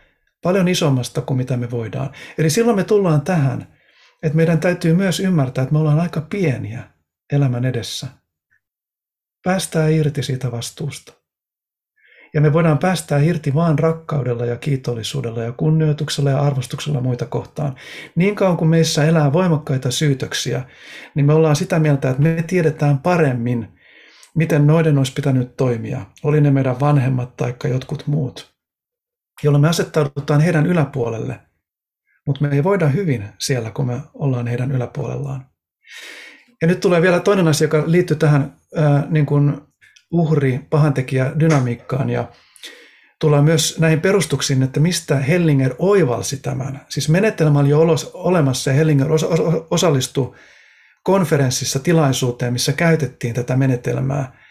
paljon 0.43 0.67
isommasta 0.67 1.21
kuin 1.21 1.37
mitä 1.37 1.57
me 1.57 1.71
voidaan. 1.71 2.09
Eli 2.37 2.49
silloin 2.49 2.75
me 2.77 2.83
tullaan 2.83 3.21
tähän, 3.21 3.77
että 4.23 4.35
meidän 4.35 4.59
täytyy 4.59 4.93
myös 4.93 5.19
ymmärtää, 5.19 5.61
että 5.61 5.73
me 5.73 5.79
ollaan 5.79 5.99
aika 5.99 6.21
pieniä 6.21 6.83
elämän 7.31 7.65
edessä. 7.65 8.07
Päästää 9.43 9.87
irti 9.87 10.23
siitä 10.23 10.51
vastuusta. 10.51 11.13
Ja 12.33 12.41
me 12.41 12.53
voidaan 12.53 12.77
päästää 12.77 13.19
irti 13.19 13.53
vaan 13.53 13.79
rakkaudella 13.79 14.45
ja 14.45 14.55
kiitollisuudella 14.55 15.43
ja 15.43 15.51
kunnioituksella 15.51 16.29
ja 16.29 16.39
arvostuksella 16.39 17.01
muita 17.01 17.25
kohtaan. 17.25 17.75
Niin 18.15 18.35
kauan 18.35 18.57
kuin 18.57 18.69
meissä 18.69 19.05
elää 19.05 19.33
voimakkaita 19.33 19.91
syytöksiä, 19.91 20.63
niin 21.15 21.25
me 21.25 21.33
ollaan 21.33 21.55
sitä 21.55 21.79
mieltä, 21.79 22.09
että 22.09 22.21
me 22.21 22.43
tiedetään 22.47 22.97
paremmin, 22.97 23.76
miten 24.37 24.67
noiden 24.67 24.97
olisi 24.97 25.13
pitänyt 25.13 25.57
toimia, 25.57 26.05
oli 26.23 26.41
ne 26.41 26.51
meidän 26.51 26.79
vanhemmat 26.79 27.37
tai 27.37 27.53
jotkut 27.69 28.07
muut, 28.07 28.53
jolloin 29.43 29.61
me 29.61 29.69
asettaudutaan 29.69 30.41
heidän 30.41 30.65
yläpuolelle, 30.65 31.39
mutta 32.27 32.47
me 32.47 32.55
ei 32.55 32.63
voida 32.63 32.87
hyvin 32.87 33.23
siellä, 33.39 33.71
kun 33.71 33.87
me 33.87 34.01
ollaan 34.13 34.47
heidän 34.47 34.71
yläpuolellaan. 34.71 35.45
Ja 36.61 36.67
nyt 36.67 36.79
tulee 36.79 37.01
vielä 37.01 37.19
toinen 37.19 37.47
asia, 37.47 37.65
joka 37.65 37.83
liittyy 37.85 38.17
tähän 38.17 38.55
ää, 38.75 39.07
niin 39.09 39.25
kuin 39.25 39.61
uhri, 40.11 40.59
pahantekijä 40.69 41.31
dynamiikkaan 41.39 42.09
ja 42.09 42.31
tullaan 43.19 43.43
myös 43.43 43.79
näihin 43.79 44.01
perustuksiin, 44.01 44.63
että 44.63 44.79
mistä 44.79 45.15
Hellinger 45.15 45.75
oivalsi 45.79 46.37
tämän. 46.37 46.81
Siis 46.89 47.09
menetelmä 47.09 47.59
oli 47.59 47.69
jo 47.69 47.85
olemassa 48.13 48.69
ja 48.69 48.75
Hellinger 48.75 49.07
osallistui 49.71 50.35
konferenssissa 51.07 51.79
tilaisuuteen, 51.79 52.53
missä 52.53 52.73
käytettiin 52.73 53.33
tätä 53.33 53.55
menetelmää. 53.55 54.43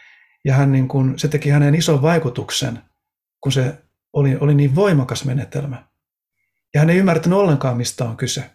Ja 0.44 0.54
hän 0.54 0.72
niin 0.72 0.88
kuin, 0.88 1.18
se 1.18 1.28
teki 1.28 1.50
hänen 1.50 1.74
ison 1.74 2.02
vaikutuksen, 2.02 2.78
kun 3.40 3.52
se 3.52 3.74
oli, 4.12 4.36
oli 4.40 4.54
niin 4.54 4.74
voimakas 4.74 5.24
menetelmä. 5.24 5.84
Ja 6.74 6.80
hän 6.80 6.90
ei 6.90 6.96
ymmärtänyt 6.96 7.38
ollenkaan, 7.38 7.76
mistä 7.76 8.04
on 8.04 8.16
kyse. 8.16 8.50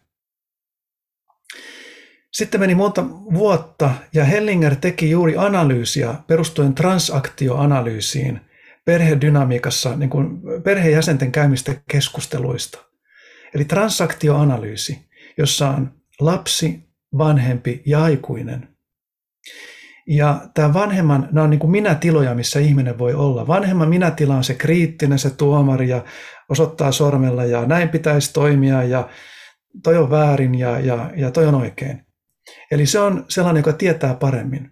Sitten 2.31 2.59
meni 2.59 2.75
monta 2.75 3.09
vuotta 3.09 3.91
ja 4.13 4.25
Hellinger 4.25 4.75
teki 4.75 5.09
juuri 5.09 5.37
analyysiä 5.37 6.15
perustuen 6.27 6.75
transaktioanalyysiin 6.75 8.41
perhedynamiikassa, 8.85 9.95
niin 9.95 10.09
kuin 10.09 10.41
perhejäsenten 10.63 11.31
käymistä 11.31 11.75
keskusteluista. 11.91 12.79
Eli 13.53 13.65
transaktioanalyysi, 13.65 15.09
jossa 15.37 15.69
on 15.69 15.93
lapsi, 16.19 16.90
vanhempi 17.17 17.81
ja 17.85 18.03
aikuinen. 18.03 18.67
Ja 20.07 20.41
tämä 20.53 20.73
vanhemman, 20.73 21.27
nämä 21.31 21.43
on 21.43 21.49
niin 21.49 21.59
kuin 21.59 21.71
minätiloja, 21.71 22.35
missä 22.35 22.59
ihminen 22.59 22.97
voi 22.99 23.13
olla. 23.13 23.47
Vanhemman 23.47 23.89
minätila 23.89 24.35
on 24.35 24.43
se 24.43 24.53
kriittinen, 24.53 25.19
se 25.19 25.29
tuomari 25.29 25.89
ja 25.89 26.03
osoittaa 26.49 26.91
sormella 26.91 27.45
ja 27.45 27.65
näin 27.65 27.89
pitäisi 27.89 28.33
toimia 28.33 28.83
ja 28.83 29.09
toi 29.83 29.97
on 29.97 30.09
väärin 30.09 30.55
ja, 30.55 30.79
ja, 30.79 31.11
ja 31.15 31.31
toi 31.31 31.45
on 31.45 31.55
oikein. 31.55 32.05
Eli 32.71 32.85
se 32.85 32.99
on 32.99 33.25
sellainen, 33.29 33.59
joka 33.59 33.73
tietää 33.73 34.13
paremmin. 34.13 34.71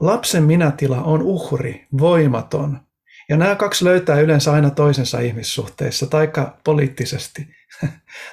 Lapsen 0.00 0.42
minätila 0.42 1.02
on 1.02 1.22
uhri, 1.22 1.86
voimaton. 1.98 2.80
Ja 3.28 3.36
nämä 3.36 3.54
kaksi 3.54 3.84
löytää 3.84 4.20
yleensä 4.20 4.52
aina 4.52 4.70
toisensa 4.70 5.20
ihmissuhteissa, 5.20 6.06
taikka 6.06 6.58
poliittisesti. 6.64 7.48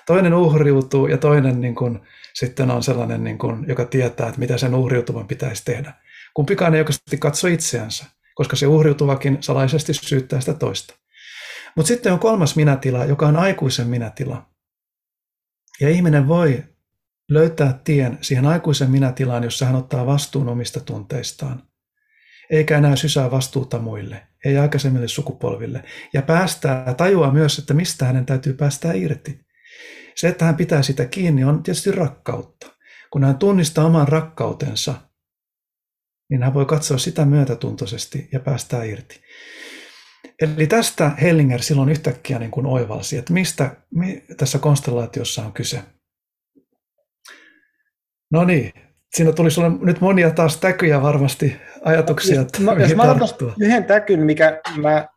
Toinen 0.08 0.34
uhriutuu 0.34 1.08
ja 1.08 1.18
toinen 1.18 1.62
niin 1.62 1.76
kuin, 1.76 2.00
sitten 2.34 2.72
on 2.72 2.84
sellainen, 2.84 3.24
niin 3.24 3.38
kuin, 3.38 3.66
joka 3.68 3.86
tietää, 3.86 4.28
että 4.28 4.40
mitä 4.40 4.58
sen 4.58 4.76
uhriutuvan 4.76 5.28
pitäisi 5.28 5.66
tehdä. 5.66 5.94
Kumpikaan 6.34 6.74
ei 6.74 6.82
oikeasti 6.82 7.18
katso 7.18 7.48
itseänsä, 7.48 8.06
koska 8.36 8.56
se 8.56 8.68
uhriutuvakin 8.68 9.38
salaisesti 9.42 9.94
syyttää 9.94 10.40
sitä 10.40 10.54
toista. 10.54 10.96
Mutta 11.76 11.88
sitten 11.88 12.14
on 12.14 12.20
kolmas 12.20 12.56
minätila, 12.56 13.06
joka 13.06 13.28
on 13.28 13.38
aikuisen 13.38 13.88
minätila. 13.88 14.50
Ja 15.82 15.90
ihminen 15.90 16.28
voi 16.28 16.64
löytää 17.30 17.80
tien 17.84 18.18
siihen 18.22 18.46
aikuisen 18.46 18.92
minätilaan, 18.92 19.44
jossa 19.44 19.66
hän 19.66 19.76
ottaa 19.76 20.06
vastuun 20.06 20.50
omista 20.50 20.80
tunteistaan, 20.80 21.64
eikä 22.50 22.78
enää 22.78 22.96
sysää 22.96 23.32
vastuuta 23.32 23.80
muille, 23.80 24.28
ei 24.46 24.58
aikaisemmille 24.58 25.08
sukupolville, 25.08 25.84
ja 26.14 26.22
päästää, 26.22 26.94
tajua 26.94 27.32
myös, 27.32 27.60
että 27.60 27.74
mistä 27.74 28.06
hänen 28.06 28.26
täytyy 28.26 28.54
päästää 28.54 28.94
irti. 28.94 29.43
Se, 30.16 30.28
että 30.28 30.46
hän 30.46 30.56
pitää 30.56 30.82
sitä 30.82 31.06
kiinni, 31.06 31.44
on 31.44 31.64
tietysti 31.64 31.92
rakkautta. 31.92 32.68
Kun 33.12 33.24
hän 33.24 33.38
tunnistaa 33.38 33.86
oman 33.86 34.08
rakkautensa, 34.08 34.94
niin 36.30 36.44
hän 36.44 36.54
voi 36.54 36.66
katsoa 36.66 36.98
sitä 36.98 37.26
myötätuntoisesti 37.26 38.30
ja 38.32 38.40
päästää 38.40 38.84
irti. 38.84 39.22
Eli 40.42 40.68
tästä 40.68 41.10
Hellinger 41.10 41.62
silloin 41.62 41.90
yhtäkkiä 41.90 42.40
niin 42.40 42.52
kuin 42.52 42.66
oivalsi, 42.66 43.18
että 43.18 43.34
mistä 43.34 43.76
tässä 44.38 44.60
konstellaatiossa 44.60 45.46
on 45.46 45.54
kyse. 45.54 45.84
No 48.32 48.44
niin, 48.44 48.74
siinä 49.16 49.32
tuli 49.32 49.52
sulle 49.52 49.70
nyt 49.70 50.02
monia 50.02 50.32
taas 50.32 50.58
täkyjä 50.58 51.02
varmasti, 51.02 51.56
ajatuksia. 51.86 52.36
Jos, 52.36 52.60
no, 52.60 52.74
jos 52.74 52.96
mä 52.96 53.04
yhden 53.60 53.86
täkyn, 53.86 54.20
mikä 54.20 54.62
mä, 54.82 55.08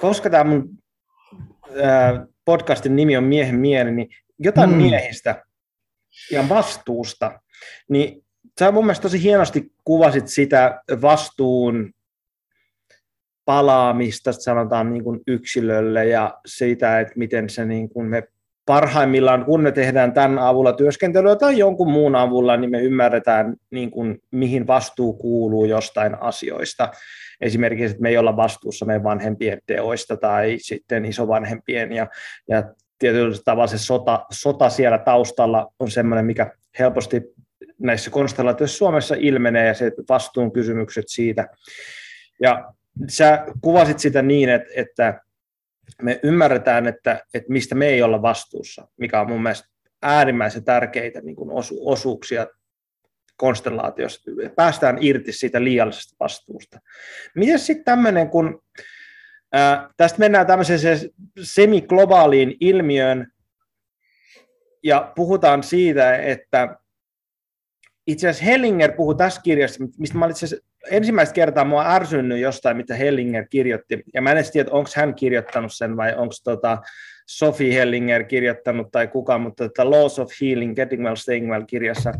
koska 0.00 0.30
tämä 0.30 0.44
mun 0.44 0.78
ää, 1.82 2.26
podcastin 2.48 2.96
nimi 2.96 3.16
on 3.16 3.24
Miehen 3.24 3.54
mieli, 3.54 3.90
niin 3.90 4.08
jotain 4.38 4.70
mm. 4.70 4.76
miehistä 4.76 5.44
ja 6.32 6.48
vastuusta, 6.48 7.40
niin 7.88 8.24
sä 8.60 8.72
mun 8.72 8.84
mielestä 8.84 9.02
tosi 9.02 9.22
hienosti 9.22 9.72
kuvasit 9.84 10.28
sitä 10.28 10.82
vastuun 11.02 11.92
palaamista, 13.44 14.32
sanotaan 14.32 14.92
niin 14.92 15.04
kuin 15.04 15.20
yksilölle 15.26 16.06
ja 16.06 16.38
siitä, 16.46 17.00
että 17.00 17.12
miten 17.16 17.50
se 17.50 17.64
niin 17.64 17.88
kuin 17.88 18.06
me 18.06 18.22
parhaimmillaan, 18.66 19.44
kun 19.44 19.62
me 19.62 19.72
tehdään 19.72 20.12
tämän 20.12 20.38
avulla 20.38 20.72
työskentelyä 20.72 21.36
tai 21.36 21.58
jonkun 21.58 21.92
muun 21.92 22.16
avulla, 22.16 22.56
niin 22.56 22.70
me 22.70 22.82
ymmärretään, 22.82 23.56
niin 23.70 23.90
kuin, 23.90 24.18
mihin 24.30 24.66
vastuu 24.66 25.12
kuuluu 25.12 25.64
jostain 25.64 26.22
asioista. 26.22 26.88
Esimerkiksi, 27.40 27.90
että 27.90 28.02
me 28.02 28.08
ei 28.08 28.18
olla 28.18 28.36
vastuussa 28.36 28.86
meidän 28.86 29.04
vanhempien 29.04 29.58
teoista 29.66 30.16
tai 30.16 30.56
sitten 30.60 31.04
isovanhempien 31.04 31.92
ja, 31.92 32.06
ja 32.48 32.62
tietyllä 32.98 33.36
tavalla 33.44 33.66
se 33.66 33.78
sota, 33.78 34.26
sota 34.30 34.70
siellä 34.70 34.98
taustalla 34.98 35.72
on 35.78 35.90
sellainen, 35.90 36.26
mikä 36.26 36.52
helposti 36.78 37.22
näissä 37.78 38.10
konstellaatioissa 38.10 38.76
Suomessa 38.76 39.14
ilmenee 39.18 39.66
ja 39.66 39.74
se 39.74 39.92
vastuun 40.08 40.52
kysymykset 40.52 41.04
siitä. 41.08 41.48
Ja 42.42 42.72
sä 43.08 43.46
kuvasit 43.60 43.98
sitä 43.98 44.22
niin, 44.22 44.48
että, 44.48 44.68
että 44.76 45.20
me 46.02 46.20
ymmärretään, 46.22 46.86
että, 46.86 47.24
että 47.34 47.52
mistä 47.52 47.74
me 47.74 47.86
ei 47.86 48.02
olla 48.02 48.22
vastuussa, 48.22 48.88
mikä 48.96 49.20
on 49.20 49.28
mun 49.28 49.42
mielestä 49.42 49.68
äärimmäisen 50.02 50.64
tärkeitä 50.64 51.20
niin 51.20 51.36
osu, 51.50 51.88
osuuksia 51.88 52.46
konstellaatiosta. 53.38 54.30
Päästään 54.56 54.98
irti 55.00 55.32
siitä 55.32 55.64
liiallisesta 55.64 56.16
vastuusta. 56.20 56.80
Miten 57.34 57.58
sitten 57.58 57.84
tämmöinen, 57.84 58.28
kun 58.28 58.62
ää, 59.52 59.90
tästä 59.96 60.18
mennään 60.18 60.46
tämmöiseen 60.46 60.98
semiglobaaliin 61.42 62.56
ilmiöön 62.60 63.32
ja 64.82 65.12
puhutaan 65.16 65.62
siitä, 65.62 66.16
että 66.16 66.76
itse 68.06 68.28
asiassa 68.28 68.44
Hellinger 68.44 68.92
puhuu 68.92 69.14
tässä 69.14 69.40
kirjassa, 69.40 69.84
mistä 69.98 70.18
mä 70.18 70.26
itse 70.26 70.58
ensimmäistä 70.90 71.34
kertaa 71.34 71.64
mua 71.64 71.94
ärsynyt 71.94 72.40
jostain, 72.40 72.76
mitä 72.76 72.94
Hellinger 72.94 73.46
kirjoitti, 73.50 74.02
ja 74.14 74.22
mä 74.22 74.30
en 74.30 74.36
edes 74.36 74.50
tiedä, 74.50 74.70
onko 74.72 74.90
hän 74.96 75.14
kirjoittanut 75.14 75.74
sen 75.74 75.96
vai 75.96 76.14
onko 76.14 76.34
tota 76.44 76.78
Sophie 77.26 77.74
Hellinger 77.74 78.24
kirjoittanut 78.24 78.88
tai 78.92 79.08
kuka, 79.08 79.38
mutta 79.38 79.68
tota 79.68 79.90
Laws 79.90 80.18
of 80.18 80.30
Healing, 80.40 80.76
Getting 80.76 81.02
Well, 81.02 81.16
Staying 81.16 81.50
Well 81.50 81.64
kirjassa 81.66 82.12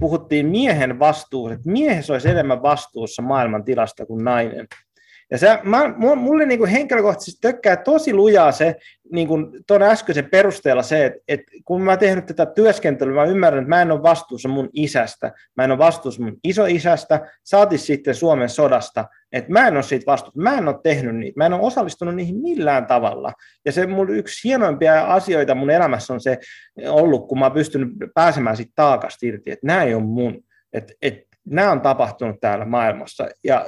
puhuttiin 0.00 0.46
miehen 0.46 0.98
vastuusta, 0.98 1.54
että 1.54 1.70
miehessä 1.70 2.12
olisi 2.12 2.28
enemmän 2.28 2.62
vastuussa 2.62 3.22
maailman 3.22 3.64
tilasta 3.64 4.06
kuin 4.06 4.24
nainen. 4.24 4.66
Ja 5.30 5.38
se, 5.38 5.58
mä, 5.62 5.94
mulle 6.16 6.46
niin 6.46 6.58
kuin 6.58 6.70
henkilökohtaisesti 6.70 7.38
tökkää 7.40 7.76
tosi 7.76 8.14
lujaa 8.14 8.52
se, 8.52 8.76
niin 9.12 9.28
kuin 9.28 9.46
tuon 9.66 9.82
äskeisen 9.82 10.30
perusteella 10.30 10.82
se, 10.82 11.06
että, 11.06 11.18
että 11.28 11.52
kun 11.64 11.82
mä 11.82 11.90
oon 11.90 11.98
tehnyt 11.98 12.26
tätä 12.26 12.46
työskentelyä, 12.46 13.14
mä 13.14 13.24
ymmärrän, 13.24 13.62
että 13.62 13.68
mä 13.68 13.82
en 13.82 13.92
ole 13.92 14.02
vastuussa 14.02 14.48
mun 14.48 14.68
isästä, 14.72 15.32
mä 15.56 15.64
en 15.64 15.70
ole 15.70 15.78
vastuussa 15.78 16.22
mun 16.22 16.36
isoisästä, 16.44 17.30
saati 17.44 17.78
sitten 17.78 18.14
Suomen 18.14 18.48
sodasta, 18.48 19.04
että 19.32 19.52
mä 19.52 19.68
en 19.68 19.74
ole 19.74 19.82
siitä 19.82 20.06
vastuussa, 20.06 20.40
mä 20.40 20.58
en 20.58 20.68
ole 20.68 20.76
tehnyt 20.82 21.16
niitä, 21.16 21.38
mä 21.38 21.46
en 21.46 21.52
ole 21.52 21.66
osallistunut 21.66 22.14
niihin 22.14 22.36
millään 22.36 22.86
tavalla. 22.86 23.32
Ja 23.64 23.72
se 23.72 23.86
mun 23.86 24.10
yksi 24.10 24.48
hienoimpia 24.48 25.04
asioita 25.04 25.54
mun 25.54 25.70
elämässä 25.70 26.14
on 26.14 26.20
se 26.20 26.38
ollut, 26.86 27.28
kun 27.28 27.38
mä 27.38 27.44
oon 27.44 27.52
pystynyt 27.52 27.88
pääsemään 28.14 28.56
siitä 28.56 28.72
taakasta 28.74 29.26
irti, 29.26 29.50
että 29.50 29.66
nämä 29.66 29.82
ei 29.82 29.94
ole 29.94 30.02
mun, 30.02 30.44
että, 30.72 30.92
että 31.02 31.36
nämä 31.44 31.70
on 31.70 31.80
tapahtunut 31.80 32.36
täällä 32.40 32.64
maailmassa. 32.64 33.28
Ja 33.44 33.66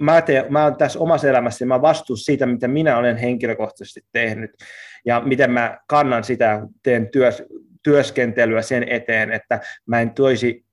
mä, 0.00 0.22
teen, 0.22 0.44
mä 0.52 0.64
olen 0.64 0.76
tässä 0.76 0.98
omassa 0.98 1.28
elämässäni, 1.28 1.68
mä 1.68 1.82
vastuus 1.82 2.24
siitä, 2.24 2.46
mitä 2.46 2.68
minä 2.68 2.98
olen 2.98 3.16
henkilökohtaisesti 3.16 4.00
tehnyt 4.12 4.50
ja 5.04 5.20
miten 5.20 5.50
mä 5.50 5.78
kannan 5.86 6.24
sitä, 6.24 6.60
teen 6.82 7.08
työs, 7.10 7.42
työskentelyä 7.82 8.62
sen 8.62 8.88
eteen, 8.88 9.32
että 9.32 9.60
mä 9.86 10.00
en 10.00 10.10
toisi 10.10 10.64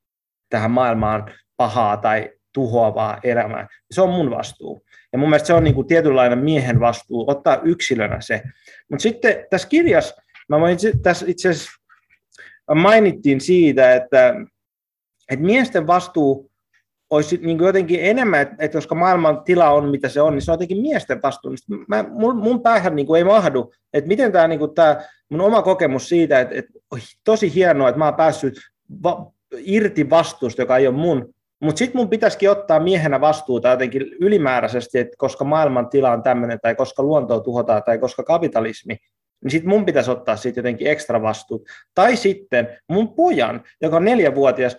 tähän 0.50 0.72
maailmaan 0.72 1.32
pahaa 1.58 1.98
tai 1.98 2.30
tuhoavaa 2.54 3.20
elämää. 3.24 3.68
Se 3.92 4.02
on 4.02 4.10
mun 4.10 4.32
vastuu. 4.32 4.86
Ja 5.14 5.20
mun 5.20 5.30
mielestä 5.30 5.48
se 5.48 5.54
on 5.54 5.64
niin 5.64 5.76
kuin 5.76 5.88
tietynlainen 5.88 6.40
miehen 6.40 6.80
vastuu 6.80 7.30
ottaa 7.30 7.60
yksilönä 7.64 8.22
se. 8.22 8.42
Mutta 8.90 9.04
sitten 9.04 9.46
tässä 9.50 9.68
kirjassa, 9.68 10.22
mä 10.50 10.60
voin 10.60 10.78
tässä 11.04 11.26
itse 11.30 11.50
asiassa 11.50 11.72
mainittiin 12.76 13.42
siitä, 13.42 13.94
että, 13.94 14.36
että 15.30 15.46
miesten 15.46 15.88
vastuu 15.88 16.51
olisi 17.12 17.38
niin 17.38 17.58
kuin 17.58 17.66
jotenkin 17.66 18.00
enemmän, 18.02 18.42
että, 18.42 18.56
että 18.60 18.78
koska 18.78 18.96
maailman 18.96 19.44
tila 19.44 19.70
on 19.70 19.90
mitä 19.90 20.10
se 20.10 20.22
on, 20.22 20.34
niin 20.34 20.42
se 20.42 20.52
on 20.52 20.54
jotenkin 20.54 20.82
miesten 20.82 21.22
vastuu. 21.22 21.52
Mä, 21.88 22.06
mun, 22.10 22.36
mun 22.36 22.62
päähän 22.62 22.96
niin 22.96 23.06
kuin 23.06 23.18
ei 23.18 23.24
mahdu, 23.24 23.74
että 23.94 24.08
miten 24.08 24.32
tämä, 24.32 24.48
niin 24.48 24.60
kuin 24.60 24.76
tämä 24.76 25.02
mun 25.30 25.42
oma 25.42 25.62
kokemus 25.62 26.10
siitä, 26.10 26.40
että, 26.40 26.56
että 26.56 26.74
tosi 27.24 27.56
hienoa, 27.56 27.90
että 27.90 28.00
mä 28.00 28.06
oon 28.06 28.16
päässyt 28.16 28.54
va, 29.04 29.32
irti 29.58 30.10
vastuusta, 30.10 30.62
joka 30.62 30.78
ei 30.78 30.88
ole 30.88 30.96
mun, 30.96 31.34
mutta 31.62 31.80
sitten 31.80 31.98
mun 31.98 32.10
pitäisikin 32.10 32.52
ottaa 32.52 32.80
miehenä 32.80 33.22
vastuuta 33.22 33.70
jotenkin 33.70 34.02
ylimääräisesti, 34.22 35.00
että 35.00 35.16
koska 35.18 35.46
maailman 35.46 35.90
tila 35.90 36.12
on 36.12 36.24
tämmöinen, 36.24 36.60
tai 36.62 36.76
koska 36.76 37.04
luontoa 37.04 37.40
tuhotaan, 37.40 37.84
tai 37.84 37.98
koska 37.98 38.24
kapitalismi, 38.24 38.98
niin 39.44 39.52
sitten 39.52 39.70
mun 39.70 39.86
pitäisi 39.86 40.12
ottaa 40.12 40.36
siitä 40.36 40.60
jotenkin 40.60 40.88
ekstra 40.88 41.22
vastuut. 41.22 41.62
Tai 41.96 42.16
sitten 42.16 42.68
mun 42.90 43.16
pojan, 43.16 43.64
joka 43.82 43.96
on 43.96 44.06
neljävuotias 44.06 44.78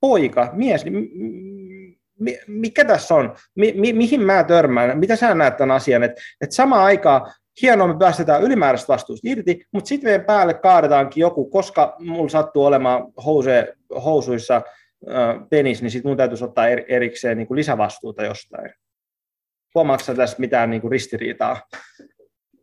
poika, 0.00 0.50
mies, 0.52 0.84
niin 0.84 1.10
mikä 2.46 2.84
tässä 2.84 3.14
on, 3.14 3.36
mi, 3.56 3.72
mi, 3.76 3.92
mihin 3.92 4.20
mä 4.20 4.44
törmään, 4.44 4.98
mitä 4.98 5.16
sä 5.16 5.34
näet 5.34 5.56
tämän 5.56 5.76
asian, 5.76 6.02
että 6.02 6.22
et 6.40 6.52
samaan 6.52 6.84
aikaan 6.84 7.32
hienoa 7.62 7.88
me 7.88 7.98
päästetään 7.98 8.42
ylimääräistä 8.42 8.92
vastuusta 8.92 9.28
irti, 9.28 9.64
mutta 9.72 9.88
sitten 9.88 10.08
meidän 10.08 10.26
päälle 10.26 10.54
kaadetaankin 10.54 11.20
joku, 11.20 11.50
koska 11.50 11.96
mulla 11.98 12.28
sattuu 12.28 12.64
olemaan 12.64 13.12
house, 13.24 13.74
housuissa 14.04 14.56
äh, 14.56 15.48
penis, 15.50 15.82
niin 15.82 15.90
sitten 15.90 16.10
mun 16.10 16.16
täytyisi 16.16 16.44
ottaa 16.44 16.68
er, 16.68 16.82
erikseen 16.88 17.36
niin 17.36 17.46
kuin 17.46 17.58
lisävastuuta 17.58 18.24
jostain. 18.24 18.70
Huomaatko 19.74 20.14
tässä 20.14 20.36
mitään 20.38 20.70
niin 20.70 20.80
kuin 20.80 20.92
ristiriitaa? 20.92 21.60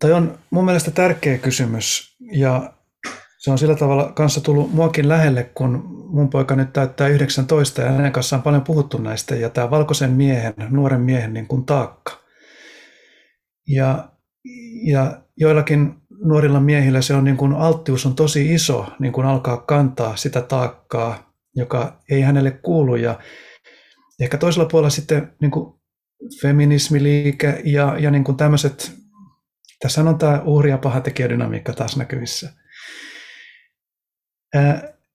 Toi 0.01 0.13
on 0.13 0.39
mun 0.49 0.65
mielestä 0.65 0.91
tärkeä 0.91 1.37
kysymys 1.37 2.15
ja 2.31 2.73
se 3.37 3.51
on 3.51 3.57
sillä 3.57 3.75
tavalla 3.75 4.11
kanssa 4.11 4.41
tullut 4.41 4.73
muakin 4.73 5.09
lähelle, 5.09 5.43
kun 5.43 5.71
mun 6.09 6.29
poika 6.29 6.55
nyt 6.55 6.73
täyttää 6.73 7.07
19 7.07 7.81
ja 7.81 7.91
hänen 7.91 8.11
kanssaan 8.11 8.39
on 8.39 8.43
paljon 8.43 8.63
puhuttu 8.63 8.97
näistä. 8.97 9.35
Ja 9.35 9.49
tämä 9.49 9.69
valkoisen 9.69 10.11
miehen, 10.11 10.53
nuoren 10.69 11.01
miehen 11.01 11.33
niin 11.33 11.47
kuin 11.47 11.65
taakka. 11.65 12.19
Ja, 13.67 14.09
ja 14.87 15.21
joillakin 15.37 15.93
nuorilla 16.25 16.59
miehillä 16.59 17.01
se 17.01 17.13
on 17.13 17.23
niin 17.23 17.37
kuin 17.37 17.53
alttius 17.53 18.05
on 18.05 18.15
tosi 18.15 18.53
iso, 18.53 18.85
niin 18.99 19.13
kuin 19.13 19.27
alkaa 19.27 19.57
kantaa 19.57 20.15
sitä 20.15 20.41
taakkaa, 20.41 21.33
joka 21.55 21.99
ei 22.11 22.21
hänelle 22.21 22.51
kuulu. 22.51 22.95
Ja 22.95 23.19
ehkä 24.21 24.37
toisella 24.37 24.69
puolella 24.69 24.89
sitten 24.89 25.33
niin 25.41 25.51
kuin 25.51 25.79
feminismiliike 26.41 27.61
ja, 27.65 27.95
ja 27.99 28.11
niin 28.11 28.23
kuin 28.23 28.37
tämmöiset, 28.37 28.91
tässä 29.79 30.01
on 30.01 30.17
tämä 30.17 30.41
uhri- 30.45 30.69
ja 30.69 30.77
pahatekijädynamiikka 30.77 31.73
taas 31.73 31.97
näkyvissä– 31.97 32.53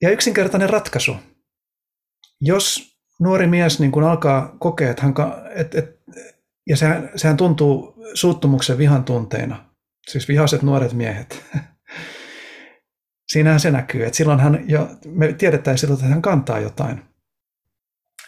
ja 0.03 0.11
yksinkertainen 0.11 0.71
ratkaisu. 0.71 1.17
Jos 2.41 2.97
nuori 3.21 3.47
mies 3.47 3.81
niin 3.81 3.93
kun 3.93 4.05
alkaa 4.05 4.57
kokea, 4.59 4.91
että 4.91 5.03
hän, 5.03 5.15
et, 5.55 5.75
et, 5.75 6.01
ja 6.69 6.77
sehän, 6.77 7.11
sehän 7.17 7.37
tuntuu 7.37 7.95
suuttumuksen 8.15 8.79
vihan 8.79 9.05
tunteina, 9.05 9.65
siis 10.11 10.29
vihaiset 10.29 10.63
nuoret 10.63 10.93
miehet, 10.93 11.45
siinähän 13.33 13.61
se 13.61 13.71
näkyy, 13.71 14.05
että 14.05 14.17
silloin 14.17 14.41
hän 14.41 14.65
jo, 14.69 14.89
me 15.07 15.33
tiedetään 15.33 15.79
silloin, 15.79 16.01
että 16.01 16.13
hän 16.13 16.23
kantaa 16.23 16.61
jotain. 16.61 17.03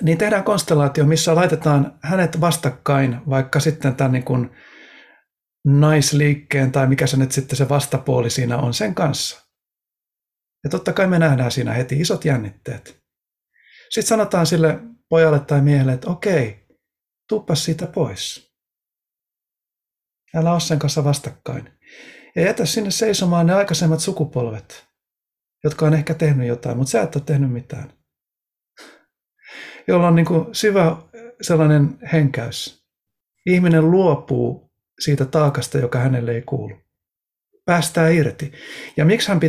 Niin 0.03 0.19
tehdään 0.19 0.45
konstellaatio, 0.45 1.05
missä 1.05 1.35
laitetaan 1.35 1.99
hänet 2.03 2.41
vastakkain, 2.41 3.17
vaikka 3.31 3.61
sitten 3.61 3.95
tämän 3.95 4.13
niin 4.13 4.25
kuin 4.25 4.51
naisliikkeen 5.67 6.73
tai 6.73 6.87
mikä 6.87 7.07
se 7.07 7.17
nyt 7.17 7.33
sitten 7.33 7.57
se 7.57 7.69
vastapuoli 7.69 8.31
siinä 8.31 8.59
on 8.59 8.75
sen 8.75 8.95
kanssa. 8.95 9.44
Ja 10.65 10.71
totta 10.71 10.93
kai 10.93 11.07
me 11.07 11.19
nähdään 11.19 11.51
siinä 11.51 11.73
heti 11.73 12.01
isot 12.01 12.25
jännitteet. 12.25 13.05
Sitten 13.91 14.09
sanotaan 14.09 14.47
sille 14.47 14.79
pojalle 15.09 15.41
tai 15.41 15.61
miehelle, 15.61 15.93
että 15.93 16.11
okei, 16.11 16.67
tuppas 17.29 17.65
siitä 17.65 17.87
pois. 17.87 18.55
Älä 20.35 20.53
ole 20.53 20.61
sen 20.61 20.79
kanssa 20.79 21.05
vastakkain. 21.05 21.73
Ja 22.37 22.43
jätä 22.43 22.67
sinne 22.67 22.91
seisomaan 22.91 23.47
ne 23.47 23.55
aikaisemmat 23.55 24.01
sukupolvet, 24.01 24.87
jotka 25.65 25.87
on 25.87 25.95
ehkä 25.95 26.15
tehnyt 26.15 26.49
jotain, 26.49 26.77
mutta 26.77 26.91
sä 26.91 27.03
et 27.03 27.17
ole 27.17 27.25
tehnyt 27.27 27.53
mitään. 27.53 27.93
Jolla 29.89 30.09
on 30.09 30.15
niin 30.15 30.27
kuin 30.27 30.55
syvä 30.55 30.97
sellainen 31.43 31.99
henkäys. 32.13 32.85
Ihminen 33.47 33.91
luopuu 33.91 34.73
siitä 35.01 35.25
taakasta, 35.25 35.79
joka 35.79 35.99
hänelle 35.99 36.33
ei 36.33 36.43
kuulu 36.43 36.84
päästää 37.65 38.09
irti. 38.09 38.53
Ja 38.97 39.05
miksi 39.05 39.29
hän 39.29 39.41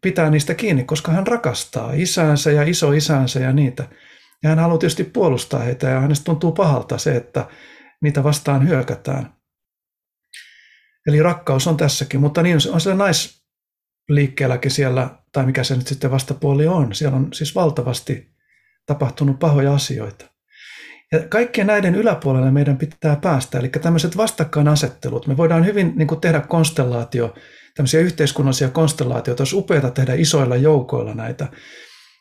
pitää 0.00 0.30
niistä 0.30 0.54
kiinni? 0.54 0.84
Koska 0.84 1.12
hän 1.12 1.26
rakastaa 1.26 1.92
isäänsä 1.92 2.50
ja 2.50 2.62
isoisänsä 2.62 3.40
ja 3.40 3.52
niitä. 3.52 3.88
Ja 4.42 4.48
hän 4.48 4.58
haluaa 4.58 4.78
tietysti 4.78 5.04
puolustaa 5.04 5.60
heitä 5.60 5.88
ja 5.88 6.00
hänestä 6.00 6.24
tuntuu 6.24 6.52
pahalta 6.52 6.98
se, 6.98 7.16
että 7.16 7.48
niitä 8.02 8.24
vastaan 8.24 8.68
hyökätään. 8.68 9.36
Eli 11.06 11.22
rakkaus 11.22 11.66
on 11.66 11.76
tässäkin, 11.76 12.20
mutta 12.20 12.42
niin 12.42 12.58
on 12.72 12.80
siellä 12.80 13.04
naisliikkeelläkin 13.04 14.70
siellä, 14.70 15.18
tai 15.32 15.46
mikä 15.46 15.64
se 15.64 15.76
nyt 15.76 15.86
sitten 15.86 16.10
vastapuoli 16.10 16.66
on. 16.66 16.94
Siellä 16.94 17.16
on 17.16 17.32
siis 17.32 17.54
valtavasti 17.54 18.36
tapahtunut 18.86 19.38
pahoja 19.38 19.74
asioita. 19.74 20.35
Ja 21.12 21.28
kaikkien 21.28 21.66
näiden 21.66 21.94
yläpuolelle 21.94 22.50
meidän 22.50 22.78
pitää 22.78 23.16
päästä, 23.16 23.58
eli 23.58 23.68
tämmöiset 23.68 24.16
vastakkainasettelut. 24.16 25.26
Me 25.26 25.36
voidaan 25.36 25.66
hyvin 25.66 25.92
niin 25.96 26.08
kuin 26.08 26.20
tehdä 26.20 26.40
konstellaatio, 26.40 27.34
tämmöisiä 27.74 28.00
yhteiskunnallisia 28.00 28.70
konstellaatioita, 28.70 29.40
olisi 29.40 29.56
upeata 29.56 29.90
tehdä 29.90 30.14
isoilla 30.14 30.56
joukoilla 30.56 31.14
näitä, 31.14 31.48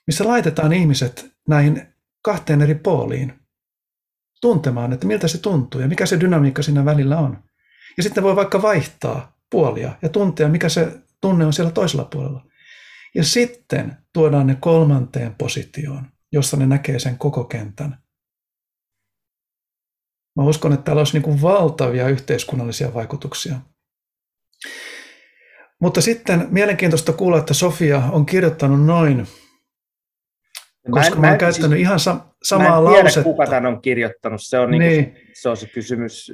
missä 0.07 0.27
laitetaan 0.27 0.73
ihmiset 0.73 1.31
näihin 1.47 1.87
kahteen 2.23 2.61
eri 2.61 2.75
pooliin 2.75 3.33
tuntemaan, 4.41 4.93
että 4.93 5.07
miltä 5.07 5.27
se 5.27 5.37
tuntuu 5.37 5.81
ja 5.81 5.87
mikä 5.87 6.05
se 6.05 6.19
dynamiikka 6.19 6.61
siinä 6.61 6.85
välillä 6.85 7.17
on. 7.17 7.43
Ja 7.97 8.03
sitten 8.03 8.23
voi 8.23 8.35
vaikka 8.35 8.61
vaihtaa 8.61 9.37
puolia 9.51 9.91
ja 10.01 10.09
tuntea, 10.09 10.49
mikä 10.49 10.69
se 10.69 10.91
tunne 11.21 11.45
on 11.45 11.53
siellä 11.53 11.71
toisella 11.71 12.05
puolella. 12.05 12.45
Ja 13.15 13.23
sitten 13.23 13.97
tuodaan 14.13 14.47
ne 14.47 14.57
kolmanteen 14.59 15.35
positioon, 15.35 16.07
jossa 16.31 16.57
ne 16.57 16.65
näkee 16.65 16.99
sen 16.99 17.17
koko 17.17 17.43
kentän. 17.43 18.04
Mä 20.35 20.43
uskon, 20.43 20.73
että 20.73 20.83
täällä 20.83 20.99
olisi 20.99 21.13
niin 21.13 21.23
kuin 21.23 21.41
valtavia 21.41 22.09
yhteiskunnallisia 22.09 22.93
vaikutuksia. 22.93 23.55
Mutta 25.81 26.01
sitten 26.01 26.47
mielenkiintoista 26.51 27.13
kuulla, 27.13 27.37
että 27.37 27.53
Sofia 27.53 28.03
on 28.11 28.25
kirjoittanut 28.25 28.85
noin, 28.85 29.27
koska 30.91 31.15
mä, 31.15 31.21
mä, 31.21 31.31
mä 31.31 31.37
käyttänyt 31.37 31.69
siis, 31.69 31.81
ihan 31.81 31.99
sa- 31.99 32.25
samaa 32.43 32.69
mä 32.69 32.77
en 32.77 32.83
tiedä, 32.85 33.03
lausetta. 33.03 33.23
kuka 33.23 33.45
tämän 33.45 33.65
on 33.65 33.81
kirjoittanut, 33.81 34.41
se 34.43 34.59
on, 34.59 34.71
niin. 34.71 34.79
Niin 34.79 35.17
se, 35.33 35.49
on 35.49 35.57
se 35.57 35.67
kysymys. 35.67 36.31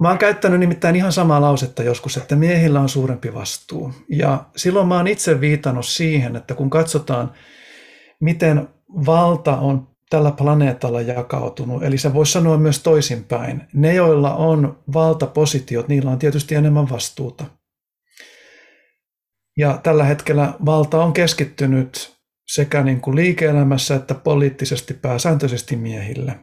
Mä 0.00 0.08
oon 0.08 0.18
käyttänyt 0.18 0.60
nimittäin 0.60 0.96
ihan 0.96 1.12
samaa 1.12 1.40
lausetta 1.40 1.82
joskus, 1.82 2.16
että 2.16 2.36
miehillä 2.36 2.80
on 2.80 2.88
suurempi 2.88 3.34
vastuu. 3.34 3.92
Ja 4.08 4.44
silloin 4.56 4.88
mä 4.88 4.96
oon 4.96 5.08
itse 5.08 5.40
viitannut 5.40 5.86
siihen, 5.86 6.36
että 6.36 6.54
kun 6.54 6.70
katsotaan, 6.70 7.32
miten 8.20 8.68
valta 9.06 9.56
on 9.56 9.91
tällä 10.12 10.30
planeetalla 10.30 11.00
jakautunut. 11.00 11.82
Eli 11.82 11.98
se 11.98 12.14
voisi 12.14 12.32
sanoa 12.32 12.58
myös 12.58 12.82
toisinpäin. 12.82 13.62
Ne, 13.72 13.94
joilla 13.94 14.34
on 14.34 14.78
valtapositiot, 14.94 15.88
niillä 15.88 16.10
on 16.10 16.18
tietysti 16.18 16.54
enemmän 16.54 16.90
vastuuta. 16.90 17.44
Ja 19.56 19.80
tällä 19.82 20.04
hetkellä 20.04 20.54
valta 20.66 21.04
on 21.04 21.12
keskittynyt 21.12 22.16
sekä 22.50 22.82
niin 22.82 23.00
kuin 23.00 23.16
liike-elämässä 23.16 23.94
että 23.94 24.14
poliittisesti 24.14 24.94
pääsääntöisesti 24.94 25.76
miehille. 25.76 26.40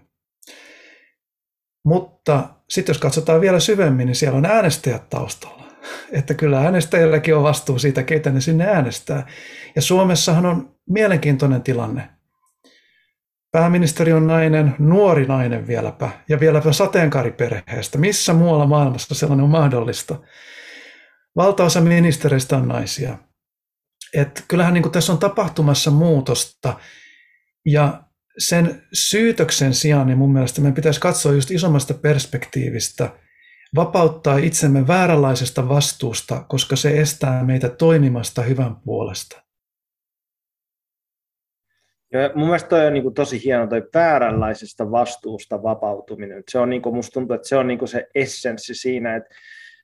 Mutta 1.85 2.49
sitten 2.69 2.93
jos 2.93 3.01
katsotaan 3.01 3.41
vielä 3.41 3.59
syvemmin, 3.59 4.05
niin 4.05 4.15
siellä 4.15 4.37
on 4.37 4.45
äänestäjät 4.45 5.09
taustalla. 5.09 5.63
Että 6.19 6.33
kyllä 6.33 6.59
äänestäjilläkin 6.59 7.35
on 7.35 7.43
vastuu 7.43 7.79
siitä, 7.79 8.03
keitä 8.03 8.31
ne 8.31 8.41
sinne 8.41 8.65
äänestää. 8.65 9.27
Ja 9.75 9.81
Suomessahan 9.81 10.45
on 10.45 10.75
mielenkiintoinen 10.89 11.61
tilanne. 11.61 12.18
Pääministeri 13.51 14.13
on 14.13 14.27
nainen, 14.27 14.75
nuori 14.79 15.25
nainen 15.25 15.67
vieläpä, 15.67 16.09
ja 16.29 16.39
vieläpä 16.39 16.71
sateenkaariperheestä. 16.71 17.97
Missä 17.97 18.33
muualla 18.33 18.67
maailmassa 18.67 19.15
sellainen 19.15 19.43
on 19.43 19.49
mahdollista? 19.49 20.19
Valtaosa 21.35 21.81
ministereistä 21.81 22.57
on 22.57 22.67
naisia. 22.67 23.17
Et 24.13 24.45
kyllähän 24.47 24.73
niin 24.73 24.91
tässä 24.91 25.13
on 25.13 25.19
tapahtumassa 25.19 25.91
muutosta, 25.91 26.79
ja 27.65 28.03
sen 28.37 28.83
syytöksen 28.93 29.73
sijaan 29.73 30.07
niin 30.07 30.17
mun 30.17 30.33
mielestä 30.33 30.61
meidän 30.61 30.75
pitäisi 30.75 30.99
katsoa 30.99 31.33
just 31.33 31.51
isommasta 31.51 31.93
perspektiivistä, 31.93 33.09
vapauttaa 33.75 34.37
itsemme 34.37 34.87
vääränlaisesta 34.87 35.69
vastuusta, 35.69 36.45
koska 36.47 36.75
se 36.75 37.01
estää 37.01 37.43
meitä 37.43 37.69
toimimasta 37.69 38.41
hyvän 38.41 38.75
puolesta. 38.75 39.48
Ja 42.13 42.31
mun 42.35 42.47
mielestä 42.47 42.69
toi 42.69 42.87
on 42.87 42.93
niin 42.93 43.03
kuin 43.03 43.13
tosi 43.13 43.43
hieno 43.43 43.67
toi 43.67 43.89
vääränlaisesta 43.93 44.91
vastuusta 44.91 45.63
vapautuminen. 45.63 46.43
Se 46.51 46.59
on 46.59 46.69
niin 46.69 46.81
kuin, 46.81 46.95
musta 46.95 47.13
tuntuu, 47.13 47.35
että 47.35 47.47
se 47.47 47.55
on 47.55 47.67
niin 47.67 47.79
kuin 47.79 47.89
se 47.89 48.07
essenssi 48.15 48.75
siinä, 48.75 49.15
että, 49.15 49.35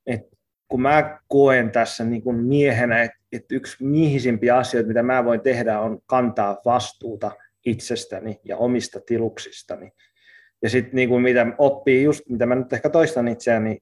että 0.05 0.35
kun 0.67 0.81
mä 0.81 1.19
koen 1.27 1.71
tässä 1.71 2.03
niin 2.03 2.21
kuin 2.21 2.35
miehenä, 2.35 3.03
että, 3.03 3.17
että 3.31 3.55
yksi 3.55 3.83
miehisimpiä 3.83 4.57
asioita, 4.57 4.87
mitä 4.87 5.03
mä 5.03 5.25
voin 5.25 5.41
tehdä, 5.41 5.79
on 5.79 5.99
kantaa 6.05 6.61
vastuuta 6.65 7.31
itsestäni 7.65 8.39
ja 8.43 8.57
omista 8.57 8.99
tiluksistani. 9.05 9.91
Ja 10.61 10.69
sitten 10.69 10.95
niin 10.95 11.09
kuin 11.09 11.21
mitä 11.21 11.47
oppii, 11.57 12.03
just 12.03 12.21
mitä 12.29 12.45
mä 12.45 12.55
nyt 12.55 12.73
ehkä 12.73 12.89
toistan 12.89 13.27
itseäni 13.27 13.79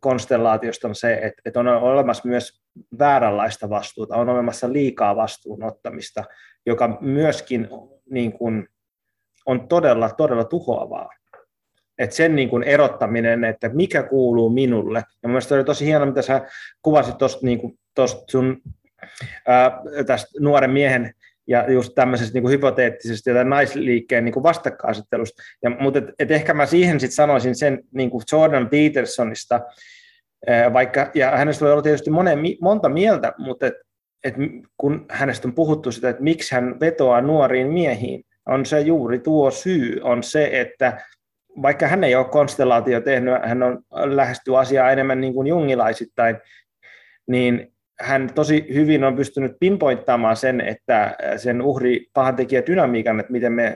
konstellaatiosta 0.00 0.88
on 0.88 0.94
se, 0.94 1.14
että, 1.14 1.42
että 1.44 1.60
on 1.60 1.68
olemassa 1.68 2.28
myös 2.28 2.62
vääränlaista 2.98 3.70
vastuuta, 3.70 4.16
on 4.16 4.28
olemassa 4.28 4.72
liikaa 4.72 5.16
vastuun 5.16 5.62
ottamista, 5.62 6.24
joka 6.66 6.98
myöskin 7.00 7.68
niin 8.10 8.32
kuin, 8.32 8.68
on 9.46 9.68
todella, 9.68 10.10
todella 10.10 10.44
tuhoavaa. 10.44 11.08
Et 11.98 12.12
sen 12.12 12.36
niin 12.36 12.48
kuin 12.48 12.62
erottaminen, 12.62 13.44
että 13.44 13.68
mikä 13.68 14.02
kuuluu 14.02 14.50
minulle. 14.50 15.02
Ja 15.22 15.28
mielestäni 15.28 15.58
oli 15.58 15.64
tosi 15.64 15.86
hienoa, 15.86 16.06
mitä 16.06 16.22
sä 16.22 16.40
kuvasit 16.82 17.18
tuosta 17.18 17.46
niin 17.46 17.78
sun 18.30 18.62
ää, 19.46 19.80
tästä 20.06 20.28
nuoren 20.40 20.70
miehen 20.70 21.14
ja 21.46 21.72
just 21.72 21.92
tämmöisestä 21.94 22.34
niin 22.34 22.42
kuin 22.42 22.52
hypoteettisesta 22.52 23.30
ja 23.30 23.44
naisliikkeen 23.44 24.24
niin 24.24 24.32
kuin 24.32 24.42
vastakkainasettelusta. 24.42 25.42
Ja, 25.62 25.70
mutta 25.70 25.98
et, 25.98 26.04
et 26.18 26.30
ehkä 26.30 26.54
mä 26.54 26.66
siihen 26.66 27.00
sitten 27.00 27.14
sanoisin 27.16 27.54
sen 27.54 27.80
niin 27.92 28.10
kuin 28.10 28.22
Jordan 28.32 28.68
Petersonista, 28.68 29.60
vaikka, 30.72 31.10
ja 31.14 31.30
hänestä 31.30 31.64
voi 31.64 31.72
olla 31.72 31.82
tietysti 31.82 32.10
monen, 32.10 32.38
monta 32.60 32.88
mieltä, 32.88 33.32
mutta 33.38 33.66
et, 33.66 33.74
et 34.24 34.34
kun 34.76 35.06
hänestä 35.10 35.48
on 35.48 35.54
puhuttu 35.54 35.92
sitä, 35.92 36.08
että 36.08 36.22
miksi 36.22 36.54
hän 36.54 36.80
vetoaa 36.80 37.20
nuoriin 37.20 37.66
miehiin, 37.66 38.24
on 38.46 38.66
se 38.66 38.80
juuri 38.80 39.18
tuo 39.18 39.50
syy, 39.50 40.00
on 40.02 40.22
se, 40.22 40.50
että 40.52 41.02
vaikka 41.62 41.86
hän 41.88 42.04
ei 42.04 42.14
ole 42.14 42.24
konstellaatio 42.24 43.00
tehnyt, 43.00 43.34
hän 43.44 43.62
on 43.62 43.82
lähestyy 43.90 44.60
asiaa 44.60 44.90
enemmän 44.90 45.20
niin 45.20 45.34
kuin 45.34 45.46
jungilaisittain, 45.46 46.36
niin 47.26 47.72
hän 48.00 48.30
tosi 48.34 48.66
hyvin 48.74 49.04
on 49.04 49.16
pystynyt 49.16 49.52
pinpointtaamaan 49.60 50.36
sen, 50.36 50.60
että 50.60 51.16
sen 51.36 51.62
uhri 51.62 52.06
pahantekijä 52.14 52.66
dynamiikan, 52.66 53.20
että 53.20 53.32
miten 53.32 53.52
me, 53.52 53.74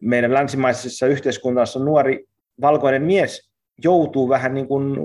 meidän 0.00 0.34
länsimaisessa 0.34 1.06
yhteiskunnassa 1.06 1.78
nuori 1.78 2.24
valkoinen 2.60 3.02
mies 3.02 3.50
joutuu 3.84 4.28
vähän 4.28 4.54
niin 4.54 4.68
kuin 4.68 4.96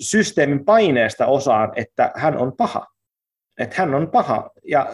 systeemin 0.00 0.64
paineesta 0.64 1.26
osaan, 1.26 1.72
että 1.76 2.12
hän 2.14 2.36
on 2.36 2.52
paha. 2.56 2.86
Että 3.58 3.76
hän 3.78 3.94
on 3.94 4.10
paha. 4.10 4.50
Ja, 4.68 4.88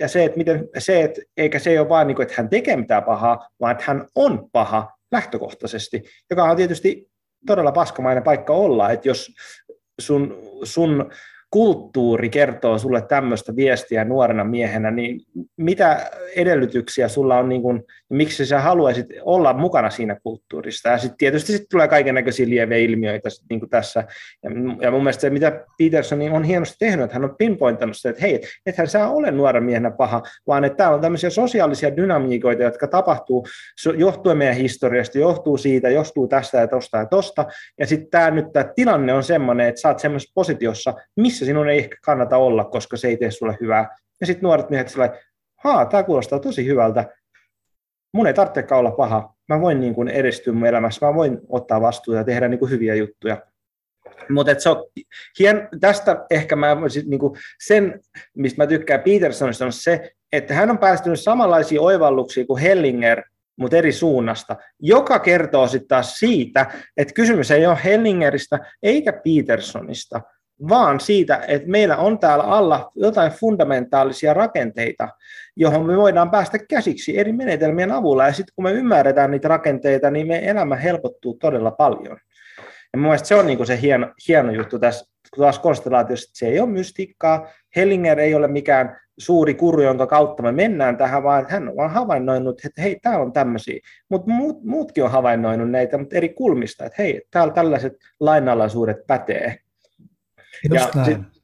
ja 0.00 0.08
se, 0.08 0.24
että 0.24 0.38
miten, 0.38 0.68
se, 0.78 1.02
että, 1.02 1.20
eikä 1.36 1.58
se 1.58 1.80
ole 1.80 1.88
vain, 1.88 2.08
niin 2.08 2.22
että 2.22 2.34
hän 2.36 2.48
tekee 2.48 2.76
mitään 2.76 3.04
pahaa, 3.04 3.48
vaan 3.60 3.72
että 3.72 3.84
hän 3.86 4.06
on 4.14 4.50
paha 4.52 4.96
lähtökohtaisesti, 5.12 6.02
joka 6.30 6.44
on 6.44 6.56
tietysti 6.56 7.10
todella 7.46 7.72
paskamainen 7.72 8.22
paikka 8.22 8.52
olla, 8.52 8.90
että 8.90 9.08
jos 9.08 9.30
sun, 10.00 10.36
sun 10.64 11.10
kulttuuri 11.52 12.30
kertoo 12.30 12.78
sulle 12.78 13.02
tämmöistä 13.02 13.56
viestiä 13.56 14.04
nuorena 14.04 14.44
miehenä, 14.44 14.90
niin 14.90 15.20
mitä 15.56 16.10
edellytyksiä 16.36 17.08
sulla 17.08 17.38
on, 17.38 17.48
niin 17.48 17.62
kun, 17.62 17.84
miksi 18.10 18.46
sä 18.46 18.60
haluaisit 18.60 19.06
olla 19.22 19.52
mukana 19.52 19.90
siinä 19.90 20.16
kulttuurissa? 20.22 20.88
Ja 20.88 20.98
sitten 20.98 21.18
tietysti 21.18 21.52
sit 21.52 21.68
tulee 21.70 21.88
kaiken 21.88 22.14
näköisiä 22.14 22.48
lieveilmiöitä 22.48 23.28
niin 23.50 23.60
kuin 23.60 23.70
tässä. 23.70 24.04
Ja, 24.42 24.50
ja 24.80 24.90
mun 24.90 25.02
mielestä 25.02 25.20
se, 25.20 25.30
mitä 25.30 25.64
Peterson 25.78 26.18
niin 26.18 26.32
on 26.32 26.44
hienosti 26.44 26.76
tehnyt, 26.78 27.04
että 27.04 27.14
hän 27.14 27.24
on 27.24 27.36
pinpointannut 27.38 27.96
sitä, 27.96 28.10
että 28.10 28.22
hei, 28.22 28.40
ethän 28.66 28.88
sä 28.88 29.08
ole 29.08 29.30
nuoren 29.30 29.64
miehenä 29.64 29.90
paha, 29.90 30.22
vaan 30.46 30.64
että 30.64 30.76
täällä 30.76 30.94
on 30.94 31.00
tämmöisiä 31.00 31.30
sosiaalisia 31.30 31.96
dynamiikoita, 31.96 32.62
jotka 32.62 32.88
tapahtuu 32.88 33.46
johtuen 33.96 34.38
meidän 34.38 34.56
historiasta, 34.56 35.18
johtuu 35.18 35.56
siitä, 35.56 35.90
johtuu 35.90 36.28
tästä 36.28 36.58
ja 36.58 36.68
tosta 36.68 36.98
ja 36.98 37.06
tosta. 37.06 37.44
Ja 37.78 37.86
sitten 37.86 38.10
tämä 38.10 38.30
nyt 38.30 38.52
tämä 38.52 38.64
tilanne 38.74 39.14
on 39.14 39.22
semmoinen, 39.22 39.68
että 39.68 39.80
sä 39.80 39.88
oot 39.88 39.98
semmoisessa 39.98 40.32
positiossa, 40.34 40.94
missä 41.16 41.41
missä 41.42 41.50
sinun 41.50 41.68
ei 41.68 41.78
ehkä 41.78 41.96
kannata 42.02 42.36
olla, 42.36 42.64
koska 42.64 42.96
se 42.96 43.08
ei 43.08 43.16
tee 43.16 43.30
sulle 43.30 43.56
hyvää. 43.60 43.96
Ja 44.20 44.26
sitten 44.26 44.42
nuoret 44.42 44.70
miehet 44.70 44.88
sillä 44.88 45.18
haa, 45.64 45.86
tämä 45.86 46.02
kuulostaa 46.02 46.38
tosi 46.38 46.66
hyvältä. 46.66 47.04
Mun 48.14 48.26
ei 48.26 48.34
tarvitsekaan 48.34 48.78
olla 48.78 48.90
paha. 48.90 49.34
Mä 49.48 49.60
voin 49.60 49.80
niin 49.80 49.94
kuin 49.94 50.08
edistyä 50.08 50.52
mun 50.52 50.66
elämässä, 50.66 51.06
mä 51.06 51.14
voin 51.14 51.38
ottaa 51.48 51.80
vastuuta 51.80 52.18
ja 52.18 52.24
tehdä 52.24 52.48
niin 52.48 52.58
kuin 52.58 52.70
hyviä 52.70 52.94
juttuja. 52.94 53.42
Mutta 54.28 54.52
hien, 55.38 55.68
tästä 55.80 56.24
ehkä 56.30 56.56
mä 56.56 56.76
niin 57.06 57.20
kuin 57.20 57.38
sen, 57.64 58.00
mistä 58.36 58.62
mä 58.62 58.66
tykkään 58.66 59.00
Petersonista, 59.00 59.64
on 59.64 59.72
se, 59.72 60.12
että 60.32 60.54
hän 60.54 60.70
on 60.70 60.78
päästynyt 60.78 61.20
samanlaisia 61.20 61.80
oivalluksia 61.80 62.46
kuin 62.46 62.62
Hellinger, 62.62 63.22
mutta 63.56 63.76
eri 63.76 63.92
suunnasta, 63.92 64.56
joka 64.80 65.18
kertoo 65.18 65.68
sitten 65.68 65.88
taas 65.88 66.18
siitä, 66.18 66.66
että 66.96 67.14
kysymys 67.14 67.50
ei 67.50 67.66
ole 67.66 67.78
Hellingeristä 67.84 68.58
eikä 68.82 69.12
Petersonista, 69.12 70.20
vaan 70.68 71.00
siitä, 71.00 71.44
että 71.48 71.68
meillä 71.68 71.96
on 71.96 72.18
täällä 72.18 72.44
alla 72.44 72.92
jotain 72.94 73.32
fundamentaalisia 73.32 74.34
rakenteita, 74.34 75.08
johon 75.56 75.86
me 75.86 75.96
voidaan 75.96 76.30
päästä 76.30 76.58
käsiksi 76.68 77.18
eri 77.18 77.32
menetelmien 77.32 77.92
avulla. 77.92 78.26
Ja 78.26 78.32
sitten 78.32 78.52
kun 78.56 78.64
me 78.64 78.72
ymmärretään 78.72 79.30
niitä 79.30 79.48
rakenteita, 79.48 80.10
niin 80.10 80.26
meidän 80.26 80.48
elämä 80.48 80.76
helpottuu 80.76 81.34
todella 81.34 81.70
paljon. 81.70 82.18
Ja 82.92 82.98
mun 82.98 83.18
se 83.18 83.34
on 83.34 83.46
niin 83.46 83.66
se 83.66 83.80
hieno, 83.80 84.12
hieno 84.28 84.52
juttu 84.52 84.78
tässä 84.78 85.12
taas 85.36 85.58
konstellaatiossa, 85.58 86.28
että 86.28 86.38
se 86.38 86.46
ei 86.46 86.60
ole 86.60 86.68
mystiikkaa. 86.68 87.48
Hellinger 87.76 88.20
ei 88.20 88.34
ole 88.34 88.48
mikään 88.48 89.00
suuri 89.18 89.54
kuru, 89.54 89.82
jonka 89.82 90.06
kautta 90.06 90.42
me 90.42 90.52
mennään 90.52 90.96
tähän, 90.96 91.22
vaan 91.22 91.46
hän 91.48 91.72
on 91.76 91.90
havainnoinut, 91.90 92.64
että 92.64 92.82
hei, 92.82 93.00
täällä 93.02 93.24
on 93.24 93.32
tämmöisiä. 93.32 93.80
Mutta 94.08 94.30
muut, 94.30 94.64
muutkin 94.64 95.04
on 95.04 95.10
havainnoinut 95.10 95.70
näitä, 95.70 95.98
mutta 95.98 96.16
eri 96.16 96.28
kulmista, 96.28 96.84
että 96.84 97.02
hei, 97.02 97.22
täällä 97.30 97.54
tällaiset 97.54 97.92
lainalaisuudet 98.20 99.06
pätee. 99.06 99.61
Just 100.70 100.94
ja 100.94 101.02
näin. 101.02 101.16
Sit, 101.16 101.42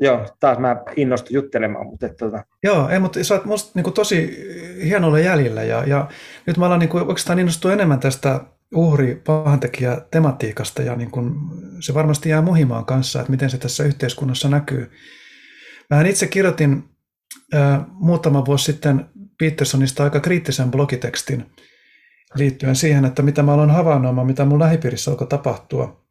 joo, 0.00 0.26
taas 0.40 0.58
mä 0.58 0.76
innostun 0.96 1.34
juttelemaan. 1.34 1.86
Mutta 1.86 2.06
että, 2.06 2.18
tota... 2.18 2.44
Joo, 2.62 2.88
ei, 2.88 2.98
mutta 2.98 3.24
sä 3.24 3.34
oot 3.34 3.44
musta 3.44 3.70
niin 3.74 3.84
kuin, 3.84 3.94
tosi 3.94 4.46
hienolla 4.84 5.18
jäljellä 5.18 5.62
ja, 5.62 5.84
ja 5.86 6.08
nyt 6.46 6.56
mä 6.56 6.66
alan 6.66 6.78
niin 6.78 6.88
kuin, 6.88 7.02
oikeastaan 7.02 7.38
innostua 7.38 7.72
enemmän 7.72 8.00
tästä 8.00 8.40
uhri 8.74 9.22
pahantekijä 9.26 10.00
tematiikasta 10.10 10.82
ja 10.82 10.96
niin 10.96 11.10
kuin, 11.10 11.34
se 11.80 11.94
varmasti 11.94 12.28
jää 12.28 12.42
muhimaan 12.42 12.84
kanssa, 12.84 13.20
että 13.20 13.30
miten 13.30 13.50
se 13.50 13.58
tässä 13.58 13.84
yhteiskunnassa 13.84 14.48
näkyy. 14.48 14.90
Mä 15.90 16.02
itse 16.02 16.26
kirjoitin 16.26 16.84
äh, 17.54 17.80
muutama 17.88 18.46
vuosi 18.46 18.64
sitten 18.64 19.06
Petersonista 19.38 20.04
aika 20.04 20.20
kriittisen 20.20 20.70
blogitekstin 20.70 21.46
liittyen 22.34 22.76
siihen, 22.76 23.04
että 23.04 23.22
mitä 23.22 23.42
mä 23.42 23.52
aloin 23.52 23.70
havainnoimaan, 23.70 24.26
mitä 24.26 24.44
mun 24.44 24.58
lähipiirissä 24.58 25.10
alkoi 25.10 25.26
tapahtua. 25.26 26.03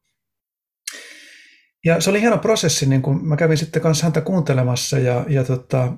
Ja 1.85 2.01
se 2.01 2.09
oli 2.09 2.21
hieno 2.21 2.37
prosessi, 2.37 2.85
niin 2.85 3.01
kun 3.01 3.27
mä 3.27 3.35
kävin 3.35 3.57
sitten 3.57 3.81
kanssa 3.81 4.03
häntä 4.03 4.21
kuuntelemassa 4.21 4.99
ja, 4.99 5.25
ja 5.27 5.43
tota, 5.43 5.93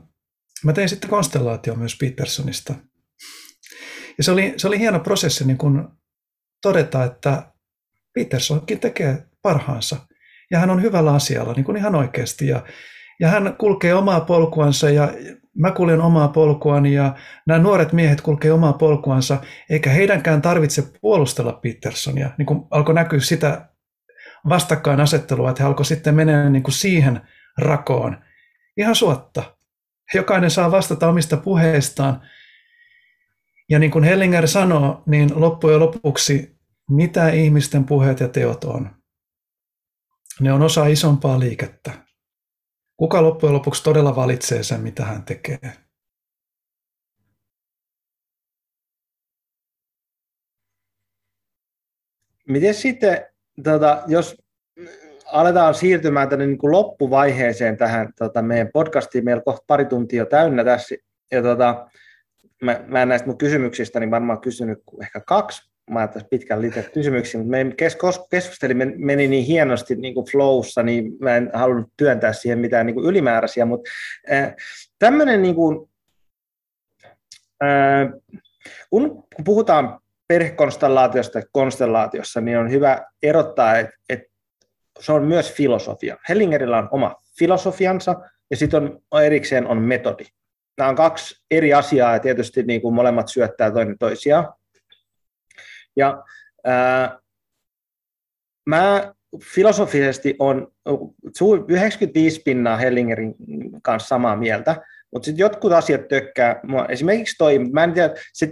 mä 0.63 0.73
tein 0.73 0.89
sitten 0.89 1.09
konstellaatio 1.09 1.75
myös 1.75 1.97
Petersonista. 1.97 2.73
Ja 4.17 4.23
se 4.23 4.31
oli, 4.31 4.53
se 4.57 4.67
oli 4.67 4.79
hieno 4.79 4.99
prosessi 4.99 5.45
niin 5.45 5.57
kun 5.57 5.97
todeta, 6.61 7.03
että 7.03 7.51
Petersonkin 8.13 8.79
tekee 8.79 9.23
parhaansa 9.41 9.97
ja 10.51 10.59
hän 10.59 10.69
on 10.69 10.81
hyvällä 10.81 11.13
asialla 11.13 11.53
niin 11.53 11.63
kuin 11.63 11.77
ihan 11.77 11.95
oikeasti. 11.95 12.47
Ja, 12.47 12.63
ja 13.19 13.27
hän 13.27 13.55
kulkee 13.57 13.93
omaa 13.93 14.21
polkuansa 14.21 14.89
ja 14.89 15.13
mä 15.57 15.71
kuljen 15.71 16.01
omaa 16.01 16.27
polkuani 16.27 16.93
ja 16.93 17.15
nämä 17.47 17.59
nuoret 17.59 17.93
miehet 17.93 18.21
kulkee 18.21 18.51
omaa 18.51 18.73
polkuansa, 18.73 19.37
eikä 19.69 19.89
heidänkään 19.89 20.41
tarvitse 20.41 20.83
puolustella 21.01 21.53
Petersonia. 21.53 22.29
Niin 22.37 22.45
kuin 22.45 22.61
alkoi 22.71 22.95
näkyä 22.95 23.19
sitä 23.19 23.69
vastakkainasettelua, 24.49 25.49
että 25.49 25.63
he 25.63 25.67
alkoi 25.67 25.85
sitten 25.85 26.15
mennä 26.15 26.49
niin 26.49 26.63
kuin 26.63 26.73
siihen 26.73 27.21
rakoon 27.57 28.23
ihan 28.77 28.95
suotta. 28.95 29.57
jokainen 30.13 30.51
saa 30.51 30.71
vastata 30.71 31.09
omista 31.09 31.37
puheistaan. 31.37 32.21
Ja 33.69 33.79
niin 33.79 33.91
kuin 33.91 34.03
Hellinger 34.03 34.47
sanoo, 34.47 35.03
niin 35.05 35.41
loppujen 35.41 35.79
lopuksi 35.79 36.55
mitä 36.89 37.29
ihmisten 37.29 37.85
puheet 37.85 38.19
ja 38.19 38.27
teot 38.27 38.63
on? 38.63 38.95
Ne 40.39 40.53
on 40.53 40.61
osa 40.61 40.85
isompaa 40.85 41.39
liikettä. 41.39 41.91
Kuka 42.97 43.23
loppujen 43.23 43.53
lopuksi 43.53 43.83
todella 43.83 44.15
valitsee 44.15 44.63
sen, 44.63 44.81
mitä 44.81 45.05
hän 45.05 45.23
tekee? 45.23 45.59
Miten 52.47 52.73
sitten, 52.73 53.25
tota, 53.63 54.03
jos 54.07 54.35
aletaan 55.25 55.75
siirtymään 55.75 56.29
tänne 56.29 56.45
niin 56.45 56.57
kuin 56.57 56.71
loppuvaiheeseen 56.71 57.77
tähän 57.77 58.09
tota, 58.17 58.41
meidän 58.41 58.69
podcastiin, 58.73 59.25
meillä 59.25 59.39
on 59.39 59.43
kohta 59.45 59.63
pari 59.67 59.85
tuntia 59.85 60.25
täynnä 60.25 60.63
tässä, 60.63 60.95
ja 61.31 61.41
tota, 61.41 61.87
mä, 62.61 62.79
mä 62.87 63.01
en 63.01 63.09
näistä 63.09 63.27
mun 63.27 63.37
kysymyksistä 63.37 63.99
niin 63.99 64.11
varmaan 64.11 64.41
kysynyt 64.41 64.79
ehkä 65.01 65.19
kaksi, 65.19 65.71
mä 65.91 65.99
ajattelin 65.99 66.27
pitkän 66.29 66.61
liitet 66.61 66.89
kysymyksiä, 66.93 67.41
mutta 67.41 67.51
me 67.51 67.73
keskustelimme, 68.29 68.93
meni 68.95 69.27
niin 69.27 69.45
hienosti 69.45 69.95
niin 69.95 70.13
kuin 70.13 70.25
flowssa, 70.31 70.83
niin 70.83 71.11
mä 71.19 71.37
en 71.37 71.49
halunnut 71.53 71.89
työntää 71.97 72.33
siihen 72.33 72.59
mitään 72.59 72.85
niin 72.85 72.95
kuin 72.95 73.07
ylimääräisiä, 73.07 73.65
mutta 73.65 73.89
äh, 74.31 74.55
tämmöinen 74.99 75.41
niin 75.41 75.55
kuin, 75.55 75.89
äh, 77.63 78.09
kun 78.89 79.23
puhutaan 79.45 79.99
perhekonstellaatiosta 80.27 81.41
konstellaatiossa, 81.51 82.41
niin 82.41 82.57
on 82.57 82.71
hyvä 82.71 83.05
erottaa, 83.23 83.77
että, 83.77 83.95
että 84.09 84.27
se 84.99 85.11
on 85.11 85.23
myös 85.23 85.53
filosofia. 85.53 86.17
Hellingerillä 86.29 86.77
on 86.77 86.87
oma 86.91 87.15
filosofiansa 87.39 88.15
ja 88.51 88.57
sitten 88.57 88.99
on 89.11 89.23
erikseen 89.23 89.67
on 89.67 89.81
metodi. 89.81 90.25
Nämä 90.77 90.89
on 90.89 90.95
kaksi 90.95 91.43
eri 91.51 91.73
asiaa 91.73 92.13
ja 92.13 92.19
tietysti 92.19 92.63
niin 92.63 92.81
kuin 92.81 92.95
molemmat 92.95 93.27
syöttää 93.27 93.71
toinen 93.71 93.97
toisiaan. 93.97 94.53
Ja 95.95 96.23
ää, 96.63 97.19
mä 98.65 99.13
filosofisesti 99.43 100.35
on 100.39 100.71
95 101.67 102.41
pinnaa 102.41 102.77
Hellingerin 102.77 103.35
kanssa 103.83 104.07
samaa 104.07 104.35
mieltä, 104.35 104.81
mutta 105.11 105.25
sitten 105.25 105.43
jotkut 105.43 105.71
asiat 105.71 106.07
tökkää. 106.07 106.61
Esimerkiksi 106.89 107.35
toi, 107.37 107.59
mä 107.59 107.83
en 107.83 107.93
tiedä, 107.93 108.13
sit, 108.33 108.49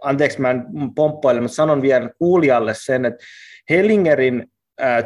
anteeksi 0.00 0.40
mä 0.40 0.50
en 0.50 0.64
pomppoile, 0.94 1.40
mutta 1.40 1.54
sanon 1.54 1.82
vielä 1.82 2.10
kuulijalle 2.18 2.72
sen, 2.74 3.04
että 3.04 3.24
Hellingerin 3.70 4.46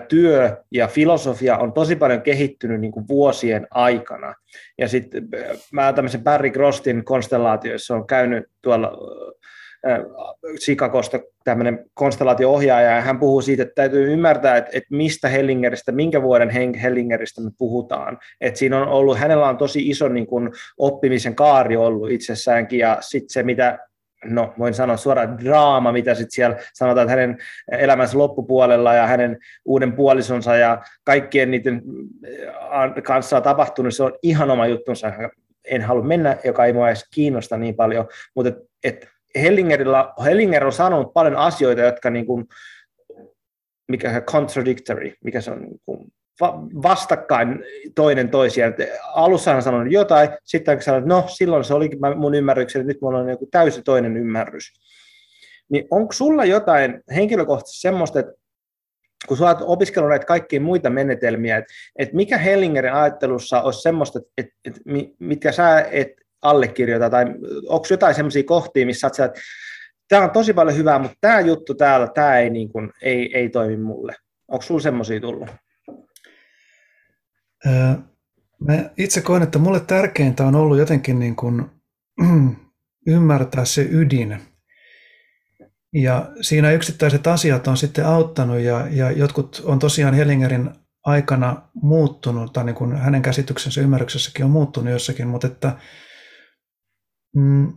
työ 0.08 0.56
ja 0.72 0.88
filosofia 0.88 1.58
on 1.58 1.72
tosi 1.72 1.96
paljon 1.96 2.22
kehittynyt 2.22 2.80
niin 2.80 2.92
kuin 2.92 3.08
vuosien 3.08 3.66
aikana. 3.70 4.34
Ja 4.78 4.88
sitten 4.88 5.28
mä 5.72 5.92
tämmöisen 5.92 6.24
Barry 6.24 6.50
Grostin 6.50 7.04
konstellaatioissa 7.04 7.94
on 7.94 8.06
käynyt 8.06 8.44
tuolla 8.62 8.92
Chicagosta 10.58 11.20
tämmöinen 11.44 11.84
konstellaatio-ohjaaja, 11.94 12.90
ja 12.90 13.00
hän 13.00 13.18
puhuu 13.18 13.42
siitä, 13.42 13.62
että 13.62 13.74
täytyy 13.74 14.12
ymmärtää, 14.12 14.56
että, 14.56 14.70
että 14.74 14.88
mistä 14.90 15.28
Hellingeristä, 15.28 15.92
minkä 15.92 16.22
vuoden 16.22 16.50
Hellingeristä 16.82 17.40
me 17.42 17.50
puhutaan. 17.58 18.18
Että 18.40 18.58
siinä 18.58 18.82
on 18.82 18.88
ollut, 18.88 19.18
hänellä 19.18 19.48
on 19.48 19.56
tosi 19.56 19.88
iso 19.88 20.08
niin 20.08 20.26
kuin, 20.26 20.50
oppimisen 20.78 21.34
kaari 21.34 21.76
ollut 21.76 22.10
itsessäänkin, 22.10 22.78
ja 22.78 22.98
sitten 23.00 23.30
se, 23.30 23.42
mitä 23.42 23.78
no 24.24 24.54
voin 24.58 24.74
sanoa 24.74 24.96
suoraan 24.96 25.38
draama, 25.38 25.92
mitä 25.92 26.14
sitten 26.14 26.34
siellä 26.34 26.56
sanotaan, 26.74 27.04
että 27.04 27.20
hänen 27.20 27.38
elämänsä 27.72 28.18
loppupuolella 28.18 28.94
ja 28.94 29.06
hänen 29.06 29.38
uuden 29.64 29.92
puolisonsa 29.92 30.56
ja 30.56 30.82
kaikkien 31.04 31.50
niiden 31.50 31.82
kanssa 33.04 33.36
on 33.36 33.42
tapahtunut, 33.42 33.94
se 33.94 34.02
on 34.02 34.12
ihan 34.22 34.50
oma 34.50 34.66
juttunsa. 34.66 35.12
En 35.64 35.82
halua 35.82 36.04
mennä, 36.04 36.36
joka 36.44 36.64
ei 36.64 36.72
mua 36.72 36.88
edes 36.88 37.08
kiinnosta 37.14 37.56
niin 37.56 37.74
paljon, 37.74 38.08
mutta 38.34 38.48
et, 38.48 38.56
et 38.84 39.08
Hellingerilla, 39.34 40.14
Hellinger 40.24 40.66
on 40.66 40.72
sanonut 40.72 41.12
paljon 41.12 41.36
asioita, 41.36 41.80
jotka 41.80 42.10
niin 42.10 42.26
kuin, 42.26 42.44
mikä 43.88 44.12
se 44.12 44.20
contradictory, 44.20 45.12
mikä 45.24 45.40
se 45.40 45.50
on 45.50 45.62
niin 45.62 45.80
kuin 45.84 46.12
vastakkain 46.82 47.64
toinen 47.94 48.28
toisiaan. 48.28 48.74
Alussa 49.14 49.52
hän 49.52 49.62
sanoi 49.62 49.86
jotain, 49.90 50.28
sitten 50.44 50.74
hän 50.74 50.82
sanoi, 50.82 50.98
että 50.98 51.08
no 51.08 51.24
silloin 51.28 51.64
se 51.64 51.74
olikin 51.74 51.98
mun 52.16 52.34
ymmärrykseni, 52.34 52.84
nyt 52.84 53.00
mulla 53.00 53.18
on 53.18 53.28
joku 53.28 53.48
täysi 53.50 53.82
toinen 53.82 54.16
ymmärrys. 54.16 54.72
Niin 55.68 55.86
onko 55.90 56.12
sulla 56.12 56.44
jotain 56.44 57.02
henkilökohtaisesti 57.14 57.80
semmoista, 57.80 58.20
että 58.20 58.32
kun 59.28 59.36
sä 59.36 59.46
olet 59.46 59.58
opiskellut 59.60 60.10
näitä 60.10 60.26
kaikkia 60.26 60.60
muita 60.60 60.90
menetelmiä, 60.90 61.56
että, 61.56 61.72
että 61.98 62.16
mikä 62.16 62.38
Hellingerin 62.38 62.92
ajattelussa 62.92 63.62
olisi 63.62 63.80
semmoista, 63.82 64.18
että, 64.18 64.32
että, 64.38 64.52
että 64.64 64.80
mitkä 65.18 65.52
sä 65.52 65.80
et 65.80 66.08
allekirjoita, 66.42 67.10
tai 67.10 67.24
onko 67.66 67.86
jotain 67.90 68.14
semmoisia 68.14 68.42
kohtia, 68.42 68.86
missä 68.86 69.10
sä 69.12 69.24
että 69.24 69.40
tämä 70.08 70.24
on 70.24 70.30
tosi 70.30 70.52
paljon 70.52 70.76
hyvää, 70.76 70.98
mutta 70.98 71.16
tämä 71.20 71.40
juttu 71.40 71.74
täällä, 71.74 72.08
tämä 72.14 72.38
ei, 72.38 72.50
niin 72.50 72.68
kuin, 72.68 72.90
ei, 73.02 73.38
ei 73.38 73.48
toimi 73.48 73.76
mulle. 73.76 74.14
Onko 74.48 74.62
sulla 74.62 74.80
semmoisia 74.80 75.20
tullut? 75.20 75.48
Mä 78.60 78.90
itse 78.96 79.20
koen, 79.20 79.42
että 79.42 79.58
mulle 79.58 79.80
tärkeintä 79.80 80.46
on 80.46 80.54
ollut 80.54 80.78
jotenkin 80.78 81.18
niin 81.18 81.36
kuin, 81.36 81.66
ymmärtää 83.06 83.64
se 83.64 83.88
ydin. 83.90 84.40
Ja 85.92 86.32
siinä 86.40 86.72
yksittäiset 86.72 87.26
asiat 87.26 87.68
on 87.68 87.76
sitten 87.76 88.06
auttanut 88.06 88.58
ja, 88.58 88.88
ja 88.90 89.10
jotkut 89.10 89.62
on 89.64 89.78
tosiaan 89.78 90.14
Hellingerin 90.14 90.70
aikana 91.04 91.68
muuttunut, 91.74 92.52
tai 92.52 92.64
niin 92.64 92.74
kuin 92.74 92.96
hänen 92.96 93.22
käsityksensä 93.22 93.80
ymmärryksessäkin 93.80 94.44
on 94.44 94.50
muuttunut 94.50 94.92
jossakin, 94.92 95.28
mutta 95.28 95.46
että 95.46 95.76
mm, 97.36 97.72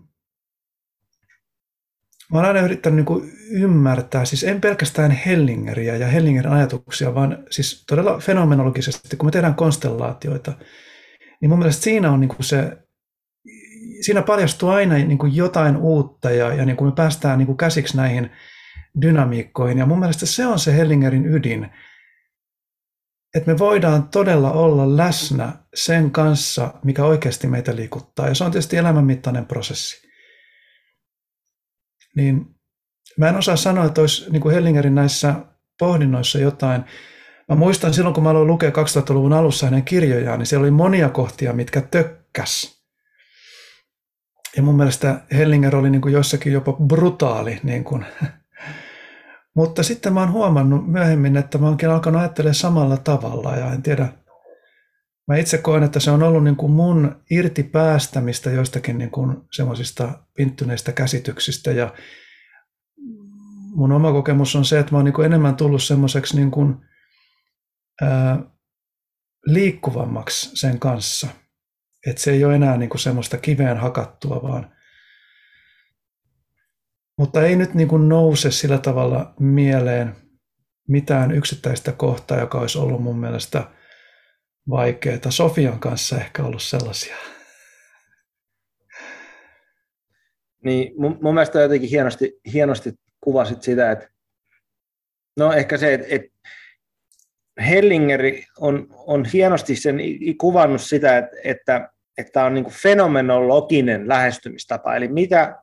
Mä 2.31 2.39
olen 2.39 2.47
aina 2.47 2.65
yrittänyt 2.65 2.95
niin 2.95 3.05
kuin 3.05 3.31
ymmärtää, 3.51 4.25
siis 4.25 4.43
en 4.43 4.61
pelkästään 4.61 5.11
Hellingeriä 5.11 5.95
ja 5.95 6.07
Hellingerin 6.07 6.51
ajatuksia, 6.51 7.15
vaan 7.15 7.43
siis 7.49 7.83
todella 7.89 8.19
fenomenologisesti, 8.19 9.17
kun 9.17 9.27
me 9.27 9.31
tehdään 9.31 9.55
konstellaatioita, 9.55 10.53
niin 11.41 11.49
mun 11.49 11.59
mielestä 11.59 11.83
siinä 11.83 12.11
on 12.11 12.19
niin 12.19 12.29
kuin 12.29 12.43
se, 12.43 12.77
siinä 14.01 14.21
paljastuu 14.21 14.69
aina 14.69 14.93
niin 14.93 15.17
kuin 15.17 15.35
jotain 15.35 15.77
uutta 15.77 16.31
ja, 16.31 16.53
ja 16.53 16.65
niin 16.65 16.77
kuin 16.77 16.87
me 16.87 16.95
päästään 16.95 17.37
niin 17.37 17.45
kuin 17.45 17.57
käsiksi 17.57 17.97
näihin 17.97 18.31
dynamiikkoihin. 19.01 19.77
Ja 19.77 19.85
mun 19.85 19.99
mielestä 19.99 20.25
se 20.25 20.45
on 20.45 20.59
se 20.59 20.77
Hellingerin 20.77 21.25
ydin, 21.25 21.69
että 23.35 23.51
me 23.51 23.57
voidaan 23.57 24.07
todella 24.07 24.51
olla 24.51 24.97
läsnä 24.97 25.53
sen 25.75 26.11
kanssa, 26.11 26.73
mikä 26.83 27.05
oikeasti 27.05 27.47
meitä 27.47 27.75
liikuttaa. 27.75 28.27
Ja 28.27 28.35
se 28.35 28.43
on 28.43 28.51
tietysti 28.51 28.77
elämänmittainen 28.77 29.45
prosessi 29.45 30.06
niin 32.17 32.55
mä 33.17 33.29
en 33.29 33.35
osaa 33.35 33.55
sanoa, 33.55 33.85
että 33.85 34.01
olisi 34.01 34.31
niin 34.31 34.41
kuin 34.41 34.55
Hellingerin 34.55 34.95
näissä 34.95 35.35
pohdinnoissa 35.79 36.39
jotain. 36.39 36.83
Mä 37.49 37.55
muistan 37.55 37.93
silloin, 37.93 38.13
kun 38.13 38.23
mä 38.23 38.29
aloin 38.29 38.47
lukea 38.47 38.69
2000-luvun 38.69 39.33
alussa 39.33 39.65
hänen 39.65 39.83
kirjojaan, 39.83 40.39
niin 40.39 40.47
siellä 40.47 40.63
oli 40.63 40.71
monia 40.71 41.09
kohtia, 41.09 41.53
mitkä 41.53 41.81
tökkäs. 41.81 42.77
Ja 44.55 44.63
mun 44.63 44.75
mielestä 44.75 45.21
Hellinger 45.31 45.75
oli 45.75 45.89
niin 45.89 46.01
kuin 46.01 46.13
jossakin 46.13 46.53
jopa 46.53 46.73
brutaali. 46.73 47.59
Niin 47.63 47.83
kuin. 47.83 48.05
Mutta 49.55 49.83
sitten 49.83 50.13
mä 50.13 50.19
oon 50.19 50.31
huomannut 50.31 50.91
myöhemmin, 50.91 51.37
että 51.37 51.57
mä 51.57 51.67
oonkin 51.67 51.89
alkanut 51.89 52.21
ajattelemaan 52.21 52.55
samalla 52.55 52.97
tavalla 52.97 53.55
ja 53.55 53.71
en 53.73 53.83
tiedä, 53.83 54.07
Mä 55.27 55.37
itse 55.37 55.57
koen, 55.57 55.83
että 55.83 55.99
se 55.99 56.11
on 56.11 56.23
ollut 56.23 56.43
niin 56.43 56.55
kuin 56.55 56.71
mun 56.71 57.23
irti 57.31 57.63
päästämistä 57.63 58.51
joistakin 58.51 58.97
niin 58.97 59.11
kuin 59.11 59.37
semmoisista 59.51 60.23
pinttyneistä 60.33 60.91
käsityksistä 60.91 61.71
ja 61.71 61.93
mun 63.75 63.91
oma 63.91 64.11
kokemus 64.11 64.55
on 64.55 64.65
se, 64.65 64.79
että 64.79 64.91
mä 64.91 64.97
oon 64.97 65.05
niin 65.05 65.13
kuin 65.13 65.25
enemmän 65.25 65.55
tullut 65.55 65.83
semmoiseksi 65.83 66.35
niin 66.35 66.51
kuin, 66.51 66.75
ää, 68.01 68.39
liikkuvammaksi 69.45 70.49
sen 70.53 70.79
kanssa. 70.79 71.27
Että 72.07 72.21
se 72.21 72.31
ei 72.31 72.45
ole 72.45 72.55
enää 72.55 72.77
niin 72.77 72.89
kuin 72.89 72.99
semmoista 72.99 73.37
kiveen 73.37 73.77
hakattua, 73.77 74.41
vaan 74.43 74.71
mutta 77.17 77.43
ei 77.43 77.55
nyt 77.55 77.73
niin 77.73 77.87
kuin 77.87 78.09
nouse 78.09 78.51
sillä 78.51 78.77
tavalla 78.77 79.33
mieleen 79.39 80.15
mitään 80.87 81.31
yksittäistä 81.31 81.91
kohtaa, 81.91 82.39
joka 82.39 82.59
olisi 82.59 82.77
ollut 82.77 83.03
mun 83.03 83.19
mielestä– 83.19 83.63
vaikeita. 84.69 85.31
Sofian 85.31 85.79
kanssa 85.79 86.17
ehkä 86.17 86.43
ollut 86.43 86.61
sellaisia. 86.61 87.15
Niin, 90.63 90.93
mun, 90.97 91.19
mun 91.21 91.33
mielestä 91.33 91.61
jotenkin 91.61 91.89
hienosti, 91.89 92.39
hienosti 92.53 92.93
kuvasit 93.21 93.61
sitä, 93.61 93.91
että 93.91 94.09
no 95.37 95.53
ehkä 95.53 95.77
se, 95.77 95.93
että, 95.93 96.07
että 96.09 96.29
Hellingeri 97.59 98.45
on, 98.59 98.87
on 98.91 99.25
hienosti 99.25 99.75
sen 99.75 99.99
kuvannut 100.37 100.81
sitä, 100.81 101.17
että, 101.17 101.37
että, 101.43 101.89
että 102.17 102.45
on 102.45 102.53
niin 102.53 102.69
fenomenologinen 102.69 104.07
lähestymistapa, 104.07 104.95
eli 104.95 105.07
mitä 105.07 105.61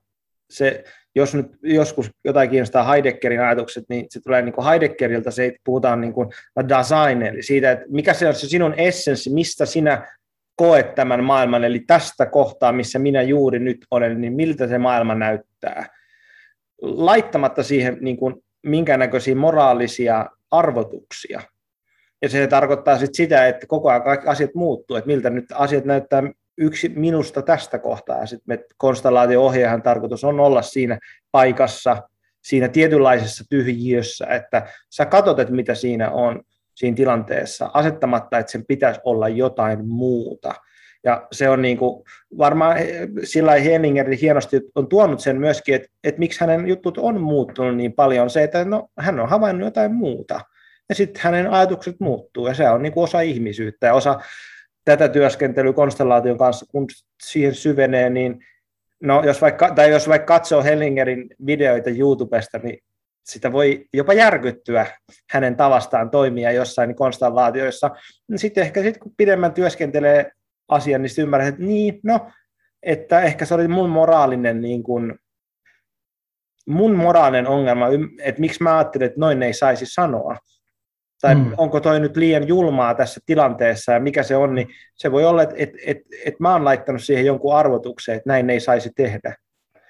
se 0.50 0.84
jos 1.14 1.34
nyt 1.34 1.46
joskus 1.62 2.10
jotain 2.24 2.50
kiinnostaa 2.50 2.92
Heideggerin 2.92 3.40
ajatukset, 3.40 3.84
niin 3.88 4.06
se 4.10 4.20
tulee 4.20 4.42
niin 4.42 4.52
kuin 4.52 4.66
Heideggeriltä, 4.66 5.30
se 5.30 5.52
puhutaan 5.64 6.00
niin 6.00 6.12
kuin 6.12 6.28
design, 6.68 7.22
eli 7.22 7.42
siitä, 7.42 7.72
että 7.72 7.84
mikä 7.88 8.14
se 8.14 8.28
on 8.28 8.34
se 8.34 8.48
sinun 8.48 8.74
essenssi, 8.76 9.30
mistä 9.30 9.66
sinä 9.66 10.08
koe 10.56 10.82
tämän 10.82 11.24
maailman, 11.24 11.64
eli 11.64 11.80
tästä 11.86 12.26
kohtaa, 12.26 12.72
missä 12.72 12.98
minä 12.98 13.22
juuri 13.22 13.58
nyt 13.58 13.86
olen, 13.90 14.20
niin 14.20 14.32
miltä 14.32 14.66
se 14.66 14.78
maailma 14.78 15.14
näyttää. 15.14 15.86
Laittamatta 16.82 17.62
siihen 17.62 17.98
niin 18.00 18.16
kuin, 18.16 18.34
minkäännäköisiä 18.66 19.34
moraalisia 19.34 20.26
arvotuksia. 20.50 21.40
Ja 22.22 22.28
se 22.28 22.46
tarkoittaa 22.46 22.98
sit 22.98 23.14
sitä, 23.14 23.48
että 23.48 23.66
koko 23.66 23.90
ajan 23.90 24.02
kaikki 24.02 24.26
asiat 24.26 24.54
muuttuu, 24.54 24.96
että 24.96 25.06
miltä 25.06 25.30
nyt 25.30 25.44
asiat 25.52 25.84
näyttää 25.84 26.22
yksi 26.58 26.88
minusta 26.88 27.42
tästä 27.42 27.78
kohtaa. 27.78 28.26
Sitten 28.26 28.64
konstellaatio-ohjaajan 28.76 29.82
tarkoitus 29.82 30.24
on 30.24 30.40
olla 30.40 30.62
siinä 30.62 30.98
paikassa, 31.30 32.08
siinä 32.42 32.68
tietynlaisessa 32.68 33.44
tyhjiössä, 33.50 34.26
että 34.26 34.66
sä 34.90 35.06
katsot, 35.06 35.38
että 35.38 35.54
mitä 35.54 35.74
siinä 35.74 36.10
on 36.10 36.42
siinä 36.74 36.96
tilanteessa, 36.96 37.70
asettamatta, 37.74 38.38
että 38.38 38.52
sen 38.52 38.66
pitäisi 38.66 39.00
olla 39.04 39.28
jotain 39.28 39.88
muuta. 39.88 40.54
Ja 41.04 41.26
se 41.32 41.48
on 41.48 41.62
niin 41.62 41.78
kuin, 41.78 42.04
varmaan 42.38 42.76
sillä 43.24 43.52
Henninger 43.52 44.16
hienosti 44.20 44.60
on 44.74 44.88
tuonut 44.88 45.20
sen 45.20 45.40
myöskin, 45.40 45.74
että, 45.74 45.88
että 46.04 46.18
miksi 46.18 46.40
hänen 46.40 46.68
jutut 46.68 46.98
on 46.98 47.20
muuttunut 47.20 47.76
niin 47.76 47.92
paljon, 47.92 48.30
se, 48.30 48.42
että 48.42 48.64
no, 48.64 48.88
hän 48.98 49.20
on 49.20 49.28
havainnut 49.28 49.64
jotain 49.64 49.94
muuta. 49.94 50.40
Ja 50.88 50.94
sitten 50.94 51.22
hänen 51.22 51.50
ajatukset 51.50 51.96
muuttuu, 52.00 52.46
ja 52.46 52.54
se 52.54 52.70
on 52.70 52.82
niin 52.82 52.92
kuin 52.92 53.04
osa 53.04 53.20
ihmisyyttä 53.20 53.86
ja 53.86 53.94
osa 53.94 54.20
tätä 54.84 55.08
työskentelyä 55.08 55.72
konstellaation 55.72 56.38
kanssa, 56.38 56.66
kun 56.68 56.86
siihen 57.22 57.54
syvenee, 57.54 58.10
niin 58.10 58.44
no, 59.02 59.22
jos 59.24 59.42
vaikka, 59.42 59.74
tai 59.74 59.90
jos 59.90 60.08
vaikka 60.08 60.34
katsoo 60.34 60.62
Hellingerin 60.62 61.28
videoita 61.46 61.90
YouTubesta, 61.90 62.58
niin 62.58 62.78
sitä 63.24 63.52
voi 63.52 63.86
jopa 63.92 64.12
järkyttyä 64.12 64.86
hänen 65.30 65.56
tavastaan 65.56 66.10
toimia 66.10 66.52
jossain 66.52 66.94
konstellaatioissa. 66.94 67.90
Niin 68.28 68.38
sitten 68.38 68.62
ehkä 68.62 68.82
sit, 68.82 68.98
kun 68.98 69.12
pidemmän 69.16 69.54
työskentelee 69.54 70.30
asian, 70.68 71.02
niin 71.02 71.12
ymmärrät, 71.18 71.48
että 71.48 71.62
niin, 71.62 72.00
no, 72.02 72.30
että 72.82 73.20
ehkä 73.20 73.44
se 73.44 73.54
oli 73.54 73.68
mun 73.68 73.90
moraalinen 73.90 74.60
niin 74.60 74.82
kuin, 74.82 75.14
mun 76.66 76.94
moraalinen 76.94 77.46
ongelma, 77.46 77.86
että 78.22 78.40
miksi 78.40 78.62
mä 78.62 78.76
ajattelin, 78.76 79.06
että 79.06 79.20
noin 79.20 79.42
ei 79.42 79.52
saisi 79.52 79.86
sanoa. 79.86 80.36
Tai 81.20 81.34
mm. 81.34 81.52
onko 81.56 81.80
toi 81.80 82.00
nyt 82.00 82.16
liian 82.16 82.48
julmaa 82.48 82.94
tässä 82.94 83.20
tilanteessa 83.26 83.92
ja 83.92 84.00
mikä 84.00 84.22
se 84.22 84.36
on, 84.36 84.54
niin 84.54 84.68
se 84.94 85.12
voi 85.12 85.24
olla, 85.24 85.42
että, 85.42 85.54
että, 85.58 85.78
että, 85.86 86.04
että 86.24 86.42
mä 86.42 86.52
oon 86.52 86.64
laittanut 86.64 87.02
siihen 87.02 87.26
jonkun 87.26 87.56
arvotukseen, 87.56 88.16
että 88.16 88.30
näin 88.30 88.50
ei 88.50 88.60
saisi 88.60 88.90
tehdä. 88.96 89.36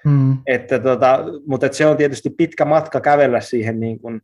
Mm. 0.05 0.37
Että 0.47 0.79
tota, 0.79 1.19
mutta 1.47 1.65
että 1.65 1.77
se 1.77 1.85
on 1.85 1.97
tietysti 1.97 2.29
pitkä 2.29 2.65
matka 2.65 3.01
kävellä 3.01 3.41
siihen 3.41 3.79
niin 3.79 3.99
kuin 3.99 4.21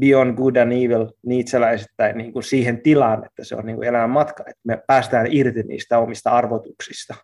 beyond 0.00 0.36
good 0.36 0.56
and 0.56 0.72
evil 0.72 1.06
niitseläisittäin 1.26 2.16
niin 2.16 2.32
kuin 2.32 2.42
siihen 2.42 2.82
tilaan, 2.82 3.24
että 3.24 3.44
se 3.44 3.56
on 3.56 3.66
niin 3.66 3.76
kuin 3.76 3.88
elämän 3.88 4.10
matka, 4.10 4.44
että 4.46 4.60
me 4.64 4.82
päästään 4.86 5.26
irti 5.30 5.62
niistä 5.62 5.98
omista 5.98 6.30
arvotuksista. 6.30 7.14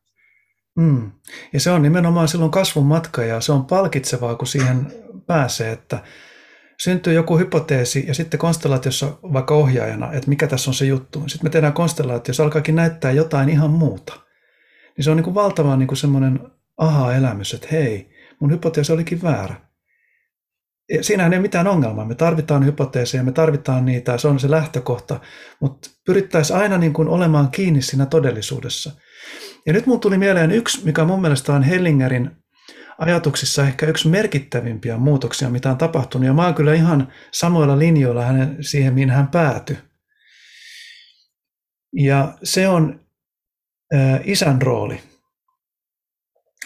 Mm. 0.76 1.10
Ja 1.52 1.60
se 1.60 1.70
on 1.70 1.82
nimenomaan 1.82 2.28
silloin 2.28 2.50
kasvun 2.50 2.86
matka 2.86 3.24
ja 3.24 3.40
se 3.40 3.52
on 3.52 3.64
palkitsevaa, 3.64 4.34
kun 4.34 4.46
siihen 4.46 4.86
pääsee, 5.26 5.72
että 5.72 5.98
syntyy 6.82 7.12
joku 7.12 7.38
hypoteesi 7.38 8.04
ja 8.08 8.14
sitten 8.14 8.40
konstellaatiossa 8.40 9.18
vaikka 9.22 9.54
ohjaajana, 9.54 10.12
että 10.12 10.28
mikä 10.28 10.46
tässä 10.46 10.70
on 10.70 10.74
se 10.74 10.84
juttu. 10.84 11.22
Sitten 11.26 11.46
me 11.46 11.50
tehdään 11.50 11.72
konstellaatio, 11.72 12.34
se 12.34 12.42
alkaakin 12.42 12.76
näyttää 12.76 13.12
jotain 13.12 13.48
ihan 13.48 13.70
muuta. 13.70 14.20
Niin 14.96 15.04
se 15.04 15.10
on 15.10 15.16
niin 15.16 15.34
valtava 15.34 15.76
niin 15.76 15.86
kuin 15.86 15.98
semmoinen 15.98 16.40
aha-elämys, 16.76 17.54
että 17.54 17.68
hei, 17.72 18.10
mun 18.40 18.50
hypoteesi 18.50 18.92
olikin 18.92 19.22
väärä. 19.22 19.54
Ja 20.90 21.04
siinähän 21.04 21.32
ei 21.32 21.36
ole 21.36 21.42
mitään 21.42 21.66
ongelmaa. 21.66 22.04
Me 22.04 22.14
tarvitaan 22.14 22.66
hypoteeseja, 22.66 23.22
me 23.22 23.32
tarvitaan 23.32 23.84
niitä, 23.84 24.18
se 24.18 24.28
on 24.28 24.40
se 24.40 24.50
lähtökohta, 24.50 25.20
mutta 25.60 25.90
pyrittäisiin 26.06 26.58
aina 26.58 26.78
niin 26.78 26.92
kuin 26.92 27.08
olemaan 27.08 27.50
kiinni 27.50 27.82
siinä 27.82 28.06
todellisuudessa. 28.06 28.92
Ja 29.66 29.72
nyt 29.72 29.86
mun 29.86 30.00
tuli 30.00 30.18
mieleen 30.18 30.50
yksi, 30.50 30.84
mikä 30.84 31.04
mun 31.04 31.20
mielestä 31.20 31.52
on 31.52 31.62
Hellingerin 31.62 32.30
ajatuksissa 32.98 33.66
ehkä 33.66 33.86
yksi 33.86 34.08
merkittävimpiä 34.08 34.96
muutoksia, 34.96 35.50
mitä 35.50 35.70
on 35.70 35.78
tapahtunut. 35.78 36.26
Ja 36.26 36.32
mä 36.32 36.44
oon 36.44 36.54
kyllä 36.54 36.74
ihan 36.74 37.12
samoilla 37.32 37.78
linjoilla 37.78 38.24
hänen, 38.24 38.56
siihen, 38.60 38.94
mihin 38.94 39.10
hän 39.10 39.28
päätyi. 39.28 39.78
Ja 41.92 42.38
se 42.42 42.68
on 42.68 43.00
ä, 43.94 44.20
isän 44.24 44.62
rooli. 44.62 45.00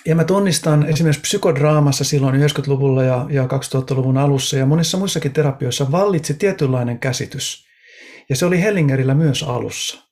Ja 0.06 0.14
mä 0.14 0.24
tunnistan 0.24 0.86
esimerkiksi 0.86 1.20
psykodraamassa 1.22 2.04
silloin 2.04 2.34
90-luvulla 2.34 3.04
ja, 3.04 3.26
ja 3.30 3.44
2000-luvun 3.44 4.18
alussa 4.18 4.56
ja 4.56 4.66
monissa 4.66 4.98
muissakin 4.98 5.32
terapioissa 5.32 5.92
vallitsi 5.92 6.34
tietynlainen 6.34 6.98
käsitys. 6.98 7.66
Ja 8.28 8.36
se 8.36 8.46
oli 8.46 8.62
Hellingerillä 8.62 9.14
myös 9.14 9.42
alussa. 9.42 10.11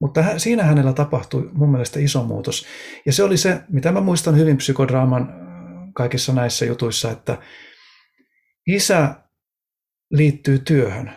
Mutta 0.00 0.38
siinä 0.38 0.64
hänellä 0.64 0.92
tapahtui 0.92 1.50
mun 1.52 1.70
mielestä 1.70 2.00
iso 2.00 2.24
muutos. 2.24 2.66
Ja 3.06 3.12
se 3.12 3.22
oli 3.22 3.36
se, 3.36 3.62
mitä 3.68 3.92
mä 3.92 4.00
muistan 4.00 4.36
hyvin 4.36 4.56
psykodraaman 4.56 5.22
äh, 5.22 5.92
kaikissa 5.94 6.32
näissä 6.32 6.64
jutuissa, 6.64 7.10
että 7.10 7.38
isä 8.66 9.14
liittyy 10.10 10.58
työhön 10.58 11.12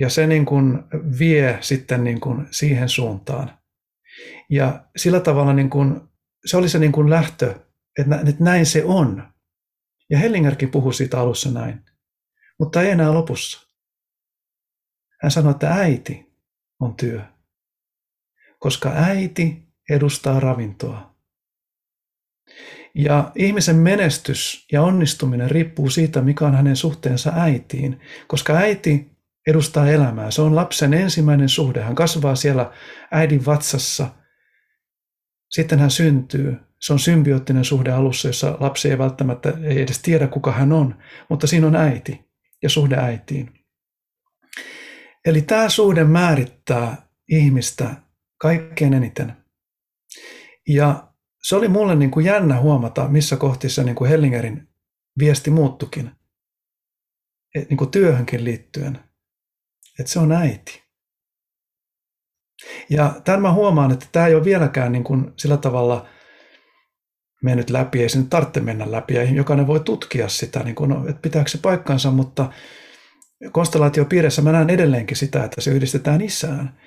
ja 0.00 0.10
se 0.10 0.26
niin 0.26 0.46
kuin 0.46 0.84
vie 1.18 1.58
sitten 1.60 2.04
niin 2.04 2.20
kuin 2.20 2.46
siihen 2.50 2.88
suuntaan. 2.88 3.58
Ja 4.50 4.84
sillä 4.96 5.20
tavalla 5.20 5.52
niin 5.52 5.70
kuin, 5.70 6.00
se 6.46 6.56
oli 6.56 6.68
se 6.68 6.78
niin 6.78 6.92
kuin 6.92 7.10
lähtö, 7.10 7.54
että 7.98 8.44
näin 8.44 8.66
se 8.66 8.84
on. 8.84 9.32
Ja 10.10 10.18
Hellingerkin 10.18 10.70
puhui 10.70 10.94
siitä 10.94 11.20
alussa 11.20 11.50
näin, 11.50 11.84
mutta 12.58 12.82
ei 12.82 12.90
enää 12.90 13.14
lopussa. 13.14 13.66
Hän 15.22 15.30
sanoi, 15.30 15.50
että 15.50 15.74
äiti 15.74 16.26
on 16.80 16.96
työ 16.96 17.22
koska 18.58 18.92
äiti 18.94 19.62
edustaa 19.90 20.40
ravintoa. 20.40 21.16
Ja 22.94 23.32
ihmisen 23.34 23.76
menestys 23.76 24.66
ja 24.72 24.82
onnistuminen 24.82 25.50
riippuu 25.50 25.90
siitä, 25.90 26.22
mikä 26.22 26.46
on 26.46 26.54
hänen 26.54 26.76
suhteensa 26.76 27.32
äitiin, 27.34 28.00
koska 28.26 28.52
äiti 28.52 29.10
edustaa 29.46 29.90
elämää. 29.90 30.30
Se 30.30 30.42
on 30.42 30.56
lapsen 30.56 30.94
ensimmäinen 30.94 31.48
suhde. 31.48 31.82
Hän 31.82 31.94
kasvaa 31.94 32.34
siellä 32.34 32.72
äidin 33.10 33.46
vatsassa. 33.46 34.08
Sitten 35.50 35.78
hän 35.78 35.90
syntyy. 35.90 36.56
Se 36.80 36.92
on 36.92 36.98
symbioottinen 36.98 37.64
suhde 37.64 37.90
alussa, 37.90 38.28
jossa 38.28 38.56
lapsi 38.60 38.90
ei 38.90 38.98
välttämättä 38.98 39.52
ei 39.62 39.82
edes 39.82 39.98
tiedä, 39.98 40.26
kuka 40.26 40.52
hän 40.52 40.72
on, 40.72 40.98
mutta 41.28 41.46
siinä 41.46 41.66
on 41.66 41.76
äiti 41.76 42.24
ja 42.62 42.68
suhde 42.68 42.96
äitiin. 42.96 43.50
Eli 45.26 45.42
tämä 45.42 45.68
suhde 45.68 46.04
määrittää 46.04 46.96
ihmistä 47.28 47.94
kaikkein 48.38 48.94
eniten. 48.94 49.36
Ja 50.68 51.12
se 51.42 51.56
oli 51.56 51.68
mulle 51.68 51.96
niin 51.96 52.10
kuin 52.10 52.26
jännä 52.26 52.60
huomata, 52.60 53.08
missä 53.08 53.36
kohtissa 53.36 53.82
niin 53.82 53.96
kuin 53.96 54.10
Hellingerin 54.10 54.68
viesti 55.18 55.50
muuttukin. 55.50 56.10
Et 57.54 57.68
niin 57.70 57.76
kuin 57.76 57.90
työhönkin 57.90 58.44
liittyen. 58.44 58.98
Että 59.98 60.12
se 60.12 60.18
on 60.18 60.32
äiti. 60.32 60.82
Ja 62.90 63.20
tämän 63.24 63.42
mä 63.42 63.52
huomaan, 63.52 63.92
että 63.92 64.06
tämä 64.12 64.26
ei 64.26 64.34
ole 64.34 64.44
vieläkään 64.44 64.92
niin 64.92 65.04
kuin 65.04 65.32
sillä 65.36 65.56
tavalla 65.56 66.08
mennyt 67.42 67.70
läpi, 67.70 68.02
ei 68.02 68.08
sen 68.08 68.28
tarvitse 68.28 68.60
mennä 68.60 68.92
läpi, 68.92 69.14
ja 69.14 69.22
jokainen 69.22 69.66
voi 69.66 69.80
tutkia 69.80 70.28
sitä, 70.28 70.62
niin 70.62 70.74
kuin, 70.74 70.90
no, 70.90 71.08
että 71.08 71.22
pitääkö 71.22 71.50
se 71.50 71.58
paikkansa, 71.58 72.10
mutta 72.10 72.52
konstellaatiopiirissä 73.52 74.42
mä 74.42 74.52
näen 74.52 74.70
edelleenkin 74.70 75.16
sitä, 75.16 75.44
että 75.44 75.60
se 75.60 75.70
yhdistetään 75.70 76.20
isään. 76.20 76.80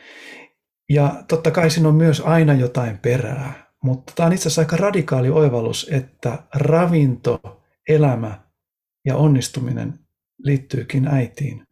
Ja 0.90 1.24
totta 1.28 1.52
kai 1.52 1.70
siinä 1.70 1.90
on 1.90 1.96
myös 1.96 2.22
aina 2.22 2.54
jotain 2.54 2.98
perää, 2.98 3.72
mutta 3.84 4.14
tämä 4.16 4.28
on 4.28 4.34
itse 4.34 4.48
asiassa 4.48 4.62
aika 4.62 4.78
radikaali 4.78 5.30
oivallus, 5.30 5.90
että 5.92 6.44
ravinto, 6.56 7.62
elämä 7.90 8.42
ja 9.06 9.16
onnistuminen 9.16 10.00
liittyykin 10.38 11.08
äitiin. 11.08 11.64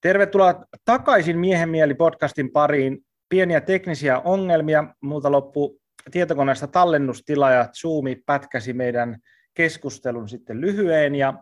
Tervetuloa 0.00 0.64
takaisin 0.84 1.38
Miehen 1.38 1.68
mieli 1.68 1.94
podcastin 1.94 2.50
pariin. 2.52 2.98
Pieniä 3.28 3.60
teknisiä 3.60 4.20
ongelmia. 4.20 4.94
Multa 5.02 5.32
loppu 5.32 5.80
tietokoneesta 6.10 6.66
tallennustila 6.66 7.50
ja 7.50 7.68
Zoomi 7.80 8.16
pätkäsi 8.26 8.72
meidän 8.72 9.18
keskustelun 9.54 10.28
sitten 10.28 10.60
lyhyen. 10.60 11.14
Ja 11.14 11.34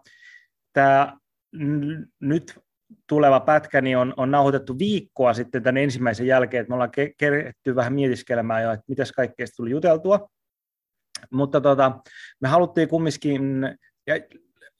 tämä 0.72 1.16
nyt 2.20 2.58
tuleva 3.08 3.40
pätkä 3.40 3.80
niin 3.80 3.98
on, 3.98 4.14
on 4.16 4.30
nauhoitettu 4.30 4.78
viikkoa 4.78 5.34
sitten 5.34 5.62
tämän 5.62 5.76
ensimmäisen 5.76 6.26
jälkeen, 6.26 6.60
että 6.60 6.68
me 6.70 6.74
ollaan 6.74 6.92
keretty 7.18 7.76
vähän 7.76 7.92
mietiskelemään 7.92 8.62
jo, 8.62 8.72
että 8.72 8.84
mitäs 8.88 9.12
kaikkea 9.12 9.46
tuli 9.56 9.70
juteltua. 9.70 10.28
Mutta 11.30 11.60
tota, 11.60 12.00
me 12.40 12.48
haluttiin 12.48 12.88
kumminkin 12.88 13.42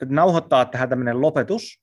nauhoittaa 0.05 0.65
tähän 0.65 0.89
tämmöinen 0.89 1.21
lopetus. 1.21 1.83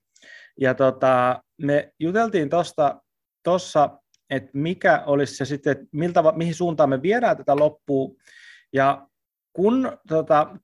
Ja 0.60 0.74
tota, 0.74 1.42
me 1.62 1.92
juteltiin 2.00 2.50
tuossa, 2.50 3.00
tossa, 3.42 3.98
että 4.30 4.50
mikä 4.52 5.02
olisi 5.06 5.36
se 5.36 5.44
sitten, 5.44 5.70
että 5.70 5.84
miltä, 5.92 6.22
mihin 6.36 6.54
suuntaan 6.54 6.88
me 6.88 7.02
viedään 7.02 7.36
tätä 7.36 7.56
loppuun. 7.56 8.16
Ja 8.72 9.08
kun 9.52 9.98
tota, 10.08 10.56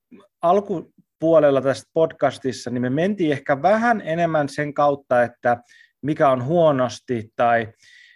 alku, 0.43 0.93
puolella 1.21 1.61
tässä 1.61 1.91
podcastissa, 1.93 2.71
niin 2.71 2.83
me 2.83 2.91
mentiin 2.91 3.33
ehkä 3.33 3.63
vähän 3.63 4.03
enemmän 4.05 4.49
sen 4.49 4.75
kautta, 4.75 5.23
että 5.23 5.57
mikä 6.03 6.31
on 6.31 6.45
huonosti 6.45 7.33
tai 7.37 7.69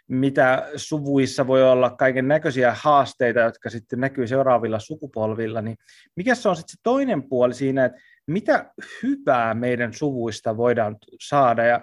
mitä 0.08 0.68
suvuissa 0.76 1.46
voi 1.46 1.62
olla 1.62 1.90
kaiken 1.90 2.28
näköisiä 2.28 2.76
haasteita, 2.80 3.40
jotka 3.40 3.70
sitten 3.70 4.00
näkyy 4.00 4.26
seuraavilla 4.26 4.78
sukupolvilla, 4.78 5.62
niin 5.62 5.76
mikä 6.16 6.34
se 6.34 6.48
on 6.48 6.56
sitten 6.56 6.72
se 6.72 6.80
toinen 6.82 7.28
puoli 7.28 7.54
siinä, 7.54 7.84
että 7.84 7.98
mitä 8.26 8.72
hyvää 9.02 9.54
meidän 9.54 9.92
suvuista 9.92 10.56
voidaan 10.56 10.96
saada 11.20 11.64
ja 11.64 11.80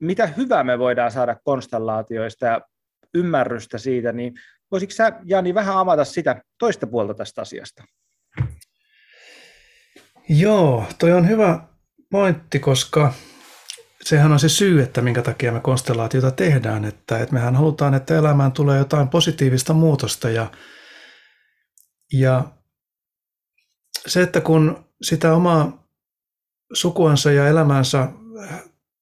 mitä 0.00 0.26
hyvää 0.26 0.64
me 0.64 0.78
voidaan 0.78 1.10
saada 1.10 1.36
konstellaatioista 1.44 2.46
ja 2.46 2.60
ymmärrystä 3.14 3.78
siitä, 3.78 4.12
niin 4.12 4.34
voisitko 4.70 4.94
sä, 4.94 5.12
Jani, 5.24 5.54
vähän 5.54 5.76
avata 5.76 6.04
sitä 6.04 6.42
toista 6.58 6.86
puolta 6.86 7.14
tästä 7.14 7.40
asiasta? 7.40 7.84
Joo, 10.28 10.84
toi 10.98 11.12
on 11.12 11.28
hyvä 11.28 11.60
pointti, 12.10 12.58
koska 12.58 13.12
sehän 14.02 14.32
on 14.32 14.38
se 14.38 14.48
syy, 14.48 14.82
että 14.82 15.02
minkä 15.02 15.22
takia 15.22 15.52
me 15.52 15.60
konstellaatiota 15.60 16.30
tehdään, 16.30 16.84
että, 16.84 17.18
että 17.18 17.34
mehän 17.34 17.56
halutaan, 17.56 17.94
että 17.94 18.16
elämään 18.16 18.52
tulee 18.52 18.78
jotain 18.78 19.08
positiivista 19.08 19.72
muutosta 19.72 20.30
ja, 20.30 20.50
ja 22.12 22.44
se, 24.06 24.22
että 24.22 24.40
kun 24.40 24.84
sitä 25.02 25.32
omaa 25.32 25.86
sukuansa 26.72 27.32
ja 27.32 27.48
elämäänsä 27.48 28.08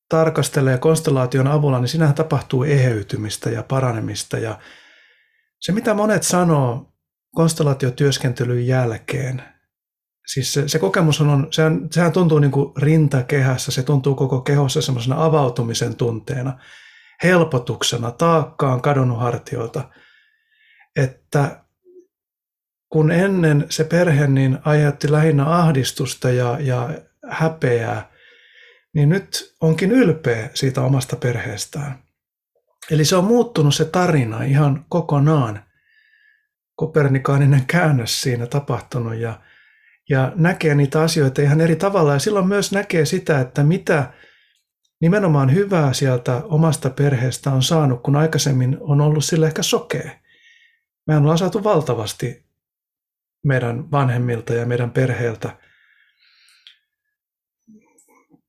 tarkastelee 0.08 0.78
konstellaation 0.78 1.46
avulla, 1.46 1.78
niin 1.78 1.88
siinähän 1.88 2.14
tapahtuu 2.14 2.64
eheytymistä 2.64 3.50
ja 3.50 3.62
paranemista 3.62 4.38
ja 4.38 4.58
se, 5.60 5.72
mitä 5.72 5.94
monet 5.94 6.22
sanoo 6.22 6.92
konstellaatiotyöskentelyn 7.34 8.66
jälkeen, 8.66 9.53
siis 10.26 10.52
se, 10.52 10.68
se 10.68 10.78
kokemus 10.78 11.20
on, 11.20 11.48
sehän, 11.50 11.88
sehän 11.90 12.12
tuntuu 12.12 12.38
niin 12.38 12.50
kuin 12.50 12.72
rintakehässä, 12.76 13.72
se 13.72 13.82
tuntuu 13.82 14.14
koko 14.14 14.40
kehossa 14.40 14.82
semmoisena 14.82 15.24
avautumisen 15.24 15.96
tunteena, 15.96 16.58
helpotuksena, 17.22 18.10
taakkaan 18.10 18.80
kadonnut 18.80 19.20
hartioilta, 19.20 19.90
että 20.96 21.64
kun 22.88 23.10
ennen 23.10 23.66
se 23.70 23.84
perhe 23.84 24.26
niin 24.26 24.58
aiheutti 24.64 25.12
lähinnä 25.12 25.46
ahdistusta 25.46 26.30
ja, 26.30 26.56
ja 26.60 26.88
häpeää, 27.30 28.10
niin 28.94 29.08
nyt 29.08 29.54
onkin 29.60 29.92
ylpeä 29.92 30.50
siitä 30.54 30.82
omasta 30.82 31.16
perheestään. 31.16 32.04
Eli 32.90 33.04
se 33.04 33.16
on 33.16 33.24
muuttunut 33.24 33.74
se 33.74 33.84
tarina 33.84 34.42
ihan 34.42 34.84
kokonaan. 34.88 35.64
Kopernikaaninen 36.76 37.66
käännös 37.66 38.20
siinä 38.20 38.46
tapahtunut 38.46 39.14
ja, 39.14 39.40
ja 40.10 40.32
näkee 40.34 40.74
niitä 40.74 41.02
asioita 41.02 41.42
ihan 41.42 41.60
eri 41.60 41.76
tavalla. 41.76 42.12
Ja 42.12 42.18
silloin 42.18 42.48
myös 42.48 42.72
näkee 42.72 43.04
sitä, 43.04 43.40
että 43.40 43.62
mitä 43.62 44.12
nimenomaan 45.00 45.54
hyvää 45.54 45.92
sieltä 45.92 46.42
omasta 46.44 46.90
perheestä 46.90 47.50
on 47.50 47.62
saanut, 47.62 48.02
kun 48.02 48.16
aikaisemmin 48.16 48.76
on 48.80 49.00
ollut 49.00 49.24
sille 49.24 49.46
ehkä 49.46 49.62
sokea. 49.62 50.10
Me 51.06 51.16
ollaan 51.16 51.38
saatu 51.38 51.64
valtavasti 51.64 52.44
meidän 53.44 53.90
vanhemmilta 53.90 54.54
ja 54.54 54.66
meidän 54.66 54.90
perheeltä. 54.90 55.56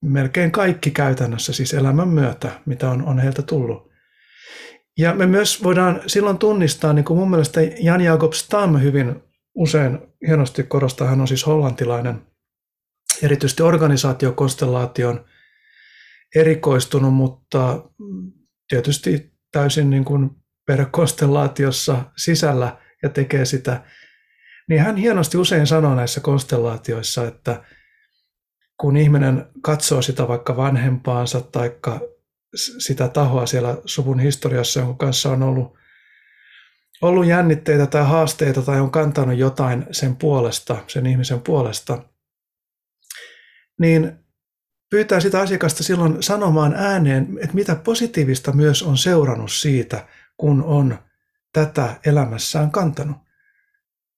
Melkein 0.01 0.51
kaikki 0.51 0.91
käytännössä, 0.91 1.53
siis 1.53 1.73
elämän 1.73 2.07
myötä, 2.07 2.51
mitä 2.65 2.89
on, 2.89 3.05
on 3.05 3.19
heiltä 3.19 3.41
tullut. 3.41 3.91
Ja 4.97 5.13
me 5.13 5.25
myös 5.25 5.63
voidaan 5.63 6.01
silloin 6.07 6.37
tunnistaa, 6.37 6.93
niin 6.93 7.05
kuin 7.05 7.19
mun 7.19 7.29
mielestä 7.29 7.61
Jan 7.61 8.01
Jakob 8.01 8.33
Stam 8.33 8.81
hyvin 8.81 9.23
usein 9.55 9.99
hienosti 10.27 10.63
korostaa, 10.63 11.07
hän 11.07 11.21
on 11.21 11.27
siis 11.27 11.45
hollantilainen, 11.45 12.21
erityisesti 13.23 13.63
organisaatiokonstellaation 13.63 15.25
erikoistunut, 16.35 17.13
mutta 17.13 17.89
tietysti 18.67 19.33
täysin 19.51 19.89
niin 19.89 20.05
kuin 20.05 20.29
perhekonstellaatiossa 20.67 22.11
sisällä 22.17 22.77
ja 23.03 23.09
tekee 23.09 23.45
sitä, 23.45 23.83
niin 24.69 24.81
hän 24.81 24.95
hienosti 24.95 25.37
usein 25.37 25.67
sanoo 25.67 25.95
näissä 25.95 26.21
konstellaatioissa, 26.21 27.27
että 27.27 27.63
kun 28.77 28.97
ihminen 28.97 29.45
katsoo 29.61 30.01
sitä 30.01 30.27
vaikka 30.27 30.57
vanhempaansa 30.57 31.41
tai 31.41 31.71
sitä 32.55 33.07
tahoa 33.07 33.45
siellä 33.45 33.77
suvun 33.85 34.19
historiassa, 34.19 34.79
jonka 34.79 35.05
kanssa 35.05 35.29
on 35.29 35.43
ollut, 35.43 35.77
ollut 37.01 37.25
jännitteitä 37.25 37.87
tai 37.87 38.05
haasteita 38.05 38.61
tai 38.61 38.79
on 38.79 38.91
kantanut 38.91 39.37
jotain 39.37 39.85
sen 39.91 40.15
puolesta, 40.15 40.77
sen 40.87 41.05
ihmisen 41.05 41.41
puolesta, 41.41 42.03
niin 43.79 44.25
pyytää 44.89 45.19
sitä 45.19 45.39
asiakasta 45.39 45.83
silloin 45.83 46.23
sanomaan 46.23 46.73
ääneen, 46.73 47.27
että 47.43 47.55
mitä 47.55 47.75
positiivista 47.75 48.51
myös 48.51 48.83
on 48.83 48.97
seurannut 48.97 49.51
siitä, 49.51 50.07
kun 50.37 50.63
on 50.63 50.97
tätä 51.53 51.99
elämässään 52.05 52.71
kantanut. 52.71 53.17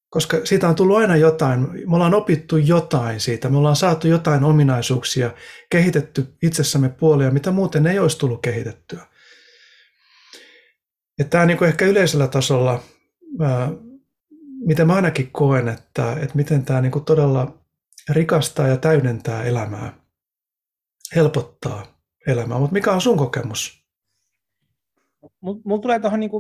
Koska 0.09 0.37
siitä 0.43 0.69
on 0.69 0.75
tullut 0.75 0.97
aina 0.97 1.15
jotain, 1.15 1.59
me 1.61 1.95
ollaan 1.95 2.13
opittu 2.13 2.57
jotain 2.57 3.19
siitä, 3.19 3.49
me 3.49 3.57
ollaan 3.57 3.75
saatu 3.75 4.07
jotain 4.07 4.43
ominaisuuksia, 4.43 5.31
kehitetty 5.69 6.33
itsessämme 6.43 6.89
puolia, 6.89 7.31
mitä 7.31 7.51
muuten 7.51 7.87
ei 7.87 7.99
olisi 7.99 8.17
tullut 8.17 8.41
kehitettyä. 8.41 9.07
Ja 11.19 11.25
tämä 11.25 11.45
niin 11.45 11.57
kuin 11.57 11.67
ehkä 11.67 11.85
yleisellä 11.85 12.27
tasolla, 12.27 12.83
miten 14.65 14.87
mä 14.87 14.95
ainakin 14.95 15.31
koen, 15.31 15.67
että, 15.67 16.13
että 16.13 16.35
miten 16.35 16.65
tämä 16.65 16.81
niin 16.81 16.91
kuin 16.91 17.05
todella 17.05 17.57
rikastaa 18.09 18.67
ja 18.67 18.77
täydentää 18.77 19.43
elämää, 19.43 19.93
helpottaa 21.15 21.85
elämää. 22.27 22.59
Mutta 22.59 22.73
mikä 22.73 22.91
on 22.91 23.01
sun 23.01 23.17
kokemus? 23.17 23.83
Mulla 25.41 25.81
tulee 25.81 25.99
tuohon 25.99 26.19
niin 26.19 26.31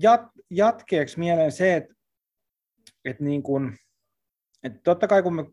jat, 0.00 0.22
jatkeeksi 0.50 1.18
mieleen 1.18 1.52
se, 1.52 1.76
että 1.76 1.96
että 3.04 3.24
niin 3.24 3.42
kuin, 3.42 3.76
että 4.62 4.80
totta 4.84 5.08
kai 5.08 5.22
kun 5.22 5.34
me 5.34 5.44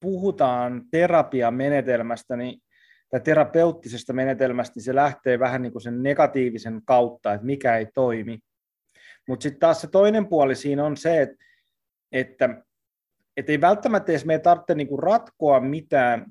puhutaan 0.00 0.82
terapiamenetelmästä, 0.90 2.36
niin 2.36 2.62
tai 3.10 3.20
terapeuttisesta 3.20 4.12
menetelmästä, 4.12 4.72
niin 4.76 4.84
se 4.84 4.94
lähtee 4.94 5.38
vähän 5.38 5.62
niin 5.62 5.72
kuin 5.72 5.82
sen 5.82 6.02
negatiivisen 6.02 6.80
kautta, 6.84 7.34
että 7.34 7.46
mikä 7.46 7.76
ei 7.76 7.86
toimi. 7.94 8.38
Mutta 9.28 9.42
sitten 9.42 9.60
taas 9.60 9.80
se 9.80 9.86
toinen 9.86 10.26
puoli 10.26 10.54
siinä 10.54 10.84
on 10.84 10.96
se, 10.96 11.22
että, 11.22 11.36
että, 12.12 12.62
että 13.36 13.52
ei 13.52 13.60
välttämättä 13.60 14.12
edes 14.12 14.24
meidän 14.24 14.42
tarvitse 14.42 14.74
niin 14.74 14.88
kuin 14.88 15.02
ratkoa 15.02 15.60
mitään 15.60 16.26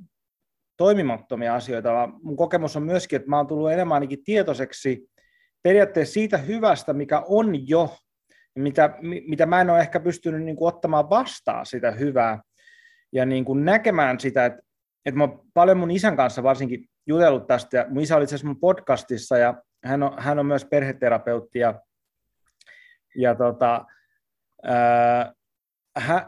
toimimattomia 0.77 1.56
asioita, 1.56 1.93
vaan 1.93 2.19
mun 2.23 2.35
kokemus 2.35 2.76
on 2.76 2.84
myöskin, 2.84 3.18
että 3.18 3.30
mä 3.30 3.38
oon 3.38 3.47
tullut 3.47 3.72
enemmän 3.72 3.95
ainakin 3.95 4.23
tietoiseksi 4.23 5.10
periaatteessa 5.64 6.14
siitä 6.14 6.38
hyvästä, 6.38 6.93
mikä 6.93 7.23
on 7.27 7.68
jo 7.68 7.97
mitä, 8.56 8.97
mitä 9.27 9.45
mä 9.45 9.61
en 9.61 9.69
ole 9.69 9.80
ehkä 9.80 9.99
pystynyt 9.99 10.43
niin 10.43 10.56
kuin 10.56 10.68
ottamaan 10.68 11.10
vastaan 11.10 11.65
sitä 11.65 11.91
hyvää 11.91 12.41
ja 13.11 13.26
niin 13.26 13.45
kuin 13.45 13.65
näkemään 13.65 14.19
sitä, 14.19 14.45
että, 14.45 14.61
että 15.06 15.18
mä 15.18 15.23
olen 15.23 15.40
paljon 15.53 15.77
mun 15.77 15.91
isän 15.91 16.15
kanssa 16.15 16.44
varsinkin 16.44 16.86
jutellut 17.07 17.48
tästä, 17.48 17.77
ja 17.77 17.86
mun 17.90 18.03
isä 18.03 18.15
oli 18.15 18.23
itse 18.23 18.45
mun 18.45 18.60
podcastissa, 18.60 19.38
ja 19.38 19.61
hän 19.86 20.03
on, 20.03 20.14
hän 20.18 20.40
on 20.40 20.45
myös 20.45 20.65
perheterapeutti, 20.65 21.60
ja, 21.60 21.82
ja 23.15 23.36
tota, 23.36 23.86
ää, 24.64 25.34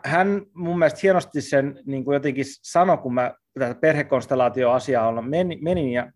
hän 0.06 0.42
mun 0.54 0.80
mielestä 0.80 1.00
hienosti 1.04 1.42
sen 1.42 1.80
niin 1.86 2.06
kuin 2.06 2.14
jotenkin 2.14 2.46
sanoi, 2.48 2.98
kun 2.98 3.14
mä 3.14 3.34
tätä 3.60 3.76
perhekonstellaatioasiaa 3.76 5.22
menin, 5.22 5.64
menin 5.64 5.92
ja 5.92 6.12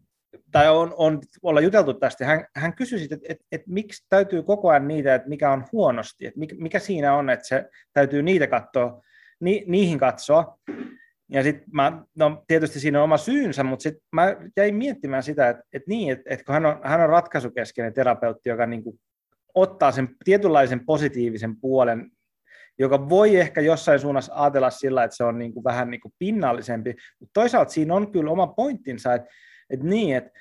tai 0.52 0.70
on, 0.70 0.94
on 0.98 1.22
olla 1.44 1.62
juteltu 1.62 1.94
tästä, 1.94 2.26
hän, 2.26 2.46
hän 2.56 2.76
kysyi 2.76 3.04
että 3.04 3.18
että, 3.30 3.46
että 3.52 3.68
miksi 3.70 4.06
täytyy 4.10 4.44
koko 4.44 4.70
ajan 4.70 4.88
niitä, 4.88 5.16
että 5.16 5.30
mikä 5.30 5.52
on 5.52 5.66
huonosti, 5.72 6.26
että 6.26 6.40
mikä, 6.40 6.56
mikä 6.60 6.80
siinä 6.80 7.16
on, 7.16 7.30
että 7.30 7.48
se 7.48 7.70
täytyy 7.94 8.24
niitä 8.24 8.48
katsoa, 8.48 9.02
ni, 9.40 9.64
niihin 9.68 10.00
katsoa. 10.00 10.58
Ja 11.32 11.44
sitten 11.44 11.70
mä, 11.72 12.04
no 12.16 12.44
tietysti 12.48 12.80
siinä 12.80 13.00
on 13.00 13.04
oma 13.04 13.18
syynsä, 13.18 13.64
mutta 13.64 13.84
sitten 13.84 14.04
mä 14.12 14.36
jäin 14.58 14.76
miettimään 14.76 15.24
sitä, 15.24 15.50
että, 15.50 15.64
että 15.74 15.90
niin, 15.90 16.12
että, 16.12 16.24
että 16.30 16.46
kun 16.46 16.54
hän 16.54 16.66
on, 16.66 16.80
hän 16.84 17.02
on 17.02 17.10
ratkaisukeskeinen 17.10 17.94
terapeutti, 17.94 18.50
joka 18.50 18.66
niin 18.66 18.84
kuin 18.84 19.00
ottaa 19.56 19.92
sen 19.92 20.10
tietynlaisen 20.24 20.86
positiivisen 20.86 21.58
puolen, 21.58 22.12
joka 22.80 23.10
voi 23.10 23.36
ehkä 23.36 23.62
jossain 23.62 24.00
suunnassa 24.00 24.34
ajatella 24.36 24.70
sillä, 24.70 25.04
että 25.04 25.18
se 25.18 25.24
on 25.24 25.40
niin 25.40 25.54
kuin 25.54 25.64
vähän 25.64 25.92
niin 25.92 26.02
kuin 26.02 26.14
pinnallisempi, 26.20 26.96
mutta 27.20 27.32
toisaalta 27.34 27.72
siinä 27.72 27.96
on 27.96 28.12
kyllä 28.12 28.32
oma 28.32 28.48
pointtinsa, 28.48 29.14
että 29.14 29.30
että 29.72 29.86
niin, 29.86 30.16
että, 30.16 30.32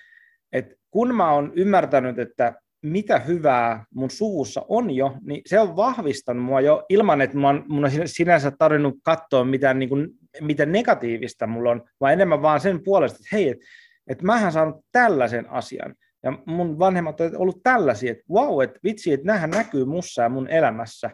että 0.53 0.75
kun 0.91 1.15
mä 1.15 1.33
oon 1.33 1.53
ymmärtänyt, 1.57 2.19
että 2.19 2.55
mitä 2.83 3.19
hyvää 3.19 3.85
mun 3.95 4.11
suvussa 4.11 4.65
on 4.69 4.91
jo, 4.91 5.17
niin 5.23 5.43
se 5.47 5.61
on 5.61 5.77
vahvistanut 5.77 6.45
mua 6.45 6.61
jo 6.61 6.85
ilman, 6.89 7.21
että 7.21 7.37
mun, 7.37 7.85
on 7.85 7.91
sinänsä 8.05 8.51
tarvinnut 8.51 8.95
katsoa 9.03 9.45
mitään 9.45 9.79
niin 9.79 9.89
kuin, 9.89 10.09
mitä 10.41 10.67
negatiivista 10.67 11.47
mulla 11.47 11.71
on, 11.71 11.85
vaan 12.01 12.13
enemmän 12.13 12.43
vaan 12.43 12.61
sen 12.61 12.85
puolesta, 12.85 13.17
että 13.17 13.37
hei, 13.37 13.49
että, 13.49 13.65
että 14.07 14.25
mähän 14.25 14.53
saanut 14.53 14.85
tällaisen 14.93 15.51
asian. 15.51 15.95
Ja 16.23 16.39
mun 16.47 16.79
vanhemmat 16.79 17.21
ovat 17.21 17.35
ollut 17.37 17.63
tällaisia, 17.63 18.13
että 18.13 18.25
wow, 18.31 18.63
että 18.63 18.81
vitsi, 18.85 19.13
että 19.13 19.27
nämähän 19.27 19.51
näkyy 19.51 19.85
mussa 19.85 20.23
ja 20.23 20.29
mun 20.29 20.49
elämässä. 20.49 21.11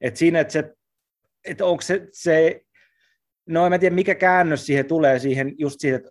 Että 0.00 0.18
siinä, 0.18 0.40
että 0.40 0.52
se, 0.52 0.72
että 1.44 1.64
onko 1.64 1.82
se, 1.82 2.08
se 2.12 2.60
no 3.46 3.66
en 3.66 3.72
mä 3.72 3.78
tiedä 3.78 3.94
mikä 3.94 4.14
käännös 4.14 4.66
siihen 4.66 4.86
tulee 4.86 5.18
siihen, 5.18 5.54
just 5.58 5.80
siihen, 5.80 5.96
että 5.96 6.10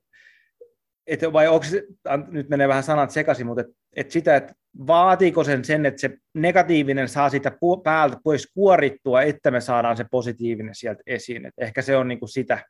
että 1.08 1.34
vai 1.34 1.48
onko 1.48 1.64
se, 1.66 1.84
nyt 2.28 2.50
menee 2.50 2.68
vähän 2.68 2.84
sanat 2.84 3.12
sekaisin, 3.12 3.46
mutta 3.46 3.62
et, 3.62 3.68
et 3.96 4.12
sitä, 4.12 4.36
että 4.36 4.54
vaatiiko 4.88 5.43
sen 5.43 5.65
sen, 5.65 5.85
että 5.85 6.02
se 6.02 6.18
negatiivinen 6.34 7.10
saa 7.10 7.30
sitä 7.30 7.52
päältä 7.84 8.18
pois 8.23 8.52
kuorittua, 8.53 9.22
että 9.22 9.52
me 9.52 9.61
saadaan 9.61 9.98
se 9.98 10.06
positiivinen 10.11 10.76
sieltä 10.76 11.03
esiin. 11.06 11.45
Et 11.45 11.53
ehkä 11.57 11.81
se 11.81 11.98
on 11.98 12.07
niin 12.07 12.19
kuin 12.19 12.30
sitä, 12.30 12.65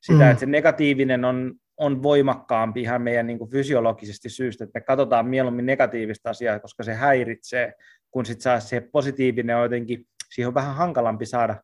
sitä 0.00 0.24
mm. 0.24 0.30
että 0.30 0.40
se 0.40 0.46
negatiivinen 0.46 1.24
on, 1.24 1.54
on 1.76 2.02
voimakkaampi 2.02 2.82
ihan 2.82 3.02
meidän 3.02 3.26
niin 3.26 3.38
kuin 3.38 3.50
fysiologisesti 3.50 4.28
syystä, 4.28 4.64
että 4.64 4.78
me 4.78 4.84
katsotaan 4.84 5.26
mieluummin 5.28 5.66
negatiivista 5.66 6.30
asiaa, 6.30 6.58
koska 6.58 6.82
se 6.82 6.94
häiritsee, 6.94 7.72
kun 8.10 8.26
sitten 8.26 8.42
saa 8.42 8.60
se 8.60 8.80
positiivinen 8.92 9.56
on 9.56 9.62
jotenkin, 9.62 10.06
siihen 10.34 10.48
on 10.48 10.54
vähän 10.54 10.74
hankalampi 10.74 11.26
saada 11.26 11.56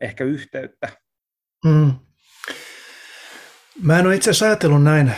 ehkä 0.00 0.24
yhteyttä. 0.24 0.88
Mm. 1.64 1.92
Mä 3.82 3.98
en 3.98 4.06
ole 4.06 4.14
itse 4.14 4.30
asiassa 4.30 4.46
ajatellut 4.46 4.82
näin 4.82 5.12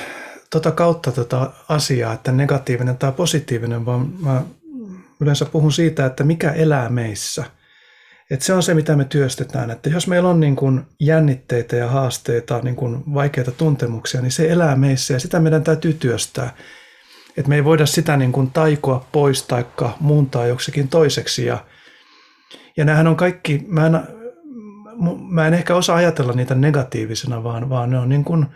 tota 0.51 0.71
kautta 0.71 1.13
tota 1.13 1.51
asiaa, 1.69 2.13
että 2.13 2.33
negatiivinen 2.33 2.97
tai 2.97 3.13
positiivinen, 3.13 3.87
vaan 3.87 4.13
mä 4.21 4.43
yleensä 5.21 5.45
puhun 5.45 5.73
siitä, 5.73 6.07
että 6.07 6.25
mikä 6.25 6.51
elää 6.51 6.89
meissä. 6.89 7.45
Että 8.31 8.45
se 8.45 8.53
on 8.55 8.63
se, 8.63 8.75
mitä 8.75 8.97
me 8.97 9.05
työstetään. 9.05 9.71
Että 9.71 9.91
jos 9.91 10.07
meillä 10.07 10.29
on 10.29 10.41
niin 10.41 10.57
kuin 10.57 10.83
jännitteitä 11.01 11.77
ja 11.77 11.89
haasteita, 11.89 12.61
niin 12.63 12.77
kuin 12.77 13.15
vaikeita 13.15 13.53
tuntemuksia, 13.53 14.21
niin 14.21 14.33
se 14.33 14.51
elää 14.51 14.77
meissä 14.77 15.15
ja 15.15 15.21
sitä 15.21 15.41
meidän 15.41 15.65
täytyy 15.65 15.93
työstää. 15.93 16.55
Että 17.37 17.49
me 17.49 17.55
ei 17.55 17.65
voida 17.65 17.87
sitä 17.87 18.17
niin 18.17 18.33
kuin 18.33 18.51
taikoa 18.51 19.07
pois 19.13 19.43
tai 19.43 19.67
muuntaa 20.01 20.47
joksikin 20.47 20.89
toiseksi. 20.89 21.47
Ja, 21.47 21.65
ja 22.77 22.85
nämähän 22.85 23.07
on 23.07 23.17
kaikki, 23.17 23.65
mä 23.67 23.87
en, 23.87 24.01
mä 25.31 25.47
en 25.47 25.55
ehkä 25.55 25.75
osaa 25.75 25.97
ajatella 25.97 26.33
niitä 26.33 26.55
negatiivisena, 26.55 27.45
vaan, 27.45 27.69
vaan 27.69 27.91
ne 27.91 27.99
on 27.99 28.09
niin 28.09 28.25
kuin 28.25 28.47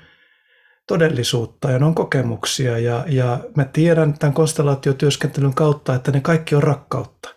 todellisuutta 0.87 1.71
ja 1.71 1.79
ne 1.79 1.85
on 1.85 1.95
kokemuksia. 1.95 2.79
Ja, 2.79 3.05
ja 3.09 3.41
mä 3.57 3.65
tiedän 3.65 4.19
tämän 4.19 4.35
konstellaatiotyöskentelyn 4.35 5.55
kautta, 5.55 5.95
että 5.95 6.13
ne 6.13 6.21
kaikki 6.21 6.55
on 6.55 6.63
rakkautta. 6.63 7.35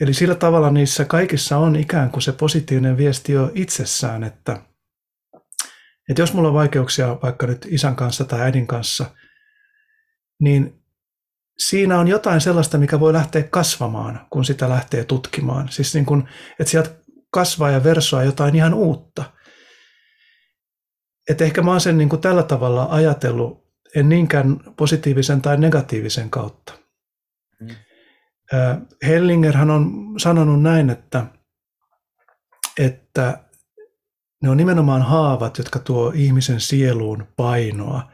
Eli 0.00 0.14
sillä 0.14 0.34
tavalla 0.34 0.70
niissä 0.70 1.04
kaikissa 1.04 1.58
on 1.58 1.76
ikään 1.76 2.10
kuin 2.10 2.22
se 2.22 2.32
positiivinen 2.32 2.96
viesti 2.96 3.32
jo 3.32 3.50
itsessään, 3.54 4.24
että, 4.24 4.60
että 6.08 6.22
jos 6.22 6.32
mulla 6.32 6.48
on 6.48 6.54
vaikeuksia 6.54 7.18
vaikka 7.22 7.46
nyt 7.46 7.66
isän 7.70 7.96
kanssa 7.96 8.24
tai 8.24 8.40
äidin 8.40 8.66
kanssa, 8.66 9.04
niin 10.40 10.82
siinä 11.58 11.98
on 11.98 12.08
jotain 12.08 12.40
sellaista, 12.40 12.78
mikä 12.78 13.00
voi 13.00 13.12
lähteä 13.12 13.42
kasvamaan, 13.42 14.26
kun 14.30 14.44
sitä 14.44 14.68
lähtee 14.68 15.04
tutkimaan. 15.04 15.68
Siis 15.68 15.94
niin 15.94 16.06
kuin, 16.06 16.28
että 16.60 16.70
sieltä 16.70 16.90
kasvaa 17.30 17.70
ja 17.70 17.84
versoa 17.84 18.24
jotain 18.24 18.54
ihan 18.54 18.74
uutta. 18.74 19.24
Et 21.30 21.40
ehkä 21.40 21.62
mä 21.62 21.70
oon 21.70 21.80
sen 21.80 21.98
niin 21.98 22.08
kuin 22.08 22.20
tällä 22.20 22.42
tavalla 22.42 22.88
ajatellut, 22.90 23.66
en 23.94 24.08
niinkään 24.08 24.56
positiivisen 24.76 25.42
tai 25.42 25.56
negatiivisen 25.56 26.30
kautta. 26.30 26.72
Mm. 27.60 27.68
Hellingerhän 29.06 29.70
on 29.70 30.14
sanonut 30.18 30.62
näin, 30.62 30.90
että, 30.90 31.26
että 32.78 33.38
ne 34.42 34.50
on 34.50 34.56
nimenomaan 34.56 35.02
haavat, 35.02 35.58
jotka 35.58 35.78
tuo 35.78 36.12
ihmisen 36.14 36.60
sieluun 36.60 37.26
painoa. 37.36 38.12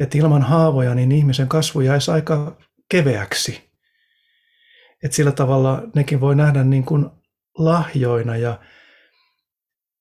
Että 0.00 0.18
ilman 0.18 0.42
haavoja 0.42 0.94
niin 0.94 1.12
ihmisen 1.12 1.48
kasvu 1.48 1.80
jäisi 1.80 2.10
aika 2.10 2.56
keveäksi. 2.90 3.70
että 5.04 5.16
sillä 5.16 5.32
tavalla 5.32 5.82
nekin 5.94 6.20
voi 6.20 6.36
nähdä 6.36 6.64
niin 6.64 6.84
kuin 6.84 7.06
lahjoina. 7.58 8.36
Ja, 8.36 8.60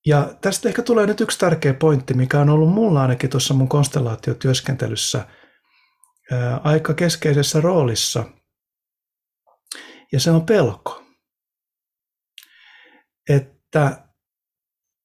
ja 0.06 0.34
tästä 0.42 0.70
ehkä 0.70 0.82
tulee 0.82 1.06
nyt 1.06 1.22
yksi 1.22 1.40
tärkeä 1.40 1.74
pointti, 1.74 2.14
mikä 2.14 2.40
on 2.40 2.50
ollut 2.50 2.74
mulla 2.74 3.02
ainakin 3.02 3.30
tuossa 3.30 3.54
mun 3.54 3.70
konstellaatiotyöskentelyssä 3.70 5.28
ää, 6.32 6.62
aika 6.64 6.94
keskeisessä 6.94 7.62
roolissa. 7.62 8.24
Ja 10.12 10.20
se 10.20 10.32
on 10.32 10.46
pelko. 10.46 11.04
Että 13.30 14.08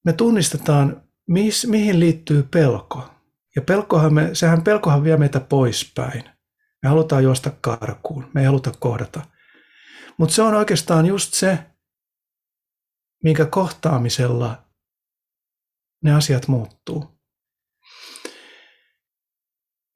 me 0.05 0.13
tunnistetaan, 0.13 1.03
mis, 1.29 1.67
mihin 1.67 2.01
liittyy 2.01 2.43
pelko. 2.43 3.11
Ja 3.57 3.63
pelkohan 3.63 4.15
me, 4.15 4.31
sehän 4.33 4.65
pelkohan 4.65 5.05
vie 5.05 5.17
meitä 5.17 5.41
poispäin. 5.41 6.25
Me 6.83 6.89
halutaan 6.89 7.25
juosta 7.25 7.51
karkuun, 7.61 8.31
me 8.35 8.41
ei 8.41 8.47
haluta 8.47 8.73
kohdata. 8.81 9.21
Mutta 10.19 10.35
se 10.35 10.43
on 10.43 10.55
oikeastaan 10.55 11.07
just 11.07 11.35
se, 11.35 11.59
minkä 13.23 13.45
kohtaamisella 13.45 14.70
ne 16.05 16.15
asiat 16.15 16.49
muuttuu. 16.49 17.21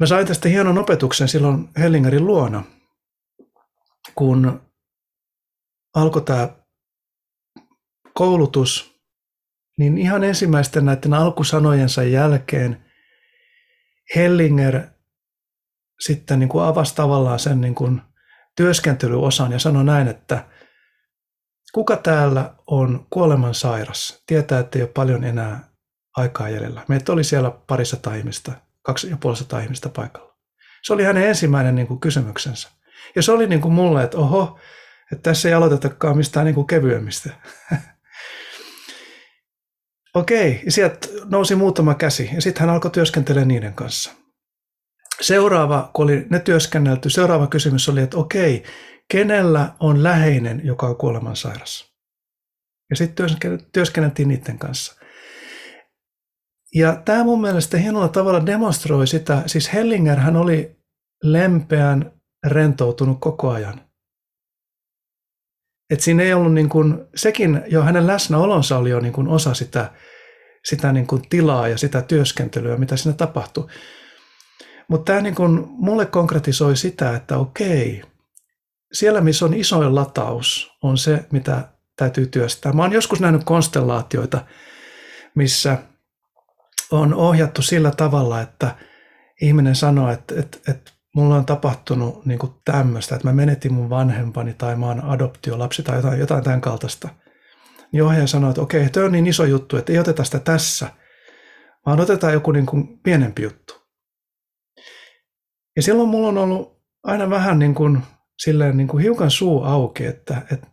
Mä 0.01 0.07
sain 0.07 0.27
tästä 0.27 0.49
hienon 0.49 0.79
opetuksen 0.79 1.29
silloin 1.29 1.69
Hellingerin 1.79 2.27
luona, 2.27 2.63
kun 4.15 4.63
alkoi 5.95 6.23
tämä 6.23 6.49
koulutus, 8.15 9.01
niin 9.79 9.99
ihan 9.99 10.25
ensimmäisten 10.25 10.85
näiden 10.85 11.15
alkusanojensa 11.15 12.03
jälkeen 12.03 12.85
Hellinger 14.15 14.81
sitten 16.01 16.39
niin 16.39 16.49
kuin 16.49 16.65
avasi 16.65 16.95
tavallaan 16.95 17.39
sen 17.39 17.61
niin 17.61 17.75
kuin 17.75 18.03
työskentelyosan 18.57 19.53
ja 19.53 19.59
sanoi 19.59 19.85
näin, 19.85 20.09
että 20.09 20.49
Kuka 21.75 21.97
täällä 21.97 22.55
on 22.67 23.07
kuoleman 23.11 23.55
sairas, 23.55 24.23
tietää, 24.27 24.61
että 24.61 24.79
ei 24.79 24.83
ole 24.83 24.91
paljon 24.95 25.25
enää 25.25 25.74
aikaa 26.17 26.49
jäljellä. 26.49 26.83
Meitä 26.89 27.13
oli 27.13 27.25
siellä 27.25 27.51
parissa 27.67 27.97
ihmistä, 28.19 28.53
kaksi 28.83 29.11
ja 29.11 29.17
puolesta 29.17 29.61
ihmistä 29.61 29.89
paikalla. 29.89 30.35
Se 30.83 30.93
oli 30.93 31.05
hänen 31.05 31.29
ensimmäinen 31.29 31.75
niin 31.75 31.87
kuin, 31.87 32.01
kysymyksensä. 32.01 32.69
Ja 33.17 33.23
se 33.23 33.33
oli 33.33 33.47
niin 33.47 33.61
kuin 33.61 33.75
mulle, 33.75 34.05
että 34.05 34.19
oho, 34.19 34.59
että 35.13 35.23
tässä 35.23 35.49
ei 35.49 35.55
aloitetakaan 35.55 36.17
mistään 36.17 36.47
niin 36.47 36.55
kuin 36.55 36.67
kevyemmistä. 36.67 37.31
Okei, 40.15 40.63
ja 40.65 40.73
sieltä 40.73 41.09
nousi 41.25 41.55
muutama 41.55 41.95
käsi, 41.95 42.31
ja 42.35 42.43
sitten 42.43 42.61
hän 42.61 42.71
alkoi 42.71 42.91
työskentelemään 42.91 43.49
niiden 43.49 43.75
kanssa. 43.75 44.11
Seuraava, 45.21 45.91
kun 45.95 46.05
oli 46.05 46.27
ne 46.31 46.39
työskennelty, 46.39 47.11
seuraava 47.11 47.47
kysymys 47.47 47.89
oli, 47.89 48.03
että 48.03 48.17
okei, 48.17 48.65
kenellä 49.09 49.75
on 49.81 50.03
läheinen, 50.03 50.61
joka 50.65 50.87
on 50.87 50.97
kuolemansairas. 50.97 51.95
Ja 52.91 52.97
sitten 52.97 53.27
työskenneltiin 53.73 54.29
niiden 54.29 54.59
kanssa. 54.59 55.04
Ja 56.75 57.03
tämä 57.05 57.25
mun 57.25 57.41
mielestä 57.41 57.79
hienolla 57.79 58.09
tavalla 58.09 58.47
demonstroi 58.47 59.07
sitä, 59.07 59.43
siis 59.47 59.73
Hellinger 59.73 60.19
hän 60.19 60.37
oli 60.37 60.77
lempeän 61.23 62.13
rentoutunut 62.47 63.21
koko 63.21 63.51
ajan. 63.51 63.81
Et 65.91 66.01
siinä 66.01 66.23
ei 66.23 66.35
ollut 66.35 66.55
niin 66.55 66.69
kuin, 66.69 67.05
sekin 67.15 67.63
jo 67.67 67.83
hänen 67.83 68.07
läsnäolonsa 68.07 68.79
oli 68.79 68.91
jo 68.91 69.01
niin 69.01 69.13
kuin 69.13 69.29
osa 69.29 69.55
sitä, 69.55 69.93
sitä 70.65 70.93
niin 70.93 71.07
kuin 71.07 71.23
tilaa 71.29 71.69
ja 71.69 71.79
sitä 71.79 72.03
työskentelyä, 72.03 72.77
mitä 72.77 72.97
siinä 72.97 73.17
tapahtui. 73.17 73.67
Mutta 74.89 75.13
tämä 75.13 75.21
niin 75.21 75.35
mulle 75.69 76.07
konkretisoi 76.07 76.77
sitä, 76.77 77.17
että 77.17 77.39
okei, 77.39 78.03
siellä, 78.93 79.21
missä 79.21 79.45
on 79.45 79.55
isoin 79.55 79.95
lataus, 79.95 80.73
on 80.83 80.99
se, 80.99 81.25
mitä 81.33 81.69
täytyy 81.97 82.27
työstää. 82.27 82.73
Mä 82.73 82.83
oon 82.83 82.93
joskus 82.93 83.21
nähnyt 83.21 83.45
konstellaatioita, 83.45 84.47
missä 85.35 85.79
on 86.91 87.15
ohjattu 87.15 87.63
sillä 87.63 87.91
tavalla, 87.91 88.41
että 88.41 88.77
ihminen 89.43 89.75
sanoo, 89.75 90.11
että, 90.11 90.35
että, 90.41 90.59
että 90.69 90.93
mulla 91.15 91.37
on 91.37 91.47
tapahtunut 91.47 92.27
niin 92.27 92.39
tämmöistä, 92.65 93.15
että 93.15 93.29
mä 93.29 93.33
menetin 93.33 93.73
mun 93.73 93.91
vanhempani 93.91 94.55
tai 94.55 94.77
mä 94.77 94.87
oon 94.87 95.05
adoptiolapsi 95.05 95.83
tai 95.83 95.97
jotain, 95.97 96.21
jotain 96.21 96.45
tämän 96.45 96.61
kaltaista. 96.61 97.09
Niin 97.93 98.03
ohjaaja 98.03 98.27
sanoo, 98.27 98.51
että 98.51 98.63
okei, 98.63 98.91
tämä 98.91 99.07
on 99.07 99.13
niin 99.13 99.27
iso 99.27 99.45
juttu, 99.45 99.77
että 99.77 99.93
ei 99.93 99.99
oteta 99.99 100.25
sitä 100.25 100.39
tässä, 100.39 100.89
vaan 101.87 102.01
otetaan 102.01 102.33
joku 102.33 102.53
niin 102.53 102.67
kuin 102.67 102.99
pienempi 102.99 103.43
juttu. 103.43 103.75
Ja 105.77 105.83
silloin 105.83 106.09
mulla 106.09 106.29
on 106.29 106.39
ollut 106.39 106.83
aina 107.03 107.31
vähän 107.31 107.59
niin 107.59 107.75
kuin 107.75 108.03
silleen 108.39 108.77
niin 108.77 108.89
kuin 108.89 109.03
hiukan 109.03 109.31
suu 109.31 109.63
auki, 109.63 110.07
että, 110.07 110.43
että 110.53 110.67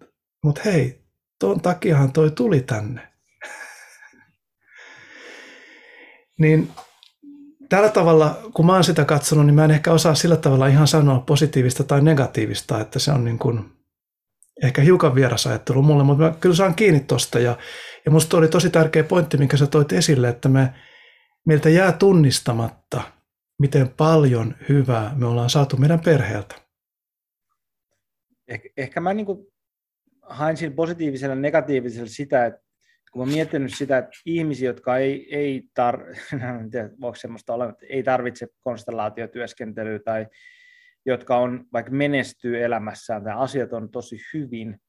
mutta 0.44 0.62
hei, 0.66 1.04
tuon 1.40 1.62
takiahan 1.62 2.12
toi 2.12 2.32
tuli 2.32 2.62
tänne. 2.62 3.11
Niin 6.42 6.72
tällä 7.70 7.90
tavalla, 7.90 8.42
kun 8.54 8.66
mä 8.66 8.74
oon 8.74 8.84
sitä 8.84 9.06
katsonut, 9.06 9.46
niin 9.46 9.56
mä 9.56 9.66
en 9.66 9.72
ehkä 9.72 9.92
osaa 9.92 10.16
sillä 10.16 10.38
tavalla 10.38 10.68
ihan 10.68 10.88
sanoa 10.88 11.20
positiivista 11.20 11.84
tai 11.84 12.02
negatiivista, 12.02 12.80
että 12.80 13.00
se 13.00 13.12
on 13.12 13.26
niin 13.26 13.40
kuin 13.40 13.72
ehkä 14.64 14.82
hiukan 14.82 15.16
vieras 15.16 15.48
ajattelu 15.48 15.82
mulle, 15.82 16.04
mutta 16.04 16.24
mä 16.24 16.34
kyllä 16.40 16.56
saan 16.56 16.76
kiinni 16.76 17.00
tosta. 17.00 17.40
Ja, 17.40 17.58
ja 18.06 18.12
musta 18.12 18.38
oli 18.38 18.48
tosi 18.48 18.70
tärkeä 18.70 19.04
pointti, 19.04 19.38
minkä 19.38 19.58
sä 19.58 19.68
toit 19.68 19.92
esille, 19.92 20.30
että 20.30 20.50
me, 20.50 20.74
meiltä 21.46 21.70
jää 21.70 21.92
tunnistamatta, 21.92 23.02
miten 23.60 23.90
paljon 23.90 24.56
hyvää 24.70 25.14
me 25.16 25.26
ollaan 25.26 25.50
saatu 25.50 25.78
meidän 25.78 26.00
perheeltä. 26.00 26.56
Ehkä, 28.48 28.70
ehkä 28.78 29.02
mä 29.02 29.14
niin 29.14 29.28
hain 30.22 30.58
siinä 30.58 30.76
positiivisella 30.76 31.36
ja 31.36 31.42
negatiivisella 31.42 32.10
sitä, 32.10 32.46
että 32.46 32.71
kun 33.12 33.22
olen 33.22 33.34
miettinyt 33.34 33.74
sitä, 33.76 33.98
että 33.98 34.12
ihmisiä, 34.26 34.70
jotka 34.70 34.98
ei, 34.98 35.36
ei, 35.36 35.64
tar- 35.80 36.18
tiedä, 36.72 36.90
semmoista 37.16 37.54
ole, 37.54 37.74
ei 37.90 38.04
tarvitse 38.04 38.48
konstellaatiotyöskentelyä 38.62 40.00
tai 40.00 40.28
jotka 41.06 41.38
on, 41.38 41.66
vaikka 41.74 41.92
menestyy 41.92 42.64
elämässään 42.64 43.24
tai 43.24 43.34
asiat 43.36 43.74
on 43.74 43.90
tosi 43.90 44.18
hyvin 44.34 44.82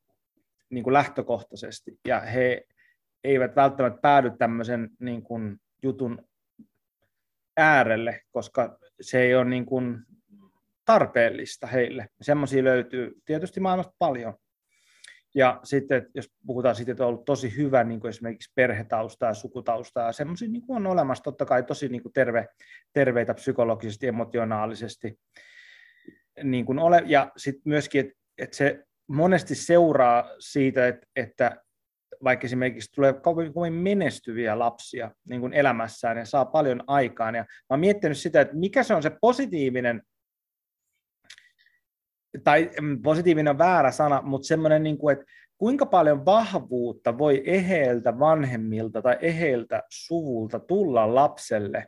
niin 0.71 0.85
kuin 0.85 0.95
lähtökohtaisesti 0.95 1.99
ja 2.09 2.21
he 2.21 2.65
eivät 3.25 3.57
välttämättä 3.57 4.01
päädy 4.01 4.33
tämmöisen 4.39 4.91
niin 5.01 5.23
kuin 5.23 5.57
jutun 5.83 6.29
äärelle, 7.57 8.21
koska 8.31 8.79
se 9.01 9.21
ei 9.21 9.35
ole 9.35 9.45
niin 9.45 9.67
kuin 9.67 9.99
tarpeellista 10.85 11.67
heille. 11.67 12.09
Semmoisia 12.21 12.65
löytyy 12.65 13.15
tietysti 13.25 13.61
maailmasta 13.61 13.95
paljon. 13.99 14.35
Ja 15.35 15.61
sitten, 15.65 16.07
jos 16.15 16.29
puhutaan 16.47 16.75
siitä, 16.75 16.93
että 16.93 17.05
on 17.05 17.09
ollut 17.09 17.25
tosi 17.25 17.57
hyvä 17.57 17.85
niin 17.85 18.01
kuin 18.01 18.09
esimerkiksi 18.09 18.53
perhetausta 18.55 19.27
ja 19.27 19.35
sukutausta, 19.35 20.01
ja 20.01 20.13
semmoisia 20.13 20.49
niin 20.49 20.63
on 20.69 20.87
olemassa 20.87 21.25
totta 21.25 21.45
kai 21.45 21.63
tosi 21.63 21.89
niin 21.89 22.03
kuin 22.03 22.13
terve, 22.13 22.49
terveitä 22.93 23.35
psykologisesti, 23.35 24.07
emotionaalisesti. 24.07 25.19
Niin 26.43 26.65
kuin 26.65 26.79
ole, 26.79 27.03
ja 27.07 27.33
sitten 27.37 27.63
myöskin, 27.65 28.01
että, 28.01 28.15
että 28.39 28.57
se 28.57 28.85
monesti 29.07 29.55
seuraa 29.55 30.31
siitä, 30.39 30.89
että, 30.89 31.07
että 31.17 31.63
vaikka 32.25 32.45
esimerkiksi 32.45 32.93
tulee 32.95 33.13
kovin, 33.13 33.53
kovin 33.53 33.73
menestyviä 33.73 34.59
lapsia 34.59 35.11
niin 35.29 35.41
kuin 35.41 35.53
elämässään 35.53 36.19
ja 36.19 36.25
saa 36.25 36.45
paljon 36.45 36.85
aikaan. 36.87 37.35
Ja 37.35 37.43
mä 37.43 37.67
oon 37.71 37.81
miettinyt 37.81 38.19
sitä, 38.19 38.41
että 38.41 38.57
mikä 38.57 38.83
se 38.83 38.95
on 38.95 39.03
se 39.03 39.11
positiivinen 39.21 40.03
tai 42.45 42.71
mm, 42.81 43.03
positiivinen 43.03 43.51
on 43.51 43.59
väärä 43.59 43.91
sana, 43.91 44.23
mutta 44.23 44.47
semmoinen, 44.47 44.83
niin 44.83 44.99
kuin, 44.99 45.13
että 45.13 45.25
kuinka 45.59 45.87
paljon 45.87 46.25
vahvuutta 46.25 47.19
voi 47.19 47.43
eheiltä 47.47 48.19
vanhemmilta 48.19 49.03
tai 49.03 49.19
eheiltä 49.21 49.83
suvulta 49.91 50.59
tulla 50.59 51.15
lapselle. 51.15 51.87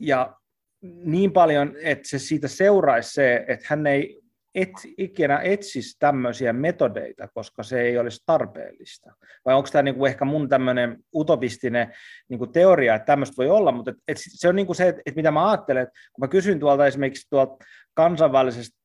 Ja 0.00 0.36
niin 0.82 1.32
paljon, 1.32 1.74
että 1.82 2.08
se 2.08 2.18
siitä 2.18 2.48
seuraisi 2.48 3.12
se, 3.12 3.44
että 3.48 3.66
hän 3.68 3.86
ei 3.86 4.20
et, 4.62 4.72
ikinä 4.98 5.40
etsisi 5.40 5.96
tämmöisiä 5.98 6.52
metodeita, 6.52 7.28
koska 7.34 7.62
se 7.62 7.80
ei 7.80 7.98
olisi 7.98 8.22
tarpeellista? 8.26 9.12
Vai 9.44 9.54
onko 9.54 9.68
tämä 9.72 9.82
niinku 9.82 10.06
ehkä 10.06 10.24
mun 10.24 10.48
tämmöinen 10.48 10.98
utopistinen 11.14 11.94
niinku 12.28 12.46
teoria, 12.46 12.94
että 12.94 13.06
tämmöistä 13.06 13.36
voi 13.36 13.50
olla, 13.50 13.72
mutta 13.72 13.90
et, 13.90 13.96
et 14.08 14.16
se 14.20 14.48
on 14.48 14.56
niinku 14.56 14.74
se, 14.74 14.88
että 14.88 15.02
et 15.06 15.16
mitä 15.16 15.30
mä 15.30 15.50
ajattelen, 15.50 15.82
että 15.82 16.00
kun 16.12 16.22
mä 16.22 16.28
kysyn 16.28 16.60
tuolta 16.60 16.86
esimerkiksi 16.86 17.26
tuolta 17.30 17.64
kansainvälisestä 17.94 18.78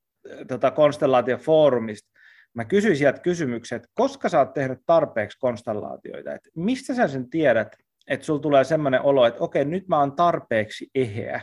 tota, 0.47 0.71
konstellaatiofoorumista, 0.71 2.09
mä 2.53 2.65
kysyin 2.65 2.97
sieltä 2.97 3.19
kysymyksen, 3.19 3.75
että 3.75 3.89
koska 3.93 4.29
sä 4.29 4.39
oot 4.39 4.53
tehnyt 4.53 4.79
tarpeeksi 4.85 5.39
konstellaatioita, 5.39 6.33
että 6.33 6.49
mistä 6.55 6.93
sä 6.93 7.07
sen 7.07 7.29
tiedät, 7.29 7.75
että 8.07 8.25
sulla 8.25 8.39
tulee 8.39 8.63
semmoinen 8.63 9.01
olo, 9.01 9.25
että 9.25 9.43
okei, 9.43 9.65
nyt 9.65 9.87
mä 9.87 9.99
oon 9.99 10.15
tarpeeksi 10.15 10.89
eheä, 10.95 11.41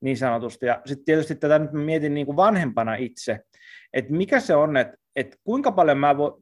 niin 0.00 0.16
sanotusti. 0.16 0.66
Ja 0.66 0.82
sitten 0.84 1.04
tietysti 1.04 1.34
tätä 1.34 1.58
nyt 1.58 1.72
mietin 1.72 2.14
niin 2.14 2.26
kuin 2.26 2.36
vanhempana 2.36 2.94
itse, 2.94 3.40
että 3.92 4.12
mikä 4.12 4.40
se 4.40 4.54
on, 4.54 4.76
että, 4.76 4.96
että 5.16 5.36
kuinka 5.44 5.72
paljon 5.72 5.98
mä 5.98 6.16
voin, 6.16 6.32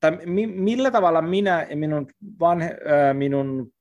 tai 0.00 0.18
mi, 0.26 0.46
millä 0.46 0.90
tavalla 0.90 1.22
minä 1.22 1.66
ja 1.70 1.76
minun, 1.76 2.06
vanhe, 2.40 2.76
minun 3.12 3.72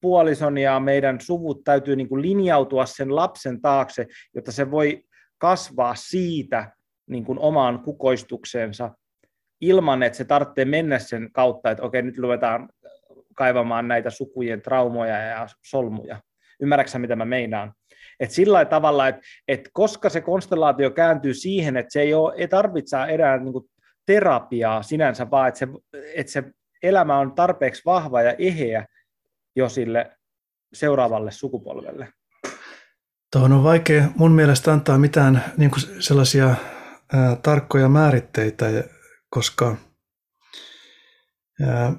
puolison 0.00 0.58
ja 0.58 0.80
meidän 0.80 1.20
suvut 1.20 1.64
täytyy 1.64 1.96
niin 1.96 2.08
kuin 2.08 2.22
linjautua 2.22 2.86
sen 2.86 3.16
lapsen 3.16 3.60
taakse, 3.60 4.06
jotta 4.34 4.52
se 4.52 4.70
voi 4.70 5.02
kasvaa 5.38 5.94
siitä 5.94 6.72
niin 7.10 7.24
kuin 7.24 7.38
omaan 7.38 7.80
kukoistukseensa 7.80 8.90
ilman, 9.60 10.02
että 10.02 10.16
se 10.16 10.24
tarvitsee 10.24 10.64
mennä 10.64 10.98
sen 10.98 11.32
kautta, 11.32 11.70
että 11.70 11.82
okei, 11.82 12.02
nyt 12.02 12.18
luetaan 12.18 12.68
kaivamaan 13.34 13.88
näitä 13.88 14.10
sukujen 14.10 14.62
traumoja 14.62 15.18
ja 15.18 15.46
solmuja. 15.64 16.20
Ymmärrätkö 16.60 16.98
mitä 16.98 17.16
mä 17.16 17.24
meinaan? 17.24 17.72
Et 18.20 18.30
sillä 18.30 18.64
tavalla, 18.64 19.08
että 19.08 19.20
et 19.48 19.70
koska 19.72 20.08
se 20.08 20.20
konstellaatio 20.20 20.90
kääntyy 20.90 21.34
siihen, 21.34 21.76
että 21.76 21.92
se 21.92 22.00
ei, 22.00 22.14
ole, 22.14 22.34
ei 22.36 22.48
tarvitse 22.48 22.96
enää 23.08 23.38
niin 23.38 23.54
terapiaa 24.06 24.82
sinänsä, 24.82 25.30
vaan 25.30 25.48
että 25.48 25.58
se, 25.58 25.68
että 26.14 26.32
se 26.32 26.42
elämä 26.82 27.18
on 27.18 27.34
tarpeeksi 27.34 27.82
vahva 27.86 28.22
ja 28.22 28.34
eheä 28.38 28.86
jo 29.56 29.68
sille 29.68 30.16
seuraavalle 30.72 31.30
sukupolvelle. 31.30 32.08
Tuohon 33.32 33.52
on 33.52 33.64
vaikea 33.64 34.04
mun 34.16 34.32
mielestä 34.32 34.72
antaa 34.72 34.98
mitään 34.98 35.44
niin 35.56 35.70
kuin 35.70 36.02
sellaisia 36.02 36.46
ää, 37.12 37.36
tarkkoja 37.42 37.88
määritteitä, 37.88 38.66
koska 39.30 39.76
ää, 41.62 41.92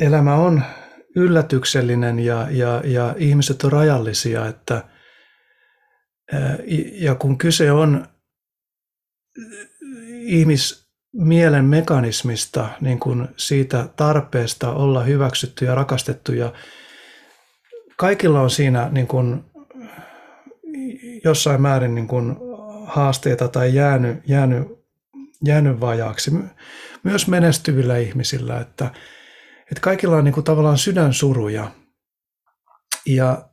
elämä 0.00 0.34
on 0.34 0.62
yllätyksellinen 1.16 2.18
ja, 2.18 2.46
ja, 2.50 2.82
ja 2.84 3.14
ihmiset 3.18 3.64
on 3.64 3.72
rajallisia, 3.72 4.46
että 4.46 4.84
ja 6.92 7.14
kun 7.14 7.38
kyse 7.38 7.72
on 7.72 8.06
ihmismielen 10.20 11.64
mekanismista, 11.64 12.68
niin 12.80 13.00
kuin 13.00 13.28
siitä 13.36 13.88
tarpeesta 13.96 14.72
olla 14.72 15.02
hyväksytty 15.02 15.64
ja 15.64 15.74
rakastettu 15.74 16.32
ja 16.32 16.52
kaikilla 17.96 18.40
on 18.40 18.50
siinä 18.50 18.88
niin 18.92 19.06
kuin 19.06 19.44
jossain 21.24 21.62
määrin 21.62 21.94
niin 21.94 22.08
kuin 22.08 22.36
haasteita 22.84 23.48
tai 23.48 23.74
jäänyt, 23.74 24.16
jäänyt, 24.26 24.68
jäänyt 25.44 25.80
vajaaksi. 25.80 26.30
Myös 27.02 27.28
menestyvillä 27.28 27.96
ihmisillä, 27.96 28.60
että, 28.60 28.90
että 29.70 29.80
kaikilla 29.80 30.16
on 30.16 30.24
niin 30.24 30.34
kuin 30.34 30.44
tavallaan 30.44 30.78
sydänsuruja. 30.78 31.70
Ja 33.06 33.50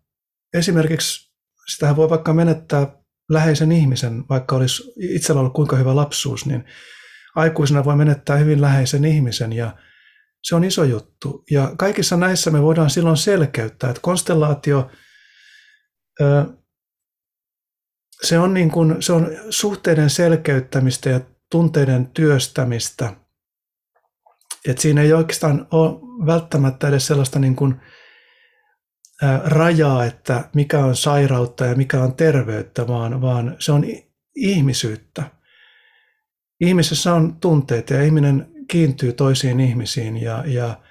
esimerkiksi 0.54 1.34
sitähän 1.68 1.96
voi 1.96 2.10
vaikka 2.10 2.34
menettää 2.34 2.98
läheisen 3.30 3.72
ihmisen, 3.72 4.24
vaikka 4.30 4.56
olisi 4.56 4.94
itsellä 5.00 5.40
ollut 5.40 5.54
kuinka 5.54 5.76
hyvä 5.76 5.96
lapsuus, 5.96 6.46
niin 6.46 6.66
aikuisena 7.36 7.86
voi 7.86 7.96
menettää 7.96 8.38
hyvin 8.38 8.62
läheisen 8.62 9.06
ihmisen 9.06 9.54
ja 9.54 9.78
se 10.44 10.56
on 10.56 10.64
iso 10.64 10.84
juttu. 10.84 11.44
Ja 11.52 11.74
kaikissa 11.78 12.18
näissä 12.18 12.52
me 12.52 12.62
voidaan 12.62 12.90
silloin 12.90 13.18
selkeyttää, 13.18 13.90
että 13.90 14.02
konstellaatio, 14.02 14.92
se 18.24 18.40
on, 18.40 18.54
niin 18.54 18.72
kuin, 18.72 19.04
se 19.04 19.14
on 19.14 19.28
suhteiden 19.50 20.10
selkeyttämistä 20.10 21.10
ja 21.10 21.22
tunteiden 21.52 22.08
työstämistä– 22.08 23.14
et 24.68 24.78
siinä 24.78 25.02
ei 25.02 25.14
oikeastaan 25.14 25.68
ole 25.72 26.00
välttämättä 26.26 26.88
edes 26.88 27.08
sellaista 27.08 27.40
niin 27.40 27.56
kuin, 27.56 27.76
ää, 29.22 29.42
rajaa, 29.46 30.06
että 30.06 30.50
mikä 30.54 30.80
on 30.80 30.96
sairautta 30.96 31.66
ja 31.66 31.76
mikä 31.76 32.02
on 32.02 32.16
terveyttä, 32.16 32.88
vaan, 32.88 33.22
vaan 33.22 33.56
se 33.60 33.72
on 33.72 33.86
ihmisyyttä. 34.36 35.24
Ihmisessä 36.62 37.14
on 37.14 37.36
tunteita 37.36 37.94
ja 37.94 38.04
ihminen 38.04 38.52
kiintyy 38.68 39.14
toisiin 39.14 39.60
ihmisiin 39.60 40.22
ja, 40.22 40.44
ja 40.48 40.82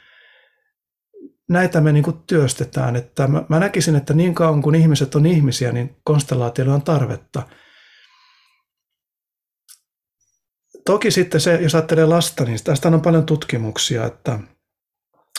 näitä 1.48 1.80
me 1.80 1.93
niin 1.93 2.05
kuin 2.05 2.16
työstetään. 2.26 2.97
Että 2.97 3.26
mä, 3.28 3.44
mä 3.48 3.59
näkisin, 3.59 3.97
että 3.97 4.14
niin 4.14 4.34
kauan 4.34 4.62
kuin 4.62 4.74
ihmiset 4.74 5.14
on 5.14 5.26
ihmisiä, 5.26 5.72
niin 5.72 5.97
konstellaatioilla 6.05 6.74
on 6.74 6.82
tarvetta– 6.82 7.43
Toki 10.86 11.10
sitten 11.10 11.40
se, 11.40 11.58
jos 11.62 11.74
ajattelee 11.74 12.06
lasta, 12.06 12.44
niin 12.44 12.58
tästä 12.64 12.88
on 12.88 13.00
paljon 13.00 13.26
tutkimuksia, 13.26 14.04
että 14.04 14.38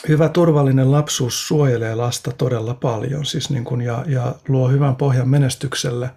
hyvä 0.08 0.28
turvallinen 0.28 0.92
lapsuus 0.92 1.48
suojelee 1.48 1.94
lasta 1.94 2.32
todella 2.32 2.74
paljon 2.74 3.26
siis 3.26 3.50
niin 3.50 3.64
kuin, 3.64 3.80
ja, 3.80 4.04
ja 4.06 4.34
luo 4.48 4.68
hyvän 4.68 4.96
pohjan 4.96 5.28
menestykselle. 5.28 6.10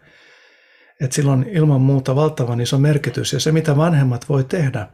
Et 1.01 1.11
sillä 1.11 1.31
on 1.31 1.45
ilman 1.49 1.81
muuta 1.81 2.15
valtavan 2.15 2.61
iso 2.61 2.77
merkitys 2.77 3.33
ja 3.33 3.39
se 3.39 3.51
mitä 3.51 3.77
vanhemmat 3.77 4.29
voi 4.29 4.43
tehdä, 4.43 4.87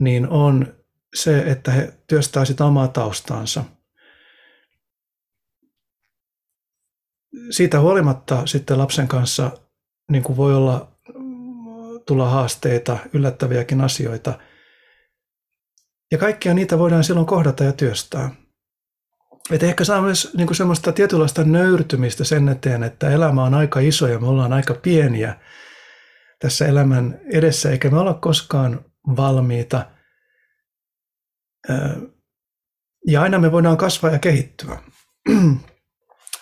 niin 0.00 0.28
on 0.28 0.74
se, 1.14 1.38
että 1.38 1.70
he 1.70 1.92
työstää 2.06 2.44
sitä 2.44 2.64
omaa 2.64 2.88
taustaansa. 2.88 3.64
Siitä 7.50 7.80
huolimatta 7.80 8.46
sitten 8.46 8.78
lapsen 8.78 9.08
kanssa 9.08 9.50
niin 10.10 10.22
kuin 10.22 10.36
voi 10.36 10.54
olla 10.54 10.95
tulla 12.06 12.28
haasteita, 12.28 12.98
yllättäviäkin 13.12 13.80
asioita. 13.80 14.38
Ja 16.12 16.18
kaikkia 16.18 16.54
niitä 16.54 16.78
voidaan 16.78 17.04
silloin 17.04 17.26
kohdata 17.26 17.64
ja 17.64 17.72
työstää. 17.72 18.30
Et 19.50 19.62
ehkä 19.62 19.84
saa 19.84 20.02
myös 20.02 20.34
niin 20.36 20.46
kuin 20.46 20.56
semmoista 20.56 20.92
tietynlaista 20.92 21.44
nöyrtymistä 21.44 22.24
sen 22.24 22.48
eteen, 22.48 22.82
että 22.82 23.10
elämä 23.10 23.44
on 23.44 23.54
aika 23.54 23.80
iso 23.80 24.06
ja 24.06 24.18
me 24.18 24.26
ollaan 24.26 24.52
aika 24.52 24.74
pieniä 24.74 25.40
tässä 26.38 26.66
elämän 26.66 27.20
edessä, 27.32 27.70
eikä 27.70 27.90
me 27.90 27.98
olla 27.98 28.14
koskaan 28.14 28.84
valmiita. 29.16 29.86
Ja 33.06 33.22
aina 33.22 33.38
me 33.38 33.52
voidaan 33.52 33.76
kasvaa 33.76 34.10
ja 34.10 34.18
kehittyä. 34.18 34.78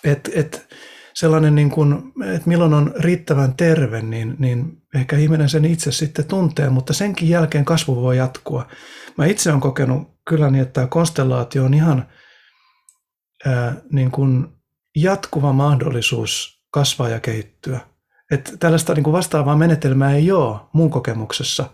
Et, 0.03 0.29
et, 0.33 0.75
sellainen, 1.15 1.55
niin 1.55 1.69
kuin, 1.69 2.13
että 2.33 2.49
milloin 2.49 2.73
on 2.73 2.93
riittävän 2.99 3.55
terve, 3.55 4.01
niin, 4.01 4.35
niin 4.39 4.81
ehkä 4.95 5.17
ihminen 5.17 5.49
sen 5.49 5.65
itse 5.65 5.91
sitten 5.91 6.25
tuntee, 6.25 6.69
mutta 6.69 6.93
senkin 6.93 7.29
jälkeen 7.29 7.65
kasvu 7.65 7.95
voi 7.95 8.17
jatkua. 8.17 8.67
Mä 9.17 9.25
itse 9.25 9.49
olen 9.49 9.61
kokenut 9.61 10.15
kyllä 10.27 10.49
niin, 10.49 10.61
että 10.61 10.73
tämä 10.73 10.87
konstellaatio 10.87 11.65
on 11.65 11.73
ihan 11.73 12.09
ää, 13.45 13.75
niin 13.91 14.11
kuin 14.11 14.47
jatkuva 14.95 15.53
mahdollisuus 15.53 16.61
kasvaa 16.71 17.09
ja 17.09 17.19
kehittyä. 17.19 17.79
Että 18.31 18.57
tällaista 18.57 18.93
niin 18.93 19.03
kuin 19.03 19.11
vastaavaa 19.13 19.55
menetelmää 19.55 20.15
ei 20.15 20.31
ole 20.31 20.59
mun 20.73 20.89
kokemuksessa. 20.89 21.69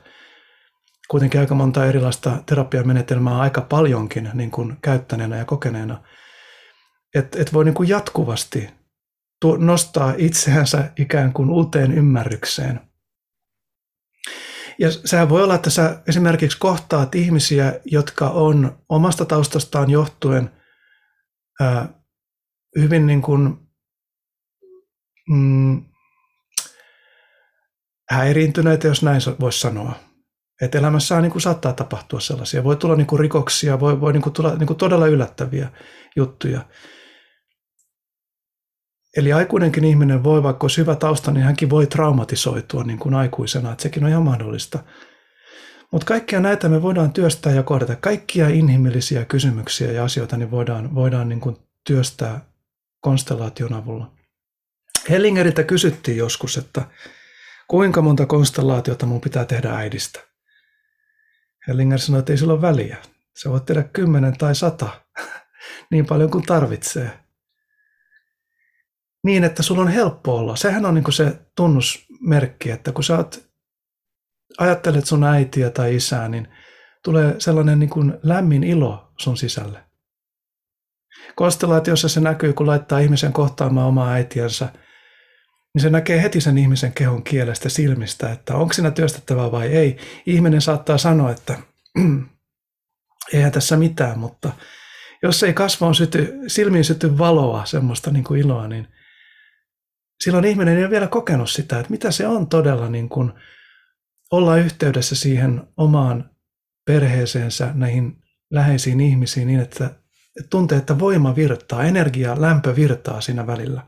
Kuitenkin 1.08 1.40
aika 1.40 1.56
monta 1.56 1.86
erilaista 1.86 2.44
terapiamenetelmää 2.46 3.40
aika 3.40 3.62
paljonkin 3.62 4.30
niin 4.34 4.52
kuin 4.52 4.78
käyttäneenä 4.82 5.38
ja 5.38 5.46
kokeneena. 5.46 6.04
Että 7.16 7.42
et 7.42 7.54
voi 7.54 7.66
niin 7.66 7.74
kuin 7.74 7.90
jatkuvasti 7.90 8.70
nostaa 9.60 10.14
itseänsä 10.18 10.92
ikään 11.00 11.34
kuin 11.34 11.50
uuteen 11.50 11.92
ymmärrykseen. 11.92 12.80
Ja 14.80 14.92
sehän 14.92 15.30
voi 15.30 15.44
olla, 15.44 15.56
että 15.56 15.70
sä 15.70 16.02
esimerkiksi 16.08 16.58
kohtaat 16.58 17.16
ihmisiä, 17.16 17.80
jotka 17.86 18.30
on 18.30 18.78
omasta 18.90 19.26
taustastaan 19.26 19.90
johtuen 19.90 20.50
hyvin 22.80 23.08
niin 23.08 23.22
kuin, 23.22 23.58
mm, 25.30 25.84
häiriintyneitä, 28.10 28.88
jos 28.88 29.04
näin 29.04 29.22
voisi 29.40 29.60
sanoa. 29.60 29.96
Että 30.62 30.78
elämässä 30.78 31.22
niin 31.22 31.32
kuin 31.32 31.42
saattaa 31.42 31.74
tapahtua 31.74 32.20
sellaisia. 32.20 32.64
Voi 32.64 32.76
tulla 32.76 32.96
niin 32.96 33.08
kuin 33.08 33.20
rikoksia, 33.20 33.80
voi, 33.80 34.02
voi 34.02 34.14
niin 34.14 34.22
kuin 34.22 34.34
tulla 34.34 34.56
niin 34.56 34.68
kuin 34.68 34.78
todella 34.78 35.08
yllättäviä 35.08 35.70
juttuja. 36.16 36.62
Eli 39.18 39.34
aikuinenkin 39.34 39.84
ihminen 39.84 40.24
voi, 40.24 40.44
vaikka 40.44 40.64
olisi 40.64 40.82
hyvä 40.82 40.96
tausta, 40.96 41.32
niin 41.32 41.44
hänkin 41.44 41.70
voi 41.70 41.88
traumatisoitua 41.88 42.84
niin 42.84 43.00
kuin 43.00 43.16
aikuisena, 43.16 43.72
että 43.72 43.82
sekin 43.82 44.04
on 44.04 44.10
ihan 44.10 44.24
mahdollista. 44.24 44.84
Mutta 45.92 46.06
kaikkia 46.06 46.40
näitä 46.40 46.70
me 46.70 46.82
voidaan 46.82 47.14
työstää 47.14 47.54
ja 47.54 47.64
kohdata. 47.64 47.96
Kaikkia 47.96 48.50
inhimillisiä 48.50 49.26
kysymyksiä 49.26 49.92
ja 49.92 50.04
asioita 50.04 50.38
niin 50.38 50.52
voidaan, 50.52 50.96
voidaan 50.96 51.30
niin 51.30 51.40
kuin 51.40 51.58
työstää 51.88 52.46
konstellaation 53.02 53.74
avulla. 53.74 54.12
Hellingeriltä 55.10 55.64
kysyttiin 55.64 56.18
joskus, 56.18 56.58
että 56.58 56.82
kuinka 57.68 58.02
monta 58.02 58.26
konstellaatiota 58.26 59.06
mun 59.06 59.22
pitää 59.22 59.46
tehdä 59.46 59.76
äidistä. 59.76 60.20
Hellinger 61.68 62.00
sanoi, 62.00 62.20
että 62.20 62.34
ei 62.34 62.38
sillä 62.38 62.54
ole 62.54 62.62
väliä. 62.62 62.98
Se 63.36 63.50
voit 63.50 63.66
tehdä 63.66 63.84
kymmenen 63.84 64.38
tai 64.38 64.56
sata, 64.56 64.90
niin 65.92 66.06
paljon 66.06 66.32
kuin 66.32 66.46
tarvitsee 66.46 67.21
niin, 69.24 69.44
että 69.44 69.64
sulla 69.64 69.82
on 69.82 69.88
helppo 69.88 70.38
olla. 70.38 70.56
Sehän 70.56 70.86
on 70.86 70.94
niin 70.94 71.14
se 71.14 71.40
tunnusmerkki, 71.56 72.72
että 72.72 72.92
kun 72.92 73.04
sä 73.04 73.18
oot, 73.18 73.50
ajattelet 74.58 75.06
sun 75.06 75.24
äitiä 75.24 75.70
tai 75.70 75.96
isää, 75.96 76.30
niin 76.30 76.48
tulee 77.04 77.36
sellainen 77.38 77.80
niin 77.80 77.90
kuin 77.90 78.14
lämmin 78.24 78.64
ilo 78.64 79.14
sun 79.18 79.38
sisälle. 79.38 79.80
Konstellaatiossa 81.36 82.10
se 82.10 82.20
näkyy, 82.20 82.54
kun 82.54 82.68
laittaa 82.68 83.00
ihmisen 83.00 83.34
kohtaamaan 83.34 83.88
omaa 83.88 84.12
äitiänsä, 84.12 84.70
niin 85.74 85.82
se 85.82 85.90
näkee 85.90 86.22
heti 86.22 86.42
sen 86.42 86.58
ihmisen 86.58 86.94
kehon 86.94 87.24
kielestä 87.24 87.70
silmistä, 87.70 88.32
että 88.32 88.56
onko 88.56 88.74
siinä 88.74 88.92
työstettävää 88.92 89.52
vai 89.52 89.68
ei. 89.68 89.98
Ihminen 90.26 90.62
saattaa 90.62 90.98
sanoa, 90.98 91.32
että 91.32 91.58
eihän 93.34 93.52
tässä 93.52 93.78
mitään, 93.78 94.20
mutta 94.20 94.52
jos 95.24 95.44
ei 95.44 95.54
kasvoon 95.54 95.96
syty, 95.96 96.34
silmiin 96.48 96.84
syty 96.84 97.18
valoa, 97.18 97.66
semmoista 97.66 98.12
niin 98.12 98.24
kuin 98.24 98.42
iloa, 98.42 98.68
niin 98.68 98.88
silloin 100.24 100.46
ihminen 100.46 100.78
ei 100.78 100.84
ole 100.84 100.92
vielä 100.92 101.08
kokenut 101.08 101.50
sitä, 101.50 101.80
että 101.80 101.92
mitä 101.92 102.12
se 102.12 102.28
on 102.28 102.48
todella 102.48 102.90
niin 102.90 103.10
kuin 103.10 103.32
olla 104.32 104.58
yhteydessä 104.58 105.16
siihen 105.16 105.68
omaan 105.78 106.30
perheeseensä, 106.86 107.72
näihin 107.74 108.24
läheisiin 108.52 109.00
ihmisiin 109.00 109.48
niin, 109.48 109.60
että 109.60 109.90
tuntee, 110.50 110.78
että 110.78 111.00
voima 111.00 111.36
virtaa, 111.36 111.84
energia, 111.84 112.42
lämpö 112.42 112.76
virtaa 112.76 113.22
siinä 113.22 113.48
välillä. 113.48 113.88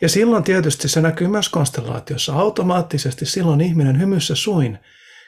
Ja 0.00 0.08
silloin 0.08 0.44
tietysti 0.44 0.88
se 0.88 1.00
näkyy 1.00 1.28
myös 1.28 1.48
konstellaatiossa. 1.48 2.34
Automaattisesti 2.34 3.26
silloin 3.26 3.60
ihminen 3.60 4.00
hymyssä 4.00 4.34
suin 4.34 4.78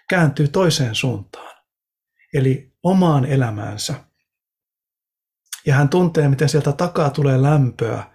kääntyy 0.08 0.48
toiseen 0.48 0.94
suuntaan, 0.94 1.56
eli 2.34 2.72
omaan 2.82 3.24
elämäänsä. 3.24 3.94
Ja 5.66 5.74
hän 5.74 5.88
tuntee, 5.88 6.28
miten 6.28 6.48
sieltä 6.48 6.72
takaa 6.72 7.10
tulee 7.10 7.42
lämpöä, 7.42 8.12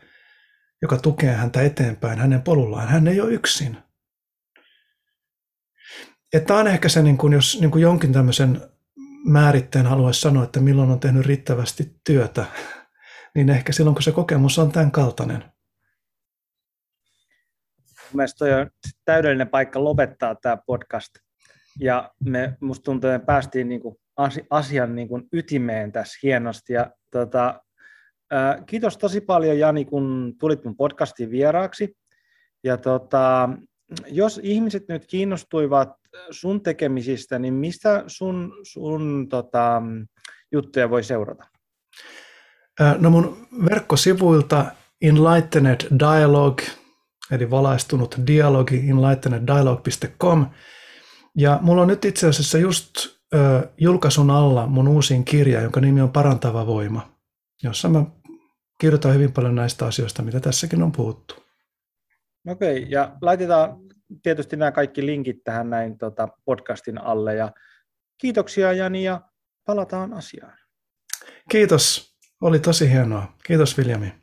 joka 0.82 0.98
tukee 0.98 1.34
häntä 1.34 1.62
eteenpäin 1.62 2.20
hänen 2.20 2.42
polullaan. 2.42 2.88
Hän 2.88 3.08
ei 3.08 3.22
ole 3.22 3.32
yksin. 3.32 3.78
Tämä 6.48 6.60
on 6.60 6.68
ehkä 6.68 6.90
se, 6.90 7.02
niin 7.02 7.18
kuin, 7.18 7.34
jos 7.34 7.58
niin 7.62 7.72
kuin 7.72 7.82
jonkin 7.82 8.14
tämmöisen 8.14 8.62
määritteen 9.26 9.86
haluaisi 9.86 10.22
sanoa, 10.22 10.44
että 10.44 10.60
milloin 10.60 10.92
on 10.92 11.00
tehnyt 11.00 11.26
riittävästi 11.26 11.96
työtä, 12.04 12.46
niin 13.36 13.50
ehkä 13.50 13.74
silloin, 13.74 13.96
kun 13.96 14.04
se 14.04 14.12
kokemus 14.12 14.60
on 14.60 14.72
tämän 14.72 14.92
kaltainen. 14.92 15.44
Mielestäni 18.14 18.54
on 18.54 18.70
täydellinen 19.06 19.50
paikka 19.50 19.84
lopettaa 19.84 20.36
tämä 20.36 20.58
podcast. 20.58 21.14
Ja 21.80 22.12
me, 22.24 22.58
musta 22.62 22.84
tuntuu, 22.84 23.10
että 23.10 23.20
me 23.20 23.26
päästiin 23.26 23.70
niin 23.70 23.82
kuin 23.82 23.96
asian 24.50 24.96
niin 24.96 25.08
kuin 25.08 25.24
ytimeen 25.34 25.92
tässä 25.92 26.20
hienosti. 26.24 26.74
Ja 26.74 26.92
tota, 27.12 27.62
Kiitos 28.66 28.98
tosi 28.98 29.22
paljon 29.22 29.60
Jani, 29.60 29.86
kun 29.86 30.34
tulit 30.40 30.64
mun 30.66 30.76
podcastiin 30.76 31.32
vieraaksi. 31.32 31.98
Ja 32.64 32.78
tota, 32.78 33.50
jos 34.08 34.40
ihmiset 34.44 34.88
nyt 34.88 35.06
kiinnostuivat 35.06 35.90
sun 36.32 36.62
tekemisistä, 36.62 37.40
niin 37.40 37.54
mistä 37.54 38.04
sun, 38.08 38.54
sun 38.64 39.28
tota, 39.30 39.82
juttuja 40.52 40.90
voi 40.90 41.04
seurata? 41.04 41.44
No 42.98 43.10
mun 43.10 43.48
verkkosivuilta 43.70 44.66
Enlightened 45.02 46.00
Dialogue, 46.00 46.66
eli 47.32 47.50
valaistunut 47.50 48.16
dialogi, 48.28 48.90
enlighteneddialogue.com. 48.90 50.46
Ja 51.36 51.60
mulla 51.62 51.82
on 51.82 51.88
nyt 51.88 52.06
itse 52.06 52.28
asiassa 52.28 52.58
just 52.58 52.92
ö, 53.34 53.70
julkaisun 53.78 54.32
alla 54.32 54.68
mun 54.68 54.88
uusin 54.88 55.26
kirja, 55.26 55.62
jonka 55.62 55.82
nimi 55.82 56.02
on 56.02 56.12
Parantava 56.12 56.66
voima, 56.66 57.17
jossa 57.64 57.90
mä 57.90 58.06
kirjoitan 58.80 59.14
hyvin 59.14 59.34
paljon 59.34 59.56
näistä 59.56 59.86
asioista, 59.86 60.24
mitä 60.24 60.40
tässäkin 60.40 60.84
on 60.84 60.92
puhuttu. 60.92 61.36
Okei, 62.48 62.78
okay, 62.78 62.90
ja 62.90 63.18
laitetaan 63.22 63.78
tietysti 64.24 64.56
nämä 64.56 64.72
kaikki 64.72 65.06
linkit 65.06 65.44
tähän 65.44 65.70
näin 65.70 65.98
tota, 65.98 66.28
podcastin 66.46 66.98
alle. 67.02 67.36
Ja 67.36 67.52
kiitoksia 68.18 68.74
Jani 68.74 69.04
ja 69.04 69.22
palataan 69.66 70.14
asiaan. 70.14 70.58
Kiitos, 71.50 72.16
oli 72.42 72.60
tosi 72.60 72.90
hienoa. 72.90 73.34
Kiitos 73.46 73.78
Viljami. 73.78 74.14